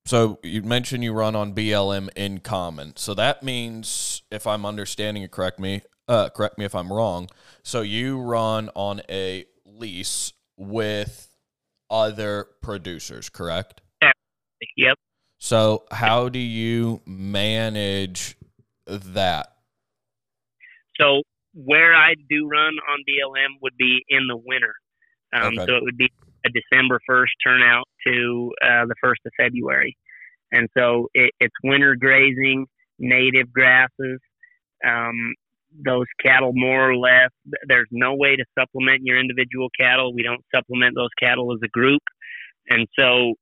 so 0.09 0.39
you 0.43 0.62
mentioned 0.62 1.05
you 1.05 1.12
run 1.12 1.36
on 1.36 1.55
BLM 1.55 2.09
in 2.16 2.39
common. 2.39 2.97
So 2.97 3.12
that 3.14 3.43
means, 3.43 4.22
if 4.30 4.47
I'm 4.47 4.64
understanding 4.64 5.22
it, 5.22 5.30
correct 5.30 5.60
me, 5.60 5.82
uh, 6.09 6.30
correct 6.30 6.56
me 6.56 6.64
if 6.64 6.74
I'm 6.74 6.90
wrong. 6.90 7.28
So 7.62 7.82
you 7.82 8.18
run 8.18 8.70
on 8.74 9.02
a 9.10 9.44
lease 9.66 10.32
with 10.56 11.28
other 11.90 12.48
producers, 12.62 13.28
correct? 13.28 13.82
Yep. 14.76 14.97
So 15.36 15.85
how 15.90 16.30
do 16.30 16.39
you 16.39 17.02
manage 17.05 18.36
that? 18.86 19.52
So 20.98 21.22
where 21.52 21.94
I 21.94 22.14
do 22.30 22.48
run 22.48 22.74
on 22.90 23.05
BLM 23.06 23.59
would 23.62 23.76
be 23.76 24.05
in 24.09 24.26
the 24.26 24.36
winter. 24.36 24.74
Um, 25.35 25.59
okay. 25.59 25.66
So 25.66 25.76
it 25.76 25.82
would 25.82 25.98
be 25.98 26.10
a 26.44 26.51
December 26.51 27.01
1st 27.09 27.27
turnout 27.44 27.85
to 28.06 28.52
uh, 28.62 28.86
the 28.86 28.94
1st 29.05 29.27
of 29.27 29.32
February. 29.39 29.97
And 30.52 30.69
so 30.77 31.09
it, 31.15 31.32
it's 31.40 31.55
winter 31.62 31.97
grazing, 31.97 32.66
native 32.98 33.52
grasses. 33.52 34.20
Um, 34.86 35.35
those 35.85 36.06
cattle, 36.24 36.52
more 36.55 36.90
or 36.90 36.97
less, 36.97 37.31
there's 37.66 37.89
no 37.90 38.15
way 38.15 38.36
to 38.36 38.44
supplement 38.59 39.02
your 39.02 39.19
individual 39.19 39.69
cattle. 39.78 40.15
We 40.15 40.23
don't 40.23 40.43
supplement 40.55 40.94
those 40.94 41.10
cattle 41.20 41.52
as 41.52 41.59
a 41.62 41.69
group. 41.69 42.02
And 42.69 42.86
so 42.98 43.35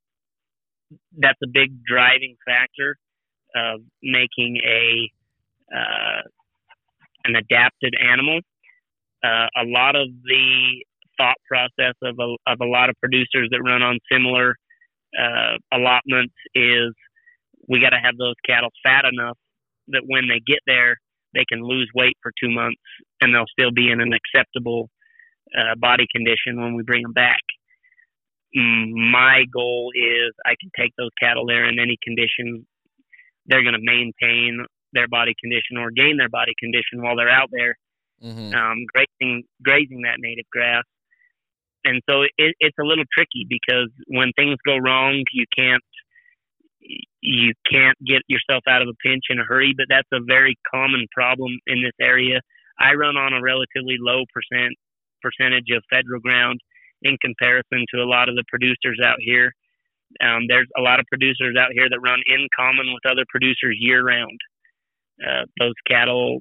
that's 1.18 1.38
a 1.42 1.46
big 1.46 1.84
driving 1.84 2.36
factor 2.46 2.96
of 3.54 3.80
making 4.02 4.58
a 4.66 5.10
uh, 5.74 6.22
an 7.24 7.36
adapted 7.36 7.94
animal. 8.00 8.40
Uh, 9.24 9.48
a 9.56 9.64
lot 9.64 9.96
of 9.96 10.08
the 10.24 10.84
thought 11.18 11.36
process 11.48 11.94
of 12.02 12.16
a, 12.18 12.36
of 12.46 12.60
a 12.60 12.66
lot 12.66 12.90
of 12.90 12.96
producers 13.00 13.48
that 13.50 13.62
run 13.62 13.82
on 13.82 13.98
similar 14.10 14.56
uh, 15.18 15.56
allotments 15.72 16.34
is 16.54 16.92
we 17.68 17.80
got 17.80 17.90
to 17.90 18.00
have 18.02 18.16
those 18.18 18.34
cattle 18.46 18.70
fat 18.84 19.04
enough 19.04 19.38
that 19.88 20.02
when 20.06 20.28
they 20.28 20.40
get 20.46 20.60
there, 20.66 20.96
they 21.34 21.44
can 21.48 21.62
lose 21.62 21.90
weight 21.94 22.16
for 22.22 22.32
two 22.40 22.50
months 22.50 22.80
and 23.20 23.34
they'll 23.34 23.50
still 23.58 23.70
be 23.70 23.90
in 23.90 24.00
an 24.00 24.12
acceptable 24.12 24.88
uh, 25.56 25.74
body 25.78 26.06
condition 26.14 26.60
when 26.60 26.74
we 26.74 26.82
bring 26.82 27.02
them 27.02 27.12
back. 27.12 27.42
Mm, 28.56 29.12
my 29.12 29.44
goal 29.52 29.92
is 29.94 30.32
I 30.44 30.54
can 30.60 30.70
take 30.78 30.92
those 30.96 31.10
cattle 31.20 31.46
there 31.46 31.68
in 31.68 31.78
any 31.78 31.96
condition. 32.02 32.66
They're 33.46 33.62
going 33.62 33.74
to 33.74 33.82
maintain 33.82 34.64
their 34.92 35.08
body 35.08 35.34
condition 35.40 35.76
or 35.76 35.90
gain 35.90 36.16
their 36.16 36.28
body 36.28 36.52
condition 36.58 37.02
while 37.02 37.16
they're 37.16 37.30
out 37.30 37.50
there 37.52 37.76
mm-hmm. 38.22 38.54
um, 38.54 38.78
grazing, 38.92 39.44
grazing 39.62 40.02
that 40.02 40.18
native 40.18 40.46
grass 40.50 40.84
and 41.86 42.02
so 42.10 42.22
it, 42.22 42.54
it's 42.58 42.78
a 42.80 42.84
little 42.84 43.04
tricky 43.14 43.46
because 43.48 43.90
when 44.08 44.32
things 44.36 44.56
go 44.66 44.76
wrong, 44.76 45.22
you 45.32 45.46
can't 45.56 45.82
you 47.20 47.52
can't 47.70 47.96
get 48.04 48.22
yourself 48.28 48.62
out 48.68 48.82
of 48.82 48.88
a 48.88 48.98
pinch 49.06 49.24
in 49.30 49.38
a 49.38 49.44
hurry. 49.44 49.74
But 49.76 49.86
that's 49.88 50.08
a 50.12 50.20
very 50.26 50.56
common 50.72 51.06
problem 51.12 51.52
in 51.66 51.82
this 51.82 51.94
area. 52.00 52.40
I 52.78 52.94
run 52.94 53.16
on 53.16 53.32
a 53.32 53.40
relatively 53.40 53.96
low 53.98 54.24
percent 54.34 54.74
percentage 55.22 55.70
of 55.74 55.82
federal 55.88 56.20
ground 56.20 56.58
in 57.02 57.16
comparison 57.22 57.86
to 57.94 58.02
a 58.02 58.08
lot 58.08 58.28
of 58.28 58.34
the 58.34 58.44
producers 58.48 58.98
out 59.04 59.18
here. 59.20 59.52
Um, 60.20 60.46
there's 60.48 60.68
a 60.76 60.82
lot 60.82 60.98
of 60.98 61.06
producers 61.06 61.56
out 61.58 61.70
here 61.72 61.88
that 61.88 62.00
run 62.00 62.20
in 62.26 62.48
common 62.54 62.92
with 62.92 63.10
other 63.10 63.24
producers 63.28 63.76
year 63.78 64.04
round. 64.04 64.38
Uh, 65.22 65.44
those 65.58 65.74
cattle 65.88 66.40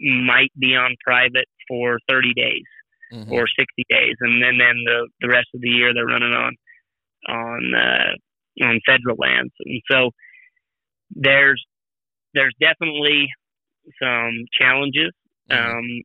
might 0.00 0.52
be 0.58 0.76
on 0.76 0.94
private 1.04 1.46
for 1.68 1.98
30 2.08 2.34
days 2.34 2.64
mm-hmm. 3.12 3.32
or 3.32 3.46
60 3.46 3.64
days, 3.88 4.14
and 4.20 4.42
then 4.42 4.58
then 4.58 4.76
the 4.84 5.08
the 5.20 5.28
rest 5.28 5.48
of 5.54 5.60
the 5.60 5.68
year 5.68 5.92
they're 5.94 6.06
running 6.06 6.32
on 6.32 6.52
on 7.28 7.72
uh, 7.74 8.64
on 8.64 8.80
federal 8.86 9.16
lands. 9.18 9.52
And 9.64 9.80
so 9.90 10.10
there's 11.10 11.62
there's 12.34 12.54
definitely 12.60 13.28
some 14.02 14.32
challenges. 14.58 15.12
Mm-hmm. 15.50 15.76
Um, 15.76 16.02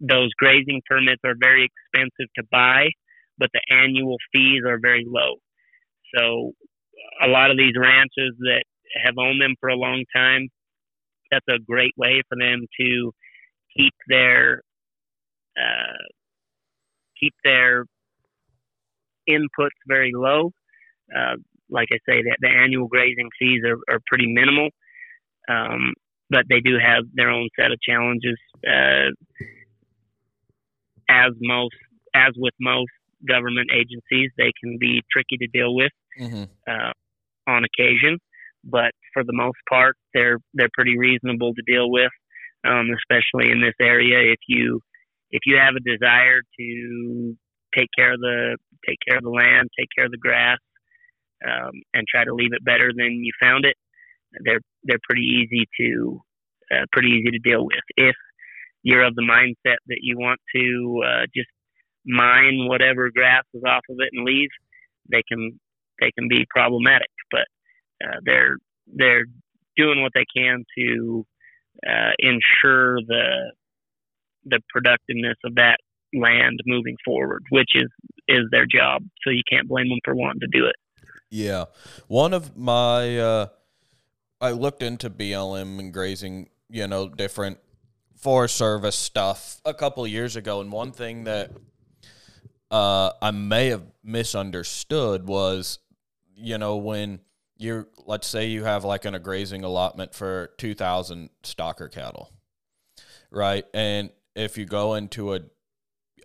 those 0.00 0.30
grazing 0.38 0.82
permits 0.88 1.22
are 1.24 1.34
very 1.38 1.68
expensive 1.68 2.30
to 2.36 2.44
buy, 2.50 2.88
but 3.38 3.50
the 3.52 3.62
annual 3.74 4.16
fees 4.32 4.62
are 4.66 4.78
very 4.80 5.04
low. 5.06 5.36
So 6.14 6.52
a 7.22 7.28
lot 7.28 7.50
of 7.50 7.56
these 7.56 7.74
ranches 7.76 8.34
that 8.40 8.64
have 9.04 9.14
owned 9.18 9.40
them 9.40 9.54
for 9.60 9.68
a 9.68 9.76
long 9.76 10.04
time, 10.14 10.48
that's 11.30 11.46
a 11.48 11.58
great 11.58 11.92
way 11.96 12.22
for 12.28 12.36
them 12.38 12.66
to 12.80 13.12
keep 13.76 13.94
their 14.08 14.62
uh, 15.58 15.96
keep 17.20 17.34
their 17.44 17.84
inputs 19.28 19.78
very 19.86 20.12
low. 20.14 20.52
Uh, 21.14 21.36
like 21.70 21.88
I 21.92 21.98
say, 22.08 22.22
that 22.22 22.38
the 22.40 22.48
annual 22.48 22.88
grazing 22.88 23.28
fees 23.38 23.62
are, 23.66 23.94
are 23.94 24.00
pretty 24.06 24.26
minimal, 24.26 24.68
um, 25.48 25.94
but 26.30 26.44
they 26.48 26.60
do 26.60 26.76
have 26.80 27.04
their 27.14 27.30
own 27.30 27.48
set 27.58 27.72
of 27.72 27.78
challenges. 27.80 28.38
Uh, 28.66 29.10
as 31.08 31.32
most, 31.40 31.74
as 32.14 32.32
with 32.36 32.54
most 32.60 32.90
government 33.28 33.70
agencies, 33.72 34.30
they 34.36 34.52
can 34.62 34.78
be 34.78 35.02
tricky 35.10 35.36
to 35.38 35.46
deal 35.48 35.74
with 35.74 35.92
mm-hmm. 36.20 36.44
uh, 36.68 36.92
on 37.48 37.64
occasion, 37.64 38.18
but 38.64 38.90
for 39.12 39.24
the 39.24 39.32
most 39.32 39.58
part, 39.68 39.96
they're 40.14 40.38
they're 40.54 40.68
pretty 40.74 40.98
reasonable 40.98 41.54
to 41.54 41.62
deal 41.66 41.90
with, 41.90 42.10
um, 42.66 42.88
especially 42.98 43.50
in 43.50 43.60
this 43.60 43.74
area. 43.80 44.32
If 44.32 44.40
you 44.48 44.80
if 45.30 45.40
you 45.46 45.56
have 45.56 45.74
a 45.76 45.80
desire 45.80 46.40
to 46.58 47.36
take 47.76 47.88
care 47.96 48.14
of 48.14 48.20
the 48.20 48.56
take 48.86 48.98
care 49.06 49.18
of 49.18 49.24
the 49.24 49.30
land, 49.30 49.68
take 49.78 49.88
care 49.96 50.06
of 50.06 50.12
the 50.12 50.18
grass, 50.18 50.58
um, 51.46 51.72
and 51.94 52.06
try 52.08 52.24
to 52.24 52.34
leave 52.34 52.52
it 52.52 52.64
better 52.64 52.92
than 52.96 53.24
you 53.24 53.32
found 53.40 53.64
it, 53.64 53.76
they're 54.44 54.60
they're 54.84 55.00
pretty 55.08 55.22
easy 55.22 55.68
to 55.80 56.20
uh, 56.72 56.84
pretty 56.92 57.08
easy 57.08 57.30
to 57.30 57.38
deal 57.38 57.64
with. 57.64 57.84
If 57.96 58.16
you're 58.82 59.04
of 59.04 59.14
the 59.14 59.22
mindset 59.22 59.78
that 59.86 59.98
you 60.02 60.18
want 60.18 60.40
to 60.54 61.02
uh, 61.04 61.26
just 61.34 61.48
mine 62.04 62.68
whatever 62.68 63.10
grass 63.10 63.42
is 63.52 63.62
off 63.66 63.82
of 63.90 63.96
it 63.98 64.10
and 64.12 64.24
leave, 64.24 64.50
they 65.10 65.22
can 65.28 65.58
they 66.00 66.10
can 66.12 66.28
be 66.28 66.46
problematic. 66.50 67.10
But 67.30 67.46
uh, 68.04 68.20
they're 68.24 68.58
they're 68.86 69.24
doing 69.76 70.02
what 70.02 70.12
they 70.14 70.24
can 70.34 70.64
to 70.78 71.26
uh, 71.86 72.12
ensure 72.18 72.98
the 73.06 73.52
the 74.46 74.60
productiveness 74.70 75.36
of 75.44 75.54
that 75.56 75.78
land 76.14 76.60
moving 76.66 76.96
forward, 77.04 77.42
which 77.50 77.70
is 77.74 77.88
is 78.28 78.44
their 78.50 78.66
job. 78.66 79.02
So 79.22 79.30
you 79.30 79.42
can't 79.50 79.68
blame 79.68 79.88
them 79.88 79.98
for 80.04 80.14
wanting 80.14 80.40
to 80.40 80.46
do 80.46 80.66
it. 80.66 80.76
Yeah, 81.30 81.66
one 82.08 82.32
of 82.32 82.56
my 82.56 83.18
uh, 83.18 83.46
I 84.40 84.52
looked 84.52 84.82
into 84.82 85.10
BLM 85.10 85.78
and 85.78 85.92
grazing, 85.92 86.48
you 86.68 86.86
know, 86.86 87.08
different 87.08 87.58
Forest 88.16 88.56
Service 88.56 88.96
stuff 88.96 89.60
a 89.64 89.74
couple 89.74 90.06
years 90.06 90.36
ago, 90.36 90.60
and 90.60 90.70
one 90.70 90.92
thing 90.92 91.24
that 91.24 91.50
uh, 92.70 93.12
I 93.20 93.30
may 93.30 93.68
have 93.68 93.84
misunderstood 94.02 95.26
was, 95.26 95.78
you 96.34 96.58
know, 96.58 96.76
when 96.76 97.20
you're 97.58 97.88
let's 98.06 98.26
say 98.26 98.46
you 98.46 98.64
have 98.64 98.84
like 98.84 99.04
an 99.04 99.14
a 99.14 99.18
grazing 99.18 99.64
allotment 99.64 100.14
for 100.14 100.50
two 100.58 100.74
thousand 100.74 101.30
stocker 101.42 101.90
cattle, 101.90 102.30
right? 103.30 103.64
And 103.74 104.10
if 104.36 104.56
you 104.56 104.64
go 104.64 104.94
into 104.94 105.34
a 105.34 105.40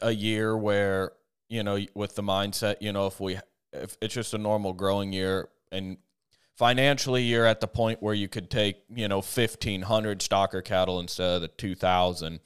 a 0.04 0.12
year 0.12 0.56
where 0.56 1.14
you 1.50 1.64
know 1.64 1.80
with 1.96 2.16
the 2.16 2.22
mindset, 2.22 2.76
you 2.82 2.94
know, 2.94 3.08
if 3.08 3.20
we 3.20 3.40
if 3.74 3.98
it's 4.02 4.14
just 4.14 4.36
a 4.36 4.38
normal 4.38 4.74
growing 4.74 5.12
year 5.14 5.50
and 5.72 5.98
financially 6.58 7.24
you're 7.24 7.46
at 7.46 7.62
the 7.62 7.68
point 7.68 8.04
where 8.04 8.14
you 8.14 8.28
could 8.28 8.50
take 8.50 8.84
you 8.90 9.08
know 9.08 9.18
1500 9.18 10.20
stocker 10.20 10.64
cattle 10.64 11.00
instead 11.00 11.36
of 11.36 11.42
the 11.42 11.48
2000 11.48 12.40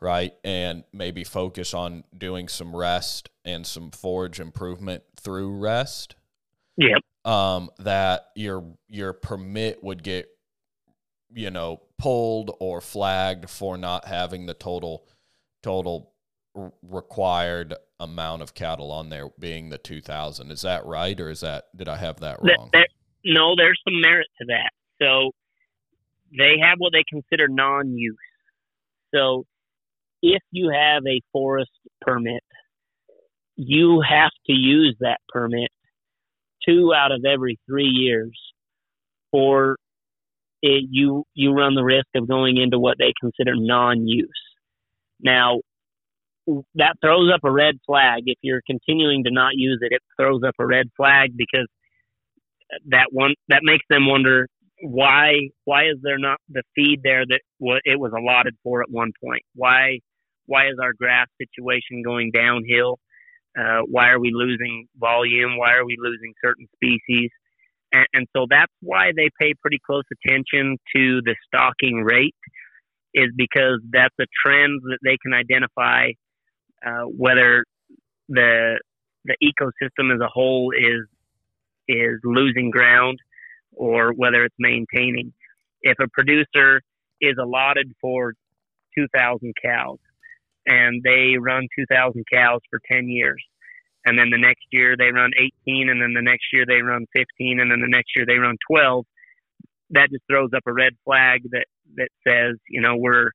right? 0.00 0.34
And 0.44 0.84
maybe 0.92 1.24
focus 1.24 1.74
on 1.74 2.04
doing 2.16 2.48
some 2.48 2.74
rest 2.74 3.30
and 3.44 3.66
some 3.66 3.90
forage 3.90 4.40
improvement 4.40 5.02
through 5.18 5.56
rest. 5.58 6.16
Yep. 6.76 7.00
Um 7.24 7.70
that 7.78 8.26
your 8.34 8.64
your 8.88 9.12
permit 9.12 9.82
would 9.82 10.02
get 10.02 10.28
you 11.32 11.50
know 11.50 11.80
pulled 11.98 12.54
or 12.60 12.80
flagged 12.80 13.48
for 13.48 13.76
not 13.76 14.06
having 14.06 14.46
the 14.46 14.54
total 14.54 15.06
total 15.62 16.12
required 16.82 17.74
amount 17.98 18.42
of 18.42 18.54
cattle 18.54 18.90
on 18.92 19.08
there 19.08 19.28
being 19.38 19.70
the 19.70 19.78
2000 19.78 20.50
is 20.50 20.62
that 20.62 20.84
right 20.86 21.18
or 21.20 21.30
is 21.30 21.40
that 21.40 21.64
did 21.74 21.88
i 21.88 21.96
have 21.96 22.20
that 22.20 22.38
wrong? 22.42 22.68
there, 22.72 22.86
no 23.26 23.54
there's 23.56 23.80
some 23.84 24.00
merit 24.00 24.28
to 24.38 24.46
that. 24.46 24.70
So 25.00 25.32
they 26.36 26.54
have 26.62 26.78
what 26.78 26.92
they 26.92 27.04
consider 27.08 27.48
non-use. 27.48 28.16
So 29.14 29.44
if 30.22 30.42
you 30.50 30.70
have 30.70 31.02
a 31.06 31.20
forest 31.32 31.70
permit 32.00 32.42
you 33.56 34.02
have 34.06 34.32
to 34.46 34.52
use 34.52 34.96
that 35.00 35.18
permit 35.28 35.70
two 36.66 36.92
out 36.94 37.10
of 37.12 37.24
every 37.24 37.58
three 37.66 37.88
years 37.88 38.38
or 39.32 39.76
it, 40.62 40.84
you 40.90 41.24
you 41.34 41.52
run 41.52 41.74
the 41.74 41.84
risk 41.84 42.06
of 42.14 42.28
going 42.28 42.56
into 42.56 42.78
what 42.78 42.96
they 42.98 43.12
consider 43.20 43.52
non-use 43.56 44.28
now 45.20 45.60
that 46.76 46.96
throws 47.02 47.32
up 47.34 47.40
a 47.44 47.50
red 47.50 47.76
flag. 47.86 48.22
If 48.26 48.38
you're 48.42 48.62
continuing 48.66 49.24
to 49.24 49.30
not 49.30 49.52
use 49.54 49.78
it, 49.82 49.92
it 49.92 50.02
throws 50.20 50.42
up 50.46 50.54
a 50.58 50.66
red 50.66 50.86
flag 50.96 51.32
because 51.36 51.66
that 52.88 53.06
one 53.10 53.34
that 53.48 53.60
makes 53.62 53.84
them 53.88 54.06
wonder 54.06 54.48
why 54.82 55.48
why 55.64 55.84
is 55.84 55.96
there 56.02 56.18
not 56.18 56.38
the 56.48 56.62
feed 56.74 57.00
there 57.02 57.24
that 57.26 57.40
what 57.58 57.80
it 57.84 57.98
was 57.98 58.12
allotted 58.16 58.54
for 58.62 58.82
at 58.82 58.90
one 58.90 59.12
point? 59.24 59.42
Why 59.54 60.00
why 60.46 60.68
is 60.68 60.76
our 60.82 60.92
grass 60.92 61.26
situation 61.40 62.02
going 62.04 62.30
downhill? 62.32 62.98
Uh, 63.58 63.80
why 63.88 64.08
are 64.10 64.20
we 64.20 64.30
losing 64.34 64.86
volume? 64.98 65.56
Why 65.56 65.72
are 65.74 65.86
we 65.86 65.96
losing 65.98 66.34
certain 66.44 66.66
species? 66.74 67.30
And, 67.96 68.06
and 68.12 68.26
so 68.36 68.46
that's 68.48 68.72
why 68.80 69.12
they 69.16 69.30
pay 69.40 69.54
pretty 69.60 69.78
close 69.84 70.04
attention 70.12 70.76
to 70.94 71.20
the 71.24 71.34
stocking 71.46 72.02
rate, 72.02 72.34
is 73.14 73.30
because 73.34 73.80
that's 73.90 74.14
a 74.20 74.26
trend 74.44 74.80
that 74.84 74.98
they 75.02 75.16
can 75.22 75.32
identify 75.32 76.08
uh, 76.86 77.04
whether 77.04 77.64
the 78.28 78.78
the 79.24 79.36
ecosystem 79.42 80.14
as 80.14 80.20
a 80.20 80.28
whole 80.28 80.72
is 80.76 81.06
is 81.88 82.20
losing 82.24 82.70
ground 82.70 83.18
or 83.72 84.12
whether 84.12 84.44
it's 84.44 84.54
maintaining. 84.58 85.32
If 85.82 85.98
a 86.00 86.08
producer 86.08 86.82
is 87.20 87.36
allotted 87.40 87.92
for 88.00 88.34
2,000 88.98 89.54
cows 89.62 89.98
and 90.66 91.02
they 91.02 91.36
run 91.38 91.68
2,000 91.78 92.24
cows 92.32 92.60
for 92.70 92.80
10 92.90 93.08
years, 93.08 93.42
and 94.06 94.18
then 94.18 94.30
the 94.30 94.38
next 94.38 94.64
year 94.70 94.96
they 94.96 95.10
run 95.10 95.32
18, 95.66 95.90
and 95.90 96.00
then 96.00 96.14
the 96.14 96.22
next 96.22 96.46
year 96.52 96.64
they 96.66 96.80
run 96.80 97.06
15, 97.12 97.60
and 97.60 97.70
then 97.70 97.80
the 97.80 97.88
next 97.88 98.14
year 98.14 98.24
they 98.24 98.38
run 98.38 98.56
12, 98.70 99.04
that 99.90 100.08
just 100.10 100.22
throws 100.30 100.50
up 100.56 100.62
a 100.66 100.72
red 100.72 100.92
flag 101.04 101.42
that 101.50 101.66
that 101.96 102.08
says, 102.26 102.56
you 102.68 102.80
know, 102.80 102.96
we're 102.96 103.30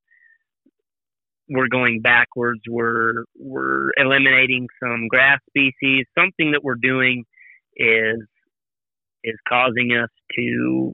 we're 1.49 1.67
going 1.67 2.01
backwards. 2.01 2.61
We're 2.69 3.25
we're 3.37 3.91
eliminating 3.97 4.67
some 4.81 5.07
grass 5.09 5.39
species. 5.49 6.05
Something 6.17 6.51
that 6.51 6.63
we're 6.63 6.75
doing 6.75 7.25
is 7.75 8.19
is 9.23 9.35
causing 9.47 9.91
us 9.91 10.09
to 10.37 10.93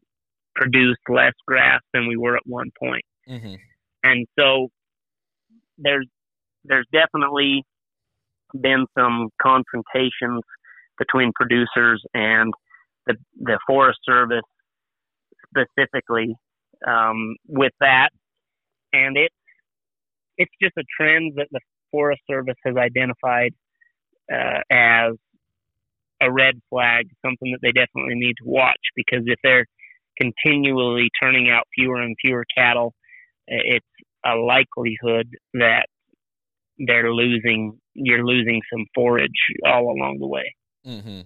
produce 0.56 0.98
less 1.08 1.34
grass 1.46 1.82
than 1.94 2.08
we 2.08 2.18
were 2.18 2.36
at 2.36 2.44
one 2.46 2.72
point. 2.80 3.06
Mm-hmm. 3.30 3.56
And 4.04 4.28
so 4.38 4.70
there's 5.78 6.08
there's 6.66 6.88
definitely 6.92 7.64
been 8.60 8.86
some 8.98 9.30
confrontations 9.42 10.42
between 10.98 11.32
producers 11.36 12.04
and 12.14 12.54
the 13.06 13.16
the 13.40 13.60
Forest 13.68 14.00
Service 14.06 14.44
specifically 15.50 16.36
um, 16.88 17.36
with 17.48 17.74
that, 17.80 18.10
and 18.94 19.18
it 19.18 19.32
it's 20.38 20.54
just 20.62 20.74
a 20.78 20.84
trend 21.00 21.34
that 21.36 21.48
the 21.52 21.60
Forest 21.92 22.22
Service 22.30 22.58
has 22.66 22.76
identified 22.76 23.54
uh, 24.32 24.60
as 24.72 25.14
a 26.22 26.32
red 26.32 26.56
flag, 26.70 27.08
something 27.26 27.52
that 27.52 27.60
they 27.62 27.72
definitely 27.72 28.16
need 28.16 28.34
to 28.38 28.46
watch 28.46 28.82
because 28.96 29.22
if 29.26 29.40
they're 29.44 29.66
continually 30.20 31.10
turning 31.22 31.50
out 31.50 31.64
fewer 31.76 32.02
and 32.02 32.16
fewer 32.24 32.44
cattle, 32.56 32.94
it's 33.48 33.86
a 34.26 34.36
likelihood 34.36 35.28
that 35.54 35.86
they're 36.80 37.14
losing 37.14 37.80
you're 37.98 38.26
losing 38.26 38.62
some 38.72 38.86
forage 38.94 39.32
all 39.66 39.92
along 39.92 40.18
the 40.20 40.28
way. 40.28 40.56
Mm-hmm. 40.86 41.22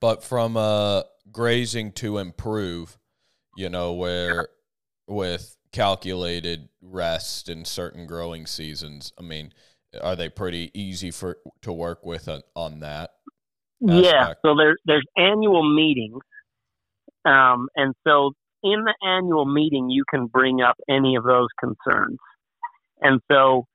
But 0.00 0.24
from 0.24 0.56
uh, 0.56 1.02
grazing 1.30 1.92
to 1.92 2.18
improve, 2.18 2.98
you 3.56 3.68
know, 3.68 3.92
where 3.92 4.48
with 5.06 5.56
calculated 5.72 6.68
rest 6.82 7.48
in 7.48 7.64
certain 7.64 8.06
growing 8.06 8.46
seasons, 8.46 9.12
I 9.18 9.22
mean, 9.22 9.52
are 10.00 10.16
they 10.16 10.28
pretty 10.28 10.70
easy 10.74 11.10
for 11.10 11.38
to 11.62 11.72
work 11.72 12.04
with 12.04 12.28
on, 12.28 12.42
on 12.56 12.80
that? 12.80 13.10
Aspect? 13.88 14.04
Yeah, 14.04 14.32
so 14.44 14.54
there's 14.56 14.78
there's 14.84 15.06
annual 15.16 15.62
meetings, 15.74 16.22
um, 17.24 17.68
and 17.76 17.94
so 18.06 18.32
in 18.62 18.84
the 18.84 18.94
annual 19.02 19.46
meeting 19.46 19.88
you 19.88 20.04
can 20.08 20.26
bring 20.26 20.60
up 20.60 20.76
any 20.88 21.16
of 21.16 21.24
those 21.24 21.48
concerns, 21.58 22.18
and 23.00 23.20
so 23.30 23.66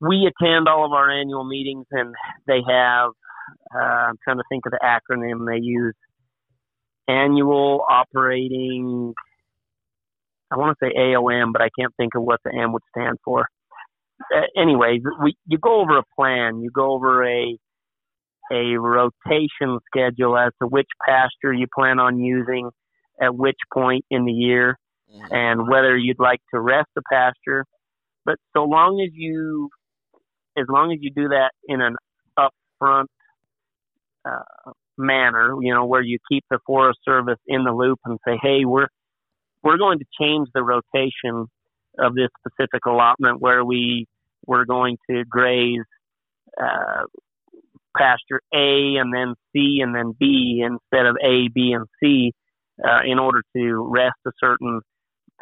we 0.00 0.28
attend 0.28 0.68
all 0.68 0.86
of 0.86 0.92
our 0.92 1.10
annual 1.10 1.44
meetings, 1.44 1.86
and 1.90 2.14
they 2.46 2.60
have. 2.66 3.10
Uh, 3.74 3.78
I'm 3.78 4.16
trying 4.24 4.38
to 4.38 4.44
think 4.48 4.64
of 4.66 4.72
the 4.72 4.80
acronym 4.82 5.46
they 5.46 5.60
use. 5.62 5.94
Annual 7.08 7.84
operating. 7.88 9.14
I 10.50 10.56
want 10.56 10.76
to 10.78 10.86
say 10.86 10.92
AOM, 10.96 11.52
but 11.52 11.62
I 11.62 11.68
can't 11.78 11.94
think 11.96 12.14
of 12.16 12.22
what 12.22 12.40
the 12.44 12.52
M 12.56 12.72
would 12.72 12.82
stand 12.96 13.18
for. 13.24 13.46
Uh, 14.34 14.60
anyways, 14.60 15.00
we 15.22 15.34
you 15.46 15.58
go 15.58 15.80
over 15.80 15.98
a 15.98 16.02
plan. 16.16 16.60
You 16.60 16.70
go 16.70 16.92
over 16.92 17.24
a 17.24 17.56
a 18.52 18.76
rotation 18.76 19.78
schedule 19.86 20.36
as 20.36 20.52
to 20.60 20.66
which 20.66 20.88
pasture 21.06 21.52
you 21.52 21.66
plan 21.72 22.00
on 22.00 22.18
using 22.18 22.70
at 23.22 23.34
which 23.34 23.58
point 23.72 24.04
in 24.10 24.24
the 24.24 24.32
year, 24.32 24.76
mm-hmm. 25.12 25.34
and 25.34 25.68
whether 25.68 25.96
you'd 25.96 26.18
like 26.18 26.40
to 26.52 26.60
rest 26.60 26.88
the 26.96 27.02
pasture. 27.10 27.64
But 28.24 28.36
so 28.56 28.64
long 28.64 29.00
as 29.00 29.12
you 29.14 29.70
as 30.60 30.66
long 30.68 30.92
as 30.92 30.98
you 31.00 31.10
do 31.10 31.28
that 31.28 31.50
in 31.68 31.80
an 31.80 31.96
upfront 32.38 33.06
uh, 34.24 34.72
manner, 34.98 35.54
you 35.60 35.72
know, 35.72 35.86
where 35.86 36.02
you 36.02 36.18
keep 36.30 36.44
the 36.50 36.58
Forest 36.66 37.00
Service 37.04 37.38
in 37.46 37.64
the 37.64 37.72
loop 37.72 37.98
and 38.04 38.18
say, 38.26 38.38
hey, 38.42 38.64
we're 38.64 38.88
we're 39.62 39.78
going 39.78 39.98
to 39.98 40.04
change 40.20 40.48
the 40.54 40.62
rotation 40.62 41.46
of 41.98 42.14
this 42.14 42.28
specific 42.38 42.86
allotment 42.86 43.40
where 43.40 43.64
we 43.64 44.06
we're 44.46 44.64
going 44.64 44.96
to 45.10 45.24
graze 45.28 45.80
uh, 46.60 47.02
pasture 47.96 48.40
A 48.54 48.96
and 48.96 49.12
then 49.12 49.34
C 49.52 49.80
and 49.82 49.94
then 49.94 50.14
B 50.18 50.64
instead 50.64 51.06
of 51.06 51.16
A, 51.22 51.48
B, 51.48 51.72
and 51.72 51.86
C 52.02 52.32
uh, 52.82 53.00
in 53.04 53.18
order 53.18 53.42
to 53.56 53.88
rest 53.90 54.16
a 54.26 54.30
certain 54.40 54.80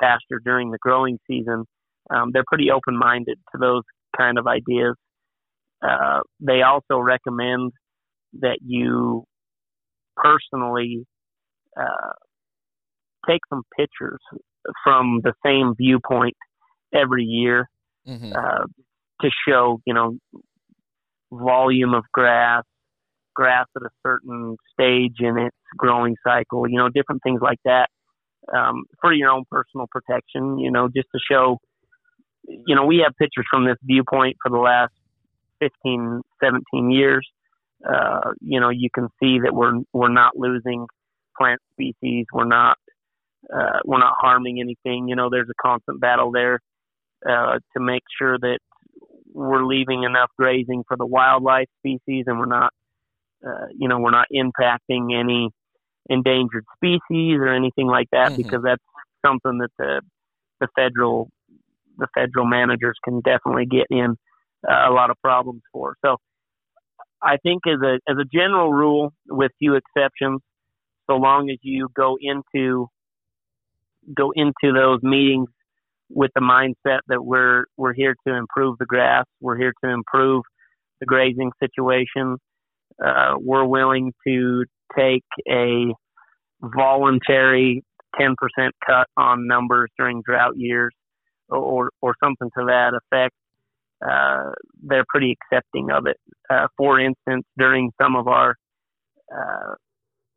pasture 0.01 0.41
during 0.45 0.71
the 0.71 0.79
growing 0.81 1.19
season. 1.27 1.65
Um, 2.11 2.31
they're 2.33 2.45
pretty 2.47 2.71
open 2.71 2.97
minded 2.97 3.39
to 3.53 3.59
those 3.59 3.83
kind 4.17 4.39
of 4.39 4.47
ideas. 4.47 4.95
Uh, 5.83 6.21
they 6.41 6.63
also 6.63 6.99
recommend 6.99 7.73
that 8.41 8.59
you 8.65 9.25
personally 10.17 11.07
uh, 11.79 12.13
take 13.29 13.41
some 13.49 13.63
pictures 13.77 14.21
from 14.83 15.21
the 15.23 15.33
same 15.45 15.75
viewpoint 15.77 16.37
every 16.95 17.25
year 17.25 17.69
mm-hmm. 18.07 18.33
uh, 18.33 18.65
to 19.21 19.31
show, 19.47 19.81
you 19.87 19.95
know, 19.95 20.17
volume 21.31 21.95
of 21.95 22.05
grass, 22.13 22.65
grass 23.35 23.67
at 23.77 23.83
a 23.83 23.91
certain 24.05 24.57
stage 24.73 25.17
in 25.21 25.39
its 25.39 25.57
growing 25.77 26.17
cycle, 26.27 26.69
you 26.69 26.77
know, 26.77 26.89
different 26.89 27.23
things 27.23 27.41
like 27.43 27.59
that 27.65 27.89
um, 28.55 28.85
for 29.01 29.13
your 29.13 29.31
own 29.31 29.45
personal 29.51 29.87
protection, 29.91 30.59
you 30.59 30.71
know, 30.71 30.89
just 30.89 31.09
to 31.15 31.21
show, 31.31 31.59
you 32.47 32.75
know, 32.75 32.85
we 32.85 32.99
have 32.99 33.13
pictures 33.19 33.47
from 33.51 33.67
this 33.67 33.77
viewpoint 33.83 34.37
for 34.43 34.51
the 34.51 34.59
last 34.59 34.93
15, 35.61 36.23
17 36.43 36.91
years. 36.91 37.27
Uh, 37.89 38.33
you 38.41 38.61
know, 38.61 38.71
you 38.71 38.89
can 38.93 39.09
see 39.21 39.39
that 39.41 39.55
we're 39.55 39.73
we're 39.93 40.13
not 40.13 40.37
losing 40.37 40.87
plant 41.37 41.61
species. 41.73 42.27
We're 42.33 42.45
not 42.45 42.77
uh, 43.53 43.79
we're 43.85 43.99
not 43.99 44.15
harming 44.19 44.61
anything. 44.61 45.09
You 45.09 45.17
know, 45.17 45.29
there's 45.31 45.49
a 45.49 45.63
constant 45.63 46.01
battle 46.01 46.33
there 46.33 46.61
uh, 47.29 47.59
to 47.77 47.81
make 47.81 48.03
sure 48.19 48.39
that 48.39 48.59
we're 49.33 49.65
leaving 49.65 50.03
enough 50.03 50.31
grazing 50.37 50.83
for 50.89 50.97
the 50.97 51.07
wildlife 51.07 51.69
species, 51.79 52.25
and 52.27 52.39
we're 52.39 52.47
not, 52.47 52.73
uh, 53.47 53.67
you 53.77 53.89
know, 53.89 53.99
we're 53.99 54.11
not 54.11 54.27
impacting 54.35 55.19
any 55.19 55.51
endangered 56.11 56.65
species 56.77 57.37
or 57.39 57.49
anything 57.49 57.87
like 57.87 58.09
that, 58.11 58.33
mm-hmm. 58.33 58.43
because 58.43 58.63
that's 58.65 58.83
something 59.25 59.59
that 59.59 59.71
the 59.79 60.01
the 60.61 60.69
federal 60.75 61.29
the 61.99 62.09
federal 62.15 62.47
managers 62.47 62.97
can 63.05 63.21
definitely 63.21 63.67
get 63.67 63.87
in 63.91 64.17
a 64.67 64.91
lot 64.91 65.11
of 65.11 65.17
problems 65.23 65.63
for. 65.73 65.97
So 66.05 66.17
I 67.23 67.37
think 67.43 67.63
as 67.67 67.81
a 67.83 67.99
as 68.09 68.17
a 68.19 68.25
general 68.33 68.73
rule, 68.73 69.13
with 69.29 69.53
few 69.59 69.75
exceptions, 69.75 70.41
so 71.09 71.17
long 71.17 71.51
as 71.51 71.59
you 71.63 71.89
go 71.97 72.17
into 72.21 72.89
go 74.17 74.33
into 74.35 74.73
those 74.73 75.03
meetings 75.03 75.49
with 76.11 76.31
the 76.35 76.41
mindset 76.41 77.01
that 77.09 77.23
we're 77.25 77.65
we're 77.77 77.93
here 77.93 78.15
to 78.27 78.35
improve 78.35 78.77
the 78.79 78.87
grass, 78.87 79.25
we're 79.41 79.57
here 79.57 79.73
to 79.85 79.91
improve 79.91 80.43
the 81.01 81.07
grazing 81.07 81.51
situation. 81.63 82.37
Uh, 83.05 83.35
we're 83.39 83.65
willing 83.65 84.13
to 84.27 84.65
take 84.97 85.25
a 85.49 85.93
voluntary 86.61 87.85
10% 88.21 88.35
cut 88.85 89.07
on 89.17 89.47
numbers 89.47 89.91
during 89.97 90.23
drought 90.23 90.55
years, 90.57 90.93
or 91.49 91.91
or 92.01 92.15
something 92.23 92.51
to 92.59 92.65
that 92.67 92.93
effect. 92.95 93.35
Uh, 94.07 94.51
they're 94.83 95.05
pretty 95.09 95.37
accepting 95.37 95.91
of 95.91 96.07
it. 96.07 96.17
Uh, 96.49 96.67
for 96.77 97.01
instance, 97.01 97.45
during 97.59 97.91
some 98.01 98.15
of 98.17 98.29
our 98.29 98.55
uh, 99.35 99.75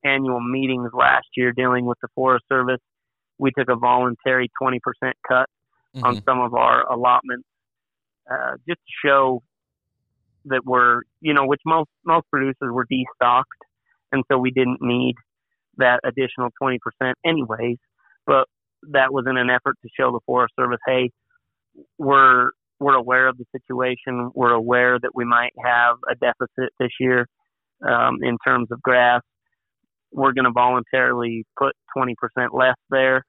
annual 0.04 0.42
meetings 0.42 0.90
last 0.94 1.28
year 1.36 1.52
dealing 1.52 1.86
with 1.86 1.98
the 2.02 2.08
Forest 2.16 2.46
Service, 2.50 2.82
we 3.38 3.52
took 3.58 3.70
a 3.70 3.76
voluntary 3.76 4.50
20% 4.62 4.80
cut 5.28 5.48
mm-hmm. 5.96 6.04
on 6.04 6.22
some 6.24 6.40
of 6.40 6.54
our 6.54 6.92
allotments, 6.92 7.48
uh, 8.32 8.54
just 8.68 8.80
to 8.80 9.08
show 9.08 9.44
that 10.46 10.62
we're, 10.66 11.02
you 11.22 11.34
know, 11.34 11.46
which 11.46 11.62
most 11.66 11.90
most 12.04 12.26
producers 12.32 12.72
were 12.72 12.86
destocked, 12.86 13.44
and 14.12 14.24
so 14.32 14.38
we 14.38 14.52
didn't 14.52 14.80
need 14.82 15.16
that 15.78 16.00
additional 16.04 16.50
20% 16.62 16.78
anyways. 17.26 17.78
But 18.26 18.48
that 18.92 19.14
was 19.14 19.26
in 19.30 19.38
an 19.38 19.50
effort 19.50 19.78
to 19.84 19.90
show 19.98 20.12
the 20.12 20.20
Forest 20.26 20.54
Service, 20.60 20.80
hey, 20.88 21.12
we're 21.98 22.52
we're 22.82 22.96
aware 22.96 23.28
of 23.28 23.38
the 23.38 23.46
situation. 23.52 24.32
We're 24.34 24.54
aware 24.54 24.98
that 25.00 25.12
we 25.14 25.24
might 25.24 25.54
have 25.64 25.98
a 26.10 26.16
deficit 26.16 26.74
this 26.80 26.90
year 27.00 27.28
um, 27.88 28.18
in 28.24 28.38
terms 28.46 28.70
of 28.72 28.82
grass. 28.82 29.22
We're 30.12 30.34
going 30.34 30.46
to 30.46 30.52
voluntarily 30.52 31.46
put 31.58 31.74
20% 31.96 32.16
less 32.52 32.76
there 32.90 33.24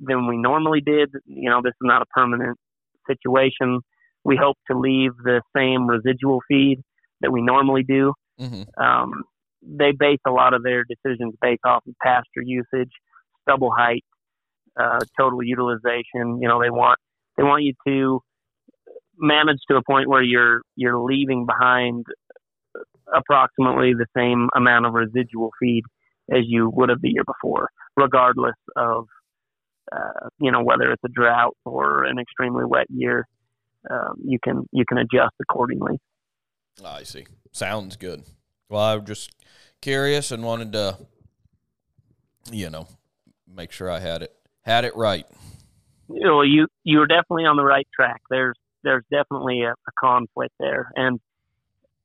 than 0.00 0.26
we 0.26 0.36
normally 0.36 0.80
did. 0.80 1.08
You 1.24 1.50
know, 1.50 1.60
this 1.62 1.70
is 1.70 1.82
not 1.82 2.02
a 2.02 2.06
permanent 2.06 2.58
situation. 3.08 3.78
We 4.24 4.36
hope 4.36 4.56
to 4.68 4.76
leave 4.76 5.12
the 5.22 5.40
same 5.56 5.86
residual 5.86 6.40
feed 6.48 6.80
that 7.20 7.30
we 7.30 7.42
normally 7.42 7.84
do. 7.84 8.12
Mm-hmm. 8.40 8.82
Um, 8.82 9.22
they 9.62 9.92
base 9.92 10.18
a 10.26 10.32
lot 10.32 10.52
of 10.52 10.64
their 10.64 10.84
decisions 10.84 11.34
based 11.40 11.62
off 11.64 11.84
of 11.86 11.94
pasture 12.02 12.42
usage, 12.44 12.90
stubble 13.42 13.70
height, 13.70 14.04
uh, 14.78 14.98
total 15.16 15.44
utilization. 15.44 16.40
You 16.40 16.48
know, 16.48 16.60
they 16.60 16.70
want 16.70 16.98
they 17.36 17.44
want 17.44 17.62
you 17.62 17.74
to 17.86 18.20
manage 19.20 19.58
to 19.68 19.76
a 19.76 19.82
point 19.82 20.08
where 20.08 20.22
you're 20.22 20.62
you're 20.76 20.98
leaving 20.98 21.46
behind 21.46 22.06
approximately 23.14 23.92
the 23.94 24.06
same 24.16 24.48
amount 24.54 24.86
of 24.86 24.94
residual 24.94 25.50
feed 25.60 25.82
as 26.30 26.42
you 26.46 26.70
would 26.72 26.88
have 26.88 27.00
the 27.02 27.10
year 27.10 27.24
before, 27.24 27.68
regardless 27.96 28.54
of 28.76 29.06
uh, 29.92 30.28
you 30.38 30.50
know 30.50 30.62
whether 30.62 30.90
it's 30.92 31.02
a 31.04 31.08
drought 31.08 31.56
or 31.64 32.04
an 32.04 32.18
extremely 32.18 32.64
wet 32.64 32.86
year. 32.88 33.26
Um, 33.90 34.16
you 34.24 34.38
can 34.42 34.68
you 34.72 34.84
can 34.86 34.98
adjust 34.98 35.34
accordingly. 35.40 35.98
I 36.84 37.02
see. 37.02 37.26
Sounds 37.52 37.96
good. 37.96 38.22
Well, 38.68 38.80
I'm 38.80 39.04
just 39.04 39.32
curious 39.80 40.30
and 40.30 40.44
wanted 40.44 40.72
to, 40.72 40.96
you 42.52 42.70
know, 42.70 42.86
make 43.52 43.72
sure 43.72 43.90
I 43.90 43.98
had 43.98 44.22
it 44.22 44.34
had 44.62 44.84
it 44.84 44.94
right. 44.96 45.26
You 46.08 46.26
know, 46.26 46.42
you 46.42 46.68
you're 46.84 47.06
definitely 47.06 47.44
on 47.44 47.56
the 47.56 47.64
right 47.64 47.86
track. 47.94 48.20
There's 48.30 48.56
there's 48.82 49.04
definitely 49.10 49.62
a, 49.62 49.72
a 49.72 49.92
conflict 49.98 50.54
there, 50.58 50.90
and 50.96 51.20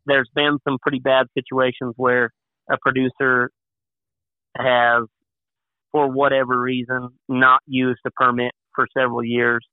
there's 0.05 0.29
been 0.35 0.57
some 0.63 0.77
pretty 0.81 0.99
bad 0.99 1.27
situations 1.37 1.93
where 1.97 2.31
a 2.69 2.77
producer 2.81 3.49
has 4.57 5.03
for 5.91 6.11
whatever 6.11 6.59
reason, 6.59 7.07
not 7.29 7.61
used 7.67 8.01
a 8.05 8.11
permit 8.11 8.51
for 8.73 8.85
several 8.97 9.23
years, 9.23 9.65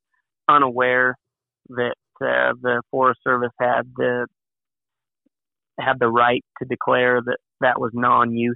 unaware 0.49 1.17
that 1.69 1.95
uh, 2.21 2.53
the 2.63 2.81
Forest 2.93 3.21
Service 3.25 3.51
had 3.59 3.93
the 3.97 4.27
had 5.81 5.99
the 5.99 6.09
right 6.09 6.45
to 6.61 6.69
declare 6.69 7.21
that 7.25 7.39
that 7.61 7.81
was 7.81 7.91
non-use, 7.93 8.55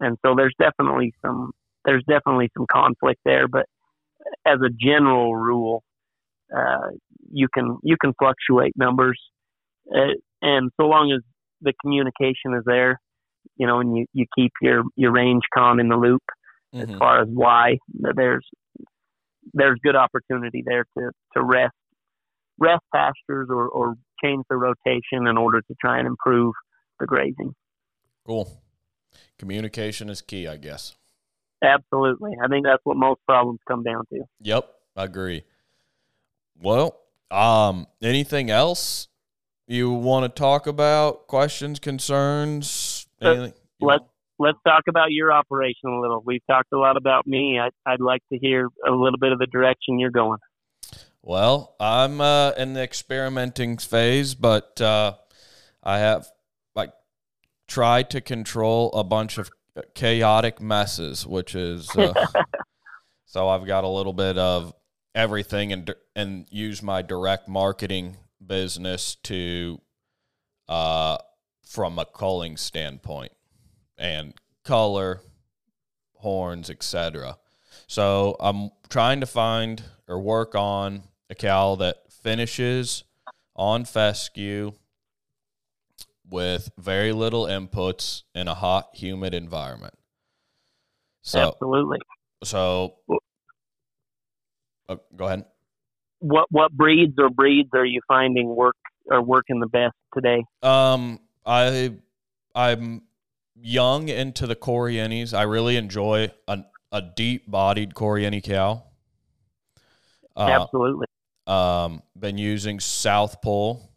and 0.00 0.16
so 0.24 0.34
there's 0.34 0.54
definitely 0.58 1.12
some 1.20 1.50
there's 1.84 2.04
definitely 2.08 2.50
some 2.56 2.66
conflict 2.70 3.20
there. 3.24 3.48
But 3.48 3.66
as 4.46 4.58
a 4.64 4.70
general 4.70 5.36
rule, 5.36 5.82
uh, 6.54 6.90
you 7.32 7.48
can 7.52 7.78
you 7.82 7.96
can 8.00 8.12
fluctuate 8.18 8.72
numbers, 8.76 9.20
uh, 9.94 10.14
and 10.42 10.70
so 10.80 10.86
long 10.86 11.12
as 11.12 11.22
the 11.60 11.72
communication 11.82 12.54
is 12.56 12.62
there, 12.64 13.00
you 13.56 13.66
know, 13.66 13.80
and 13.80 13.96
you, 13.96 14.06
you 14.12 14.26
keep 14.36 14.52
your 14.62 14.82
your 14.96 15.12
range 15.12 15.42
con 15.52 15.80
in 15.80 15.88
the 15.88 15.96
loop 15.96 16.22
mm-hmm. 16.74 16.90
as 16.90 16.98
far 16.98 17.22
as 17.22 17.28
why 17.32 17.78
there's 18.14 18.46
there's 19.52 19.78
good 19.82 19.96
opportunity 19.96 20.62
there 20.64 20.84
to 20.96 21.10
to 21.34 21.42
rest 21.42 21.74
rest 22.58 22.82
pastures 22.94 23.48
or, 23.50 23.68
or 23.68 23.94
change 24.22 24.44
the 24.50 24.56
rotation 24.56 25.26
in 25.28 25.36
order 25.38 25.60
to 25.60 25.74
try 25.80 25.98
and 25.98 26.06
improve 26.06 26.54
the 26.98 27.06
grazing. 27.06 27.54
Cool. 28.26 28.60
Communication 29.38 30.10
is 30.10 30.20
key, 30.20 30.46
I 30.48 30.56
guess. 30.56 30.96
Absolutely. 31.62 32.32
I 32.42 32.48
think 32.48 32.66
that's 32.66 32.84
what 32.84 32.96
most 32.96 33.20
problems 33.26 33.60
come 33.66 33.82
down 33.82 34.04
to. 34.12 34.22
Yep, 34.40 34.68
I 34.96 35.04
agree. 35.04 35.44
Well, 36.60 36.98
um, 37.30 37.86
anything 38.02 38.50
else 38.50 39.08
you 39.66 39.90
want 39.90 40.24
to 40.24 40.40
talk 40.40 40.66
about? 40.66 41.26
Questions, 41.26 41.78
concerns? 41.78 43.06
Anything? 43.20 43.52
let's 43.80 44.04
let's 44.38 44.58
talk 44.66 44.84
about 44.88 45.10
your 45.10 45.32
operation 45.32 45.90
a 45.90 46.00
little. 46.00 46.22
We've 46.24 46.44
talked 46.46 46.72
a 46.72 46.78
lot 46.78 46.96
about 46.96 47.26
me. 47.26 47.58
I, 47.60 47.70
I'd 47.90 48.00
like 48.00 48.22
to 48.32 48.38
hear 48.38 48.68
a 48.86 48.90
little 48.90 49.18
bit 49.18 49.32
of 49.32 49.38
the 49.38 49.46
direction 49.46 49.98
you're 49.98 50.10
going. 50.10 50.38
Well, 51.22 51.74
I'm 51.78 52.20
uh, 52.20 52.52
in 52.52 52.74
the 52.74 52.82
experimenting 52.82 53.76
phase, 53.78 54.34
but 54.34 54.80
uh, 54.80 55.14
I 55.82 55.98
have 55.98 56.28
like 56.74 56.92
tried 57.66 58.10
to 58.10 58.20
control 58.20 58.92
a 58.92 59.04
bunch 59.04 59.38
of 59.38 59.50
chaotic 59.94 60.60
messes, 60.60 61.26
which 61.26 61.54
is 61.54 61.88
uh, 61.96 62.14
so 63.26 63.48
I've 63.48 63.66
got 63.66 63.84
a 63.84 63.88
little 63.88 64.12
bit 64.12 64.38
of 64.38 64.72
everything 65.14 65.72
and 65.72 65.94
and 66.14 66.46
use 66.50 66.82
my 66.82 67.02
direct 67.02 67.48
marketing 67.48 68.16
business 68.44 69.16
to 69.16 69.80
uh 70.68 71.16
from 71.62 71.98
a 71.98 72.04
culling 72.04 72.56
standpoint 72.56 73.32
and 73.96 74.34
color 74.64 75.20
horns 76.14 76.70
etc 76.70 77.36
so 77.86 78.36
i'm 78.40 78.70
trying 78.88 79.20
to 79.20 79.26
find 79.26 79.82
or 80.06 80.20
work 80.20 80.54
on 80.54 81.02
a 81.30 81.34
cow 81.34 81.74
that 81.74 81.96
finishes 82.10 83.04
on 83.56 83.84
fescue 83.84 84.72
with 86.30 86.70
very 86.78 87.12
little 87.12 87.44
inputs 87.44 88.22
in 88.34 88.48
a 88.48 88.54
hot, 88.54 88.88
humid 88.92 89.34
environment. 89.34 89.94
So, 91.22 91.40
Absolutely. 91.40 91.98
So, 92.44 92.94
oh, 94.88 95.00
go 95.16 95.26
ahead. 95.26 95.44
What 96.20 96.46
what 96.50 96.72
breeds 96.72 97.14
or 97.18 97.30
breeds 97.30 97.70
are 97.74 97.84
you 97.84 98.00
finding 98.08 98.54
work 98.54 98.76
are 99.10 99.22
working 99.22 99.60
the 99.60 99.68
best 99.68 99.94
today? 100.14 100.44
Um, 100.62 101.20
I 101.46 101.94
I'm 102.54 103.02
young 103.54 104.08
into 104.08 104.46
the 104.46 104.56
Corrientes. 104.56 105.32
I 105.32 105.42
really 105.42 105.76
enjoy 105.76 106.32
a 106.46 106.64
a 106.90 107.02
deep 107.02 107.50
bodied 107.50 107.94
Corriente 107.94 108.42
cow. 108.42 108.82
Uh, 110.36 110.60
Absolutely. 110.62 111.06
Um, 111.46 112.02
been 112.18 112.38
using 112.38 112.80
South 112.80 113.40
Pole. 113.42 113.90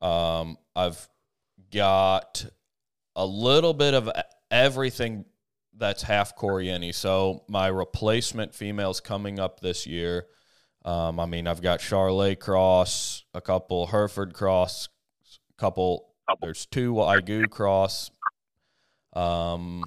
Um, 0.00 0.58
I've 0.76 1.08
got 1.72 2.44
a 3.16 3.24
little 3.24 3.72
bit 3.72 3.94
of 3.94 4.10
everything 4.50 5.24
that's 5.76 6.02
half 6.02 6.36
Corriente. 6.36 6.94
So 6.94 7.44
my 7.48 7.66
replacement 7.66 8.54
females 8.54 9.00
coming 9.00 9.38
up 9.38 9.60
this 9.60 9.86
year. 9.86 10.26
Um, 10.84 11.18
I 11.18 11.26
mean, 11.26 11.46
I've 11.46 11.62
got 11.62 11.80
Charolais 11.80 12.38
cross, 12.38 13.24
a 13.32 13.40
couple 13.40 13.86
Hereford 13.86 14.34
cross, 14.34 14.88
a 15.50 15.60
couple. 15.60 16.14
There's 16.40 16.66
two 16.66 16.94
Wagyu 16.94 17.50
cross, 17.50 18.10
um, 19.14 19.84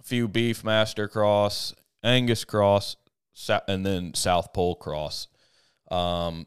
a 0.00 0.02
few 0.02 0.28
Beefmaster 0.28 1.10
cross, 1.10 1.74
Angus 2.02 2.44
cross, 2.44 2.96
and 3.66 3.84
then 3.84 4.14
South 4.14 4.52
Pole 4.52 4.74
cross. 4.74 5.28
Um, 5.90 6.46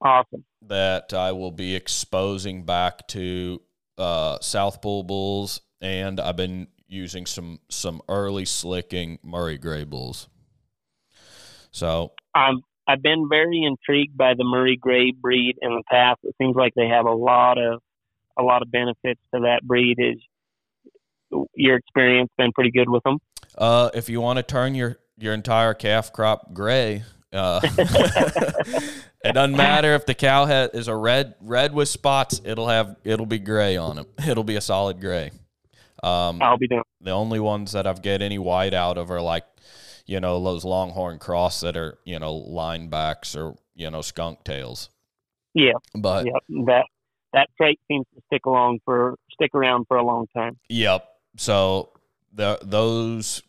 awesome. 0.00 0.44
That 0.62 1.12
I 1.12 1.32
will 1.32 1.52
be 1.52 1.74
exposing 1.74 2.64
back 2.64 3.06
to 3.08 3.62
uh, 3.96 4.38
South 4.40 4.80
Pole 4.80 5.02
bulls, 5.02 5.60
and 5.80 6.20
I've 6.20 6.36
been 6.36 6.68
using 6.88 7.26
some 7.26 7.60
some 7.68 8.00
early 8.08 8.44
slicking 8.44 9.18
Murray 9.22 9.58
Grey 9.58 9.84
bulls. 9.84 10.28
So 11.70 12.12
um, 12.34 12.62
I've 12.86 13.02
been 13.02 13.28
very 13.28 13.62
intrigued 13.62 14.16
by 14.16 14.34
the 14.34 14.44
Murray 14.44 14.78
Grey 14.80 15.12
breed 15.12 15.56
in 15.60 15.70
the 15.70 15.82
past. 15.90 16.20
It 16.22 16.34
seems 16.40 16.56
like 16.56 16.72
they 16.74 16.88
have 16.88 17.06
a 17.06 17.12
lot 17.12 17.58
of 17.58 17.80
a 18.38 18.42
lot 18.42 18.62
of 18.62 18.70
benefits 18.70 19.20
to 19.34 19.40
that 19.42 19.60
breed. 19.62 19.96
Is 19.98 20.16
your 21.54 21.76
experience 21.76 22.30
been 22.38 22.52
pretty 22.52 22.70
good 22.70 22.88
with 22.88 23.02
them? 23.02 23.18
Uh, 23.56 23.90
if 23.94 24.08
you 24.08 24.20
want 24.20 24.38
to 24.38 24.42
turn 24.42 24.74
your 24.74 24.98
your 25.18 25.34
entire 25.34 25.74
calf 25.74 26.12
crop 26.12 26.54
gray, 26.54 27.02
uh, 27.32 27.60
it 29.22 29.34
doesn't 29.34 29.56
matter 29.56 29.94
if 29.94 30.06
the 30.06 30.14
cow 30.14 30.46
head 30.46 30.70
is 30.72 30.88
a 30.88 30.96
red 30.96 31.34
red 31.40 31.74
with 31.74 31.88
spots. 31.88 32.40
It'll 32.44 32.68
have 32.68 32.96
it'll 33.04 33.26
be 33.26 33.38
gray 33.38 33.76
on 33.76 33.98
it. 33.98 34.06
It'll 34.26 34.44
be 34.44 34.56
a 34.56 34.62
solid 34.62 35.00
gray. 35.00 35.30
Um, 36.02 36.40
I'll 36.42 36.58
be 36.58 36.68
the 37.00 37.10
only 37.10 37.40
ones 37.40 37.72
that 37.72 37.86
I've 37.86 38.02
get 38.02 38.22
any 38.22 38.38
white 38.38 38.74
out 38.74 38.98
of 38.98 39.10
are 39.10 39.20
like, 39.20 39.44
you 40.06 40.20
know, 40.20 40.42
those 40.42 40.64
longhorn 40.64 41.18
cross 41.18 41.60
that 41.60 41.76
are 41.76 41.98
you 42.04 42.18
know 42.18 42.34
linebacks 42.48 43.36
or 43.36 43.56
you 43.74 43.90
know 43.90 44.02
skunk 44.02 44.44
tails. 44.44 44.90
Yeah, 45.54 45.72
but 45.94 46.24
that 46.66 46.84
that 47.32 47.48
trait 47.56 47.80
seems 47.88 48.06
to 48.14 48.22
stick 48.26 48.46
along 48.46 48.80
for 48.84 49.16
stick 49.32 49.54
around 49.54 49.86
for 49.88 49.96
a 49.96 50.04
long 50.04 50.26
time. 50.36 50.58
Yep. 50.68 51.08
So 51.36 51.90
the 52.32 52.58
those 52.62 53.42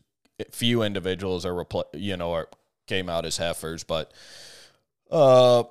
few 0.52 0.82
individuals 0.82 1.46
are 1.46 1.54
repl- 1.54 1.86
you 1.94 2.18
know 2.18 2.34
are 2.34 2.50
came 2.88 3.10
out 3.10 3.26
as 3.26 3.38
heifers, 3.38 3.84
but 3.84 4.12
uh, 5.12 5.64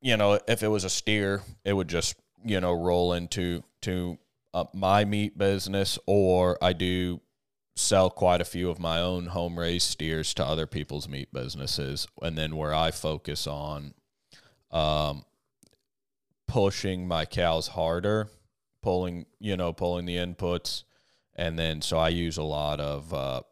you 0.00 0.16
know, 0.16 0.38
if 0.48 0.62
it 0.62 0.68
was 0.68 0.84
a 0.84 0.90
steer, 0.90 1.42
it 1.64 1.72
would 1.72 1.88
just 1.88 2.16
you 2.44 2.60
know 2.60 2.72
roll 2.72 3.12
into 3.12 3.62
to 3.82 4.18
uh, 4.52 4.64
my 4.74 5.04
meat 5.04 5.36
business, 5.38 5.98
or 6.06 6.58
I 6.62 6.72
do 6.72 7.20
sell 7.76 8.10
quite 8.10 8.40
a 8.40 8.44
few 8.44 8.70
of 8.70 8.78
my 8.78 9.00
own 9.00 9.26
home 9.26 9.58
raised 9.58 9.88
steers 9.88 10.34
to 10.34 10.44
other 10.44 10.66
people's 10.66 11.08
meat 11.08 11.32
businesses, 11.32 12.06
and 12.20 12.36
then 12.36 12.56
where 12.56 12.74
I 12.74 12.90
focus 12.90 13.46
on 13.46 13.94
um, 14.70 15.24
pushing 16.46 17.06
my 17.06 17.24
cows 17.24 17.68
harder, 17.68 18.28
pulling 18.82 19.26
you 19.38 19.56
know 19.56 19.72
pulling 19.72 20.06
the 20.06 20.16
inputs, 20.16 20.84
and 21.34 21.58
then 21.58 21.80
so 21.80 21.98
I 21.98 22.08
use 22.08 22.36
a 22.36 22.42
lot 22.42 22.80
of 22.80 23.14
uh, 23.14 23.42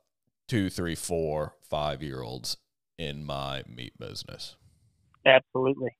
two, 0.48 0.70
three, 0.70 0.94
four, 0.94 1.54
five 1.62 2.02
year 2.02 2.22
olds 2.22 2.56
in 2.98 3.24
my 3.24 3.62
meat 3.68 3.98
business. 3.98 4.56
Absolutely. 5.24 5.96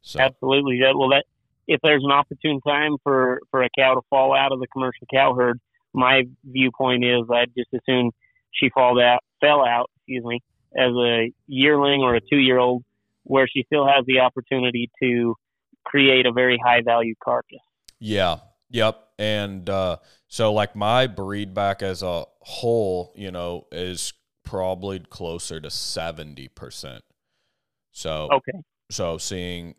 So. 0.00 0.20
Absolutely. 0.20 0.80
That, 0.80 0.96
well, 0.96 1.10
that 1.10 1.24
if 1.66 1.80
there's 1.82 2.04
an 2.04 2.12
opportune 2.12 2.60
time 2.60 2.96
for 3.02 3.40
for 3.50 3.62
a 3.62 3.68
cow 3.76 3.94
to 3.94 4.00
fall 4.10 4.34
out 4.34 4.52
of 4.52 4.60
the 4.60 4.66
commercial 4.68 5.06
cow 5.12 5.34
herd, 5.34 5.60
my 5.92 6.22
viewpoint 6.44 7.04
is 7.04 7.22
I'd 7.32 7.52
just 7.56 7.68
as 7.74 7.80
soon 7.86 8.10
she 8.52 8.70
fall 8.70 9.00
out 9.00 9.20
fell 9.40 9.64
out, 9.64 9.90
excuse 9.96 10.24
me, 10.24 10.40
as 10.76 10.92
a 10.92 11.32
yearling 11.46 12.02
or 12.02 12.14
a 12.14 12.20
two 12.20 12.38
year 12.38 12.58
old, 12.58 12.84
where 13.24 13.46
she 13.48 13.64
still 13.66 13.86
has 13.86 14.04
the 14.06 14.20
opportunity 14.20 14.90
to 15.02 15.34
create 15.84 16.26
a 16.26 16.32
very 16.32 16.58
high 16.64 16.82
value 16.82 17.14
carcass. 17.22 17.60
Yeah. 17.98 18.38
Yep. 18.70 18.98
And 19.18 19.68
uh, 19.70 19.98
so, 20.28 20.52
like 20.52 20.76
my 20.76 21.06
breed 21.06 21.54
back 21.54 21.82
as 21.82 22.02
a 22.02 22.24
whole, 22.40 23.12
you 23.16 23.30
know, 23.30 23.66
is 23.72 24.12
probably 24.44 24.98
closer 24.98 25.60
to 25.60 25.68
70%. 25.68 27.00
So, 27.92 28.28
okay. 28.32 28.58
So, 28.90 29.18
seeing 29.18 29.74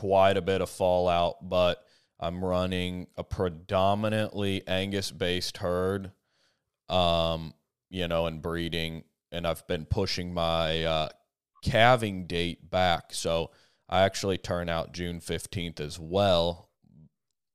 quite 0.00 0.38
a 0.38 0.42
bit 0.42 0.62
of 0.62 0.70
fallout, 0.70 1.46
but 1.46 1.84
I'm 2.18 2.42
running 2.42 3.06
a 3.18 3.22
predominantly 3.22 4.66
Angus 4.66 5.10
based 5.10 5.58
herd, 5.58 6.10
um, 6.88 7.52
you 7.90 8.08
know, 8.08 8.24
and 8.24 8.40
breeding. 8.40 9.04
And 9.30 9.46
I've 9.46 9.66
been 9.66 9.84
pushing 9.84 10.32
my 10.32 10.84
uh, 10.84 11.08
calving 11.62 12.26
date 12.26 12.70
back. 12.70 13.12
So, 13.12 13.50
I 13.90 14.02
actually 14.02 14.38
turn 14.38 14.68
out 14.68 14.92
June 14.92 15.20
15th 15.20 15.80
as 15.80 15.98
well, 15.98 16.70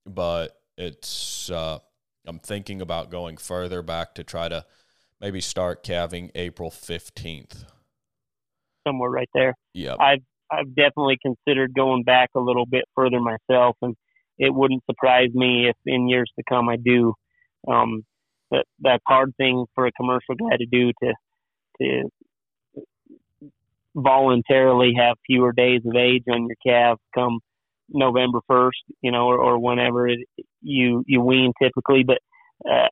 but 0.06 0.62
it's, 0.78 1.50
uh, 1.50 1.80
I'm 2.28 2.40
thinking 2.40 2.82
about 2.82 3.10
going 3.10 3.38
further 3.38 3.82
back 3.82 4.16
to 4.16 4.24
try 4.24 4.50
to 4.50 4.66
maybe 5.22 5.40
start 5.40 5.82
calving 5.82 6.32
April 6.36 6.70
15th. 6.70 7.64
Somewhere 8.86 9.10
right 9.10 9.30
there. 9.34 9.56
Yeah. 9.74 9.96
I've 9.98 10.24
I've 10.52 10.76
definitely 10.76 11.18
considered 11.22 11.74
going 11.74 12.04
back 12.04 12.30
a 12.36 12.40
little 12.40 12.66
bit 12.66 12.86
further 12.96 13.20
myself 13.20 13.76
and 13.82 13.96
it 14.38 14.54
wouldn't 14.54 14.84
surprise 14.90 15.30
me 15.34 15.70
if 15.70 15.76
in 15.86 16.10
years 16.10 16.32
to 16.38 16.44
come 16.48 16.70
I 16.70 16.78
do. 16.78 17.14
Um 17.70 18.04
that 18.52 18.66
that's 18.80 19.04
hard 19.08 19.34
thing 19.38 19.66
for 19.74 19.88
a 19.88 19.92
commercial 19.94 20.36
guy 20.36 20.58
to 20.58 20.66
do 20.66 20.92
to 21.04 21.14
to 21.82 22.10
voluntarily 23.96 24.94
have 24.98 25.16
fewer 25.26 25.52
days 25.52 25.82
of 25.86 25.96
age 25.96 26.24
on 26.32 26.48
your 26.48 26.58
calf 26.66 27.00
come 27.14 27.40
November 27.90 28.40
1st, 28.50 28.72
you 29.02 29.12
know, 29.12 29.28
or, 29.28 29.40
or 29.40 29.60
whenever 29.60 30.08
it, 30.08 30.20
you 30.62 31.04
you 31.08 31.22
wean 31.22 31.54
typically. 31.62 32.04
But 32.04 32.20
uh, 32.70 32.88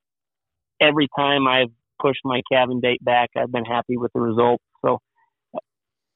every 0.82 1.08
time 1.18 1.48
I've 1.48 1.72
pushed 2.02 2.22
my 2.24 2.42
calving 2.52 2.82
date 2.82 3.04
back, 3.04 3.30
I've 3.38 3.52
been 3.52 3.66
happy 3.66 3.98
with 3.98 4.12
the 4.14 4.22
results. 4.22 4.64
So 4.86 5.00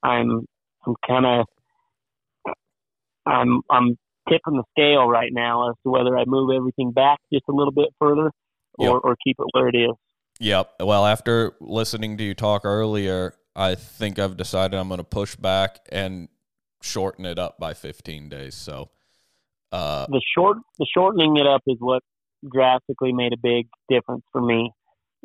I'm 0.03 0.45
I'm 0.87 0.95
kind 1.07 1.25
of 1.25 1.45
I'm 3.25 3.61
I'm 3.69 3.97
tipping 4.29 4.55
the 4.55 4.63
scale 4.71 5.07
right 5.07 5.31
now 5.31 5.69
as 5.69 5.75
to 5.83 5.91
whether 5.91 6.17
I 6.17 6.23
move 6.25 6.51
everything 6.55 6.91
back 6.91 7.19
just 7.31 7.43
a 7.49 7.53
little 7.53 7.71
bit 7.71 7.89
further 7.99 8.31
or, 8.79 8.85
yep. 8.85 8.99
or 9.03 9.15
keep 9.23 9.37
it 9.39 9.45
where 9.51 9.67
it 9.67 9.75
is. 9.75 9.95
Yep. 10.39 10.73
Well, 10.81 11.05
after 11.05 11.53
listening 11.59 12.17
to 12.17 12.23
you 12.23 12.33
talk 12.33 12.63
earlier, 12.63 13.33
I 13.55 13.75
think 13.75 14.19
I've 14.19 14.37
decided 14.37 14.77
I'm 14.77 14.87
going 14.87 14.99
to 14.99 15.03
push 15.03 15.35
back 15.35 15.79
and 15.89 16.29
shorten 16.81 17.25
it 17.25 17.39
up 17.39 17.57
by 17.57 17.73
15 17.73 18.29
days. 18.29 18.55
So 18.55 18.89
uh, 19.71 20.05
the 20.07 20.21
short 20.35 20.57
the 20.79 20.87
shortening 20.93 21.37
it 21.37 21.47
up 21.47 21.61
is 21.67 21.77
what 21.79 22.03
drastically 22.49 23.13
made 23.13 23.33
a 23.33 23.37
big 23.41 23.67
difference 23.89 24.23
for 24.31 24.41
me. 24.41 24.71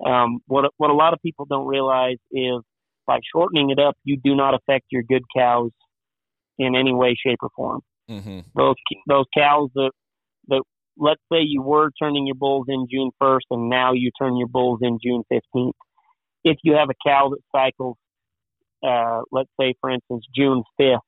Um, 0.04 0.40
what 0.46 0.70
what 0.78 0.90
a 0.90 0.94
lot 0.94 1.12
of 1.12 1.20
people 1.22 1.44
don't 1.44 1.66
realize 1.66 2.16
is 2.32 2.62
by 3.06 3.18
shortening 3.34 3.70
it 3.70 3.78
up, 3.78 3.96
you 4.04 4.18
do 4.22 4.34
not 4.34 4.54
affect 4.54 4.86
your 4.90 5.02
good 5.02 5.22
cows 5.36 5.70
in 6.58 6.76
any 6.76 6.92
way, 6.92 7.14
shape, 7.14 7.38
or 7.42 7.50
form. 7.56 7.80
Mm-hmm. 8.10 8.40
Those 8.54 8.74
those 9.06 9.26
cows 9.36 9.70
that 9.74 9.90
that 10.48 10.62
let's 10.96 11.20
say 11.32 11.38
you 11.40 11.62
were 11.62 11.90
turning 12.00 12.26
your 12.26 12.34
bulls 12.34 12.66
in 12.68 12.86
June 12.90 13.10
1st 13.22 13.40
and 13.50 13.68
now 13.70 13.92
you 13.92 14.10
turn 14.20 14.36
your 14.36 14.48
bulls 14.48 14.80
in 14.82 14.98
June 15.02 15.22
15th. 15.32 15.72
If 16.44 16.58
you 16.62 16.74
have 16.74 16.88
a 16.90 17.08
cow 17.08 17.30
that 17.30 17.40
cycles, 17.54 17.96
uh, 18.86 19.22
let's 19.30 19.50
say 19.60 19.74
for 19.80 19.90
instance 19.90 20.24
June 20.34 20.62
5th, 20.80 20.98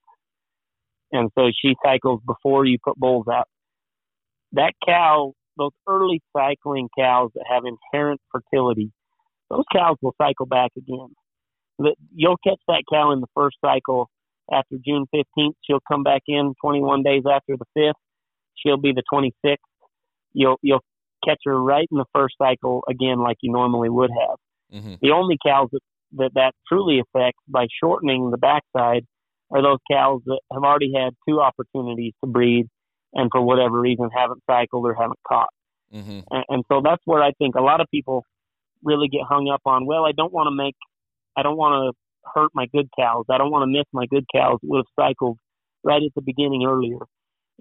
and 1.12 1.30
so 1.36 1.50
she 1.60 1.74
cycles 1.84 2.20
before 2.26 2.64
you 2.64 2.78
put 2.82 2.96
bulls 2.96 3.26
out. 3.32 3.48
That 4.52 4.72
cow, 4.86 5.32
those 5.58 5.72
early 5.88 6.22
cycling 6.36 6.88
cows 6.98 7.30
that 7.34 7.44
have 7.48 7.64
inherent 7.64 8.20
fertility, 8.30 8.92
those 9.50 9.64
cows 9.72 9.96
will 10.00 10.14
cycle 10.20 10.46
back 10.46 10.70
again. 10.76 11.08
You'll 12.14 12.36
catch 12.44 12.60
that 12.68 12.82
cow 12.90 13.12
in 13.12 13.20
the 13.20 13.26
first 13.34 13.56
cycle 13.64 14.09
after 14.52 14.76
June 14.84 15.06
15th. 15.14 15.55
She'll 15.64 15.82
come 15.86 16.02
back 16.02 16.22
in 16.26 16.55
21 16.60 17.02
days 17.02 17.22
after 17.30 17.56
the 17.56 17.66
5th. 17.76 17.92
She'll 18.56 18.76
be 18.76 18.92
the 18.92 19.02
26th. 19.12 19.56
You'll 20.32 20.59
you'll 20.62 20.84
catch 21.24 21.40
her 21.44 21.60
right 21.60 21.86
in 21.90 21.98
the 21.98 22.05
first 22.14 22.34
cycle 22.38 22.82
again, 22.88 23.18
like 23.18 23.36
you 23.40 23.52
normally 23.52 23.88
would 23.88 24.10
have. 24.10 24.36
Mm-hmm. 24.80 24.94
The 25.01 25.10
only 25.10 25.38
cows 25.44 25.68
that, 25.72 25.80
that 26.16 26.30
that 26.34 26.52
truly 26.68 27.01
affects 27.01 27.40
by 27.48 27.66
shortening 27.80 28.30
the 28.30 28.38
backside 28.38 29.05
are 29.51 29.62
those 29.62 29.78
cows 29.90 30.20
that 30.26 30.40
have 30.52 30.62
already 30.62 30.92
had 30.94 31.14
two 31.28 31.40
opportunities 31.40 32.12
to 32.22 32.30
breed 32.30 32.66
and 33.12 33.30
for 33.30 33.40
whatever 33.40 33.80
reason 33.80 34.10
haven't 34.14 34.42
cycled 34.51 34.86
or 34.86 34.94
haven't 34.94 35.18
caught. 35.26 35.51
Mm-hmm. 35.94 36.20
And, 36.30 36.44
and 36.48 36.64
so 36.70 36.80
that's 36.84 37.02
where 37.05 37.22
I 37.22 37.30
think 37.38 37.55
a 37.55 37.62
lot 37.62 37.80
of 37.80 37.86
people 37.90 38.24
really 38.82 39.09
get 39.09 39.22
hung 39.28 39.48
up 39.48 39.62
on. 39.64 39.86
Well, 39.86 40.05
I 40.05 40.12
don't 40.12 40.32
want 40.32 40.48
to 40.48 40.55
make, 40.55 40.74
I 41.36 41.43
don't 41.43 41.56
want 41.56 41.94
to 41.94 42.31
hurt 42.35 42.51
my 42.55 42.66
good 42.66 42.89
cows. 42.98 43.24
I 43.31 43.39
don't 43.39 43.51
want 43.51 43.62
to 43.62 43.78
miss 43.78 43.86
my 43.93 44.06
good 44.06 44.24
cows 44.35 44.59
that 44.62 44.69
would 44.69 44.78
have 44.78 45.05
cycled 45.06 45.39
right 45.82 46.02
at 46.02 46.15
the 46.15 46.23
beginning 46.23 46.65
earlier. 46.66 46.98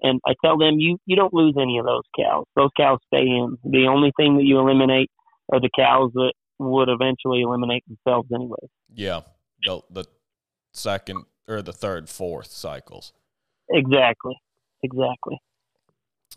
And 0.02 0.20
I 0.26 0.34
tell 0.44 0.58
them, 0.58 0.80
you 0.80 0.98
you 1.06 1.16
don't 1.16 1.34
lose 1.34 1.56
any 1.60 1.78
of 1.78 1.86
those 1.86 2.04
cows. 2.18 2.46
Those 2.56 2.72
cows 2.76 3.00
stay 3.08 3.22
in. 3.22 3.58
The 3.64 3.88
only 3.88 4.12
thing 4.18 4.38
that 4.38 4.44
you 4.44 4.60
eliminate 4.60 5.10
are 5.52 5.60
the 5.60 5.70
cows 5.76 6.12
that 6.16 6.34
would 6.60 6.90
eventually 6.90 7.42
eliminate 7.42 7.84
themselves 7.88 8.28
anyway. 8.34 8.58
Yeah, 8.94 9.22
the, 9.66 9.82
the 9.92 10.06
second 10.72 11.26
or 11.48 11.62
the 11.62 11.74
third, 11.74 12.10
fourth 12.10 12.52
cycles. 12.52 13.14
Exactly. 13.70 14.36
Exactly. 14.82 15.40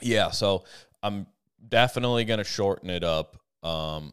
Yeah. 0.01 0.31
So 0.31 0.65
I'm 1.03 1.27
definitely 1.67 2.25
going 2.25 2.39
to 2.39 2.45
shorten 2.45 2.91
it 2.91 3.05
up. 3.05 3.39
Um, 3.63 4.13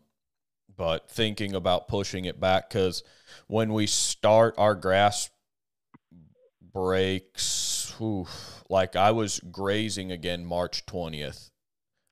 but 0.75 1.09
thinking 1.09 1.53
about 1.53 1.87
pushing 1.87 2.25
it 2.25 2.39
back 2.39 2.69
because 2.69 3.03
when 3.47 3.73
we 3.73 3.87
start 3.87 4.55
our 4.57 4.75
grass 4.75 5.29
breaks, 6.61 7.93
whew, 7.97 8.27
like 8.69 8.95
I 8.95 9.11
was 9.11 9.39
grazing 9.51 10.11
again 10.11 10.45
March 10.45 10.85
20th, 10.85 11.51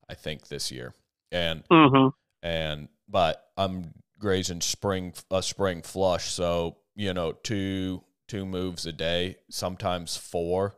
I 0.09 0.13
think 0.13 0.47
this 0.47 0.71
year. 0.71 0.93
And, 1.31 1.63
mm-hmm. 1.71 2.09
and, 2.45 2.89
but 3.07 3.43
I'm 3.57 3.93
grazing 4.19 4.61
spring, 4.61 5.13
a 5.31 5.41
spring 5.41 5.81
flush. 5.81 6.25
So, 6.25 6.77
you 6.95 7.13
know, 7.13 7.31
two, 7.31 8.03
two 8.27 8.45
moves 8.45 8.85
a 8.85 8.91
day, 8.91 9.37
sometimes 9.49 10.17
four. 10.17 10.75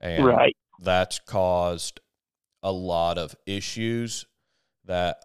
And 0.00 0.26
right. 0.26 0.56
that's 0.80 1.18
caused 1.20 2.00
a 2.62 2.72
lot 2.72 3.16
of 3.16 3.34
issues 3.46 4.26
that 4.84 5.24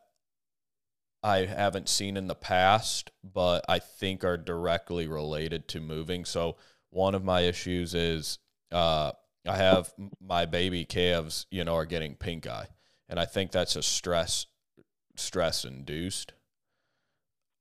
I 1.21 1.45
haven't 1.45 1.89
seen 1.89 2.15
in 2.17 2.27
the 2.27 2.35
past, 2.35 3.11
but 3.23 3.65
I 3.67 3.79
think 3.79 4.23
are 4.23 4.37
directly 4.37 5.07
related 5.07 5.67
to 5.69 5.79
moving. 5.79 6.25
So 6.25 6.55
one 6.89 7.15
of 7.15 7.23
my 7.23 7.41
issues 7.41 7.93
is 7.93 8.39
uh, 8.71 9.11
I 9.47 9.57
have 9.57 9.93
my 10.21 10.45
baby 10.45 10.85
calves, 10.85 11.45
you 11.51 11.63
know, 11.63 11.75
are 11.75 11.85
getting 11.85 12.15
pink 12.15 12.47
eye, 12.47 12.67
and 13.09 13.19
I 13.19 13.25
think 13.25 13.51
that's 13.51 13.75
a 13.75 13.83
stress 13.83 14.45
stress 15.15 15.65
induced. 15.65 16.33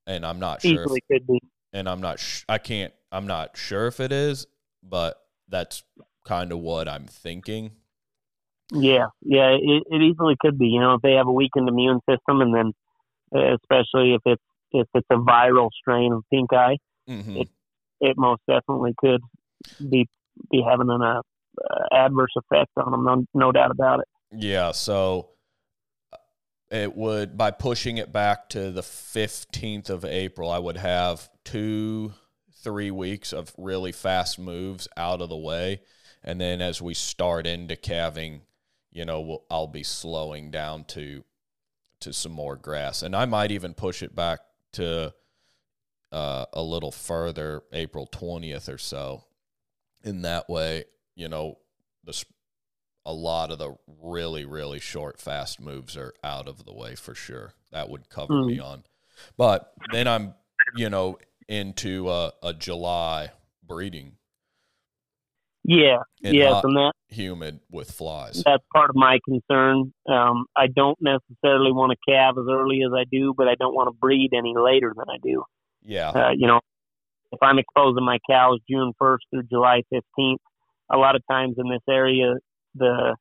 And 0.07 0.25
I'm 0.25 0.39
not 0.39 0.63
sure. 0.63 0.85
Easily 0.85 1.03
if, 1.09 1.21
could 1.21 1.27
be. 1.27 1.41
And 1.73 1.89
I'm 1.89 2.01
not. 2.01 2.19
Sh- 2.19 2.45
I 2.49 2.59
can't 2.59 2.93
I'm 3.11 3.27
not 3.27 3.57
sure 3.57 3.87
if 3.87 4.01
it 4.01 4.13
is, 4.13 4.47
but 4.83 5.21
that's 5.49 5.83
kind 6.27 6.53
of 6.53 6.59
what 6.59 6.89
I'm 6.89 7.07
thinking. 7.07 7.73
Yeah, 8.71 9.07
yeah, 9.23 9.51
it, 9.51 9.85
it 9.91 10.03
easily 10.03 10.37
could 10.41 10.59
be. 10.59 10.67
You 10.69 10.81
know, 10.81 10.95
if 10.95 11.03
they 11.03 11.13
have 11.13 11.27
a 11.27 11.33
weakened 11.33 11.69
immune 11.69 12.01
system, 12.09 12.43
and 12.43 12.55
then 12.55 12.73
especially 13.33 14.15
if 14.15 14.23
it's 14.25 14.43
if 14.73 14.87
it's 14.95 15.07
a 15.11 15.17
viral 15.17 15.71
strain 15.79 16.13
of 16.13 16.23
pink 16.33 16.53
eye, 16.53 16.77
mm-hmm. 17.09 17.39
it 17.39 17.49
it 18.01 18.17
most 18.17 18.43
definitely 18.49 18.95
could 18.99 19.21
be 19.91 20.09
be 20.51 20.63
having 20.69 20.91
an 20.91 21.03
uh, 21.03 21.21
adverse 21.93 22.33
effect 22.37 22.71
on 22.77 22.93
them. 22.93 23.05
No, 23.05 23.25
no 23.35 23.53
doubt 23.53 23.71
about 23.71 24.01
it. 24.01 24.07
Yeah. 24.33 24.73
So 24.73 25.31
uh, 26.13 26.17
it 26.71 26.97
would 26.97 27.37
by 27.37 27.51
pushing 27.51 27.99
it 27.99 28.13
back 28.13 28.49
to 28.51 28.71
the 28.71 28.83
15th 28.83 29.91
of 29.91 30.05
April, 30.05 30.51
I 30.51 30.59
would 30.59 30.77
have 30.77 31.29
two 31.45 32.13
three 32.63 32.91
weeks 32.91 33.33
of 33.33 33.55
really 33.57 33.93
fast 33.93 34.39
moves 34.39 34.89
out 34.97 35.23
of 35.23 35.29
the 35.29 35.37
way. 35.37 35.81
And 36.25 36.41
then 36.41 36.61
as 36.61 36.83
we 36.83 36.95
start 36.95 37.47
into 37.47 37.77
calving, 37.77 38.43
you 38.91 39.05
know, 39.05 39.21
we'll, 39.21 39.45
I'll 39.51 39.69
be 39.69 39.85
slowing 39.85 40.51
down 40.51 40.85
to 40.87 41.25
to 42.01 42.13
some 42.13 42.33
more 42.33 42.57
grass, 42.57 43.03
and 43.03 43.15
I 43.15 43.25
might 43.25 43.51
even 43.51 43.75
push 43.75 44.03
it 44.03 44.15
back 44.15 44.41
to 44.73 45.13
uh, 46.13 46.47
a 46.53 46.63
little 46.63 46.93
further, 46.93 47.63
April 47.73 48.07
twentieth 48.07 48.69
or 48.69 48.79
so. 48.79 49.25
In 50.05 50.23
that 50.23 50.49
way, 50.49 50.85
you 51.17 51.29
know, 51.29 51.59
the 52.05 52.25
a 53.05 53.13
lot 53.13 53.51
of 53.51 53.59
the 53.59 53.75
really 54.03 54.45
really 54.45 54.79
short 54.79 55.19
fast 55.21 55.61
moves 55.61 55.97
are 55.97 56.15
out 56.23 56.47
of 56.47 56.65
the 56.65 56.75
way 56.75 56.95
for 56.95 57.15
sure. 57.15 57.55
That 57.73 57.89
would 57.89 58.09
cover 58.09 58.35
mm. 58.35 58.47
me 58.47 58.59
on, 58.59 58.85
but 59.37 59.73
then 59.93 60.07
I'm 60.07 60.35
you 60.77 60.91
know 60.91 61.19
into 61.49 62.11
a, 62.11 62.33
a 62.43 62.53
July 62.53 63.31
breeding. 63.67 64.18
Yeah, 65.71 65.99
yeah, 66.23 66.63
and 66.65 66.77
that 66.77 66.93
humid 67.09 67.61
with 67.71 67.91
flies. 67.91 68.43
That's 68.43 68.65
part 68.73 68.89
of 68.89 68.97
my 68.97 69.19
concern. 69.23 69.93
Um, 70.09 70.47
I 70.57 70.67
don't 70.75 70.97
necessarily 70.99 71.73
want 71.73 71.93
to 71.93 72.11
calve 72.11 72.39
as 72.39 72.47
early 72.51 72.81
as 72.87 72.93
I 72.97 73.05
do, 73.13 73.35
but 73.37 73.49
I 73.49 73.55
don't 73.55 73.75
want 73.75 73.89
to 73.89 73.93
breed 73.93 74.31
any 74.35 74.55
later 74.57 74.95
than 74.97 75.05
I 75.11 75.19
do. 75.23 75.45
Yeah, 75.83 76.09
uh, 76.09 76.31
you 76.31 76.47
know, 76.47 76.61
if 77.33 77.39
I'm 77.43 77.59
exposing 77.59 78.03
my 78.03 78.19
cows 78.31 78.61
June 78.67 78.95
1st 78.99 79.19
through 79.31 79.43
July 79.43 79.83
15th, 79.93 80.39
a 80.91 80.97
lot 80.97 81.17
of 81.17 81.23
times 81.31 81.57
in 81.59 81.69
this 81.69 81.83
area, 81.87 82.37
the 82.75 83.15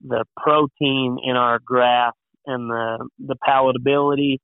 the 0.00 0.24
protein 0.38 1.18
in 1.22 1.36
our 1.36 1.58
grass 1.62 2.14
and 2.46 2.70
the 2.70 3.08
the 3.18 3.36
palatability 3.46 4.38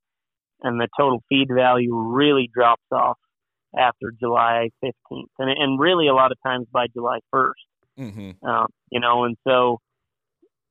and 0.62 0.78
the 0.78 0.88
total 0.98 1.22
feed 1.30 1.48
value 1.50 1.96
really 1.96 2.50
drops 2.54 2.84
off 2.92 3.16
after 3.78 4.12
July 4.18 4.70
15th, 4.82 5.24
and 5.38 5.50
and 5.50 5.78
really 5.78 6.08
a 6.08 6.14
lot 6.14 6.32
of 6.32 6.38
times 6.44 6.66
by 6.72 6.86
July 6.92 7.18
1st. 7.34 7.52
Mm-hmm. 7.98 8.46
Um, 8.46 8.66
you 8.90 9.00
know, 9.00 9.24
and 9.24 9.36
so 9.46 9.78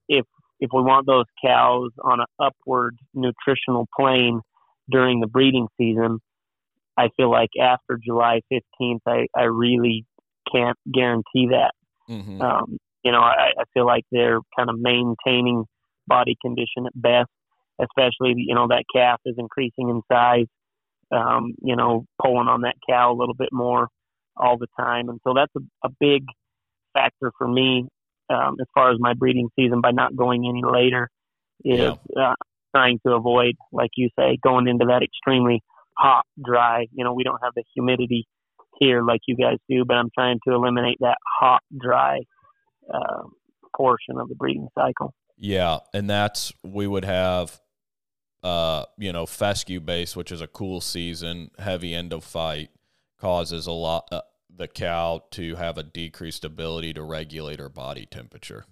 if 0.08 0.26
if 0.60 0.70
we 0.74 0.82
want 0.82 1.06
those 1.08 1.26
cows 1.44 1.92
on 2.04 2.20
an 2.20 2.26
upward 2.40 2.98
nutritional 3.14 3.88
plane 3.98 4.42
during 4.90 5.20
the 5.20 5.28
breeding 5.28 5.68
season, 5.78 6.20
I 6.98 7.10
feel 7.18 7.32
like 7.32 7.50
after 7.62 8.00
July 8.04 8.42
15th, 8.52 9.00
I, 9.08 9.28
I 9.36 9.44
really 9.44 10.06
can't 10.54 10.78
guarantee 10.94 11.50
that. 11.52 11.72
Mm-hmm. 12.10 12.42
Um, 12.42 12.78
you 13.04 13.12
know, 13.12 13.20
I, 13.20 13.52
I 13.58 13.64
feel 13.74 13.86
like 13.86 14.04
they're 14.12 14.40
kind 14.58 14.70
of 14.70 14.78
maintaining 14.80 15.66
body 16.08 16.36
condition 16.42 16.86
at 16.86 16.94
best 16.96 17.30
especially 17.82 18.34
you 18.38 18.56
know 18.56 18.68
that 18.68 18.84
calf 18.94 19.20
is 19.26 19.36
increasing 19.38 19.90
in 19.90 20.02
size. 20.12 20.46
Um, 21.14 21.54
you 21.62 21.76
know, 21.76 22.06
pulling 22.22 22.48
on 22.48 22.62
that 22.62 22.76
cow 22.90 23.12
a 23.12 23.18
little 23.18 23.36
bit 23.36 23.50
more. 23.52 23.88
all 24.36 24.58
the 24.58 24.68
time, 24.80 25.10
and 25.10 25.20
so 25.24 25.34
that's 25.36 25.52
a, 25.56 25.88
a 25.88 25.92
big 26.00 26.24
factor 26.96 27.32
for 27.38 27.48
me 27.48 27.88
um, 28.32 28.56
as 28.60 28.66
far 28.74 28.92
as 28.92 28.98
my 29.00 29.14
breeding 29.14 29.48
season 29.56 29.80
by 29.80 29.92
not 29.92 30.16
going 30.16 30.48
any 30.48 30.64
later. 30.66 31.08
Is 31.64 31.80
Yeah. 31.80 31.96
uh, 32.20 32.34
trying 32.76 33.00
to 33.06 33.14
avoid, 33.14 33.54
like 33.72 33.92
you 33.96 34.10
say, 34.18 34.38
going 34.44 34.68
into 34.68 34.86
that 34.86 35.04
extremely 35.04 35.62
hot, 35.96 36.26
dry. 36.44 36.88
You 36.92 37.04
know, 37.04 37.14
we 37.14 37.24
don't 37.24 37.40
have 37.44 37.54
the 37.56 37.64
humidity 37.76 38.26
here 38.80 39.04
like 39.04 39.22
you 39.28 39.36
guys 39.36 39.58
do, 39.70 39.86
but 39.86 39.98
I'm 39.98 40.10
trying 40.18 40.40
to 40.48 40.54
eliminate 40.56 40.98
that 41.02 41.18
hot, 41.40 41.62
dry 41.80 42.22
uh, 42.92 43.24
portion 43.78 44.18
of 44.18 44.30
the 44.30 44.36
breeding 44.36 44.68
cycle. 44.74 45.14
Yeah, 45.38 45.78
and 45.94 46.10
that's 46.10 46.52
we 46.64 46.88
would 46.88 47.06
have 47.06 47.60
uh, 48.44 48.86
you 48.98 49.14
know, 49.14 49.26
fescue 49.26 49.80
base, 49.80 50.16
which 50.16 50.32
is 50.32 50.42
a 50.42 50.48
cool 50.48 50.82
season, 50.82 51.52
heavy 51.60 51.92
endophyte 51.92 52.70
causes 53.20 53.68
a 53.68 53.72
lot 53.72 54.08
uh, 54.12 54.22
the 54.56 54.68
cow 54.68 55.24
to 55.32 55.56
have 55.56 55.78
a 55.78 55.84
decreased 55.84 56.44
ability 56.44 56.94
to 56.94 57.02
regulate 57.02 57.60
her 57.60 57.70
body 57.70 58.06
temperature. 58.06 58.66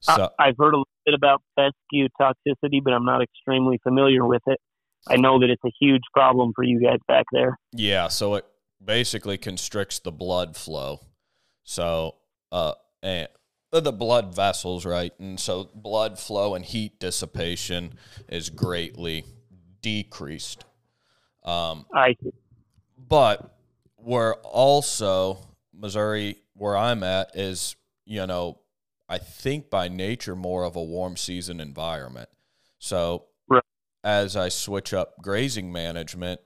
So 0.00 0.30
I've 0.38 0.56
heard 0.58 0.74
a 0.74 0.78
little 0.78 0.88
bit 1.06 1.14
about 1.14 1.42
fescue 1.54 2.08
toxicity, 2.20 2.82
but 2.82 2.92
I'm 2.92 3.04
not 3.04 3.22
extremely 3.22 3.78
familiar 3.82 4.26
with 4.26 4.42
it. 4.46 4.58
I 5.06 5.16
know 5.16 5.38
that 5.40 5.50
it's 5.50 5.64
a 5.64 5.72
huge 5.80 6.02
problem 6.12 6.52
for 6.54 6.62
you 6.62 6.80
guys 6.80 6.98
back 7.06 7.24
there. 7.32 7.58
Yeah, 7.72 8.08
so 8.08 8.34
it 8.36 8.46
basically 8.82 9.38
constricts 9.38 9.98
the 9.98 10.12
blood 10.12 10.56
flow. 10.56 11.00
So, 11.62 12.16
uh, 12.52 12.74
and 13.02 13.28
the 13.80 13.92
blood 13.92 14.34
vessels, 14.34 14.84
right? 14.84 15.12
And 15.18 15.38
so 15.38 15.70
blood 15.74 16.18
flow 16.18 16.54
and 16.54 16.64
heat 16.64 16.98
dissipation 16.98 17.94
is 18.28 18.50
greatly 18.50 19.24
decreased. 19.82 20.64
Um, 21.44 21.86
I 21.94 22.16
but 22.96 23.54
we're 23.98 24.34
also 24.34 25.38
Missouri, 25.72 26.36
where 26.54 26.76
I'm 26.76 27.02
at, 27.02 27.34
is 27.34 27.76
you 28.06 28.26
know, 28.26 28.60
I 29.08 29.18
think 29.18 29.70
by 29.70 29.88
nature 29.88 30.36
more 30.36 30.64
of 30.64 30.76
a 30.76 30.82
warm 30.82 31.16
season 31.16 31.60
environment. 31.60 32.28
So 32.78 33.26
Right. 33.48 33.62
as 34.02 34.36
I 34.36 34.48
switch 34.48 34.92
up 34.92 35.20
grazing 35.22 35.72
management, 35.72 36.40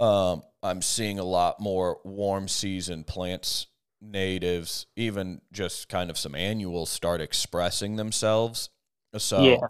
um, 0.00 0.42
I'm 0.62 0.82
seeing 0.82 1.18
a 1.18 1.24
lot 1.24 1.60
more 1.60 2.00
warm 2.04 2.48
season 2.48 3.04
plants, 3.04 3.66
natives, 4.02 4.86
even 4.96 5.40
just 5.52 5.88
kind 5.88 6.10
of 6.10 6.18
some 6.18 6.34
annuals 6.34 6.90
start 6.90 7.20
expressing 7.20 7.96
themselves. 7.96 8.68
So 9.16 9.38
Yeah. 9.38 9.66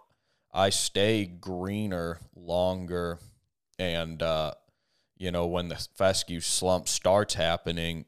I 0.53 0.71
stay 0.71 1.25
greener 1.27 2.19
longer, 2.35 3.19
and 3.79 4.23
uh, 4.23 4.53
you 5.17 5.31
know 5.31 5.47
when 5.47 5.69
the 5.69 5.87
fescue 5.97 6.41
slump 6.41 6.89
starts 6.89 7.35
happening, 7.35 8.07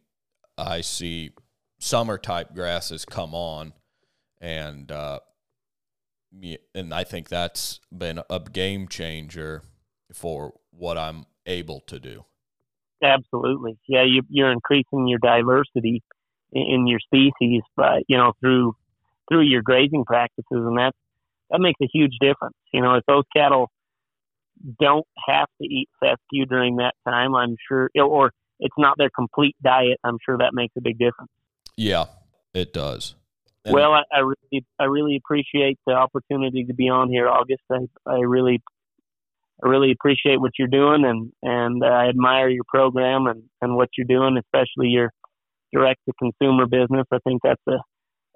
I 0.56 0.80
see 0.80 1.32
summer 1.78 2.18
type 2.18 2.54
grasses 2.54 3.04
come 3.04 3.34
on, 3.34 3.72
and 4.40 4.90
uh, 4.90 5.20
and 6.74 6.92
I 6.94 7.04
think 7.04 7.28
that's 7.28 7.80
been 7.96 8.20
a 8.28 8.40
game 8.40 8.88
changer 8.88 9.62
for 10.12 10.54
what 10.70 10.98
I'm 10.98 11.26
able 11.46 11.80
to 11.80 11.98
do. 11.98 12.24
Absolutely. 13.02 13.78
Yeah, 13.86 14.04
you, 14.04 14.22
you're 14.28 14.50
increasing 14.52 15.06
your 15.08 15.18
diversity 15.18 16.02
in, 16.54 16.86
your 16.86 17.00
species, 17.00 17.62
but 17.76 18.02
you 18.08 18.16
know 18.16 18.32
through 18.40 18.74
through 19.28 19.42
your 19.42 19.62
grazing 19.62 20.04
practices, 20.04 20.44
and 20.50 20.78
that 20.78 20.92
that 21.50 21.60
makes 21.60 21.80
a 21.82 21.88
huge 21.92 22.14
difference. 22.20 22.56
You 22.72 22.82
know, 22.82 22.94
if 22.94 23.04
those 23.06 23.24
cattle 23.34 23.70
don't 24.80 25.06
have 25.28 25.48
to 25.60 25.66
eat 25.66 25.88
fescue 26.00 26.46
during 26.46 26.76
that 26.76 26.94
time, 27.06 27.34
I'm 27.34 27.56
sure, 27.68 27.90
or 27.96 28.32
it's 28.60 28.74
not 28.78 28.96
their 28.98 29.10
complete 29.10 29.56
diet. 29.62 29.98
I'm 30.04 30.18
sure 30.24 30.38
that 30.38 30.54
makes 30.54 30.74
a 30.76 30.80
big 30.80 30.98
difference. 30.98 31.30
Yeah, 31.76 32.04
it 32.52 32.72
does. 32.72 33.14
And- 33.64 33.74
well, 33.74 33.92
I, 33.92 34.02
I 34.12 34.20
really, 34.20 34.66
I 34.78 34.84
really 34.84 35.16
appreciate 35.16 35.78
the 35.86 35.94
opportunity 35.94 36.64
to 36.64 36.74
be 36.74 36.88
on 36.88 37.10
here, 37.10 37.28
August. 37.28 37.62
I, 37.70 37.86
I 38.06 38.20
really, 38.20 38.62
I 39.62 39.68
really 39.68 39.90
appreciate 39.90 40.40
what 40.40 40.52
you're 40.58 40.68
doing, 40.68 41.04
and 41.04 41.32
and 41.42 41.82
uh, 41.82 41.86
I 41.86 42.08
admire 42.08 42.48
your 42.48 42.64
program 42.68 43.26
and 43.26 43.44
and 43.62 43.76
what 43.76 43.88
you're 43.96 44.06
doing, 44.06 44.38
especially 44.38 44.88
your 44.88 45.10
direct 45.74 46.00
to 46.06 46.12
consumer 46.18 46.66
business. 46.66 47.06
I 47.12 47.18
think 47.26 47.42
that's 47.42 47.60
a, 47.68 47.78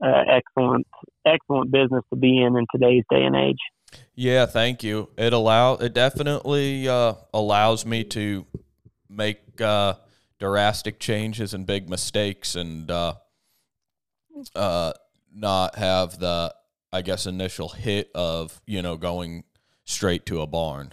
excellent, 0.03 0.87
excellent 1.27 1.71
business 1.71 2.03
to 2.13 2.19
be 2.19 2.43
in 2.43 2.57
in 2.57 2.67
today's 2.73 3.05
day 3.11 3.23
and 3.23 3.37
age. 3.37 3.59
Yeah, 4.15 4.47
thank 4.47 4.83
you. 4.83 5.09
It 5.17 5.33
allow 5.33 5.75
it 5.75 5.95
definitely 5.95 6.89
uh, 6.89 7.15
allows 7.33 7.87
me 7.87 8.05
to 8.05 8.47
make 9.09 9.61
uh, 9.61 9.95
drastic 10.39 10.99
changes 10.99 11.55
and 11.55 11.67
big 11.67 11.89
mistakes, 11.89 12.55
and 12.55 12.91
uh, 12.91 13.15
uh, 14.55 14.93
not 15.35 15.77
have 15.77 16.19
the 16.19 16.55
I 16.93 17.03
guess 17.03 17.27
initial 17.27 17.71
hit 17.71 18.11
of 18.15 18.61
you 18.67 18.83
know 18.83 18.97
going 18.97 19.45
straight 19.85 20.27
to 20.27 20.43
a 20.43 20.47
barn. 20.47 20.93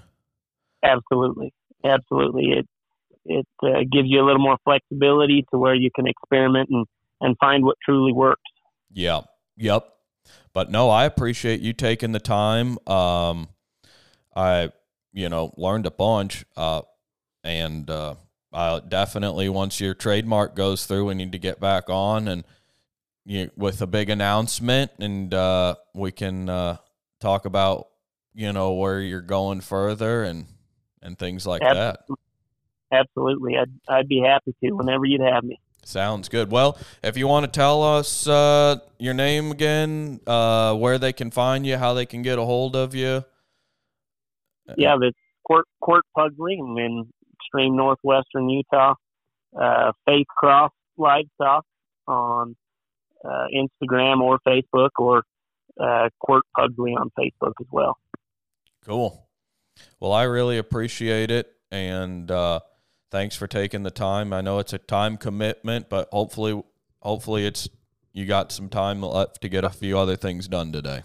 Absolutely, 0.83 1.53
absolutely. 1.83 2.51
It 2.51 2.67
it 3.25 3.47
uh, 3.63 3.79
gives 3.91 4.07
you 4.09 4.21
a 4.21 4.25
little 4.25 4.41
more 4.41 4.57
flexibility 4.63 5.45
to 5.51 5.57
where 5.57 5.75
you 5.75 5.89
can 5.95 6.07
experiment 6.07 6.69
and 6.71 6.85
and 7.21 7.35
find 7.39 7.63
what 7.63 7.77
truly 7.83 8.13
works. 8.13 8.41
Yeah. 8.91 9.21
Yep. 9.57 9.87
But 10.53 10.69
no, 10.69 10.89
I 10.89 11.05
appreciate 11.05 11.61
you 11.61 11.73
taking 11.73 12.11
the 12.11 12.19
time. 12.19 12.77
Um, 12.87 13.49
I, 14.35 14.71
you 15.13 15.29
know, 15.29 15.53
learned 15.57 15.85
a 15.85 15.91
bunch. 15.91 16.45
Uh, 16.57 16.81
and 17.43 17.89
uh, 17.89 18.15
I 18.51 18.81
definitely, 18.87 19.49
once 19.49 19.79
your 19.79 19.93
trademark 19.93 20.55
goes 20.55 20.85
through, 20.85 21.05
we 21.05 21.13
need 21.13 21.31
to 21.31 21.39
get 21.39 21.59
back 21.59 21.89
on 21.89 22.27
and 22.27 22.43
you 23.25 23.49
with 23.57 23.81
a 23.81 23.87
big 23.87 24.09
announcement, 24.09 24.91
and 24.99 25.33
uh, 25.33 25.75
we 25.93 26.11
can 26.11 26.47
uh, 26.47 26.77
talk 27.19 27.45
about, 27.45 27.87
you 28.33 28.53
know, 28.53 28.73
where 28.73 29.01
you're 29.01 29.21
going 29.21 29.61
further 29.61 30.23
and 30.23 30.45
and 31.01 31.17
things 31.17 31.45
like 31.45 31.61
Ab- 31.63 31.75
that. 31.75 31.99
Absolutely, 32.99 33.57
I'd 33.57 33.71
I'd 33.87 34.07
be 34.07 34.21
happy 34.21 34.55
to 34.63 34.71
whenever 34.71 35.05
you'd 35.05 35.21
have 35.21 35.43
me. 35.43 35.59
Sounds 35.83 36.29
good. 36.29 36.49
Well, 36.49 36.79
if 37.03 37.15
you 37.15 37.27
want 37.27 37.45
to 37.45 37.51
tell 37.51 37.83
us 37.83 38.27
uh, 38.27 38.77
your 38.97 39.13
name 39.13 39.51
again, 39.51 40.19
uh, 40.25 40.73
where 40.73 40.97
they 40.97 41.13
can 41.13 41.29
find 41.29 41.65
you, 41.65 41.77
how 41.77 41.93
they 41.93 42.07
can 42.07 42.23
get 42.23 42.39
a 42.39 42.43
hold 42.43 42.75
of 42.75 42.95
you. 42.95 43.23
Yeah, 44.77 44.95
the 44.97 45.13
Quirt 45.43 45.65
Quirt 45.79 46.03
Pugsley 46.15 46.57
in 46.59 47.07
extreme 47.33 47.75
northwestern 47.75 48.49
Utah. 48.49 48.95
Uh, 49.55 49.91
Faith 50.05 50.27
Cross 50.35 50.71
Livestock 50.97 51.63
on 52.07 52.55
uh, 53.23 53.45
Instagram 53.55 54.21
or 54.21 54.39
Facebook, 54.45 54.89
or 54.97 55.23
uh, 55.79 56.09
Quirt 56.19 56.43
Pugsley 56.55 56.91
on 56.91 57.11
Facebook 57.17 57.53
as 57.61 57.67
well. 57.71 57.97
Cool. 58.83 59.27
Well, 59.99 60.13
I 60.13 60.23
really 60.23 60.57
appreciate 60.57 61.31
it, 61.31 61.53
and 61.71 62.29
uh, 62.29 62.59
thanks 63.11 63.35
for 63.35 63.47
taking 63.47 63.83
the 63.83 63.91
time. 63.91 64.33
I 64.33 64.41
know 64.41 64.59
it's 64.59 64.73
a 64.73 64.77
time 64.77 65.17
commitment, 65.17 65.89
but 65.89 66.09
hopefully, 66.11 66.61
hopefully 67.01 67.45
it's 67.45 67.67
you 68.13 68.25
got 68.25 68.51
some 68.51 68.69
time 68.69 69.01
left 69.01 69.41
to 69.41 69.49
get 69.49 69.63
a 69.63 69.69
few 69.69 69.97
other 69.97 70.15
things 70.15 70.47
done 70.47 70.71
today. 70.71 71.01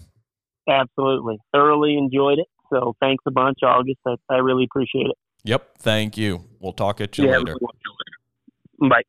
Absolutely, 0.69 1.37
thoroughly 1.53 1.97
enjoyed 1.97 2.39
it. 2.39 2.47
So 2.71 2.95
thanks 3.01 3.23
a 3.27 3.31
bunch, 3.31 3.59
August. 3.63 3.99
I, 4.07 4.15
I 4.29 4.37
really 4.37 4.63
appreciate 4.63 5.07
it. 5.07 5.17
Yep. 5.43 5.77
Thank 5.79 6.17
you. 6.17 6.45
We'll 6.59 6.73
talk 6.73 7.01
at 7.01 7.17
you 7.17 7.27
later. 7.27 7.55
Bye. 8.79 9.01